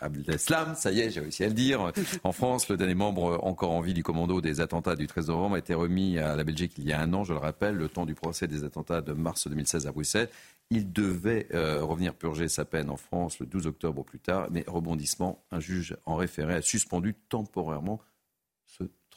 Abdeslam. 0.00 0.74
Ça 0.76 0.90
y 0.90 1.00
est, 1.00 1.10
j'ai 1.10 1.20
réussi 1.20 1.44
à 1.44 1.48
le 1.48 1.52
dire. 1.52 1.92
En 2.24 2.32
France, 2.32 2.68
le 2.68 2.76
dernier 2.76 2.94
membre 2.94 3.40
encore 3.42 3.72
en 3.72 3.80
vie 3.80 3.92
du 3.92 4.02
commando 4.02 4.40
des 4.40 4.60
attentats 4.60 4.96
du 4.96 5.06
13 5.06 5.28
novembre 5.28 5.56
a 5.56 5.58
été 5.58 5.74
remis 5.74 6.18
à 6.18 6.36
la 6.36 6.44
Belgique 6.44 6.72
il 6.78 6.86
y 6.86 6.92
a 6.92 7.00
un 7.00 7.12
an, 7.12 7.24
je 7.24 7.32
le 7.32 7.38
rappelle, 7.38 7.74
le 7.74 7.88
temps 7.88 8.06
du 8.06 8.14
procès 8.14 8.46
des 8.46 8.64
attentats 8.64 9.02
de 9.02 9.12
mars 9.12 9.46
2016 9.48 9.86
à 9.86 9.92
Bruxelles. 9.92 10.28
Il 10.70 10.92
devait 10.92 11.48
euh, 11.52 11.82
revenir 11.84 12.14
purger 12.14 12.48
sa 12.48 12.64
peine 12.64 12.88
en 12.88 12.96
France 12.96 13.40
le 13.40 13.46
12 13.46 13.66
octobre 13.66 14.00
au 14.00 14.04
plus 14.04 14.20
tard, 14.20 14.46
mais 14.50 14.64
rebondissement, 14.66 15.42
un 15.50 15.60
juge 15.60 15.96
en 16.06 16.14
référé 16.14 16.54
a 16.54 16.62
suspendu 16.62 17.14
temporairement 17.28 18.00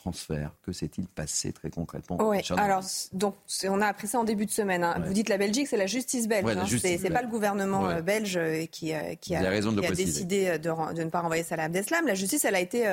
transfert. 0.03 0.51
Que 0.65 0.73
s'est-il 0.73 1.07
passé 1.07 1.53
très 1.53 1.69
concrètement 1.69 2.17
Oui, 2.19 2.39
alors 2.57 2.83
donc, 3.13 3.35
on 3.63 3.81
a 3.81 3.87
appris 3.87 4.07
ça 4.07 4.19
en 4.19 4.25
début 4.25 4.45
de 4.45 4.51
semaine. 4.51 4.83
Hein. 4.83 5.01
Vous 5.05 5.13
dites 5.13 5.29
la 5.29 5.37
Belgique, 5.37 5.67
c'est 5.67 5.77
la 5.77 5.87
justice 5.87 6.27
belge. 6.27 6.45
hein. 6.45 6.65
C'est 6.67 7.09
pas 7.09 7.21
le 7.21 7.29
gouvernement 7.29 7.87
euh, 7.87 8.01
belge 8.01 8.35
euh, 8.35 8.65
qui, 8.65 8.93
euh, 8.93 9.15
qui, 9.15 9.35
a, 9.35 9.41
qui 9.41 9.85
a 9.85 9.91
décidé 9.91 10.57
de, 10.57 10.93
de, 10.93 11.03
ne 11.03 11.09
pas 11.09 11.21
renvoyer 11.21 11.43
Salah 11.43 11.63
Abdeslam. 11.63 12.05
La 12.05 12.15
justice, 12.15 12.43
elle 12.43 12.55
a 12.55 12.59
été 12.59 12.85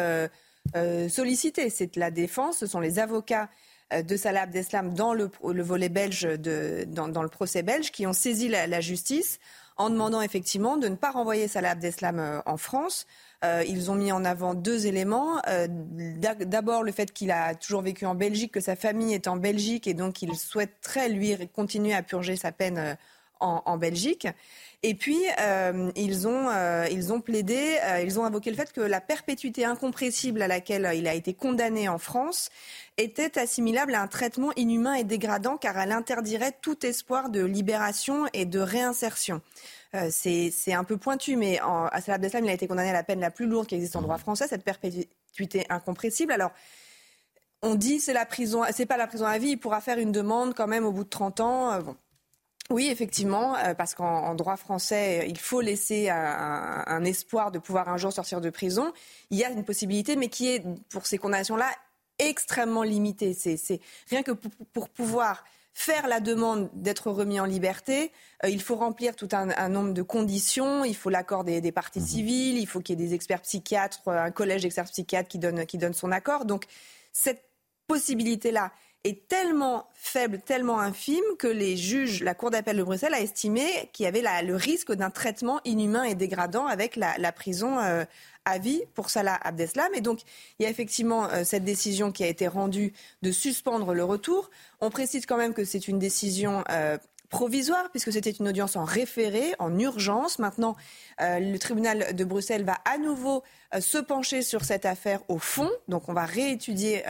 sollicitée. 1.08 1.68
C'est 1.68 1.96
la 1.96 2.10
défense, 2.10 2.58
ce 2.58 2.66
sont 2.66 2.80
les 2.80 2.98
avocats 3.00 3.48
de 3.92 4.16
Salah 4.16 4.42
Abdeslam 4.42 4.94
dans 4.94 5.12
le, 5.12 5.30
le 5.44 5.62
volet 5.64 5.88
belge, 5.88 6.22
de, 6.22 6.84
dans, 6.86 7.08
dans, 7.08 7.24
le 7.24 7.28
procès 7.28 7.64
belge, 7.64 7.90
qui 7.90 8.06
ont 8.06 8.12
saisi 8.12 8.46
la, 8.48 8.68
la, 8.68 8.80
justice 8.80 9.40
en 9.76 9.90
demandant 9.90 10.20
effectivement 10.20 10.76
de 10.76 10.86
ne 10.86 10.94
pas 10.94 11.10
renvoyer 11.10 11.48
Salah 11.48 11.70
Abdeslam 11.70 12.42
en 12.46 12.56
France. 12.56 13.06
Euh, 13.42 13.64
ils 13.66 13.90
ont 13.90 13.94
mis 13.94 14.12
en 14.12 14.24
avant 14.24 14.54
deux 14.54 14.86
éléments. 14.86 15.40
Euh, 15.48 15.66
d'abord, 15.68 16.82
le 16.82 16.92
fait 16.92 17.12
qu'il 17.12 17.30
a 17.30 17.54
toujours 17.54 17.80
vécu 17.80 18.04
en 18.04 18.14
Belgique, 18.14 18.52
que 18.52 18.60
sa 18.60 18.76
famille 18.76 19.14
est 19.14 19.28
en 19.28 19.36
Belgique 19.36 19.86
et 19.86 19.94
donc 19.94 20.20
il 20.20 20.36
souhaiterait, 20.36 21.08
lui, 21.08 21.36
continuer 21.54 21.94
à 21.94 22.02
purger 22.02 22.36
sa 22.36 22.52
peine 22.52 22.78
euh, 22.78 22.94
en, 23.40 23.78
Belgique. 23.78 24.28
Et 24.82 24.94
puis, 24.94 25.18
ils, 25.96 26.28
ont, 26.28 26.50
ils 26.90 27.12
ont 27.12 27.22
plaidé, 27.22 27.78
ils 28.04 28.20
ont 28.20 28.24
invoqué 28.26 28.50
le 28.50 28.56
fait 28.56 28.70
que 28.70 28.82
la 28.82 29.00
perpétuité 29.00 29.64
incompressible 29.64 30.42
à 30.42 30.46
laquelle 30.46 30.90
il 30.94 31.08
a 31.08 31.14
été 31.14 31.32
condamné 31.32 31.88
en 31.88 31.96
France 31.96 32.50
était 32.98 33.38
assimilable 33.38 33.94
à 33.94 34.02
un 34.02 34.08
traitement 34.08 34.52
inhumain 34.56 34.92
et 34.92 35.04
dégradant 35.04 35.56
car 35.56 35.78
elle 35.78 35.92
interdirait 35.92 36.54
tout 36.60 36.84
espoir 36.84 37.30
de 37.30 37.42
libération 37.42 38.26
et 38.34 38.44
de 38.44 38.58
réinsertion. 38.58 39.40
Euh, 39.94 40.08
c'est 40.10 40.72
un 40.72 40.84
peu 40.84 40.96
pointu, 40.96 41.36
mais 41.36 41.60
en, 41.60 41.88
Salah 42.00 42.14
Abdeslam, 42.14 42.44
il 42.44 42.50
a 42.50 42.52
été 42.52 42.68
condamné 42.68 42.90
à 42.90 42.92
la 42.92 43.02
peine 43.02 43.20
la 43.20 43.30
plus 43.30 43.46
lourde 43.46 43.66
qui 43.66 43.74
existe 43.74 43.96
en 43.96 44.02
droit 44.02 44.16
mmh. 44.16 44.20
français, 44.20 44.48
cette 44.48 44.64
perpétuité 44.64 45.66
incompressible. 45.68 46.32
Alors, 46.32 46.52
on 47.62 47.74
dit 47.74 48.00
c'est 48.00 48.12
la 48.12 48.24
prison, 48.24 48.62
c'est 48.72 48.86
pas 48.86 48.96
la 48.96 49.06
prison 49.06 49.26
à 49.26 49.38
vie, 49.38 49.50
il 49.50 49.58
pourra 49.58 49.80
faire 49.80 49.98
une 49.98 50.12
demande 50.12 50.54
quand 50.54 50.68
même 50.68 50.84
au 50.84 50.92
bout 50.92 51.04
de 51.04 51.08
30 51.08 51.40
ans. 51.40 51.72
Euh, 51.72 51.80
oui, 52.70 52.88
effectivement, 52.88 53.56
euh, 53.56 53.74
parce 53.74 53.96
qu'en 53.96 54.34
droit 54.36 54.56
français, 54.56 55.26
il 55.28 55.38
faut 55.38 55.60
laisser 55.60 56.08
un, 56.08 56.84
un, 56.86 57.04
espoir 57.04 57.50
de 57.50 57.58
pouvoir 57.58 57.88
un 57.88 57.96
jour 57.96 58.12
sortir 58.12 58.40
de 58.40 58.48
prison. 58.48 58.92
Il 59.30 59.38
y 59.38 59.44
a 59.44 59.50
une 59.50 59.64
possibilité, 59.64 60.14
mais 60.14 60.28
qui 60.28 60.54
est, 60.54 60.64
pour 60.88 61.04
ces 61.06 61.18
condamnations-là, 61.18 61.68
extrêmement 62.20 62.82
limité. 62.82 63.34
C'est 63.34 63.80
rien 64.08 64.22
que 64.22 64.32
pour, 64.32 64.88
pouvoir 64.88 65.44
faire 65.72 66.08
la 66.08 66.20
demande 66.20 66.68
d'être 66.74 67.10
remis 67.10 67.40
en 67.40 67.44
liberté, 67.44 68.12
euh, 68.44 68.48
il 68.48 68.60
faut 68.60 68.76
remplir 68.76 69.16
tout 69.16 69.28
un, 69.32 69.68
nombre 69.68 69.92
de 69.92 70.02
conditions. 70.02 70.84
Il 70.84 70.96
faut 70.96 71.10
l'accord 71.10 71.44
des, 71.44 71.60
des, 71.60 71.72
parties 71.72 72.00
mmh. 72.00 72.06
civiles, 72.06 72.58
il 72.58 72.66
faut 72.66 72.80
qu'il 72.80 72.98
y 72.98 73.02
ait 73.02 73.06
des 73.06 73.14
experts 73.14 73.42
psychiatres, 73.42 74.00
un 74.06 74.30
collège 74.30 74.62
d'experts 74.62 74.90
psychiatres 74.90 75.28
qui 75.28 75.38
donne, 75.38 75.66
qui 75.66 75.78
donne 75.78 75.94
son 75.94 76.12
accord. 76.12 76.44
Donc 76.44 76.64
cette 77.12 77.44
possibilité-là 77.86 78.72
est 79.04 79.26
tellement 79.28 79.88
faible, 79.94 80.40
tellement 80.40 80.78
infime 80.78 81.24
que 81.38 81.46
les 81.46 81.76
juges, 81.76 82.22
la 82.22 82.34
Cour 82.34 82.50
d'appel 82.50 82.76
de 82.76 82.82
Bruxelles 82.82 83.14
a 83.14 83.20
estimé 83.20 83.64
qu'il 83.92 84.04
y 84.04 84.06
avait 84.06 84.22
le 84.42 84.56
risque 84.56 84.92
d'un 84.92 85.10
traitement 85.10 85.60
inhumain 85.64 86.04
et 86.04 86.14
dégradant 86.14 86.66
avec 86.66 86.96
la, 86.96 87.32
prison 87.32 87.78
euh, 87.78 88.04
à 88.44 88.58
vie 88.58 88.82
pour 88.94 89.08
Salah 89.08 89.38
Abdeslam. 89.42 89.90
Et 89.94 90.02
donc, 90.02 90.20
il 90.58 90.64
y 90.64 90.66
a 90.66 90.70
effectivement 90.70 91.30
euh, 91.30 91.44
cette 91.44 91.64
décision 91.64 92.12
qui 92.12 92.24
a 92.24 92.26
été 92.26 92.46
rendue 92.46 92.92
de 93.22 93.32
suspendre 93.32 93.94
le 93.94 94.04
retour. 94.04 94.50
On 94.80 94.90
précise 94.90 95.24
quand 95.24 95.38
même 95.38 95.54
que 95.54 95.64
c'est 95.64 95.88
une 95.88 95.98
décision 95.98 96.62
euh, 96.70 96.98
provisoire, 97.30 97.90
puisque 97.90 98.12
c'était 98.12 98.30
une 98.30 98.48
audience 98.48 98.76
en 98.76 98.84
référé, 98.84 99.54
en 99.58 99.78
urgence. 99.78 100.38
Maintenant, 100.38 100.76
le 101.18 101.56
tribunal 101.56 102.14
de 102.14 102.24
Bruxelles 102.24 102.64
va 102.64 102.78
à 102.84 102.98
nouveau 102.98 103.42
se 103.78 103.98
pencher 103.98 104.42
sur 104.42 104.64
cette 104.64 104.84
affaire 104.84 105.20
au 105.28 105.38
fond. 105.38 105.70
Donc, 105.88 106.08
on 106.08 106.12
va 106.12 106.26
réétudier 106.26 107.04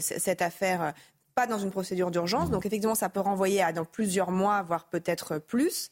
cette 0.00 0.40
affaire 0.40 0.94
pas 1.34 1.46
dans 1.46 1.58
une 1.58 1.70
procédure 1.70 2.10
d'urgence. 2.10 2.50
Donc 2.50 2.66
effectivement, 2.66 2.94
ça 2.94 3.08
peut 3.08 3.20
renvoyer 3.20 3.62
à 3.62 3.72
dans 3.72 3.84
plusieurs 3.84 4.30
mois, 4.30 4.62
voire 4.62 4.88
peut-être 4.88 5.38
plus. 5.38 5.90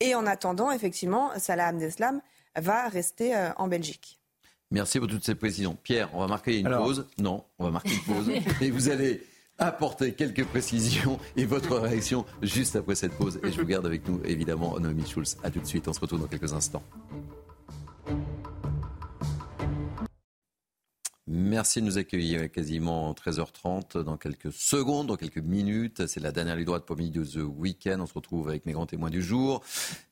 Et 0.00 0.14
en 0.14 0.26
attendant, 0.26 0.70
effectivement, 0.70 1.30
Salah 1.38 1.68
Abdeslam 1.68 2.20
va 2.56 2.88
rester 2.88 3.36
euh, 3.36 3.50
en 3.56 3.68
Belgique. 3.68 4.20
Merci 4.70 4.98
pour 4.98 5.08
toutes 5.08 5.24
ces 5.24 5.34
précisions. 5.34 5.76
Pierre, 5.82 6.10
on 6.14 6.20
va 6.20 6.26
marquer 6.26 6.58
une 6.58 6.70
pause. 6.70 7.06
Non, 7.18 7.44
on 7.58 7.64
va 7.64 7.70
marquer 7.70 7.94
une 7.94 8.14
pause. 8.14 8.30
et 8.60 8.70
vous 8.70 8.88
allez 8.88 9.22
apporter 9.58 10.14
quelques 10.14 10.44
précisions 10.44 11.18
et 11.36 11.44
votre 11.44 11.76
réaction 11.76 12.24
juste 12.42 12.76
après 12.76 12.94
cette 12.94 13.12
pause. 13.12 13.40
Et 13.42 13.52
je 13.52 13.60
vous 13.60 13.66
garde 13.66 13.86
avec 13.86 14.08
nous, 14.08 14.20
évidemment, 14.24 14.78
Noémie 14.78 15.06
Schulz. 15.06 15.36
A 15.42 15.50
tout 15.50 15.60
de 15.60 15.66
suite, 15.66 15.88
on 15.88 15.92
se 15.92 16.00
retrouve 16.00 16.20
dans 16.20 16.26
quelques 16.26 16.52
instants. 16.52 16.82
Merci 21.26 21.80
de 21.80 21.86
nous 21.86 21.98
accueillir 21.98 22.50
quasiment 22.50 23.12
13h30 23.12 24.02
dans 24.02 24.16
quelques 24.18 24.52
secondes, 24.52 25.06
dans 25.06 25.16
quelques 25.16 25.38
minutes. 25.38 26.06
C'est 26.06 26.20
la 26.20 26.32
dernière 26.32 26.54
ligne 26.54 26.66
droite 26.66 26.84
pour 26.84 26.96
midi 26.96 27.10
de 27.18 27.24
The 27.24 27.44
Weekend. 27.44 28.00
On 28.00 28.06
se 28.06 28.12
retrouve 28.12 28.48
avec 28.48 28.66
mes 28.66 28.72
grands 28.72 28.86
témoins 28.86 29.10
du 29.10 29.22
jour. 29.22 29.64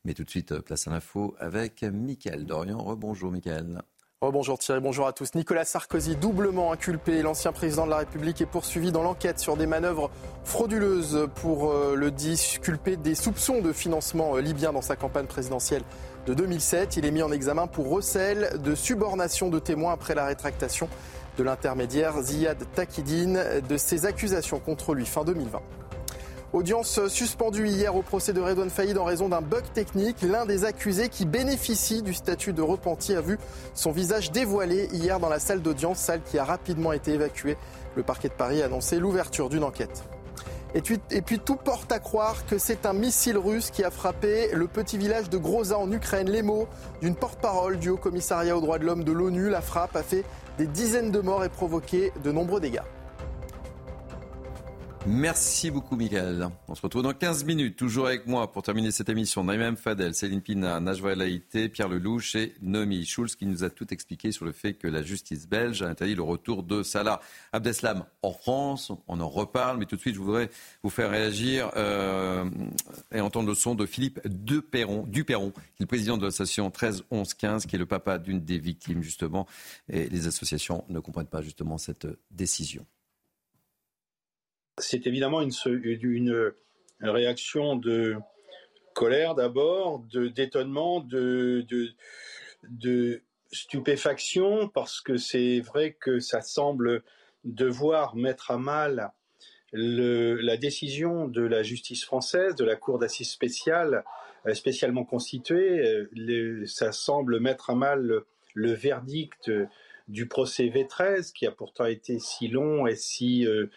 Mais 0.05 0.14
tout 0.14 0.24
de 0.24 0.31
suite, 0.31 0.59
place 0.60 0.89
à 0.89 0.90
l'info 0.90 1.36
avec 1.39 1.82
Mickaël 1.82 2.47
Dorian. 2.47 2.82
Rebonjour 2.82 3.31
Mickaël. 3.31 3.82
Bonjour 4.30 4.56
Thierry, 4.56 4.80
bonjour 4.80 5.08
à 5.08 5.12
tous. 5.12 5.34
Nicolas 5.34 5.64
Sarkozy, 5.64 6.14
doublement 6.14 6.70
inculpé, 6.70 7.22
l'ancien 7.22 7.50
président 7.50 7.86
de 7.86 7.90
la 7.90 7.96
République 7.96 8.40
est 8.40 8.46
poursuivi 8.46 8.92
dans 8.92 9.02
l'enquête 9.02 9.40
sur 9.40 9.56
des 9.56 9.66
manœuvres 9.66 10.12
frauduleuses 10.44 11.26
pour 11.34 11.72
euh, 11.72 11.96
le 11.96 12.12
disculper 12.12 12.96
des 12.96 13.16
soupçons 13.16 13.60
de 13.60 13.72
financement 13.72 14.36
euh, 14.36 14.40
libyen 14.40 14.72
dans 14.72 14.80
sa 14.80 14.94
campagne 14.94 15.26
présidentielle 15.26 15.82
de 16.26 16.34
2007. 16.34 16.98
Il 16.98 17.04
est 17.04 17.10
mis 17.10 17.22
en 17.22 17.32
examen 17.32 17.66
pour 17.66 17.90
recel 17.90 18.60
de 18.62 18.76
subornation 18.76 19.48
de 19.50 19.58
témoins 19.58 19.92
après 19.92 20.14
la 20.14 20.24
rétractation 20.24 20.88
de 21.36 21.42
l'intermédiaire 21.42 22.22
Ziad 22.22 22.58
Takidine 22.76 23.42
de 23.68 23.76
ses 23.76 24.06
accusations 24.06 24.60
contre 24.60 24.94
lui 24.94 25.04
fin 25.04 25.24
2020. 25.24 25.60
Audience 26.52 27.08
suspendue 27.08 27.66
hier 27.66 27.96
au 27.96 28.02
procès 28.02 28.34
de 28.34 28.40
Redouane 28.40 28.68
Faïd 28.68 28.98
en 28.98 29.04
raison 29.04 29.30
d'un 29.30 29.40
bug 29.40 29.64
technique. 29.72 30.20
L'un 30.20 30.44
des 30.44 30.66
accusés 30.66 31.08
qui 31.08 31.24
bénéficie 31.24 32.02
du 32.02 32.12
statut 32.12 32.52
de 32.52 32.60
repenti 32.60 33.14
a 33.14 33.22
vu 33.22 33.38
son 33.72 33.90
visage 33.90 34.32
dévoilé 34.32 34.90
hier 34.92 35.18
dans 35.18 35.30
la 35.30 35.38
salle 35.38 35.62
d'audience, 35.62 35.96
salle 35.96 36.20
qui 36.22 36.38
a 36.38 36.44
rapidement 36.44 36.92
été 36.92 37.14
évacuée. 37.14 37.56
Le 37.96 38.02
parquet 38.02 38.28
de 38.28 38.34
Paris 38.34 38.60
a 38.60 38.66
annoncé 38.66 38.98
l'ouverture 38.98 39.48
d'une 39.48 39.64
enquête. 39.64 40.04
Et 40.74 40.82
puis, 40.82 41.38
tout 41.38 41.56
porte 41.56 41.90
à 41.90 41.98
croire 41.98 42.44
que 42.44 42.58
c'est 42.58 42.84
un 42.84 42.92
missile 42.92 43.38
russe 43.38 43.70
qui 43.70 43.82
a 43.82 43.90
frappé 43.90 44.50
le 44.52 44.66
petit 44.66 44.98
village 44.98 45.30
de 45.30 45.38
Groza 45.38 45.78
en 45.78 45.90
Ukraine. 45.90 46.28
Les 46.28 46.42
mots 46.42 46.68
d'une 47.00 47.14
porte-parole 47.14 47.78
du 47.78 47.88
Haut 47.88 47.96
Commissariat 47.96 48.56
aux 48.56 48.60
droits 48.60 48.78
de 48.78 48.84
l'homme 48.84 49.04
de 49.04 49.12
l'ONU, 49.12 49.48
la 49.48 49.62
frappe 49.62 49.96
a 49.96 50.02
fait 50.02 50.24
des 50.58 50.66
dizaines 50.66 51.10
de 51.10 51.20
morts 51.20 51.44
et 51.44 51.48
provoqué 51.48 52.12
de 52.22 52.30
nombreux 52.30 52.60
dégâts. 52.60 52.80
Merci 55.04 55.72
beaucoup, 55.72 55.96
Michael. 55.96 56.48
On 56.68 56.76
se 56.76 56.82
retrouve 56.82 57.02
dans 57.02 57.12
15 57.12 57.44
minutes, 57.44 57.76
toujours 57.76 58.06
avec 58.06 58.28
moi 58.28 58.52
pour 58.52 58.62
terminer 58.62 58.92
cette 58.92 59.08
émission. 59.08 59.42
Naïm 59.42 59.76
Fadel, 59.76 60.14
Céline 60.14 60.40
Pina, 60.40 60.78
Najwa 60.78 61.16
Laïté, 61.16 61.68
Pierre 61.68 61.88
Lelouch 61.88 62.36
et 62.36 62.54
Nomi 62.62 63.04
Schulz 63.04 63.34
qui 63.34 63.46
nous 63.46 63.64
a 63.64 63.70
tout 63.70 63.92
expliqué 63.92 64.30
sur 64.30 64.44
le 64.44 64.52
fait 64.52 64.74
que 64.74 64.86
la 64.86 65.02
justice 65.02 65.48
belge 65.48 65.82
a 65.82 65.88
interdit 65.88 66.14
le 66.14 66.22
retour 66.22 66.62
de 66.62 66.84
Salah 66.84 67.20
Abdeslam 67.52 68.04
en 68.22 68.32
France. 68.32 68.92
On 69.08 69.20
en 69.20 69.28
reparle, 69.28 69.78
mais 69.78 69.86
tout 69.86 69.96
de 69.96 70.00
suite, 70.00 70.14
je 70.14 70.20
voudrais 70.20 70.50
vous 70.84 70.90
faire 70.90 71.10
réagir 71.10 71.72
euh, 71.76 72.44
et 73.12 73.20
entendre 73.20 73.48
le 73.48 73.56
son 73.56 73.74
de 73.74 73.86
Philippe 73.86 74.20
Duperron, 74.24 75.04
qui 75.04 75.20
est 75.20 75.80
le 75.80 75.86
président 75.86 76.16
de 76.16 76.26
l'association 76.26 76.70
13 76.70 77.04
11 77.10 77.34
15, 77.34 77.66
qui 77.66 77.74
est 77.74 77.78
le 77.78 77.86
papa 77.86 78.18
d'une 78.18 78.44
des 78.44 78.58
victimes, 78.58 79.02
justement. 79.02 79.48
Et 79.88 80.08
les 80.08 80.28
associations 80.28 80.84
ne 80.88 81.00
comprennent 81.00 81.26
pas, 81.26 81.42
justement, 81.42 81.76
cette 81.76 82.06
décision. 82.30 82.86
C'est 84.78 85.06
évidemment 85.06 85.42
une, 85.42 86.52
réaction 87.00 87.76
de 87.76 88.16
colère 88.94 89.34
d'abord, 89.34 90.00
d'étonnement, 90.10 91.00
de, 91.00 91.66
de, 92.68 93.22
stupéfaction, 93.52 94.68
parce 94.68 95.00
que 95.00 95.16
c'est 95.16 95.60
vrai 95.60 95.92
que 95.92 96.20
ça 96.20 96.40
semble 96.40 97.02
devoir 97.44 98.16
mettre 98.16 98.50
à 98.50 98.58
mal 98.58 99.12
la 99.72 100.56
décision 100.56 101.28
de 101.28 101.42
la 101.42 101.62
justice 101.62 102.04
française, 102.04 102.54
de 102.54 102.64
la 102.64 102.76
Cour 102.76 102.98
d'assises 102.98 103.30
spéciale, 103.30 104.04
euh, 104.46 104.54
spécialement 104.54 105.04
constituée. 105.04 106.08
Euh, 106.18 106.66
ça 106.66 106.92
semble 106.92 107.40
mettre 107.40 107.70
à 107.70 107.74
mal 107.74 108.22
le, 108.54 108.72
verdict 108.72 109.50
du 110.08 110.26
procès 110.26 110.66
V13, 110.66 111.32
qui 111.32 111.46
a 111.46 111.50
pourtant 111.50 111.86
été 111.86 112.18
si 112.18 112.48
long 112.48 112.86
et 112.86 112.96
si 112.96 113.46
euh, 113.46 113.70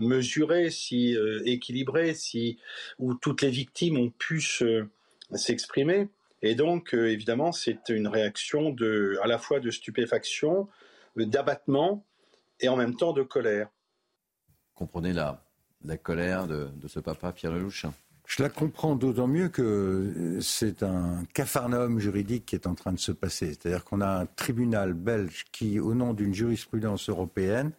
mesuré, 0.00 0.70
si 0.70 1.16
euh, 1.16 1.42
équilibré, 1.44 2.14
si 2.14 2.58
où 2.98 3.14
toutes 3.14 3.42
les 3.42 3.50
victimes 3.50 3.98
ont 3.98 4.10
pu 4.10 4.42
s'exprimer. 5.34 6.08
Et 6.42 6.54
donc, 6.54 6.94
euh, 6.94 7.10
évidemment, 7.10 7.52
c'est 7.52 7.88
une 7.88 8.08
réaction 8.08 8.70
de, 8.70 9.18
à 9.22 9.26
la 9.26 9.38
fois 9.38 9.60
de 9.60 9.70
stupéfaction, 9.70 10.68
d'abattement 11.16 12.04
et 12.60 12.68
en 12.68 12.76
même 12.76 12.96
temps 12.96 13.12
de 13.12 13.22
colère. 13.22 13.68
Comprenez 14.74 15.12
la, 15.12 15.44
la 15.84 15.96
colère 15.96 16.46
de, 16.46 16.70
ce 16.88 17.00
papa, 17.00 17.32
Pierre 17.32 17.52
Lelouch 17.52 17.86
je 18.30 18.44
la 18.44 18.48
comprends 18.48 18.94
d'autant 18.94 19.26
mieux 19.26 19.48
que 19.48 20.38
c'est 20.40 20.84
un 20.84 21.24
capharnaüm 21.34 21.98
juridique 21.98 22.46
qui 22.46 22.54
est 22.54 22.68
en 22.68 22.76
train 22.76 22.92
de 22.92 22.98
se 23.00 23.10
passer. 23.10 23.48
C'est-à-dire 23.48 23.84
qu'on 23.84 24.00
a 24.00 24.20
un 24.20 24.26
tribunal 24.26 24.92
belge 24.92 25.46
qui, 25.50 25.80
au 25.80 25.94
nom 25.94 26.14
d'une 26.14 26.32
jurisprudence 26.32 27.08
européenne, 27.08 27.72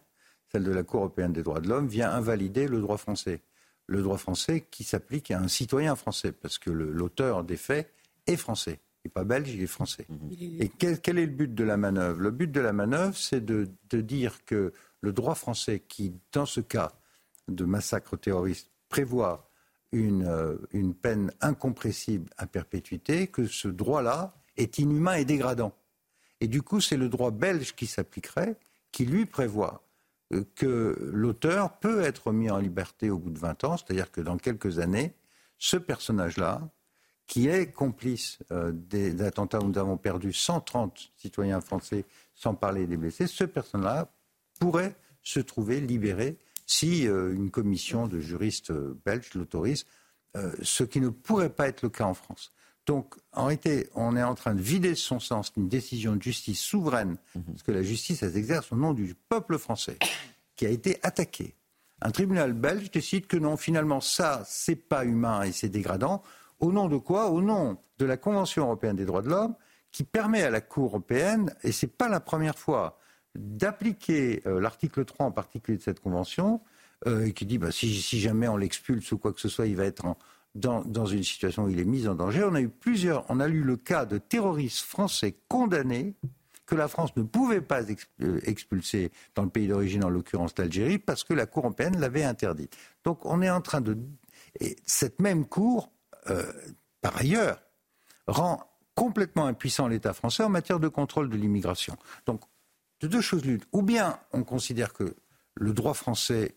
celle 0.52 0.64
de 0.64 0.70
la 0.70 0.82
Cour 0.82 1.00
européenne 1.00 1.32
des 1.32 1.42
droits 1.42 1.60
de 1.60 1.68
l'homme, 1.68 1.88
vient 1.88 2.10
invalider 2.10 2.68
le 2.68 2.80
droit 2.80 2.98
français. 2.98 3.40
Le 3.86 4.02
droit 4.02 4.18
français 4.18 4.66
qui 4.70 4.84
s'applique 4.84 5.30
à 5.30 5.40
un 5.40 5.48
citoyen 5.48 5.96
français, 5.96 6.32
parce 6.32 6.58
que 6.58 6.70
l'auteur 6.70 7.42
des 7.42 7.56
faits 7.56 7.92
est 8.26 8.36
français. 8.36 8.80
Il 9.04 9.08
n'est 9.08 9.12
pas 9.12 9.24
belge, 9.24 9.50
il 9.50 9.62
est 9.62 9.66
français. 9.66 10.06
Et 10.60 10.68
quel, 10.68 11.18
est 11.18 11.26
le 11.26 11.32
but 11.32 11.52
de 11.52 11.64
la 11.64 11.76
manœuvre? 11.76 12.20
Le 12.20 12.30
but 12.30 12.52
de 12.52 12.60
la 12.60 12.72
manœuvre, 12.72 13.16
c'est 13.16 13.44
de, 13.44 13.68
dire 13.90 14.44
que 14.44 14.72
le 15.00 15.12
droit 15.12 15.34
français, 15.34 15.82
qui, 15.88 16.14
dans 16.32 16.46
ce 16.46 16.60
cas 16.60 16.92
de 17.48 17.64
massacre 17.64 18.16
terroriste, 18.16 18.70
prévoit 18.88 19.48
une, 19.90 20.26
euh, 20.26 20.56
une 20.72 20.94
peine 20.94 21.32
incompressible 21.40 22.30
à 22.36 22.46
perpétuité, 22.46 23.26
que 23.26 23.46
ce 23.46 23.68
droit-là 23.68 24.34
est 24.56 24.78
inhumain 24.78 25.14
et 25.14 25.24
dégradant. 25.24 25.74
Et 26.40 26.46
du 26.46 26.62
coup, 26.62 26.80
c'est 26.80 26.96
le 26.96 27.08
droit 27.08 27.30
belge 27.30 27.74
qui 27.74 27.86
s'appliquerait, 27.86 28.56
qui 28.92 29.06
lui 29.06 29.26
prévoit 29.26 29.82
que 30.54 30.96
l'auteur 31.12 31.78
peut 31.78 32.02
être 32.02 32.32
mis 32.32 32.50
en 32.50 32.58
liberté 32.58 33.10
au 33.10 33.18
bout 33.18 33.30
de 33.30 33.38
20 33.38 33.64
ans, 33.64 33.76
c'est-à-dire 33.76 34.10
que 34.10 34.20
dans 34.20 34.36
quelques 34.36 34.78
années, 34.78 35.14
ce 35.58 35.76
personnage-là, 35.76 36.60
qui 37.26 37.48
est 37.48 37.72
complice 37.72 38.38
euh, 38.50 38.72
des, 38.74 39.22
attentats 39.22 39.60
où 39.60 39.68
nous 39.68 39.78
avons 39.78 39.96
perdu 39.96 40.32
130 40.32 41.12
citoyens 41.16 41.60
français, 41.60 42.04
sans 42.34 42.54
parler 42.54 42.86
des 42.86 42.96
blessés, 42.96 43.26
ce 43.26 43.44
personnage-là 43.44 44.12
pourrait 44.60 44.96
se 45.22 45.40
trouver 45.40 45.80
libéré 45.80 46.36
si 46.66 47.06
euh, 47.06 47.32
une 47.32 47.50
commission 47.50 48.06
de 48.06 48.20
juristes 48.20 48.70
euh, 48.70 48.98
belges 49.04 49.34
l'autorise, 49.34 49.86
ce 50.62 50.82
qui 50.82 50.98
ne 51.02 51.10
pourrait 51.10 51.50
pas 51.50 51.68
être 51.68 51.82
le 51.82 51.90
cas 51.90 52.06
en 52.06 52.14
France. 52.14 52.52
Donc, 52.86 53.14
en 53.32 53.44
réalité, 53.44 53.88
on 53.94 54.16
est 54.16 54.22
en 54.22 54.34
train 54.34 54.54
de 54.54 54.60
vider 54.60 54.94
son 54.94 55.20
sens 55.20 55.52
d'une 55.52 55.68
décision 55.68 56.16
de 56.16 56.22
justice 56.22 56.60
souveraine, 56.60 57.16
mhm. 57.34 57.44
parce 57.44 57.62
que 57.62 57.72
la 57.72 57.82
justice, 57.82 58.22
elle 58.22 58.32
s'exerce 58.32 58.72
au 58.72 58.76
nom 58.76 58.92
du 58.92 59.14
peuple 59.14 59.58
français, 59.58 59.98
qui 60.56 60.66
a 60.66 60.68
été 60.68 60.98
attaqué. 61.02 61.54
Un 62.00 62.10
tribunal 62.10 62.52
belge 62.52 62.90
décide 62.90 63.28
que 63.28 63.36
non, 63.36 63.56
finalement, 63.56 64.00
ça, 64.00 64.42
c'est 64.46 64.76
pas 64.76 65.04
humain 65.04 65.42
et 65.42 65.52
c'est 65.52 65.68
dégradant. 65.68 66.22
Au 66.58 66.72
nom 66.72 66.88
de 66.88 66.96
quoi? 66.96 67.30
Au 67.30 67.40
nom 67.40 67.78
de 67.98 68.04
la 68.04 68.16
Convention 68.16 68.64
européenne 68.64 68.96
des 68.96 69.04
droits 69.04 69.22
de 69.22 69.28
l'homme, 69.28 69.54
qui 69.92 70.02
permet 70.02 70.42
à 70.42 70.50
la 70.50 70.60
Cour 70.60 70.86
européenne, 70.86 71.54
et 71.62 71.70
c'est 71.70 71.86
pas 71.86 72.08
la 72.08 72.18
première 72.18 72.58
fois, 72.58 72.98
d'appliquer 73.36 74.42
l'article 74.44 75.04
3 75.04 75.26
en 75.26 75.30
particulier 75.30 75.78
de 75.78 75.82
cette 75.82 76.00
convention, 76.00 76.60
et 77.06 77.32
qui 77.32 77.46
dit 77.46 77.58
bah, 77.58 77.70
si, 77.70 78.00
si, 78.00 78.20
jamais 78.20 78.48
on 78.48 78.56
l'expulse 78.56 79.10
ou 79.12 79.18
quoi 79.18 79.32
que 79.32 79.40
ce 79.40 79.48
soit, 79.48 79.66
il 79.66 79.76
va 79.76 79.84
être 79.84 80.04
en, 80.04 80.16
dans, 80.54 81.06
une 81.06 81.22
situation 81.22 81.64
où 81.64 81.68
il 81.70 81.80
est 81.80 81.84
mis 81.84 82.06
en 82.06 82.14
danger. 82.14 82.44
On 82.44 82.54
a 82.54 82.60
eu 82.60 82.68
plusieurs, 82.68 83.24
on 83.28 83.40
a 83.40 83.48
lu 83.48 83.62
le 83.62 83.76
cas 83.76 84.04
de 84.04 84.18
terroristes 84.18 84.84
français 84.84 85.34
condamnés 85.48 86.14
que 86.66 86.74
la 86.74 86.88
France 86.88 87.14
ne 87.16 87.22
pouvait 87.22 87.60
pas 87.60 87.82
euh, 87.82 88.40
expulser 88.44 89.10
dans 89.34 89.42
le 89.42 89.50
pays 89.50 89.66
d'origine, 89.66 90.04
en 90.04 90.08
l'occurrence 90.08 90.52
l'Algérie, 90.56 90.98
parce 90.98 91.24
que 91.24 91.34
la 91.34 91.46
Cour 91.46 91.64
européenne 91.64 91.98
l'avait 91.98 92.24
interdit. 92.24 92.68
Donc 93.04 93.24
on 93.24 93.42
est 93.42 93.50
en 93.50 93.60
train 93.60 93.80
de... 93.80 93.98
Et 94.60 94.76
cette 94.86 95.20
même 95.20 95.46
Cour, 95.46 95.90
euh, 96.30 96.52
par 97.00 97.16
ailleurs, 97.16 97.60
rend 98.26 98.62
complètement 98.94 99.46
impuissant 99.46 99.88
l'État 99.88 100.12
français 100.12 100.44
en 100.44 100.48
matière 100.48 100.78
de 100.78 100.88
contrôle 100.88 101.28
de 101.30 101.36
l'immigration. 101.36 101.96
Donc, 102.26 102.42
de 103.00 103.08
deux 103.08 103.20
choses 103.20 103.44
l'une. 103.44 103.60
Ou 103.72 103.82
bien 103.82 104.18
on 104.32 104.44
considère 104.44 104.92
que 104.92 105.16
le 105.54 105.72
droit 105.72 105.94
français 105.94 106.54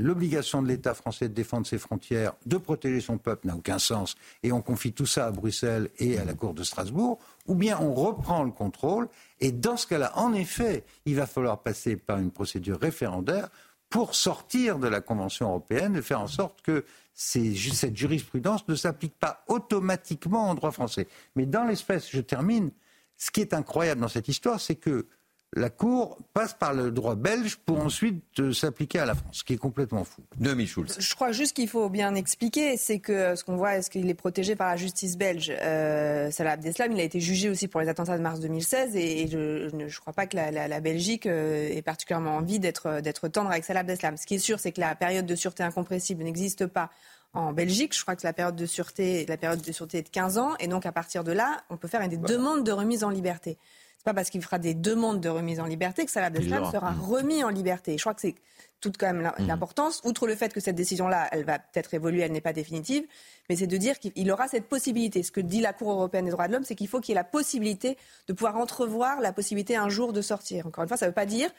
l'obligation 0.00 0.62
de 0.62 0.68
l'État 0.68 0.94
français 0.94 1.28
de 1.28 1.34
défendre 1.34 1.66
ses 1.66 1.78
frontières, 1.78 2.32
de 2.46 2.56
protéger 2.56 3.00
son 3.00 3.18
peuple 3.18 3.46
n'a 3.46 3.54
aucun 3.54 3.78
sens, 3.78 4.16
et 4.42 4.50
on 4.52 4.62
confie 4.62 4.92
tout 4.92 5.06
ça 5.06 5.26
à 5.26 5.30
Bruxelles 5.30 5.90
et 5.98 6.18
à 6.18 6.24
la 6.24 6.34
Cour 6.34 6.54
de 6.54 6.64
Strasbourg, 6.64 7.18
ou 7.46 7.54
bien 7.54 7.78
on 7.80 7.94
reprend 7.94 8.42
le 8.42 8.50
contrôle, 8.50 9.08
et 9.40 9.52
dans 9.52 9.76
ce 9.76 9.86
cas-là, 9.86 10.12
en 10.16 10.32
effet, 10.32 10.84
il 11.04 11.16
va 11.16 11.26
falloir 11.26 11.62
passer 11.62 11.96
par 11.96 12.18
une 12.18 12.30
procédure 12.30 12.80
référendaire 12.80 13.48
pour 13.90 14.14
sortir 14.14 14.78
de 14.78 14.88
la 14.88 15.00
Convention 15.00 15.48
européenne 15.48 15.96
et 15.96 16.02
faire 16.02 16.20
en 16.20 16.28
sorte 16.28 16.62
que 16.62 16.84
cette 17.12 17.96
jurisprudence 17.96 18.66
ne 18.68 18.74
s'applique 18.76 19.18
pas 19.18 19.44
automatiquement 19.48 20.48
en 20.48 20.54
droit 20.54 20.70
français. 20.70 21.08
Mais 21.34 21.44
dans 21.44 21.64
l'espèce, 21.64 22.08
je 22.10 22.20
termine, 22.20 22.70
ce 23.16 23.30
qui 23.30 23.40
est 23.40 23.52
incroyable 23.52 24.00
dans 24.00 24.08
cette 24.08 24.28
histoire, 24.28 24.60
c'est 24.60 24.76
que 24.76 25.06
la 25.54 25.68
Cour 25.68 26.18
passe 26.32 26.54
par 26.54 26.74
le 26.74 26.92
droit 26.92 27.16
belge 27.16 27.56
pour 27.56 27.80
ensuite 27.80 28.22
euh, 28.38 28.52
s'appliquer 28.52 29.00
à 29.00 29.06
la 29.06 29.14
France, 29.14 29.38
ce 29.38 29.44
qui 29.44 29.54
est 29.54 29.58
complètement 29.58 30.04
fou. 30.04 30.22
Demi 30.38 30.66
Schulz. 30.66 30.96
Je 30.98 31.14
crois 31.14 31.32
juste 31.32 31.56
qu'il 31.56 31.68
faut 31.68 31.88
bien 31.88 32.14
expliquer, 32.14 32.76
c'est 32.76 33.00
que 33.00 33.12
euh, 33.12 33.36
ce 33.36 33.42
qu'on 33.42 33.56
voit, 33.56 33.76
est-ce 33.76 33.90
qu'il 33.90 34.08
est 34.08 34.14
protégé 34.14 34.54
par 34.54 34.68
la 34.68 34.76
justice 34.76 35.16
belge? 35.16 35.52
Euh, 35.60 36.30
Salah 36.30 36.52
Abdeslam, 36.52 36.92
il 36.92 37.00
a 37.00 37.02
été 37.02 37.20
jugé 37.20 37.50
aussi 37.50 37.66
pour 37.66 37.80
les 37.80 37.88
attentats 37.88 38.16
de 38.16 38.22
mars 38.22 38.38
2016 38.38 38.94
et, 38.94 39.26
je 39.26 39.74
ne 39.74 39.88
crois 40.00 40.12
pas 40.12 40.26
que 40.26 40.36
la, 40.36 40.80
Belgique 40.80 41.26
euh, 41.26 41.68
ait 41.68 41.82
particulièrement 41.82 42.36
envie 42.36 42.60
d'être 42.60 43.28
tendre 43.28 43.50
avec 43.50 43.64
Salah 43.64 43.80
Abdeslam. 43.80 44.16
Ce 44.16 44.26
qui 44.26 44.36
est 44.36 44.38
sûr, 44.38 44.60
c'est 44.60 44.70
que 44.70 44.80
la 44.80 44.94
période 44.94 45.26
de 45.26 45.34
sûreté 45.34 45.64
incompressible 45.64 46.22
n'existe 46.22 46.66
pas 46.66 46.90
en 47.32 47.52
Belgique. 47.52 47.96
Je 47.96 48.02
crois 48.02 48.14
que 48.14 48.24
la 48.24 48.32
période 48.32 48.56
de 48.56 48.66
sûreté, 48.66 49.26
la 49.26 49.36
période 49.36 49.60
de 49.60 49.72
sûreté 49.72 49.98
est 49.98 50.02
de 50.02 50.08
15 50.08 50.38
ans 50.38 50.54
et 50.60 50.68
donc 50.68 50.86
à 50.86 50.92
partir 50.92 51.24
de 51.24 51.32
là, 51.32 51.64
on 51.70 51.76
peut 51.76 51.88
faire 51.88 52.08
des 52.08 52.16
demandes 52.16 52.64
de 52.64 52.72
remise 52.72 53.02
en 53.02 53.10
liberté 53.10 53.58
n'est 54.00 54.12
pas 54.12 54.14
parce 54.14 54.30
qu'il 54.30 54.42
fera 54.42 54.58
des 54.58 54.74
demandes 54.74 55.20
de 55.20 55.28
remise 55.28 55.60
en 55.60 55.66
liberté 55.66 56.04
que 56.04 56.10
Salah 56.10 56.26
Abdeslam 56.26 56.70
sera 56.70 56.92
mm. 56.92 57.00
remis 57.00 57.44
en 57.44 57.48
liberté. 57.48 57.96
Je 57.96 58.02
crois 58.02 58.14
que 58.14 58.20
c'est 58.20 58.34
tout 58.80 58.92
quand 58.98 59.12
même 59.12 59.32
mm. 59.38 59.46
l'importance, 59.46 60.00
outre 60.04 60.26
le 60.26 60.34
fait 60.34 60.52
que 60.52 60.60
cette 60.60 60.76
décision-là, 60.76 61.28
elle 61.32 61.44
va 61.44 61.58
peut-être 61.58 61.92
évoluer, 61.94 62.22
elle 62.22 62.32
n'est 62.32 62.40
pas 62.40 62.52
définitive, 62.52 63.04
mais 63.48 63.56
c'est 63.56 63.66
de 63.66 63.76
dire 63.76 63.98
qu'il 63.98 64.30
aura 64.30 64.48
cette 64.48 64.68
possibilité. 64.68 65.22
Ce 65.22 65.32
que 65.32 65.40
dit 65.40 65.60
la 65.60 65.72
Cour 65.72 65.90
européenne 65.90 66.24
des 66.24 66.30
droits 66.30 66.48
de 66.48 66.52
l'homme, 66.52 66.64
c'est 66.64 66.74
qu'il 66.74 66.88
faut 66.88 67.00
qu'il 67.00 67.12
y 67.12 67.12
ait 67.12 67.20
la 67.20 67.24
possibilité 67.24 67.96
de 68.26 68.32
pouvoir 68.32 68.56
entrevoir 68.56 69.20
la 69.20 69.32
possibilité 69.32 69.76
un 69.76 69.88
jour 69.88 70.12
de 70.12 70.22
sortir. 70.22 70.66
Encore 70.66 70.82
une 70.82 70.88
fois, 70.88 70.96
ça 70.96 71.06
ne 71.06 71.10
veut 71.10 71.14
pas 71.14 71.26
dire 71.26 71.50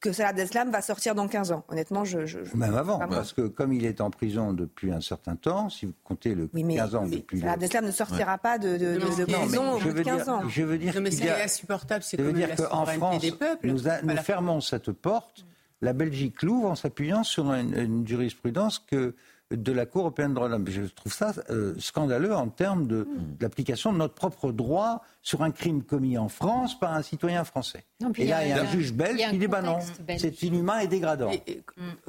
que 0.00 0.12
Salah 0.12 0.32
Deslam 0.32 0.70
va 0.70 0.82
sortir 0.82 1.14
dans 1.14 1.28
15 1.28 1.52
ans. 1.52 1.64
Honnêtement, 1.68 2.04
je. 2.04 2.18
Même 2.56 2.74
avant, 2.74 2.98
parce 2.98 3.32
que 3.32 3.42
comme 3.42 3.72
il 3.72 3.84
est 3.84 4.00
en 4.00 4.10
prison 4.10 4.52
depuis 4.52 4.92
un 4.92 5.00
certain 5.00 5.36
temps, 5.36 5.68
si 5.68 5.86
vous 5.86 5.94
comptez 6.04 6.34
le 6.34 6.48
15 6.48 6.94
ans 6.94 7.06
depuis. 7.06 7.40
Salah 7.40 7.56
Deslam 7.56 7.86
ne 7.86 7.90
sortira 7.90 8.38
pas 8.38 8.58
de, 8.58 8.76
de, 8.76 8.94
de, 8.98 9.24
prison 9.24 9.74
au 9.74 9.78
bout 9.78 9.92
de 9.92 10.02
15 10.02 10.28
ans. 10.28 10.48
Je 10.48 10.62
veux 10.62 10.78
dire. 10.78 11.00
mais 11.00 11.10
c'est 11.10 11.30
insupportable, 11.42 12.02
c'est 12.02 12.16
comme 12.16 12.32
dire 12.32 12.54
qu'en 12.56 12.86
France, 12.86 13.22
des 13.22 13.32
peuples. 13.32 13.68
Nous, 13.68 13.82
nous 14.02 14.16
fermons 14.16 14.60
cette 14.60 14.92
porte. 14.92 15.44
La 15.80 15.92
Belgique 15.92 16.42
l'ouvre 16.42 16.70
en 16.70 16.74
s'appuyant 16.76 17.24
sur 17.24 17.52
une 17.52 18.06
jurisprudence 18.06 18.78
que 18.78 19.14
de 19.56 19.72
la 19.72 19.86
Cour 19.86 20.02
européenne 20.02 20.30
des 20.30 20.34
droits 20.34 20.48
de 20.48 20.52
l'homme. 20.52 20.66
Je 20.68 20.82
trouve 20.82 21.12
ça 21.12 21.32
euh, 21.50 21.74
scandaleux 21.78 22.34
en 22.34 22.48
termes 22.48 22.86
de, 22.86 23.06
l'application 23.40 23.92
de 23.92 23.98
notre 23.98 24.14
propre 24.14 24.52
droit 24.52 25.02
sur 25.22 25.42
un 25.42 25.50
crime 25.50 25.82
commis 25.82 26.18
en 26.18 26.28
France 26.28 26.78
par 26.78 26.92
un 26.94 27.02
citoyen 27.02 27.44
français. 27.44 27.84
et 28.16 28.26
là, 28.26 28.44
il 28.44 28.50
y 28.50 28.52
a 28.52 28.62
un, 28.62 28.66
juge 28.66 28.92
belge 28.92 29.20
qui 29.30 29.38
dit 29.38 29.46
bah 29.46 29.62
non, 29.62 29.78
c'est 30.18 30.42
inhumain 30.42 30.80
et 30.80 30.88
dégradant. 30.88 31.30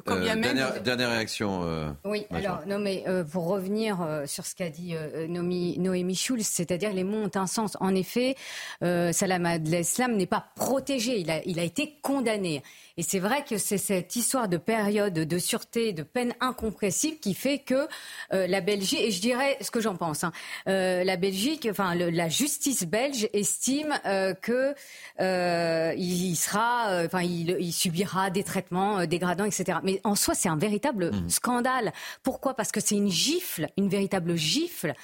Euh, 0.08 0.80
dernière, 0.80 1.10
réaction. 1.10 1.62
Euh, 1.62 1.90
oui, 2.04 2.26
alors, 2.30 2.62
non, 2.66 2.78
mais 2.78 3.04
pour 3.30 3.46
revenir 3.46 3.98
sur 4.26 4.46
ce 4.46 4.54
qu'a 4.54 4.70
dit 4.70 4.94
Noémie 5.28 6.16
Schulz, 6.16 6.46
c'est-à-dire 6.46 6.92
les 6.92 7.04
mots 7.04 7.24
ont 7.24 7.30
un 7.34 7.46
sens. 7.46 7.76
En 7.80 7.94
effet, 7.94 8.34
Salam 8.80 9.46
al-Islam 9.46 10.16
n'est 10.16 10.26
pas 10.26 10.46
protégé, 10.56 11.20
il 11.20 11.30
a, 11.30 11.42
il 11.44 11.58
a 11.60 11.64
été 11.64 11.98
condamné. 12.02 12.62
Et 12.96 13.02
c'est 13.02 13.18
vrai 13.18 13.44
que 13.44 13.58
c'est 13.58 13.78
cette 13.78 14.14
histoire 14.14 14.48
de 14.48 14.56
période 14.56 15.14
de 15.14 15.38
sûreté, 15.38 15.92
de 15.92 16.04
peine 16.04 16.34
incompressible 16.40 17.18
qui 17.18 17.33
fait 17.34 17.58
que 17.58 17.88
euh, 18.32 18.46
la 18.46 18.60
Belgique, 18.60 19.00
et 19.00 19.10
je 19.10 19.20
dirais 19.20 19.56
ce 19.60 19.70
que 19.70 19.80
j'en 19.80 19.96
pense, 19.96 20.24
hein, 20.24 20.32
euh, 20.68 21.04
la 21.04 21.16
Belgique, 21.16 21.68
enfin 21.70 21.94
la 21.94 22.28
justice 22.28 22.84
belge 22.84 23.28
estime 23.32 23.94
euh, 24.06 24.34
que 24.34 24.74
il 25.18 26.36
sera, 26.36 27.02
enfin 27.04 27.22
il, 27.22 27.72
subira 27.72 28.30
des 28.30 28.44
traitements 28.44 29.04
dégradants, 29.06 29.44
etc. 29.44 29.78
Mais 29.82 30.00
en 30.04 30.14
soi, 30.14 30.34
c'est 30.34 30.48
un 30.48 30.56
véritable 30.56 31.10
mmh. 31.10 31.30
scandale. 31.30 31.92
Pourquoi? 32.22 32.54
Parce 32.54 32.72
que 32.72 32.80
c'est 32.80 32.94
une 32.94 33.10
gifle, 33.10 33.68
une 33.76 33.88
véritable 33.88 34.36
gifle 34.36 34.94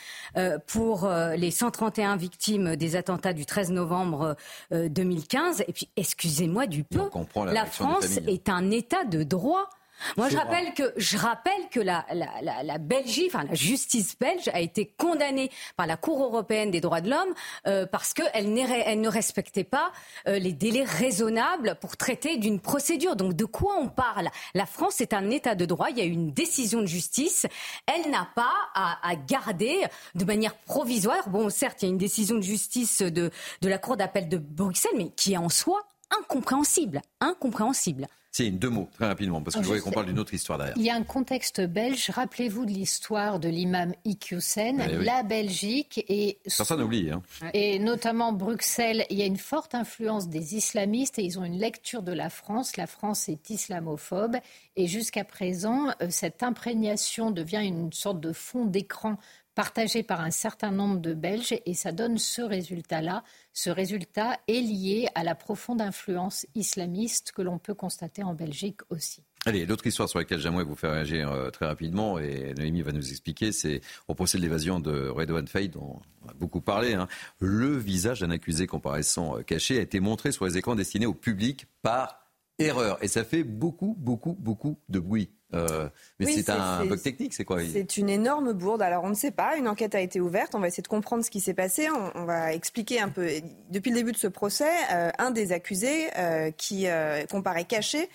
pour 0.66 1.10
les 1.36 1.50
131 1.50 2.16
victimes 2.16 2.76
des 2.76 2.96
attentats 2.96 3.32
du 3.32 3.46
13 3.46 3.70
novembre 3.70 4.36
2015. 4.70 5.64
Et 5.66 5.72
puis, 5.72 5.88
excusez-moi 5.96 6.66
du 6.66 6.84
peu, 6.84 7.08
la 7.46 7.66
France 7.66 8.18
est 8.26 8.48
un 8.48 8.70
État 8.70 9.04
de 9.04 9.22
droit. 9.22 9.68
Moi, 10.16 10.28
je 10.28 10.36
rappelle 10.36 10.74
que 10.74 10.92
je 10.96 11.16
rappelle 11.16 11.68
que 11.70 11.80
la, 11.80 12.06
la, 12.12 12.62
la, 12.62 12.78
Belgique, 12.78 13.30
enfin 13.34 13.44
la 13.44 13.54
justice 13.54 14.18
belge, 14.18 14.48
a 14.52 14.60
été 14.60 14.86
condamnée 14.86 15.50
par 15.76 15.86
la 15.86 15.96
Cour 15.96 16.22
européenne 16.22 16.70
des 16.70 16.80
droits 16.80 17.00
de 17.00 17.10
l'homme 17.10 17.34
euh, 17.66 17.86
parce 17.86 18.14
qu'elle 18.14 18.30
elle 18.34 19.00
ne 19.00 19.08
respectait 19.08 19.64
pas 19.64 19.92
euh, 20.26 20.38
les 20.38 20.52
délais 20.52 20.84
raisonnables 20.84 21.76
pour 21.80 21.96
traiter 21.96 22.36
d'une 22.36 22.60
procédure. 22.60 23.16
Donc, 23.16 23.34
de 23.34 23.44
quoi 23.44 23.76
on 23.78 23.88
parle? 23.88 24.28
La 24.54 24.66
France 24.66 25.00
est 25.00 25.14
un 25.14 25.30
État 25.30 25.54
de 25.54 25.64
droit. 25.64 25.88
Il 25.90 25.98
y 25.98 26.02
a 26.02 26.04
une 26.04 26.32
décision 26.32 26.80
de 26.80 26.86
justice. 26.86 27.46
Elle 27.86 28.10
n'a 28.10 28.28
pas 28.34 28.54
à, 28.74 28.98
à, 29.08 29.16
garder 29.16 29.84
de 30.14 30.24
manière 30.24 30.54
provisoire. 30.54 31.28
Bon, 31.28 31.48
certes, 31.50 31.82
il 31.82 31.86
y 31.86 31.88
a 31.88 31.92
une 31.92 31.98
décision 31.98 32.36
de 32.36 32.42
justice 32.42 33.02
de 33.02 33.30
de 33.60 33.68
la 33.68 33.78
Cour 33.78 33.96
d'appel 33.96 34.28
de 34.28 34.38
Bruxelles, 34.38 34.92
mais 34.96 35.10
qui 35.10 35.34
est 35.34 35.38
en 35.38 35.48
soi 35.48 35.82
incompréhensible, 36.10 37.02
incompréhensible. 37.20 38.06
C'est 38.32 38.48
deux 38.50 38.70
mots, 38.70 38.88
très 38.94 39.06
rapidement, 39.06 39.42
parce 39.42 39.56
que 39.56 39.62
je 39.62 39.66
voudrais 39.66 39.80
qu'on 39.80 39.90
parle 39.90 40.06
d'une 40.06 40.20
autre 40.20 40.32
histoire 40.32 40.56
derrière. 40.56 40.76
Il 40.76 40.84
y 40.84 40.90
a 40.90 40.94
un 40.94 41.02
contexte 41.02 41.60
belge. 41.60 42.10
Rappelez-vous 42.10 42.64
de 42.64 42.70
l'histoire 42.70 43.40
de 43.40 43.48
l'imam 43.48 43.92
Iqiyoussen, 44.04 44.80
eh 44.80 45.04
la 45.04 45.24
Belgique 45.24 46.04
et... 46.08 46.38
Personne 46.44 46.78
n'oublie. 46.78 47.10
Hein. 47.10 47.22
Et 47.54 47.80
notamment 47.80 48.32
Bruxelles, 48.32 49.04
il 49.10 49.18
y 49.18 49.22
a 49.22 49.26
une 49.26 49.36
forte 49.36 49.74
influence 49.74 50.28
des 50.28 50.54
islamistes 50.54 51.18
et 51.18 51.24
ils 51.24 51.40
ont 51.40 51.44
une 51.44 51.58
lecture 51.58 52.02
de 52.02 52.12
la 52.12 52.30
France. 52.30 52.76
La 52.76 52.86
France 52.86 53.28
est 53.28 53.50
islamophobe 53.50 54.36
et 54.76 54.86
jusqu'à 54.86 55.24
présent, 55.24 55.88
euh, 56.00 56.06
cette 56.10 56.44
imprégnation 56.44 57.32
devient 57.32 57.64
une 57.64 57.92
sorte 57.92 58.20
de 58.20 58.32
fond 58.32 58.64
d'écran 58.64 59.16
partagé 59.54 60.02
par 60.02 60.20
un 60.20 60.30
certain 60.30 60.70
nombre 60.70 61.00
de 61.00 61.14
Belges 61.14 61.54
et 61.66 61.74
ça 61.74 61.92
donne 61.92 62.18
ce 62.18 62.42
résultat-là. 62.42 63.24
Ce 63.52 63.70
résultat 63.70 64.38
est 64.48 64.60
lié 64.60 65.08
à 65.14 65.24
la 65.24 65.34
profonde 65.34 65.80
influence 65.80 66.46
islamiste 66.54 67.32
que 67.32 67.42
l'on 67.42 67.58
peut 67.58 67.74
constater 67.74 68.22
en 68.22 68.34
Belgique 68.34 68.80
aussi. 68.90 69.22
Allez, 69.46 69.64
l'autre 69.64 69.86
histoire 69.86 70.08
sur 70.08 70.18
laquelle 70.18 70.38
j'aimerais 70.38 70.64
vous 70.64 70.76
faire 70.76 70.92
réagir 70.92 71.30
euh, 71.32 71.48
très 71.48 71.64
rapidement, 71.64 72.18
et 72.18 72.52
Noémie 72.58 72.82
va 72.82 72.92
nous 72.92 73.08
expliquer, 73.08 73.52
c'est 73.52 73.80
au 74.06 74.14
procès 74.14 74.36
de 74.36 74.42
l'évasion 74.42 74.80
de 74.80 75.08
Redouane 75.08 75.48
Faye, 75.48 75.70
dont 75.70 76.02
on 76.22 76.28
a 76.28 76.34
beaucoup 76.34 76.60
parlé. 76.60 76.92
Hein. 76.92 77.08
Le 77.38 77.78
visage 77.78 78.20
d'un 78.20 78.30
accusé 78.30 78.66
comparaissant 78.66 79.38
euh, 79.38 79.42
caché 79.42 79.78
a 79.78 79.82
été 79.82 79.98
montré 79.98 80.30
sur 80.30 80.44
les 80.44 80.58
écrans 80.58 80.74
destinés 80.74 81.06
au 81.06 81.14
public 81.14 81.66
par 81.80 82.20
erreur. 82.58 83.02
Et 83.02 83.08
ça 83.08 83.24
fait 83.24 83.42
beaucoup, 83.42 83.96
beaucoup, 83.98 84.36
beaucoup 84.38 84.78
de 84.90 84.98
bruit. 84.98 85.30
Euh, 85.52 85.88
mais 86.18 86.26
c'est 86.26 86.50
un 86.50 86.84
bug 86.84 87.00
technique, 87.02 87.34
c'est 87.34 87.44
quoi? 87.44 87.60
C'est 87.64 87.96
une 87.96 88.08
énorme 88.08 88.52
bourde. 88.52 88.82
Alors 88.82 89.04
on 89.04 89.08
ne 89.08 89.14
sait 89.14 89.30
pas. 89.30 89.56
Une 89.56 89.68
enquête 89.68 89.94
a 89.94 90.00
été 90.00 90.20
ouverte. 90.20 90.54
On 90.54 90.60
va 90.60 90.68
essayer 90.68 90.82
de 90.82 90.88
comprendre 90.88 91.24
ce 91.24 91.30
qui 91.30 91.40
s'est 91.40 91.54
passé. 91.54 91.88
On, 92.14 92.24
va 92.24 92.52
expliquer 92.52 93.00
un 93.00 93.08
peu. 93.08 93.28
Depuis 93.70 93.90
le 93.90 93.96
début 93.96 94.12
de 94.12 94.16
ce 94.16 94.28
procès, 94.28 94.70
euh, 94.92 95.10
un 95.18 95.30
des 95.30 95.52
accusés 95.52 96.08
euh, 96.16 96.50
qui 96.50 96.86
comparaît 97.30 97.64
caché 97.64 98.08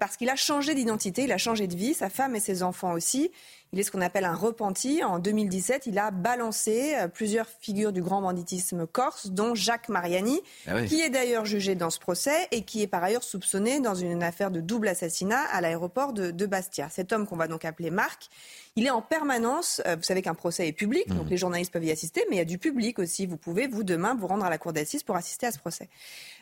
parce 0.00 0.16
qu'il 0.16 0.28
a 0.30 0.36
changé 0.36 0.74
d'identité, 0.74 1.22
il 1.24 1.32
a 1.32 1.38
changé 1.38 1.68
de 1.68 1.76
vie, 1.76 1.94
sa 1.94 2.08
femme 2.08 2.34
et 2.34 2.40
ses 2.40 2.64
enfants 2.64 2.92
aussi. 2.92 3.30
Il 3.76 3.80
est 3.80 3.82
ce 3.82 3.90
qu'on 3.90 4.00
appelle 4.00 4.24
un 4.24 4.34
repenti. 4.34 5.04
En 5.04 5.18
2017, 5.18 5.84
il 5.84 5.98
a 5.98 6.10
balancé 6.10 6.94
euh, 6.96 7.08
plusieurs 7.08 7.46
figures 7.60 7.92
du 7.92 8.00
grand 8.00 8.22
banditisme 8.22 8.86
corse, 8.86 9.26
dont 9.26 9.54
Jacques 9.54 9.90
Mariani, 9.90 10.40
ah 10.66 10.82
qui 10.84 11.02
est 11.02 11.10
d'ailleurs 11.10 11.44
jugé 11.44 11.74
dans 11.74 11.90
ce 11.90 11.98
procès 11.98 12.48
et 12.52 12.62
qui 12.62 12.80
est 12.80 12.86
par 12.86 13.04
ailleurs 13.04 13.22
soupçonné 13.22 13.80
dans 13.80 13.94
une 13.94 14.22
affaire 14.22 14.50
de 14.50 14.62
double 14.62 14.88
assassinat 14.88 15.42
à 15.52 15.60
l'aéroport 15.60 16.14
de, 16.14 16.30
de 16.30 16.46
Bastia. 16.46 16.88
Cet 16.88 17.12
homme 17.12 17.26
qu'on 17.26 17.36
va 17.36 17.48
donc 17.48 17.66
appeler 17.66 17.90
Marc, 17.90 18.30
il 18.76 18.86
est 18.86 18.90
en 18.90 19.00
permanence, 19.00 19.80
euh, 19.86 19.96
vous 19.96 20.02
savez 20.02 20.20
qu'un 20.20 20.34
procès 20.34 20.68
est 20.68 20.72
public, 20.72 21.08
donc 21.08 21.26
mmh. 21.26 21.30
les 21.30 21.36
journalistes 21.38 21.72
peuvent 21.72 21.84
y 21.84 21.90
assister, 21.90 22.24
mais 22.28 22.36
il 22.36 22.38
y 22.38 22.42
a 22.42 22.46
du 22.46 22.58
public 22.58 22.98
aussi. 22.98 23.24
Vous 23.24 23.38
pouvez, 23.38 23.66
vous, 23.66 23.84
demain, 23.84 24.14
vous 24.14 24.26
rendre 24.26 24.44
à 24.44 24.50
la 24.50 24.58
cour 24.58 24.74
d'assises 24.74 25.02
pour 25.02 25.16
assister 25.16 25.46
à 25.46 25.52
ce 25.52 25.58
procès. 25.58 25.88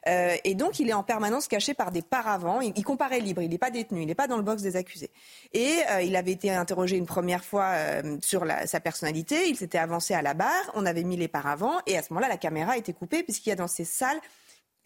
Euh, 0.09 0.35
et 0.43 0.56
donc, 0.56 0.81
il 0.81 0.89
est 0.89 0.94
en 0.94 1.05
permanence 1.05 1.47
caché 1.47 1.74
par 1.74 1.93
des 1.93 2.02
paravents. 2.02 2.61
Il, 2.61 2.73
il 2.74 2.82
comparaît 2.82 3.20
libre, 3.20 3.40
il 3.43 3.51
n'est 3.51 3.59
pas 3.59 3.70
détenu, 3.70 4.02
il 4.02 4.06
n'est 4.06 4.16
pas 4.16 4.27
dans 4.27 4.36
le 4.36 4.43
box 4.43 4.62
des 4.62 4.74
accusés. 4.74 5.11
Et 5.52 5.74
euh, 5.93 6.02
il 6.02 6.16
avait 6.16 6.32
été 6.32 6.51
interrogé 6.51 6.97
une 6.97 7.06
première 7.06 7.23
fois 7.44 7.74
sur 8.20 8.44
sa 8.66 8.80
personnalité, 8.80 9.48
il 9.48 9.56
s'était 9.56 9.78
avancé 9.78 10.14
à 10.14 10.22
la 10.22 10.34
barre, 10.34 10.70
on 10.74 10.84
avait 10.86 11.05
mis 11.05 11.16
les 11.16 11.28
paravents, 11.28 11.78
et 11.86 11.96
à 11.96 12.02
ce 12.02 12.12
moment-là, 12.12 12.28
la 12.28 12.36
caméra 12.36 12.72
a 12.72 12.76
été 12.76 12.92
coupée, 12.92 13.22
puisqu'il 13.22 13.48
y 13.48 13.52
a 13.52 13.56
dans 13.56 13.68
ces 13.68 13.84
salles 13.84 14.20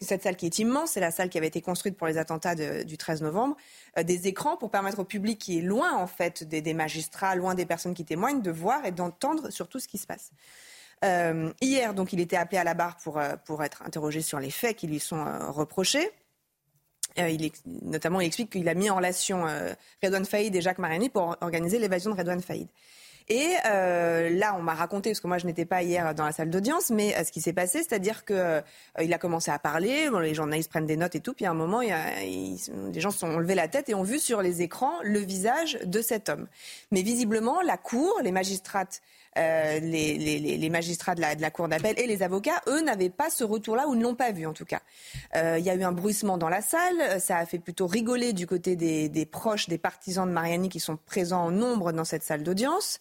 cette 0.01 0.23
salle 0.23 0.35
qui 0.35 0.45
est 0.45 0.59
immense, 0.59 0.91
c'est 0.91 0.99
la 0.99 1.11
salle 1.11 1.29
qui 1.29 1.37
avait 1.37 1.47
été 1.47 1.61
construite 1.61 1.97
pour 1.97 2.07
les 2.07 2.17
attentats 2.17 2.55
du 2.55 2.97
13 2.97 3.21
novembre, 3.21 3.55
euh, 3.97 4.03
des 4.03 4.27
écrans 4.27 4.55
pour 4.57 4.71
permettre 4.71 4.99
au 4.99 5.03
public 5.03 5.39
qui 5.39 5.59
est 5.59 5.61
loin 5.61 5.95
en 5.97 6.07
fait 6.07 6.43
des, 6.43 6.73
magistrats, 6.73 7.35
loin 7.35 7.55
des 7.55 7.65
personnes 7.65 7.93
qui 7.93 8.05
témoignent, 8.05 8.41
de 8.41 8.51
voir 8.51 8.85
et 8.85 8.91
d'entendre 8.91 9.49
surtout 9.49 9.79
ce 9.79 9.87
qui 9.87 9.97
se 9.97 10.07
passe. 10.07 10.31
Euh, 11.03 11.51
hier, 11.61 11.93
donc, 11.93 12.11
il 12.13 12.19
était 12.19 12.35
appelé 12.35 12.57
à 12.57 12.63
la 12.63 12.73
barre 12.73 12.97
pour, 12.97 13.17
euh, 13.17 13.35
pour 13.45 13.63
être 13.63 13.81
interrogé 13.83 14.21
sur 14.21 14.39
les 14.39 14.51
faits 14.51 14.75
qui 14.75 14.87
lui 14.87 14.99
sont 14.99 15.23
reprochés. 15.49 16.11
Il 17.17 17.51
notamment, 17.65 18.21
il 18.21 18.27
explique 18.27 18.51
qu'il 18.51 18.67
a 18.69 18.73
mis 18.73 18.89
en 18.89 18.95
relation 18.95 19.45
Redouane 20.03 20.25
Faïd 20.25 20.55
et 20.55 20.61
Jacques 20.61 20.79
Mariani 20.79 21.09
pour 21.09 21.35
organiser 21.41 21.79
l'évasion 21.79 22.11
de 22.11 22.17
Redouane 22.17 22.41
Faïd. 22.41 22.67
Et 23.29 23.47
euh, 23.67 24.29
là, 24.31 24.55
on 24.57 24.63
m'a 24.63 24.73
raconté, 24.73 25.11
parce 25.11 25.19
que 25.19 25.27
moi 25.27 25.37
je 25.37 25.45
n'étais 25.45 25.65
pas 25.65 25.83
hier 25.83 26.15
dans 26.15 26.25
la 26.25 26.31
salle 26.31 26.49
d'audience, 26.49 26.89
mais 26.89 27.15
euh, 27.15 27.23
ce 27.23 27.31
qui 27.31 27.41
s'est 27.41 27.53
passé, 27.53 27.83
c'est-à-dire 27.83 28.25
qu'il 28.25 28.35
euh, 28.35 28.61
a 28.97 29.17
commencé 29.19 29.51
à 29.51 29.59
parler, 29.59 30.09
les 30.21 30.33
journalistes 30.33 30.71
prennent 30.71 30.87
des 30.87 30.97
notes 30.97 31.15
et 31.15 31.19
tout, 31.19 31.33
puis 31.33 31.45
à 31.45 31.51
un 31.51 31.53
moment, 31.53 31.81
il 31.81 31.89
y 31.89 32.91
des 32.91 32.99
gens 32.99 33.11
se 33.11 33.19
sont 33.19 33.37
levés 33.37 33.53
la 33.53 33.67
tête 33.67 33.87
et 33.87 33.93
ont 33.93 34.03
vu 34.03 34.17
sur 34.17 34.41
les 34.41 34.63
écrans 34.63 34.93
le 35.03 35.19
visage 35.19 35.77
de 35.85 36.01
cet 36.01 36.29
homme. 36.29 36.47
Mais 36.91 37.03
visiblement, 37.03 37.61
la 37.61 37.77
cour, 37.77 38.19
les 38.23 38.31
magistrates 38.31 39.01
euh, 39.39 39.79
les, 39.79 40.69
magistrats 40.69 41.15
de 41.15 41.21
la, 41.21 41.51
cour 41.51 41.67
d'appel 41.67 41.95
et 41.97 42.05
les 42.05 42.23
avocats, 42.23 42.61
eux, 42.67 42.81
n'avaient 42.81 43.09
pas 43.09 43.29
ce 43.29 43.43
retour-là 43.43 43.87
ou 43.87 43.95
ne 43.95 44.03
l'ont 44.03 44.15
pas 44.15 44.31
vu 44.31 44.45
en 44.45 44.53
tout 44.53 44.65
cas. 44.65 44.81
Euh, 45.35 45.57
il 45.57 45.65
y 45.65 45.69
a 45.69 45.75
eu 45.75 45.83
un 45.83 45.91
bruissement 45.91 46.37
dans 46.37 46.49
la 46.49 46.61
salle, 46.61 47.19
ça 47.19 47.37
a 47.37 47.45
fait 47.45 47.59
plutôt 47.59 47.87
rigoler 47.87 48.33
du 48.33 48.45
côté 48.45 48.75
des, 48.75 49.25
proches, 49.25 49.67
des 49.67 49.77
partisans 49.77 50.27
de 50.27 50.33
Mariani 50.33 50.69
qui 50.69 50.79
sont 50.79 50.97
présents 50.97 51.45
en 51.45 51.51
nombre 51.51 51.91
dans 51.91 52.05
cette 52.05 52.23
salle 52.23 52.43
d'audience. 52.43 52.99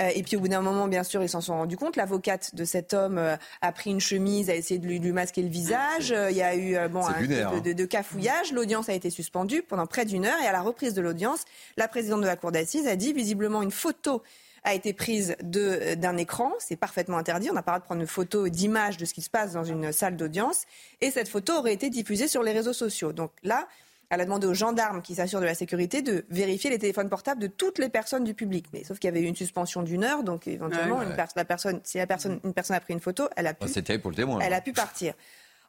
Euh, 0.00 0.10
et 0.14 0.22
puis 0.22 0.36
au 0.36 0.40
bout 0.40 0.48
d'un 0.48 0.60
moment, 0.60 0.88
bien 0.88 1.04
sûr, 1.04 1.22
ils 1.22 1.28
s'en 1.28 1.40
sont 1.40 1.54
rendus 1.54 1.76
compte. 1.76 1.96
L'avocate 1.96 2.54
de 2.54 2.64
cet 2.64 2.92
homme 2.92 3.20
a 3.62 3.72
pris 3.72 3.90
une 3.90 4.00
chemise, 4.00 4.50
a 4.50 4.54
essayé 4.54 4.78
de 4.78 4.86
lui, 4.86 5.00
masquer 5.12 5.42
le 5.42 5.48
visage. 5.48 6.14
Il 6.30 6.36
y 6.36 6.42
a 6.42 6.56
eu 6.56 6.76
bon, 6.88 7.06
un 7.06 7.12
peu 7.12 7.26
de, 7.26 7.72
de 7.72 7.84
cafouillage. 7.84 8.52
L'audience 8.52 8.88
a 8.88 8.92
été 8.92 9.10
suspendue 9.10 9.62
pendant 9.62 9.86
près 9.86 10.04
d'une 10.04 10.26
heure 10.26 10.40
et 10.42 10.46
à 10.46 10.52
la 10.52 10.62
reprise 10.62 10.94
de 10.94 11.00
l'audience, 11.00 11.44
la 11.76 11.88
présidente 11.88 12.20
de 12.20 12.26
la 12.26 12.36
cour 12.36 12.52
d'assises 12.52 12.86
a 12.86 12.96
dit 12.96 13.12
visiblement 13.12 13.62
une 13.62 13.70
photo 13.70 14.22
a 14.66 14.74
été 14.74 14.92
prise 14.92 15.36
d'un 15.40 16.16
écran. 16.16 16.52
C'est 16.58 16.76
parfaitement 16.76 17.16
interdit. 17.16 17.48
On 17.50 17.54
n'a 17.54 17.62
pas 17.62 17.72
le 17.72 17.78
droit 17.78 17.80
de 17.80 17.84
prendre 17.84 18.00
une 18.02 18.06
photo 18.06 18.48
d'image 18.48 18.98
de 18.98 19.04
ce 19.04 19.14
qui 19.14 19.22
se 19.22 19.30
passe 19.30 19.52
dans 19.52 19.64
une 19.64 19.92
salle 19.92 20.16
d'audience. 20.16 20.64
Et 21.00 21.10
cette 21.12 21.28
photo 21.28 21.54
aurait 21.54 21.72
été 21.72 21.88
diffusée 21.88 22.26
sur 22.26 22.42
les 22.42 22.52
réseaux 22.52 22.72
sociaux. 22.72 23.12
Donc 23.12 23.30
là, 23.44 23.68
elle 24.10 24.20
a 24.20 24.24
demandé 24.24 24.46
aux 24.46 24.54
gendarmes 24.54 25.02
qui 25.02 25.14
s'assurent 25.14 25.40
de 25.40 25.46
la 25.46 25.54
sécurité 25.54 26.02
de 26.02 26.24
vérifier 26.30 26.68
les 26.68 26.80
téléphones 26.80 27.08
portables 27.08 27.40
de 27.40 27.46
toutes 27.46 27.78
les 27.78 27.88
personnes 27.88 28.24
du 28.24 28.34
public. 28.34 28.66
Mais 28.72 28.82
sauf 28.82 28.98
qu'il 28.98 29.06
y 29.08 29.12
avait 29.12 29.22
eu 29.22 29.26
une 29.26 29.36
suspension 29.36 29.82
d'une 29.82 30.02
heure, 30.02 30.24
donc 30.24 30.48
éventuellement, 30.48 31.00
la 31.00 31.44
personne, 31.44 31.80
si 31.84 31.98
la 31.98 32.06
personne, 32.08 32.40
une 32.44 32.52
personne 32.52 32.76
a 32.76 32.80
pris 32.80 32.92
une 32.92 33.00
photo, 33.00 33.28
elle 33.36 33.46
a 33.46 33.54
pu, 33.54 33.66
pour 33.98 34.10
le 34.10 34.16
témoin, 34.16 34.40
elle 34.40 34.52
a 34.52 34.60
pu 34.60 34.72
partir. 34.72 35.14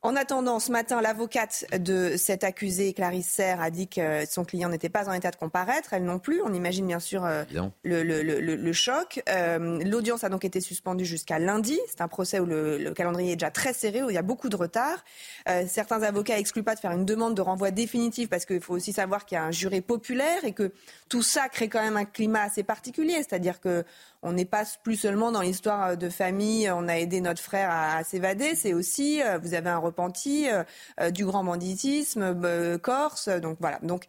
En 0.04 0.16
attendant, 0.16 0.60
ce 0.60 0.72
matin, 0.72 1.02
l'avocate 1.02 1.66
de 1.78 2.16
cet 2.18 2.44
accusé, 2.44 2.94
Clarisse 2.94 3.28
Serre, 3.28 3.62
a 3.62 3.72
dit 3.72 3.88
que 3.88 4.26
son 4.30 4.46
client 4.46 4.70
n'était 4.70 4.90
pas 4.90 5.10
en 5.10 5.14
état 5.14 5.32
de 5.32 5.36
comparaître, 5.36 5.94
elle 5.94 6.04
non 6.04 6.20
plus. 6.20 6.42
On 6.44 6.54
imagine 6.54 6.86
bien 6.86 7.00
sûr 7.00 7.26
euh, 7.26 7.44
le, 7.84 8.74
choc. 8.74 9.24
Euh, 9.28 9.80
l'audience 9.84 10.24
a 10.24 10.30
donc 10.30 10.46
été 10.46 10.62
suspendue 10.62 11.06
jusqu'à 11.06 11.40
lundi. 11.40 11.80
C'est 11.88 12.02
un 12.02 12.08
procès 12.08 12.40
où 12.40 12.46
le, 12.46 12.92
calendrier 12.92 13.34
est 13.34 13.36
déjà 13.36 13.52
très 13.52 13.74
serré, 13.74 14.04
où 14.04 14.10
il 14.10 14.14
y 14.14 14.20
a 14.20 14.24
beaucoup 14.24 14.50
de 14.50 14.56
retard. 14.56 15.04
Euh, 15.50 15.64
certains 15.68 16.04
avocats 16.04 16.38
excluent 16.38 16.64
pas 16.64 16.76
de 16.76 16.80
faire 16.80 16.92
une 16.92 17.06
demande 17.06 17.36
de 17.36 17.42
renvoi 17.42 17.72
définitif 17.72 18.30
parce 18.30 18.46
qu'il 18.46 18.62
faut 18.62 18.74
aussi 18.74 18.94
savoir 18.94 19.26
qu'il 19.26 19.36
y 19.36 19.40
a 19.40 19.44
un 19.44 19.52
juré 19.52 19.82
populaire 19.82 20.44
et 20.44 20.54
que 20.54 20.72
tout 21.10 21.24
ça 21.24 21.50
crée 21.50 21.70
quand 21.70 21.82
même 21.82 21.98
un 21.98 22.06
climat 22.06 22.42
assez 22.42 22.64
particulier. 22.64 23.16
C'est-à-dire 23.18 23.60
que 23.60 23.84
on 24.22 24.34
n'est 24.34 24.46
pas 24.46 24.64
plus 24.84 24.96
seulement 24.96 25.32
dans 25.32 25.42
l'histoire 25.42 25.98
de 25.98 26.10
famille, 26.10 26.70
on 26.72 26.88
a 26.88 26.98
aidé 26.98 27.22
notre 27.22 27.42
frère 27.42 27.70
à, 27.72 28.04
s'évader, 28.04 28.56
c'est 28.56 28.74
aussi, 28.74 29.22
euh, 29.22 29.38
vous 29.38 29.54
avez 29.54 29.70
un 29.70 29.78
repenti 29.78 30.50
euh, 30.50 30.64
euh, 31.00 31.12
du 31.12 31.26
grand 31.26 31.44
banditisme 31.44 32.80
corse. 32.80 33.30
Donc 33.30 33.58
voilà. 33.60 33.80
Donc 33.84 34.06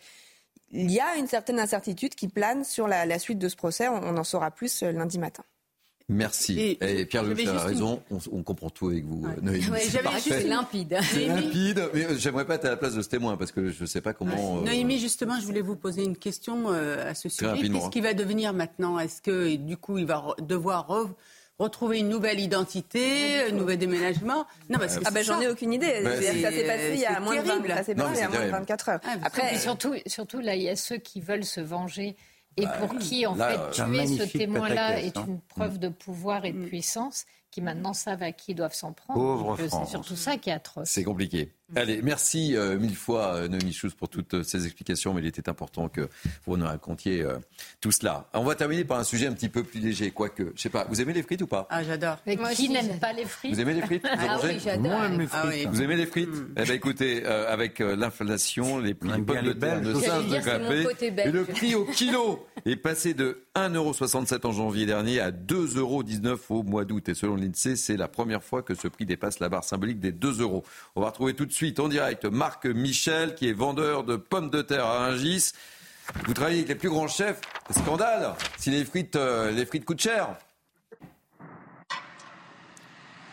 il 0.70 0.90
y 0.90 1.00
a 1.00 1.16
une 1.16 1.26
certaine 1.26 1.60
incertitude 1.60 2.14
qui 2.14 2.28
plane 2.28 2.64
sur 2.64 2.88
la, 2.88 3.18
suite 3.18 3.38
de 3.38 3.48
ce 3.48 3.56
procès. 3.56 3.88
on 3.88 4.16
en 4.16 4.24
saura 4.24 4.50
plus 4.50 4.82
lundi 4.82 5.18
matin. 5.18 5.44
Merci. 6.08 6.78
Et, 6.80 7.04
Pierre 7.04 7.22
Louis 7.22 7.46
a 7.46 7.62
raison, 7.64 8.02
on, 8.32 8.42
comprend 8.42 8.70
tout 8.70 8.88
avec 8.88 9.04
vous, 9.04 9.26
Noémie. 9.42 9.62
c'est 9.78 10.44
limpide. 10.44 10.98
C'est 11.02 11.26
limpide, 11.26 11.90
mais 11.92 12.04
euh, 12.04 12.16
j'aimerais 12.16 12.46
pas 12.46 12.54
être 12.54 12.64
à 12.64 12.70
la 12.70 12.76
place 12.78 12.94
de 12.94 13.02
ce 13.02 13.08
témoin 13.10 13.36
parce 13.36 13.52
que 13.52 13.70
je 13.70 13.82
ne 13.82 13.86
sais 13.86 14.00
pas 14.00 14.14
comment. 14.14 14.58
Euh, 14.58 14.64
Noémie, 14.64 14.98
justement, 14.98 15.38
je 15.38 15.44
voulais 15.44 15.60
vous 15.60 15.76
poser 15.76 16.04
une 16.04 16.16
question 16.16 16.64
euh, 16.68 17.10
à 17.10 17.14
ce 17.14 17.28
sujet. 17.28 17.52
Qu'est-ce 17.60 17.90
qui 17.90 18.00
va 18.00 18.14
devenir 18.14 18.54
maintenant? 18.54 18.98
Est-ce 18.98 19.20
que, 19.20 19.56
du 19.56 19.76
coup, 19.76 19.98
il 19.98 20.06
va 20.06 20.34
devoir 20.40 21.08
retrouver 21.58 21.98
une 21.98 22.08
nouvelle 22.08 22.40
identité, 22.40 23.42
un 23.42 23.52
nouvel 23.52 23.76
déménagement? 23.76 24.46
Non, 24.70 24.78
parce 24.78 24.96
que 24.96 25.02
ah 25.04 25.10
ben 25.10 25.22
j'en 25.22 25.38
ai 25.42 25.48
aucune 25.48 25.74
idée. 25.74 26.02
ça 26.04 26.20
s'est 26.22 26.64
passé 26.64 26.90
il 26.94 27.00
y 27.00 27.04
a 27.04 27.20
moins 27.20 27.36
de 27.36 28.50
24 28.50 28.88
heures. 28.88 29.00
Après, 29.22 29.58
surtout, 29.58 29.94
surtout 30.06 30.40
là, 30.40 30.56
il 30.56 30.62
y 30.62 30.70
a 30.70 30.76
ceux 30.76 30.96
qui 30.96 31.20
veulent 31.20 31.44
se 31.44 31.60
venger 31.60 32.16
et 32.58 32.64
bah, 32.64 32.72
pour 32.80 32.98
qui, 32.98 33.26
en 33.26 33.34
fait, 33.34 33.70
tuer 33.70 34.06
ce 34.06 34.24
témoin-là 34.24 35.00
est 35.00 35.16
une 35.16 35.40
preuve 35.40 35.78
de 35.78 35.88
pouvoir 35.88 36.44
et 36.44 36.52
de 36.52 36.58
mm. 36.58 36.66
puissance, 36.66 37.24
qui 37.50 37.62
maintenant 37.62 37.94
savent 37.94 38.22
à 38.22 38.32
qui 38.32 38.52
ils 38.52 38.54
doivent 38.54 38.74
s'en 38.74 38.92
prendre. 38.92 39.56
C'est 39.56 39.86
surtout 39.86 40.16
ça 40.16 40.36
qui 40.36 40.50
est 40.50 40.52
atroce. 40.52 40.88
C'est 40.88 41.04
compliqué. 41.04 41.52
Allez, 41.76 42.00
merci 42.02 42.56
euh, 42.56 42.78
mille 42.78 42.96
fois, 42.96 43.34
euh, 43.34 43.48
Noémie 43.48 43.74
Schultz, 43.74 43.94
pour 43.94 44.08
toutes 44.08 44.32
euh, 44.32 44.42
ces 44.42 44.64
explications, 44.64 45.12
mais 45.12 45.20
il 45.20 45.26
était 45.26 45.50
important 45.50 45.88
que 45.88 46.08
vous 46.46 46.56
nous 46.56 46.64
racontiez 46.64 47.24
tout 47.80 47.92
cela. 47.92 48.28
On 48.32 48.44
va 48.44 48.54
terminer 48.54 48.84
par 48.84 48.98
un 48.98 49.04
sujet 49.04 49.26
un 49.26 49.32
petit 49.32 49.48
peu 49.48 49.62
plus 49.62 49.80
léger, 49.80 50.10
quoique, 50.10 50.52
je 50.54 50.62
sais 50.62 50.70
pas, 50.70 50.86
vous 50.88 51.00
aimez 51.00 51.12
les 51.12 51.22
frites 51.22 51.42
ou 51.42 51.46
pas? 51.46 51.66
Ah, 51.70 51.82
j'adore. 51.84 52.18
Moi, 52.26 52.50
qui 52.54 52.70
n'aime 52.70 52.98
pas 52.98 53.12
les 53.12 53.24
frites? 53.24 53.54
Vous 53.54 53.60
aimez 53.60 53.74
les 53.74 53.82
frites? 53.82 54.02
Vous 54.02 54.26
Ah 54.28 54.38
oui, 54.42 54.58
j'adore. 54.62 54.92
Ah, 55.32 55.44
oui. 55.46 55.66
Vous 55.70 55.82
aimez 55.82 55.96
les 55.96 56.06
frites? 56.06 56.28
Mm. 56.28 56.54
Eh 56.56 56.62
bien, 56.62 56.74
écoutez, 56.74 57.24
avec 57.24 57.80
l'inflation, 57.80 58.78
les 58.78 58.94
prix 58.94 59.10
de 59.10 59.52
terre 59.52 59.80
de 59.82 59.92
de 59.92 61.24
et 61.26 61.30
le 61.30 61.44
prix 61.44 61.74
au 61.74 61.84
kilo 61.84 62.46
est 62.64 62.76
passé 62.76 63.14
de 63.14 63.44
1,67€ 63.54 64.46
en 64.46 64.52
janvier 64.52 64.86
dernier 64.86 65.20
à 65.20 65.30
2,19€ 65.30 66.38
au 66.50 66.62
mois 66.62 66.84
d'août. 66.84 67.08
Et 67.08 67.14
selon 67.14 67.36
l'INSEE, 67.36 67.76
c'est 67.76 67.96
la 67.96 68.08
première 68.08 68.42
fois 68.42 68.62
que 68.62 68.74
ce 68.74 68.88
prix 68.88 69.04
dépasse 69.04 69.40
la 69.40 69.48
barre 69.48 69.64
symbolique 69.64 70.00
des 70.00 70.12
2 70.12 70.40
euros. 70.40 70.64
On 70.94 71.00
va 71.00 71.08
retrouver 71.08 71.34
tout 71.34 71.44
de 71.44 71.52
suite 71.52 71.57
suite 71.58 71.80
en 71.80 71.88
direct 71.88 72.24
Marc 72.24 72.66
Michel, 72.66 73.34
qui 73.34 73.48
est 73.48 73.52
vendeur 73.52 74.04
de 74.04 74.14
pommes 74.14 74.48
de 74.48 74.62
terre 74.62 74.84
à 74.86 74.98
Rungis. 75.06 75.50
Vous 76.24 76.32
travaillez 76.32 76.58
avec 76.58 76.68
les 76.68 76.74
plus 76.76 76.88
grands 76.88 77.08
chefs. 77.08 77.40
Scandale 77.70 78.34
si 78.58 78.70
les 78.70 78.84
frites, 78.84 79.16
euh, 79.16 79.50
les 79.50 79.66
frites 79.66 79.84
coûtent 79.84 80.00
cher. 80.00 80.36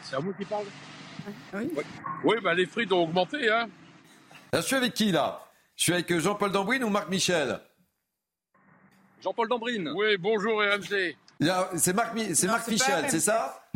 C'est 0.01 0.15
à 0.15 0.19
moi 0.21 0.33
qui 0.33 0.43
parle 0.45 0.65
Oui, 1.53 1.71
oui 2.23 2.35
bah, 2.43 2.55
les 2.55 2.65
frites 2.65 2.91
ont 2.91 3.03
augmenté. 3.03 3.47
Hein. 3.47 3.69
je 4.53 4.61
suis 4.61 4.75
avec 4.75 4.95
qui 4.95 5.11
là? 5.11 5.45
Je 5.75 5.83
suis 5.83 5.93
avec 5.93 6.17
Jean-Paul 6.17 6.51
Dambrine 6.51 6.83
ou 6.83 6.89
Marc 6.89 7.09
Michel? 7.09 7.59
Jean-Paul 9.21 9.49
Dambrine. 9.49 9.93
Oui, 9.95 10.17
bonjour 10.17 10.63
RMC. 10.63 11.15
C'est 11.77 11.93
Marc, 11.93 12.17
c'est 12.33 12.47
Marc 12.47 12.67
Michel, 12.69 13.05
c'est 13.07 13.19
ça? 13.19 13.69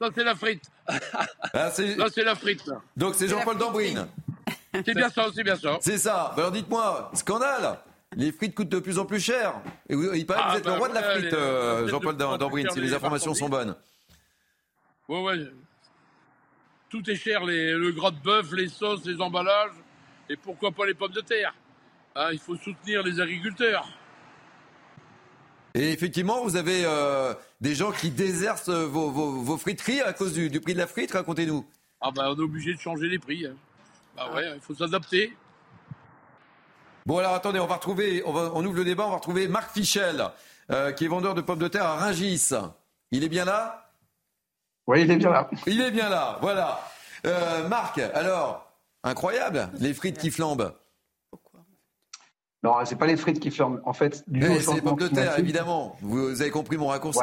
Ça, 0.00 0.08
c'est 0.14 0.24
la 0.24 0.34
frite. 0.34 0.64
Ah, 1.54 1.70
c'est 1.70 2.24
la 2.24 2.34
frite. 2.34 2.70
Donc, 2.96 3.14
c'est 3.14 3.28
Jean-Paul 3.28 3.58
Dambrine. 3.58 4.06
C'est 4.72 4.94
bien 4.94 5.08
ça, 5.08 5.26
c'est 5.34 5.42
bien 5.42 5.56
ça. 5.56 5.78
C'est 5.80 5.98
ça. 5.98 6.32
Alors, 6.36 6.52
dites-moi, 6.52 7.10
scandale 7.14 7.78
les 8.16 8.32
frites 8.32 8.54
coûtent 8.54 8.68
de 8.68 8.78
plus 8.78 8.98
en 8.98 9.04
plus 9.04 9.20
cher. 9.20 9.54
Et 9.88 9.94
vous, 9.94 10.14
il 10.14 10.26
paraît 10.26 10.40
que 10.40 10.46
vous 10.46 10.54
ah, 10.54 10.58
êtes 10.58 10.64
le 10.64 10.70
bah 10.72 10.78
roi 10.78 10.88
de 10.88 10.94
la 10.94 11.02
frite, 11.02 11.32
euh, 11.32 11.88
Jean-Paul 11.88 12.16
Dambrine, 12.16 12.70
si 12.70 12.80
les 12.80 12.94
informations 12.94 13.34
sont 13.34 13.48
bonnes. 13.48 13.76
Ouais, 15.08 15.22
ouais. 15.22 15.46
Tout 16.88 17.08
est 17.10 17.16
cher, 17.16 17.44
les, 17.44 17.72
le 17.72 17.92
gras 17.92 18.10
de 18.10 18.18
bœuf, 18.18 18.52
les 18.52 18.68
sauces, 18.68 19.04
les 19.04 19.20
emballages, 19.20 19.72
et 20.28 20.36
pourquoi 20.36 20.72
pas 20.72 20.86
les 20.86 20.94
pommes 20.94 21.12
de 21.12 21.20
terre. 21.20 21.54
Hein, 22.14 22.30
il 22.32 22.38
faut 22.38 22.56
soutenir 22.56 23.02
les 23.02 23.20
agriculteurs. 23.20 23.86
Et 25.74 25.92
effectivement, 25.92 26.42
vous 26.42 26.56
avez 26.56 26.82
euh, 26.84 27.34
des 27.60 27.74
gens 27.74 27.92
qui 27.92 28.10
désertent 28.10 28.70
vos, 28.70 29.56
friteries 29.58 30.00
à 30.00 30.12
cause 30.12 30.32
du, 30.32 30.60
prix 30.60 30.74
de 30.74 30.78
la 30.78 30.86
frite, 30.86 31.12
racontez-nous. 31.12 31.66
Ah 32.00 32.10
bah 32.10 32.30
on 32.30 32.36
est 32.36 32.42
obligé 32.42 32.74
de 32.74 32.78
changer 32.78 33.08
les 33.08 33.18
prix. 33.18 33.46
Hein. 33.46 33.54
Bah 34.16 34.30
ouais, 34.34 34.44
il 34.54 34.60
faut 34.60 34.74
s'adapter. 34.74 35.36
Bon 37.06 37.18
alors 37.18 37.34
attendez, 37.34 37.58
on 37.58 37.66
va 37.66 37.76
retrouver, 37.76 38.22
on, 38.24 38.64
ouvre 38.64 38.76
le 38.76 38.84
débat, 38.84 39.06
on 39.06 39.10
va 39.10 39.16
retrouver 39.16 39.48
Marc 39.48 39.72
Fichel. 39.72 40.30
qui 40.96 41.04
est 41.04 41.08
vendeur 41.08 41.34
de 41.34 41.40
pommes 41.40 41.58
de 41.58 41.68
terre 41.68 41.86
à 41.86 41.96
Ringis. 41.96 42.50
Il 43.10 43.24
est 43.24 43.28
bien 43.28 43.44
là? 43.44 43.90
Oui, 44.86 45.02
il 45.02 45.10
est 45.10 45.16
bien 45.16 45.30
là. 45.30 45.50
Il 45.66 45.80
est 45.80 45.90
bien 45.90 46.08
là, 46.08 46.38
voilà. 46.40 46.80
Marc, 47.68 47.98
alors, 47.98 48.70
incroyable, 49.02 49.70
les 49.80 49.94
frites 49.94 50.18
qui 50.18 50.30
flambent. 50.30 50.72
Non, 52.68 52.84
c'est 52.84 52.96
pas 52.96 53.06
les 53.06 53.16
frites 53.16 53.40
qui 53.40 53.50
flambent. 53.50 53.80
En 53.84 53.94
fait, 53.94 54.24
c'est 54.26 54.74
les 54.74 54.82
pommes 54.82 54.98
de 54.98 55.08
terre, 55.08 55.38
évidemment. 55.38 55.96
Vous 56.02 56.42
avez 56.42 56.50
compris 56.50 56.76
mon 56.76 56.88
raccourci. 56.88 57.20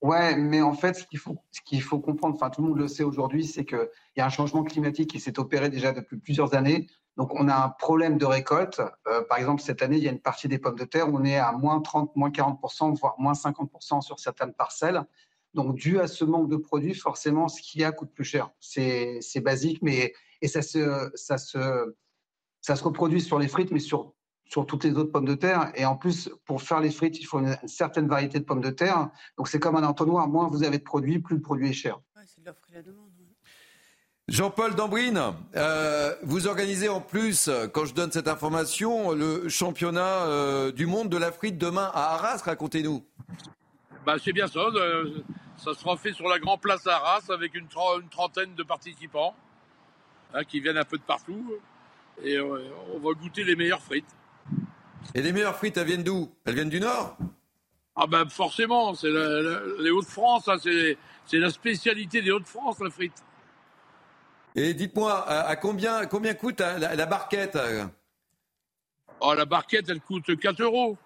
Ouais. 0.00 0.36
mais 0.36 0.62
en 0.62 0.72
fait, 0.72 0.94
ce 0.94 1.04
qu'il 1.04 1.18
faut, 1.18 1.36
ce 1.50 1.60
qu'il 1.60 1.82
faut 1.82 2.00
comprendre, 2.00 2.34
enfin 2.34 2.50
tout 2.50 2.62
le 2.62 2.68
monde 2.68 2.78
le 2.78 2.88
sait 2.88 3.04
aujourd'hui, 3.04 3.44
c'est 3.44 3.64
qu'il 3.64 3.88
y 4.16 4.20
a 4.20 4.26
un 4.26 4.30
changement 4.30 4.64
climatique 4.64 5.10
qui 5.10 5.20
s'est 5.20 5.38
opéré 5.38 5.68
déjà 5.68 5.92
depuis 5.92 6.16
plusieurs 6.16 6.54
années. 6.54 6.88
Donc 7.16 7.34
on 7.34 7.46
a 7.48 7.54
un 7.54 7.68
problème 7.68 8.16
de 8.16 8.24
récolte. 8.24 8.80
Euh, 9.06 9.22
par 9.28 9.38
exemple, 9.38 9.60
cette 9.60 9.82
année, 9.82 9.98
il 9.98 10.02
y 10.02 10.08
a 10.08 10.12
une 10.12 10.20
partie 10.20 10.48
des 10.48 10.58
pommes 10.58 10.78
de 10.78 10.84
terre 10.84 11.12
où 11.12 11.18
on 11.18 11.24
est 11.24 11.36
à 11.36 11.52
moins 11.52 11.80
30, 11.80 12.16
moins 12.16 12.30
40%, 12.30 12.98
voire 12.98 13.14
moins 13.18 13.34
50% 13.34 14.00
sur 14.00 14.18
certaines 14.18 14.54
parcelles. 14.54 15.02
Donc 15.52 15.76
dû 15.76 16.00
à 16.00 16.06
ce 16.08 16.24
manque 16.24 16.48
de 16.48 16.56
produits, 16.56 16.94
forcément, 16.94 17.48
ce 17.48 17.60
qu'il 17.60 17.82
y 17.82 17.84
a 17.84 17.92
coûte 17.92 18.12
plus 18.14 18.24
cher. 18.24 18.50
C'est, 18.58 19.18
c'est 19.20 19.40
basique, 19.40 19.80
mais 19.82 20.14
et 20.40 20.48
ça 20.48 20.62
se, 20.62 21.10
ça 21.14 21.36
se 21.36 21.94
ça 22.62 22.76
se 22.76 22.84
reproduit 22.84 23.20
sur 23.20 23.38
les 23.38 23.48
frites, 23.48 23.72
mais 23.72 23.80
sur, 23.80 24.14
sur 24.52 24.66
toutes 24.66 24.84
les 24.84 24.92
autres 24.92 25.10
pommes 25.10 25.24
de 25.24 25.34
terre. 25.34 25.72
Et 25.76 25.86
en 25.86 25.96
plus, 25.96 26.30
pour 26.44 26.60
faire 26.60 26.80
les 26.80 26.90
frites, 26.90 27.18
il 27.18 27.24
faut 27.24 27.38
une, 27.38 27.56
certaine 27.64 28.06
variété 28.06 28.38
de 28.38 28.44
pommes 28.44 28.60
de 28.60 28.68
terre. 28.68 29.08
Donc 29.38 29.48
c'est 29.48 29.58
comme 29.58 29.76
un 29.76 29.82
entonnoir. 29.82 30.28
Moins 30.28 30.46
vous 30.48 30.62
avez 30.62 30.76
de 30.76 30.82
produits, 30.82 31.20
plus 31.20 31.36
le 31.36 31.40
produit 31.40 31.70
est 31.70 31.72
cher. 31.72 31.98
Jean-Paul 34.28 34.74
Dambrine, 34.74 35.20
euh, 35.56 36.14
vous 36.22 36.46
organisez 36.46 36.90
en 36.90 37.00
plus, 37.00 37.50
quand 37.72 37.86
je 37.86 37.94
donne 37.94 38.12
cette 38.12 38.28
information, 38.28 39.12
le 39.12 39.48
championnat 39.48 40.26
euh, 40.26 40.70
du 40.70 40.84
monde 40.84 41.08
de 41.08 41.16
la 41.16 41.32
frite 41.32 41.56
demain 41.56 41.90
à 41.94 42.12
Arras. 42.12 42.42
Racontez-nous. 42.44 43.02
Bah, 44.04 44.16
c'est 44.22 44.32
bien 44.34 44.48
ça. 44.48 44.60
Euh, 44.60 45.22
ça 45.56 45.72
sera 45.72 45.96
fait 45.96 46.12
sur 46.12 46.28
la 46.28 46.38
Grand 46.38 46.58
Place 46.58 46.86
à 46.86 46.96
Arras 46.96 47.22
avec 47.30 47.54
une, 47.54 47.68
trentaine 48.10 48.54
de 48.54 48.62
participants 48.62 49.34
hein, 50.34 50.44
qui 50.44 50.60
viennent 50.60 50.76
un 50.76 50.84
peu 50.84 50.98
de 50.98 51.02
partout 51.02 51.58
et 52.22 52.36
euh, 52.36 52.70
on 52.94 52.98
va 52.98 53.14
goûter 53.14 53.44
les 53.44 53.56
meilleures 53.56 53.82
frites. 53.82 54.14
Et 55.14 55.22
les 55.22 55.32
meilleures 55.32 55.56
frites, 55.56 55.76
elles 55.76 55.86
viennent 55.86 56.02
d'où? 56.02 56.30
Elles 56.44 56.54
viennent 56.54 56.68
du 56.68 56.80
Nord? 56.80 57.16
Ah 57.94 58.06
ben 58.06 58.26
forcément, 58.28 58.94
c'est 58.94 59.10
les 59.10 59.90
Hauts-de-France, 59.90 60.48
hein, 60.48 60.56
c'est 60.58 61.38
la 61.38 61.50
spécialité 61.50 62.22
des 62.22 62.30
Hauts-de-France, 62.30 62.80
la 62.80 62.90
frite. 62.90 63.22
Et 64.54 64.74
dites-moi, 64.74 65.28
à, 65.28 65.56
combien, 65.56 66.06
combien 66.06 66.34
coûte 66.34 66.60
la, 66.60 67.06
barquette 67.06 67.58
oh, 69.20 69.34
La 69.34 69.44
barquette, 69.44 69.88
elle 69.88 70.00
coûte 70.00 70.38
4 70.38 70.62
euros. 70.62 70.96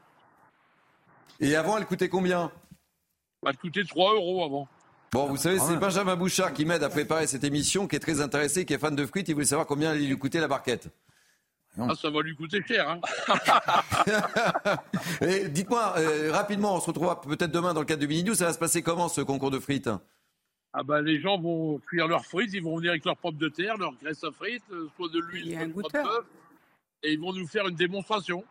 Et 1.40 1.54
avant, 1.54 1.78
elle 1.78 1.86
coûtait 1.86 2.08
combien? 2.08 2.50
Elle 3.46 3.56
coûtait 3.56 3.84
3 3.84 4.14
euros 4.14 4.44
avant. 4.44 4.68
Bon, 5.12 5.26
vous 5.26 5.36
savez, 5.36 5.58
c'est 5.58 5.76
Benjamin 5.76 6.16
Bouchard 6.16 6.52
qui 6.52 6.64
m'aide 6.64 6.82
à 6.82 6.88
préparer 6.88 7.26
cette 7.26 7.44
émission, 7.44 7.86
qui 7.86 7.96
est 7.96 8.00
très 8.00 8.20
intéressé, 8.20 8.64
qui 8.64 8.74
est 8.74 8.78
fan 8.78 8.94
de 8.94 9.06
frites. 9.06 9.28
Il 9.28 9.34
voulait 9.34 9.46
savoir 9.46 9.66
combien 9.66 9.90
allait 9.90 10.04
lui 10.04 10.18
coûter 10.18 10.40
la 10.40 10.48
barquette. 10.48 10.88
Ah, 11.78 11.94
ça 11.94 12.10
va 12.10 12.22
lui 12.22 12.34
coûter 12.34 12.62
cher. 12.66 12.88
Hein. 12.88 13.00
Et 15.20 15.48
dites-moi, 15.48 15.94
euh, 15.98 16.32
rapidement, 16.32 16.74
on 16.76 16.80
se 16.80 16.86
retrouvera 16.86 17.20
peut-être 17.20 17.50
demain 17.50 17.74
dans 17.74 17.80
le 17.80 17.86
cadre 17.86 18.00
de 18.00 18.06
Mini 18.06 18.24
News. 18.24 18.34
Ça 18.34 18.46
va 18.46 18.52
se 18.52 18.58
passer 18.58 18.82
comment 18.82 19.08
ce 19.08 19.20
concours 19.20 19.50
de 19.50 19.58
frites? 19.58 19.90
Ah 20.72 20.82
bah, 20.82 21.00
les 21.00 21.20
gens 21.20 21.38
vont 21.38 21.78
cuire 21.86 22.06
leurs 22.08 22.24
frites, 22.24 22.52
ils 22.52 22.62
vont 22.62 22.76
venir 22.76 22.90
avec 22.90 23.04
leurs 23.04 23.16
pommes 23.16 23.36
de 23.36 23.48
terre, 23.48 23.76
leur 23.76 23.94
graisse 23.94 24.22
à 24.24 24.30
frites, 24.30 24.62
euh, 24.72 24.88
soit 24.96 25.08
de 25.08 25.20
l'huile, 25.20 25.54
soit 25.72 25.82
de 25.82 26.04
bœuf, 26.04 26.24
et 27.02 27.12
ils 27.12 27.20
vont 27.20 27.32
nous 27.32 27.46
faire 27.46 27.66
une 27.66 27.76
démonstration. 27.76 28.44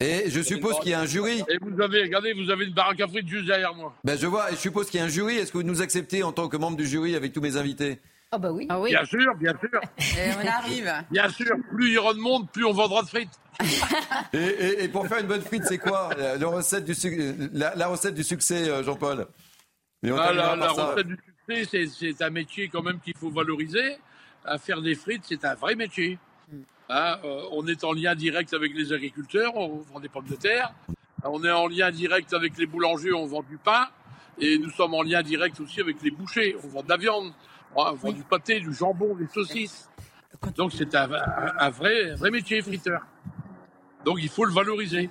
Et 0.00 0.30
je 0.30 0.40
suppose 0.40 0.78
qu'il 0.80 0.90
y 0.90 0.94
a 0.94 1.00
un 1.00 1.06
jury. 1.06 1.42
Et 1.48 1.58
vous 1.60 1.80
avez, 1.80 2.02
regardez, 2.02 2.32
vous 2.32 2.50
avez 2.50 2.66
une 2.66 2.74
baraque 2.74 3.00
à 3.00 3.08
frites 3.08 3.26
juste 3.26 3.46
derrière 3.46 3.74
moi. 3.74 3.94
Ben 4.04 4.16
je 4.16 4.26
vois, 4.26 4.50
et 4.50 4.54
je 4.54 4.60
suppose 4.60 4.88
qu'il 4.90 4.98
y 4.98 5.02
a 5.02 5.06
un 5.06 5.08
jury. 5.08 5.36
Est-ce 5.36 5.52
que 5.52 5.58
vous 5.58 5.64
nous 5.64 5.82
acceptez 5.82 6.22
en 6.22 6.32
tant 6.32 6.48
que 6.48 6.56
membre 6.56 6.76
du 6.76 6.86
jury 6.86 7.16
avec 7.16 7.32
tous 7.32 7.40
mes 7.40 7.56
invités? 7.56 7.98
Ah 8.30 8.38
bah 8.38 8.52
oui. 8.52 8.66
Ah 8.68 8.78
oui. 8.78 8.90
Bien 8.90 9.04
sûr, 9.04 9.34
bien 9.36 9.54
sûr. 9.58 9.80
Et 9.98 10.30
on 10.36 10.46
arrive. 10.46 10.92
Bien 11.10 11.28
sûr, 11.30 11.56
plus 11.70 11.88
il 11.88 11.94
y 11.94 11.98
aura 11.98 12.12
de 12.12 12.18
monde, 12.18 12.50
plus 12.50 12.64
on 12.64 12.72
vendra 12.72 13.02
de 13.02 13.08
frites. 13.08 13.40
et, 14.32 14.88
pour 14.88 15.06
faire 15.08 15.18
une 15.18 15.26
bonne 15.26 15.40
frite, 15.40 15.64
c'est 15.64 15.78
quoi 15.78 16.10
la, 16.16 16.46
recette 16.46 16.84
du, 16.84 16.94
la, 17.52 17.88
recette 17.88 18.14
du 18.14 18.22
succès, 18.22 18.68
euh, 18.68 18.82
Jean-Paul? 18.82 19.26
Ah, 20.04 20.32
La, 20.32 20.68
recette 20.68 21.06
du 21.06 21.18
succès, 21.48 21.88
c'est 22.16 22.22
un 22.22 22.30
métier 22.30 22.68
quand 22.68 22.82
même 22.82 23.00
qu'il 23.00 23.16
faut 23.16 23.30
valoriser. 23.30 23.98
À 24.44 24.58
faire 24.58 24.82
des 24.82 24.94
frites, 24.94 25.24
c'est 25.26 25.44
un 25.44 25.54
vrai 25.54 25.74
métier. 25.74 26.18
Hein, 26.90 27.18
euh, 27.24 27.42
on 27.52 27.66
est 27.66 27.82
en 27.84 27.92
lien 27.92 28.14
direct 28.14 28.54
avec 28.54 28.74
les 28.74 28.92
agriculteurs, 28.92 29.56
on 29.56 29.78
vend 29.78 30.00
des 30.00 30.08
pommes 30.08 30.28
de 30.28 30.36
terre. 30.36 30.72
On 31.24 31.42
est 31.44 31.50
en 31.50 31.66
lien 31.66 31.90
direct 31.90 32.32
avec 32.32 32.56
les 32.58 32.66
boulangers, 32.66 33.12
on 33.12 33.26
vend 33.26 33.42
du 33.42 33.56
pain. 33.58 33.88
Et 34.38 34.58
nous 34.58 34.70
sommes 34.70 34.94
en 34.94 35.02
lien 35.02 35.22
direct 35.22 35.58
aussi 35.60 35.80
avec 35.80 36.00
les 36.02 36.10
bouchers. 36.10 36.56
On 36.62 36.68
vend 36.68 36.82
de 36.82 36.88
la 36.88 36.96
viande, 36.96 37.32
on 37.74 37.92
vend 37.92 38.12
du 38.12 38.22
pâté, 38.22 38.60
du 38.60 38.72
jambon, 38.72 39.14
des 39.14 39.26
saucisses. 39.26 39.88
Donc 40.56 40.72
c'est 40.72 40.94
un, 40.94 41.06
vrai, 41.06 42.10
un 42.10 42.16
vrai 42.16 42.30
métier, 42.30 42.62
friteur. 42.62 43.02
Donc 44.04 44.18
il 44.20 44.28
faut 44.28 44.44
le 44.44 44.52
valoriser. 44.52 45.10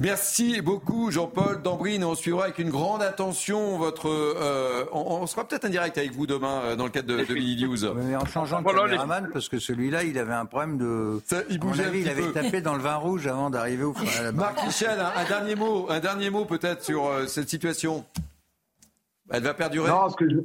Merci 0.00 0.60
beaucoup 0.60 1.10
Jean-Paul 1.10 1.62
Dambrine. 1.62 2.04
On 2.04 2.14
suivra 2.14 2.44
avec 2.44 2.58
une 2.58 2.70
grande 2.70 3.02
attention 3.02 3.78
votre. 3.78 4.08
Euh, 4.08 4.84
on, 4.92 5.26
sera 5.26 5.46
peut-être 5.46 5.66
en 5.66 5.68
direct 5.68 5.96
avec 5.98 6.12
vous 6.12 6.26
demain 6.26 6.62
euh, 6.64 6.76
dans 6.76 6.84
le 6.84 6.90
cadre 6.90 7.06
de, 7.06 7.24
de 7.24 7.34
Mini 7.34 7.62
News. 7.62 7.94
Mais 7.94 8.16
en 8.16 8.26
changeant 8.26 8.60
de 8.60 8.66
caméraman, 8.66 9.30
parce 9.32 9.48
que 9.48 9.58
celui-là, 9.58 10.02
il 10.02 10.18
avait 10.18 10.34
un 10.34 10.46
problème 10.46 10.78
de. 10.78 11.20
il 11.48 11.60
bougeait. 11.60 11.90
il 11.94 12.08
avait 12.08 12.32
tapé 12.32 12.60
dans 12.60 12.74
le 12.74 12.80
vin 12.80 12.96
rouge 12.96 13.26
avant 13.26 13.50
d'arriver 13.50 13.84
au. 13.84 13.94
Marc 14.34 14.64
Michel, 14.66 14.98
un, 15.00 15.24
dernier 15.24 15.54
mot, 15.54 15.86
un 15.88 16.00
dernier 16.00 16.30
mot 16.30 16.44
peut-être 16.44 16.82
sur 16.82 17.06
euh, 17.06 17.26
cette 17.26 17.48
situation. 17.48 18.04
Elle 19.34 19.42
va 19.42 19.54
perdurer? 19.54 19.88
Non, 19.88 20.10
que 20.10 20.28
je, 20.28 20.38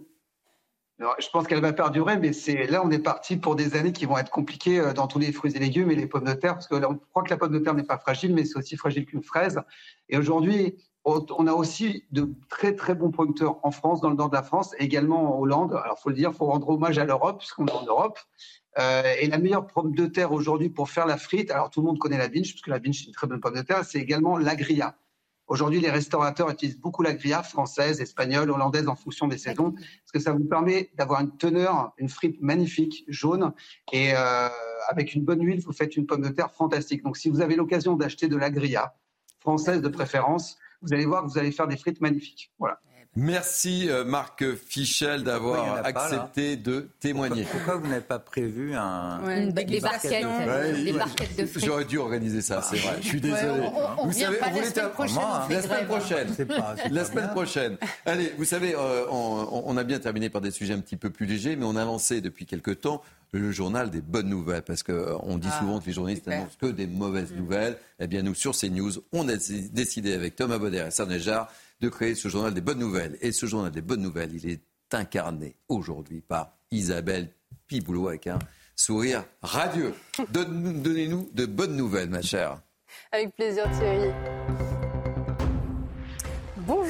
je 1.19 1.29
pense 1.29 1.47
qu'elle 1.47 1.61
va 1.61 1.73
perdurer, 1.73 2.17
mais 2.17 2.33
c'est 2.33 2.65
là 2.67 2.81
on 2.83 2.91
est 2.91 2.99
parti 2.99 3.37
pour 3.37 3.55
des 3.55 3.75
années 3.75 3.93
qui 3.93 4.05
vont 4.05 4.17
être 4.17 4.31
compliquées 4.31 4.79
euh, 4.79 4.93
dans 4.93 5.07
tous 5.07 5.19
les 5.19 5.31
fruits 5.31 5.55
et 5.55 5.59
légumes 5.59 5.91
et 5.91 5.95
les 5.95 6.07
pommes 6.07 6.25
de 6.25 6.33
terre, 6.33 6.53
parce 6.53 6.67
que 6.67 6.75
on 6.75 6.99
croit 7.11 7.23
que 7.23 7.29
la 7.29 7.37
pomme 7.37 7.53
de 7.53 7.59
terre 7.59 7.75
n'est 7.75 7.83
pas 7.83 7.99
fragile, 7.99 8.33
mais 8.33 8.45
c'est 8.45 8.57
aussi 8.57 8.77
fragile 8.77 9.05
qu'une 9.05 9.23
fraise. 9.23 9.61
Et 10.09 10.17
aujourd'hui, 10.17 10.75
on 11.05 11.47
a 11.47 11.53
aussi 11.53 12.05
de 12.11 12.29
très 12.49 12.75
très 12.75 12.93
bons 12.95 13.11
producteurs 13.11 13.59
en 13.63 13.71
France, 13.71 14.01
dans 14.01 14.09
le 14.09 14.15
nord 14.15 14.29
de 14.29 14.35
la 14.35 14.43
France, 14.43 14.75
et 14.79 14.83
également 14.83 15.35
en 15.35 15.39
Hollande. 15.39 15.73
Alors 15.73 15.99
faut 15.99 16.09
le 16.09 16.15
dire, 16.15 16.33
faut 16.33 16.45
rendre 16.45 16.69
hommage 16.69 16.97
à 16.97 17.05
l'Europe, 17.05 17.39
puisqu'on 17.39 17.65
est 17.67 17.71
en 17.71 17.85
Europe. 17.85 18.19
Euh, 18.77 19.13
et 19.19 19.27
la 19.27 19.39
meilleure 19.39 19.65
pomme 19.67 19.95
de 19.95 20.05
terre 20.05 20.31
aujourd'hui 20.31 20.69
pour 20.69 20.89
faire 20.89 21.07
la 21.07 21.17
frite, 21.17 21.51
alors 21.51 21.69
tout 21.69 21.81
le 21.81 21.87
monde 21.87 21.99
connaît 21.99 22.17
la 22.17 22.27
binge, 22.27 22.53
parce 22.53 22.61
que 22.61 22.69
la 22.69 22.79
binge 22.79 22.99
c'est 22.99 23.07
une 23.07 23.13
très 23.13 23.27
bonne 23.27 23.39
pomme 23.39 23.55
de 23.55 23.61
terre, 23.61 23.83
c'est 23.83 23.99
également 23.99 24.37
l'agria. 24.37 24.95
Aujourd'hui, 25.49 25.79
les 25.79 25.89
restaurateurs 25.89 26.49
utilisent 26.51 26.79
beaucoup 26.79 27.01
la 27.01 27.13
grillade 27.13 27.43
française, 27.43 27.99
espagnole, 28.01 28.51
hollandaise 28.51 28.87
en 28.87 28.95
fonction 28.95 29.27
des 29.27 29.39
saisons, 29.39 29.71
parce 29.71 30.11
que 30.13 30.19
ça 30.19 30.31
vous 30.31 30.45
permet 30.45 30.91
d'avoir 30.95 31.21
une 31.21 31.35
teneur, 31.37 31.91
une 31.97 32.07
frite 32.07 32.39
magnifique, 32.39 33.03
jaune, 33.07 33.51
et 33.91 34.13
euh, 34.13 34.47
avec 34.89 35.15
une 35.15 35.25
bonne 35.25 35.43
huile, 35.43 35.59
vous 35.61 35.73
faites 35.73 35.97
une 35.97 36.05
pomme 36.05 36.21
de 36.21 36.29
terre 36.29 36.51
fantastique. 36.51 37.03
Donc, 37.03 37.17
si 37.17 37.29
vous 37.29 37.41
avez 37.41 37.55
l'occasion 37.55 37.95
d'acheter 37.95 38.27
de 38.27 38.37
la 38.37 38.51
grillade 38.51 38.91
française 39.39 39.81
de 39.81 39.89
préférence, 39.89 40.57
vous 40.83 40.93
allez 40.93 41.05
voir 41.05 41.23
que 41.25 41.31
vous 41.31 41.39
allez 41.39 41.51
faire 41.51 41.67
des 41.67 41.77
frites 41.77 41.99
magnifiques. 41.99 42.51
Voilà. 42.59 42.79
Merci 43.15 43.89
euh, 43.89 44.05
Marc 44.05 44.43
Fichel 44.55 45.23
d'avoir 45.23 45.83
accepté 45.83 46.55
de 46.57 46.89
témoigner. 46.99 47.43
Pourquoi, 47.43 47.75
vous 47.75 47.87
n'avez 47.87 48.01
pas 48.01 48.19
prévu 48.19 48.75
un... 48.75 49.47
des, 49.47 49.79
barquettes, 49.81 51.35
de 51.37 51.45
frites 51.47 51.65
J'aurais 51.65 51.85
dû 51.85 51.97
organiser 51.97 52.41
ça, 52.41 52.61
c'est 52.61 52.77
vrai. 52.77 52.97
Je 53.01 53.07
suis 53.07 53.21
désolé. 53.21 53.67
vous 54.03 54.11
savez, 54.11 54.37
vous 54.51 54.59
la 54.59 54.71
semaine 54.71 54.89
prochaine. 54.91 55.17
La 55.49 55.61
semaine 55.61 55.87
prochaine. 55.87 56.27
la 56.91 57.05
semaine 57.05 57.29
prochaine. 57.29 57.77
Allez, 58.05 58.33
vous 58.37 58.45
savez, 58.45 58.75
euh, 58.75 59.05
on, 59.09 59.75
a 59.75 59.83
bien 59.83 59.99
terminé 59.99 60.29
par 60.29 60.41
des 60.41 60.51
sujets 60.51 60.73
un 60.73 60.79
petit 60.79 60.97
peu 60.97 61.09
plus 61.09 61.25
légers, 61.25 61.55
mais 61.55 61.65
on 61.65 61.75
a 61.75 61.85
lancé 61.85 62.21
depuis 62.21 62.45
quelque 62.45 62.71
temps 62.71 63.01
le 63.31 63.51
journal 63.51 63.89
des 63.89 64.01
bonnes 64.01 64.29
nouvelles, 64.29 64.63
parce 64.63 64.81
qu'on 64.81 64.93
euh, 64.93 65.37
dit 65.37 65.49
ah, 65.51 65.59
souvent 65.59 65.79
que 65.79 65.85
les 65.85 65.93
journalistes 65.93 66.25
n'annoncent 66.25 66.57
que 66.59 66.67
des 66.67 66.87
mauvaises 66.87 67.31
mm. 67.31 67.37
nouvelles. 67.37 67.77
Eh 67.99 68.07
bien, 68.07 68.21
nous, 68.23 68.33
sur 68.33 68.55
CNews, 68.55 68.93
on 69.11 69.27
a 69.29 69.35
décidé 69.35 70.13
avec 70.13 70.35
Thomas 70.35 70.57
Bauder 70.57 70.85
et 70.87 70.91
Sarah 70.91 71.49
de 71.81 71.89
créer 71.89 72.15
ce 72.15 72.27
journal 72.27 72.53
des 72.53 72.61
bonnes 72.61 72.79
nouvelles. 72.79 73.17
Et 73.21 73.31
ce 73.31 73.45
journal 73.45 73.71
des 73.71 73.81
bonnes 73.81 74.01
nouvelles, 74.01 74.33
il 74.33 74.49
est 74.49 74.61
incarné 74.91 75.55
aujourd'hui 75.67 76.21
par 76.21 76.57
Isabelle 76.71 77.33
Piboulot 77.67 78.09
avec 78.09 78.27
un 78.27 78.39
sourire 78.75 79.25
radieux. 79.41 79.93
Donnez-nous 80.29 81.29
de 81.33 81.45
bonnes 81.45 81.75
nouvelles, 81.75 82.09
ma 82.09 82.21
chère. 82.21 82.61
Avec 83.11 83.35
plaisir, 83.35 83.69
Thierry. 83.77 84.09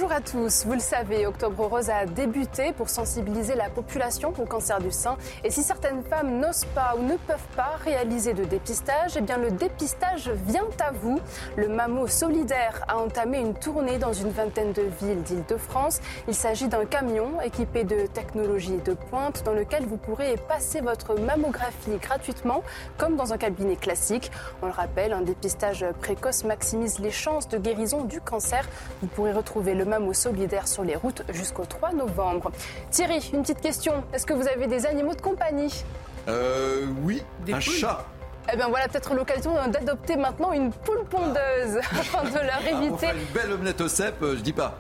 Bonjour 0.02 0.16
à 0.16 0.22
tous. 0.22 0.66
Vous 0.66 0.76
le 0.76 0.80
savez, 0.80 1.28
Octobre 1.28 1.66
Rose 1.66 1.90
a 1.90 2.06
débuté 2.06 2.72
pour 2.72 2.88
sensibiliser 2.88 3.56
la 3.56 3.70
population 3.70 4.34
au 4.40 4.46
cancer 4.46 4.80
du 4.80 4.92
sein. 4.92 5.18
Et 5.44 5.52
si 5.52 5.62
certaines 5.62 6.04
femmes 6.04 6.40
n'osent 6.40 6.64
pas 6.74 6.96
ou 6.98 7.04
ne 7.04 7.18
peuvent 7.18 7.50
pas 7.58 7.74
réaliser 7.84 8.34
de 8.34 8.46
dépistage, 8.46 9.18
eh 9.18 9.22
bien 9.22 9.38
le 9.38 9.52
dépistage 9.52 10.30
vient 10.48 10.70
à 10.80 10.92
vous. 10.92 11.20
Le 11.58 11.68
Mamo 11.68 12.08
Solidaire 12.08 12.86
a 12.88 12.98
entamé 12.98 13.40
une 13.40 13.54
tournée 13.54 13.98
dans 13.98 14.14
une 14.14 14.30
vingtaine 14.30 14.72
de 14.72 14.84
villes 15.02 15.22
d'Île-de-France. 15.22 16.00
Il 16.30 16.34
s'agit 16.34 16.70
d'un 16.70 16.86
camion 16.86 17.42
équipé 17.42 17.84
de 17.84 18.08
technologies 18.08 18.80
de 18.86 18.94
pointe 18.94 19.44
dans 19.44 19.54
lequel 19.54 19.86
vous 19.86 19.98
pourrez 19.98 20.38
passer 20.48 20.80
votre 20.80 21.20
mammographie 21.20 21.98
gratuitement, 22.02 22.64
comme 22.98 23.18
dans 23.18 23.34
un 23.34 23.38
cabinet 23.38 23.76
classique. 23.76 24.32
On 24.62 24.68
le 24.68 24.72
rappelle, 24.72 25.12
un 25.12 25.24
dépistage 25.24 25.86
précoce 26.00 26.46
maximise 26.46 27.00
les 27.00 27.12
chances 27.12 27.50
de 27.50 27.58
guérison 27.58 28.06
du 28.06 28.22
cancer. 28.22 28.66
Vous 29.02 29.08
pourrez 29.08 29.34
retrouver 29.34 29.74
le 29.74 29.89
Mamou 29.90 30.14
solidaire 30.14 30.68
sur 30.68 30.84
les 30.84 30.96
routes 30.96 31.24
jusqu'au 31.30 31.66
3 31.66 31.94
novembre. 31.94 32.52
Thierry, 32.92 33.30
une 33.34 33.42
petite 33.42 33.62
question. 33.62 34.04
Est-ce 34.14 34.26
que 34.26 34.34
vous 34.34 34.48
avez 34.48 34.68
des 34.68 34.86
animaux 34.86 35.16
de 35.16 35.22
compagnie? 35.22 35.84
Euh, 36.28 36.86
oui, 37.04 37.24
un 37.52 37.60
chat. 37.60 38.06
Eh 38.52 38.56
bien 38.56 38.68
voilà 38.68 38.88
peut-être 38.88 39.14
l'occasion 39.14 39.54
d'adopter 39.68 40.16
maintenant 40.16 40.52
une 40.52 40.72
poule 40.72 41.04
pondeuse 41.06 41.78
afin 41.92 42.24
de 42.24 42.36
leur 42.36 42.62
ah, 42.66 42.72
éviter. 42.72 43.08
une 43.08 43.34
belle 43.34 43.52
omelette 43.52 43.82
au 43.82 43.88
cep, 43.88 44.22
euh, 44.22 44.36
je 44.36 44.42
dis 44.42 44.54
pas. 44.54 44.78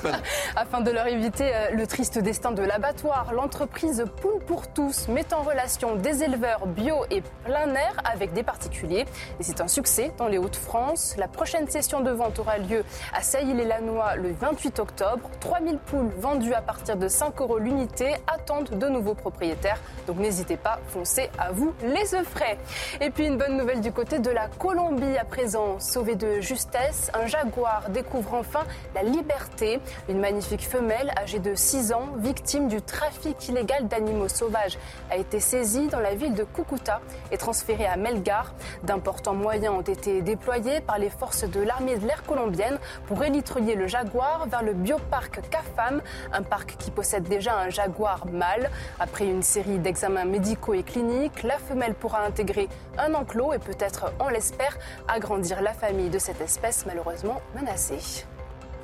afin 0.56 0.80
de 0.80 0.90
leur 0.90 1.06
éviter 1.06 1.54
euh, 1.54 1.70
le 1.72 1.86
triste 1.86 2.18
destin 2.18 2.52
de 2.52 2.62
l'abattoir, 2.62 3.32
l'entreprise 3.34 4.04
Poule 4.20 4.40
pour 4.46 4.72
tous 4.72 5.08
met 5.08 5.32
en 5.34 5.42
relation 5.42 5.96
des 5.96 6.22
éleveurs 6.22 6.66
bio 6.66 7.04
et 7.10 7.22
plein 7.44 7.74
air 7.74 7.94
avec 8.04 8.32
des 8.32 8.42
particuliers. 8.42 9.04
Et 9.38 9.42
c'est 9.42 9.60
un 9.60 9.68
succès 9.68 10.12
dans 10.16 10.28
les 10.28 10.38
Hauts-de-France. 10.38 11.16
La 11.18 11.28
prochaine 11.28 11.68
session 11.68 12.00
de 12.00 12.10
vente 12.10 12.38
aura 12.38 12.58
lieu 12.58 12.84
à 13.12 13.22
Sailly-les-Lannoy 13.22 14.16
le 14.16 14.32
28 14.32 14.78
octobre. 14.78 15.30
3000 15.40 15.78
poules 15.78 16.10
vendues 16.18 16.54
à 16.54 16.62
partir 16.62 16.96
de 16.96 17.08
5 17.08 17.40
euros 17.40 17.58
l'unité 17.58 18.14
attendent 18.26 18.70
de 18.70 18.88
nouveaux 18.88 19.14
propriétaires. 19.14 19.78
Donc 20.06 20.18
n'hésitez 20.18 20.56
pas, 20.56 20.80
foncez 20.88 21.30
à 21.38 21.52
vous 21.52 21.72
les 21.82 22.14
œufs 22.14 22.26
frais. 22.26 22.58
Et 23.02 23.08
puis 23.08 23.26
une 23.26 23.38
bonne 23.38 23.56
nouvelle 23.56 23.80
du 23.80 23.92
côté 23.92 24.18
de 24.18 24.28
la 24.28 24.48
Colombie 24.48 25.16
à 25.16 25.24
présent. 25.24 25.80
Sauvé 25.80 26.16
de 26.16 26.42
justesse, 26.42 27.10
un 27.14 27.24
jaguar 27.24 27.88
découvre 27.88 28.34
enfin 28.34 28.64
la 28.94 29.02
liberté. 29.02 29.80
Une 30.10 30.20
magnifique 30.20 30.68
femelle 30.68 31.10
âgée 31.16 31.38
de 31.38 31.54
6 31.54 31.94
ans, 31.94 32.08
victime 32.18 32.68
du 32.68 32.82
trafic 32.82 33.48
illégal 33.48 33.88
d'animaux 33.88 34.28
sauvages, 34.28 34.76
a 35.10 35.16
été 35.16 35.40
saisie 35.40 35.88
dans 35.88 35.98
la 35.98 36.14
ville 36.14 36.34
de 36.34 36.44
Cucuta 36.44 37.00
et 37.32 37.38
transférée 37.38 37.86
à 37.86 37.96
Melgar. 37.96 38.52
D'importants 38.82 39.32
moyens 39.32 39.74
ont 39.74 39.80
été 39.80 40.20
déployés 40.20 40.82
par 40.82 40.98
les 40.98 41.08
forces 41.08 41.44
de 41.44 41.60
l'armée 41.60 41.96
de 41.96 42.06
l'air 42.06 42.22
colombienne 42.24 42.78
pour 43.06 43.24
élitreiller 43.24 43.76
le 43.76 43.86
jaguar 43.86 44.46
vers 44.46 44.62
le 44.62 44.74
bioparc 44.74 45.40
CAFAM, 45.48 46.02
un 46.34 46.42
parc 46.42 46.76
qui 46.76 46.90
possède 46.90 47.22
déjà 47.22 47.56
un 47.60 47.70
jaguar 47.70 48.26
mâle. 48.26 48.68
Après 48.98 49.24
une 49.24 49.42
série 49.42 49.78
d'examens 49.78 50.26
médicaux 50.26 50.74
et 50.74 50.82
cliniques, 50.82 51.44
la 51.44 51.56
femelle 51.56 51.94
pourra 51.94 52.26
intégrer 52.26 52.68
un 53.00 53.14
enclos 53.14 53.52
et 53.52 53.58
peut-être, 53.58 54.12
on 54.20 54.28
l'espère, 54.28 54.76
agrandir 55.08 55.62
la 55.62 55.72
famille 55.72 56.10
de 56.10 56.18
cette 56.18 56.40
espèce 56.40 56.84
malheureusement 56.86 57.40
menacée. 57.54 58.24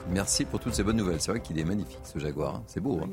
Merci 0.09 0.45
pour 0.45 0.61
toutes 0.61 0.75
ces 0.75 0.83
bonnes 0.83 0.97
nouvelles. 0.97 1.21
C'est 1.21 1.31
vrai 1.31 1.41
qu'il 1.41 1.59
est 1.59 1.65
magnifique 1.65 2.01
ce 2.05 2.19
jaguar. 2.19 2.57
Hein. 2.57 2.63
C'est 2.67 2.81
beau. 2.81 3.01
Hein. 3.03 3.09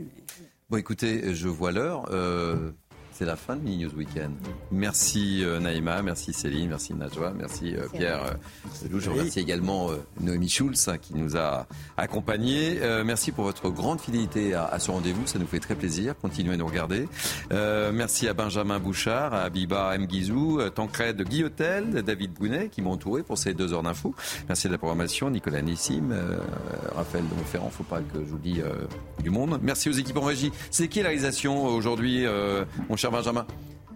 bon, 0.69 0.77
écoutez, 0.77 1.33
je 1.33 1.47
vois 1.47 1.71
l'heure. 1.71 2.05
Euh, 2.11 2.71
c'est 3.13 3.25
la 3.25 3.35
fin 3.35 3.55
de 3.55 3.61
Mini 3.61 3.85
News 3.85 3.93
Weekend. 3.95 4.33
Merci 4.71 5.43
euh, 5.43 5.59
Naïma, 5.59 6.01
merci 6.01 6.33
Céline, 6.33 6.69
merci 6.69 6.93
Najwa, 6.95 7.31
merci 7.37 7.75
euh, 7.75 7.87
Pierre 7.93 8.23
euh, 8.23 8.99
Je 8.99 9.09
remercie 9.09 9.39
également 9.39 9.89
Noémie 10.19 10.49
Schulz 10.49 10.87
hein, 10.87 10.97
qui 10.97 11.13
nous 11.15 11.37
a 11.37 11.67
accompagnés. 11.95 12.79
merci 13.05 13.31
pour 13.31 13.43
votre 13.43 13.69
grande 13.69 14.01
fidélité 14.01 14.55
à, 14.55 14.79
ce 14.79 14.89
rendez-vous, 14.89 15.27
ça 15.27 15.37
nous 15.37 15.45
fait 15.45 15.59
très 15.59 15.75
plaisir. 15.75 16.15
Continuez 16.19 16.53
à 16.53 16.57
nous 16.57 16.65
regarder. 16.65 17.07
merci 17.51 18.27
à 18.27 18.33
Benjamin 18.33 18.79
Bouchard, 18.79 19.33
à 19.33 19.49
Biba 19.49 19.95
Mguizou, 19.97 20.61
Tancred 20.73 21.21
Guillotel, 21.21 22.01
David 22.01 22.33
Brunet 22.33 22.69
qui 22.69 22.81
m'ont 22.81 22.91
entouré 22.91 23.21
pour 23.21 23.37
ces 23.37 23.53
deux 23.53 23.73
heures 23.73 23.83
d'infos. 23.83 24.15
Merci 24.47 24.67
de 24.67 24.71
la 24.71 24.77
programmation, 24.77 25.29
Nicolas 25.29 25.61
Nissim, 25.61 26.13
Raphaël 26.95 27.25
de 27.29 27.35
Montferrand, 27.35 27.69
faut 27.69 27.83
pas 27.83 27.99
que 27.99 28.19
je 28.19 28.29
vous 28.29 28.39
dise 28.39 28.63
du 29.21 29.29
monde. 29.29 29.59
Merci 29.61 29.89
aux 29.89 29.93
équipes 29.93 30.17
en 30.17 30.21
régie. 30.21 30.51
C'est 30.71 30.87
qui 30.87 30.99
la 31.01 31.09
réalisation 31.09 31.65
aujourd'hui, 31.65 32.25
mon 32.89 32.97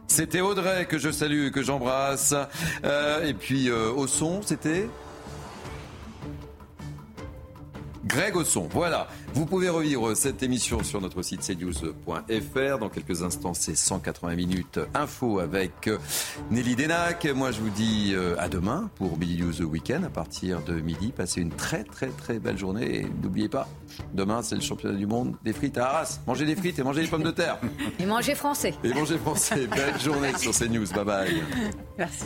C'était 0.08 0.42
Audrey 0.42 0.86
que 0.86 0.98
je 0.98 1.12
salue, 1.12 1.50
que 1.52 1.62
j'embrasse. 1.62 2.34
Euh, 2.84 3.26
et 3.26 3.34
puis 3.34 3.70
euh, 3.70 3.92
au 3.92 4.08
son, 4.08 4.42
c'était 4.42 4.88
Greg 8.08 8.36
Osson. 8.36 8.68
Voilà. 8.72 9.08
Vous 9.34 9.46
pouvez 9.46 9.70
revivre 9.70 10.16
cette 10.16 10.42
émission 10.42 10.84
sur 10.84 11.02
notre 11.02 11.22
site 11.22 11.42
cnews.fr. 11.42 12.78
Dans 12.80 12.90
quelques 12.90 13.22
instants, 13.22 13.54
c'est 13.54 13.76
180 13.76 14.36
minutes 14.36 14.80
info 14.94 15.40
avec 15.40 15.90
Nelly 16.50 16.76
Denac. 16.76 17.26
Moi, 17.36 17.52
je 17.52 17.60
vous 17.60 17.70
dis 17.70 18.14
euh, 18.16 18.36
à 18.40 18.50
demain 18.50 18.90
pour 18.96 19.18
Billy 19.18 19.44
News 19.44 19.62
Weekend 19.62 20.06
à 20.06 20.10
partir 20.10 20.62
de 20.62 20.74
midi. 20.80 21.12
Passez 21.16 21.42
une 21.42 21.52
très, 21.52 21.84
très, 21.84 22.08
très 22.08 22.40
belle 22.40 22.58
journée. 22.58 23.00
Et 23.00 23.08
n'oubliez 23.22 23.50
pas, 23.50 23.68
demain, 24.14 24.42
c'est 24.42 24.56
le 24.56 24.62
championnat 24.62 24.98
du 24.98 25.06
monde 25.06 25.36
des 25.44 25.54
frites 25.54 25.78
à 25.78 25.90
Arras. 25.90 26.20
Mangez 26.26 26.46
des 26.46 26.56
frites 26.56 26.80
et 26.80 26.84
mangez 26.84 27.02
des 27.02 27.08
pommes 27.08 27.24
de 27.24 27.32
terre. 27.32 27.60
Et 28.00 28.06
mangez 28.06 28.36
français. 28.36 28.74
Et 28.84 28.94
mangez 28.94 29.18
français. 29.18 29.68
Belle 29.68 30.00
journée 30.00 30.38
sur 30.38 30.52
CNews. 30.54 30.88
Bye 30.94 31.06
bye. 31.06 31.44
Merci. 31.98 32.26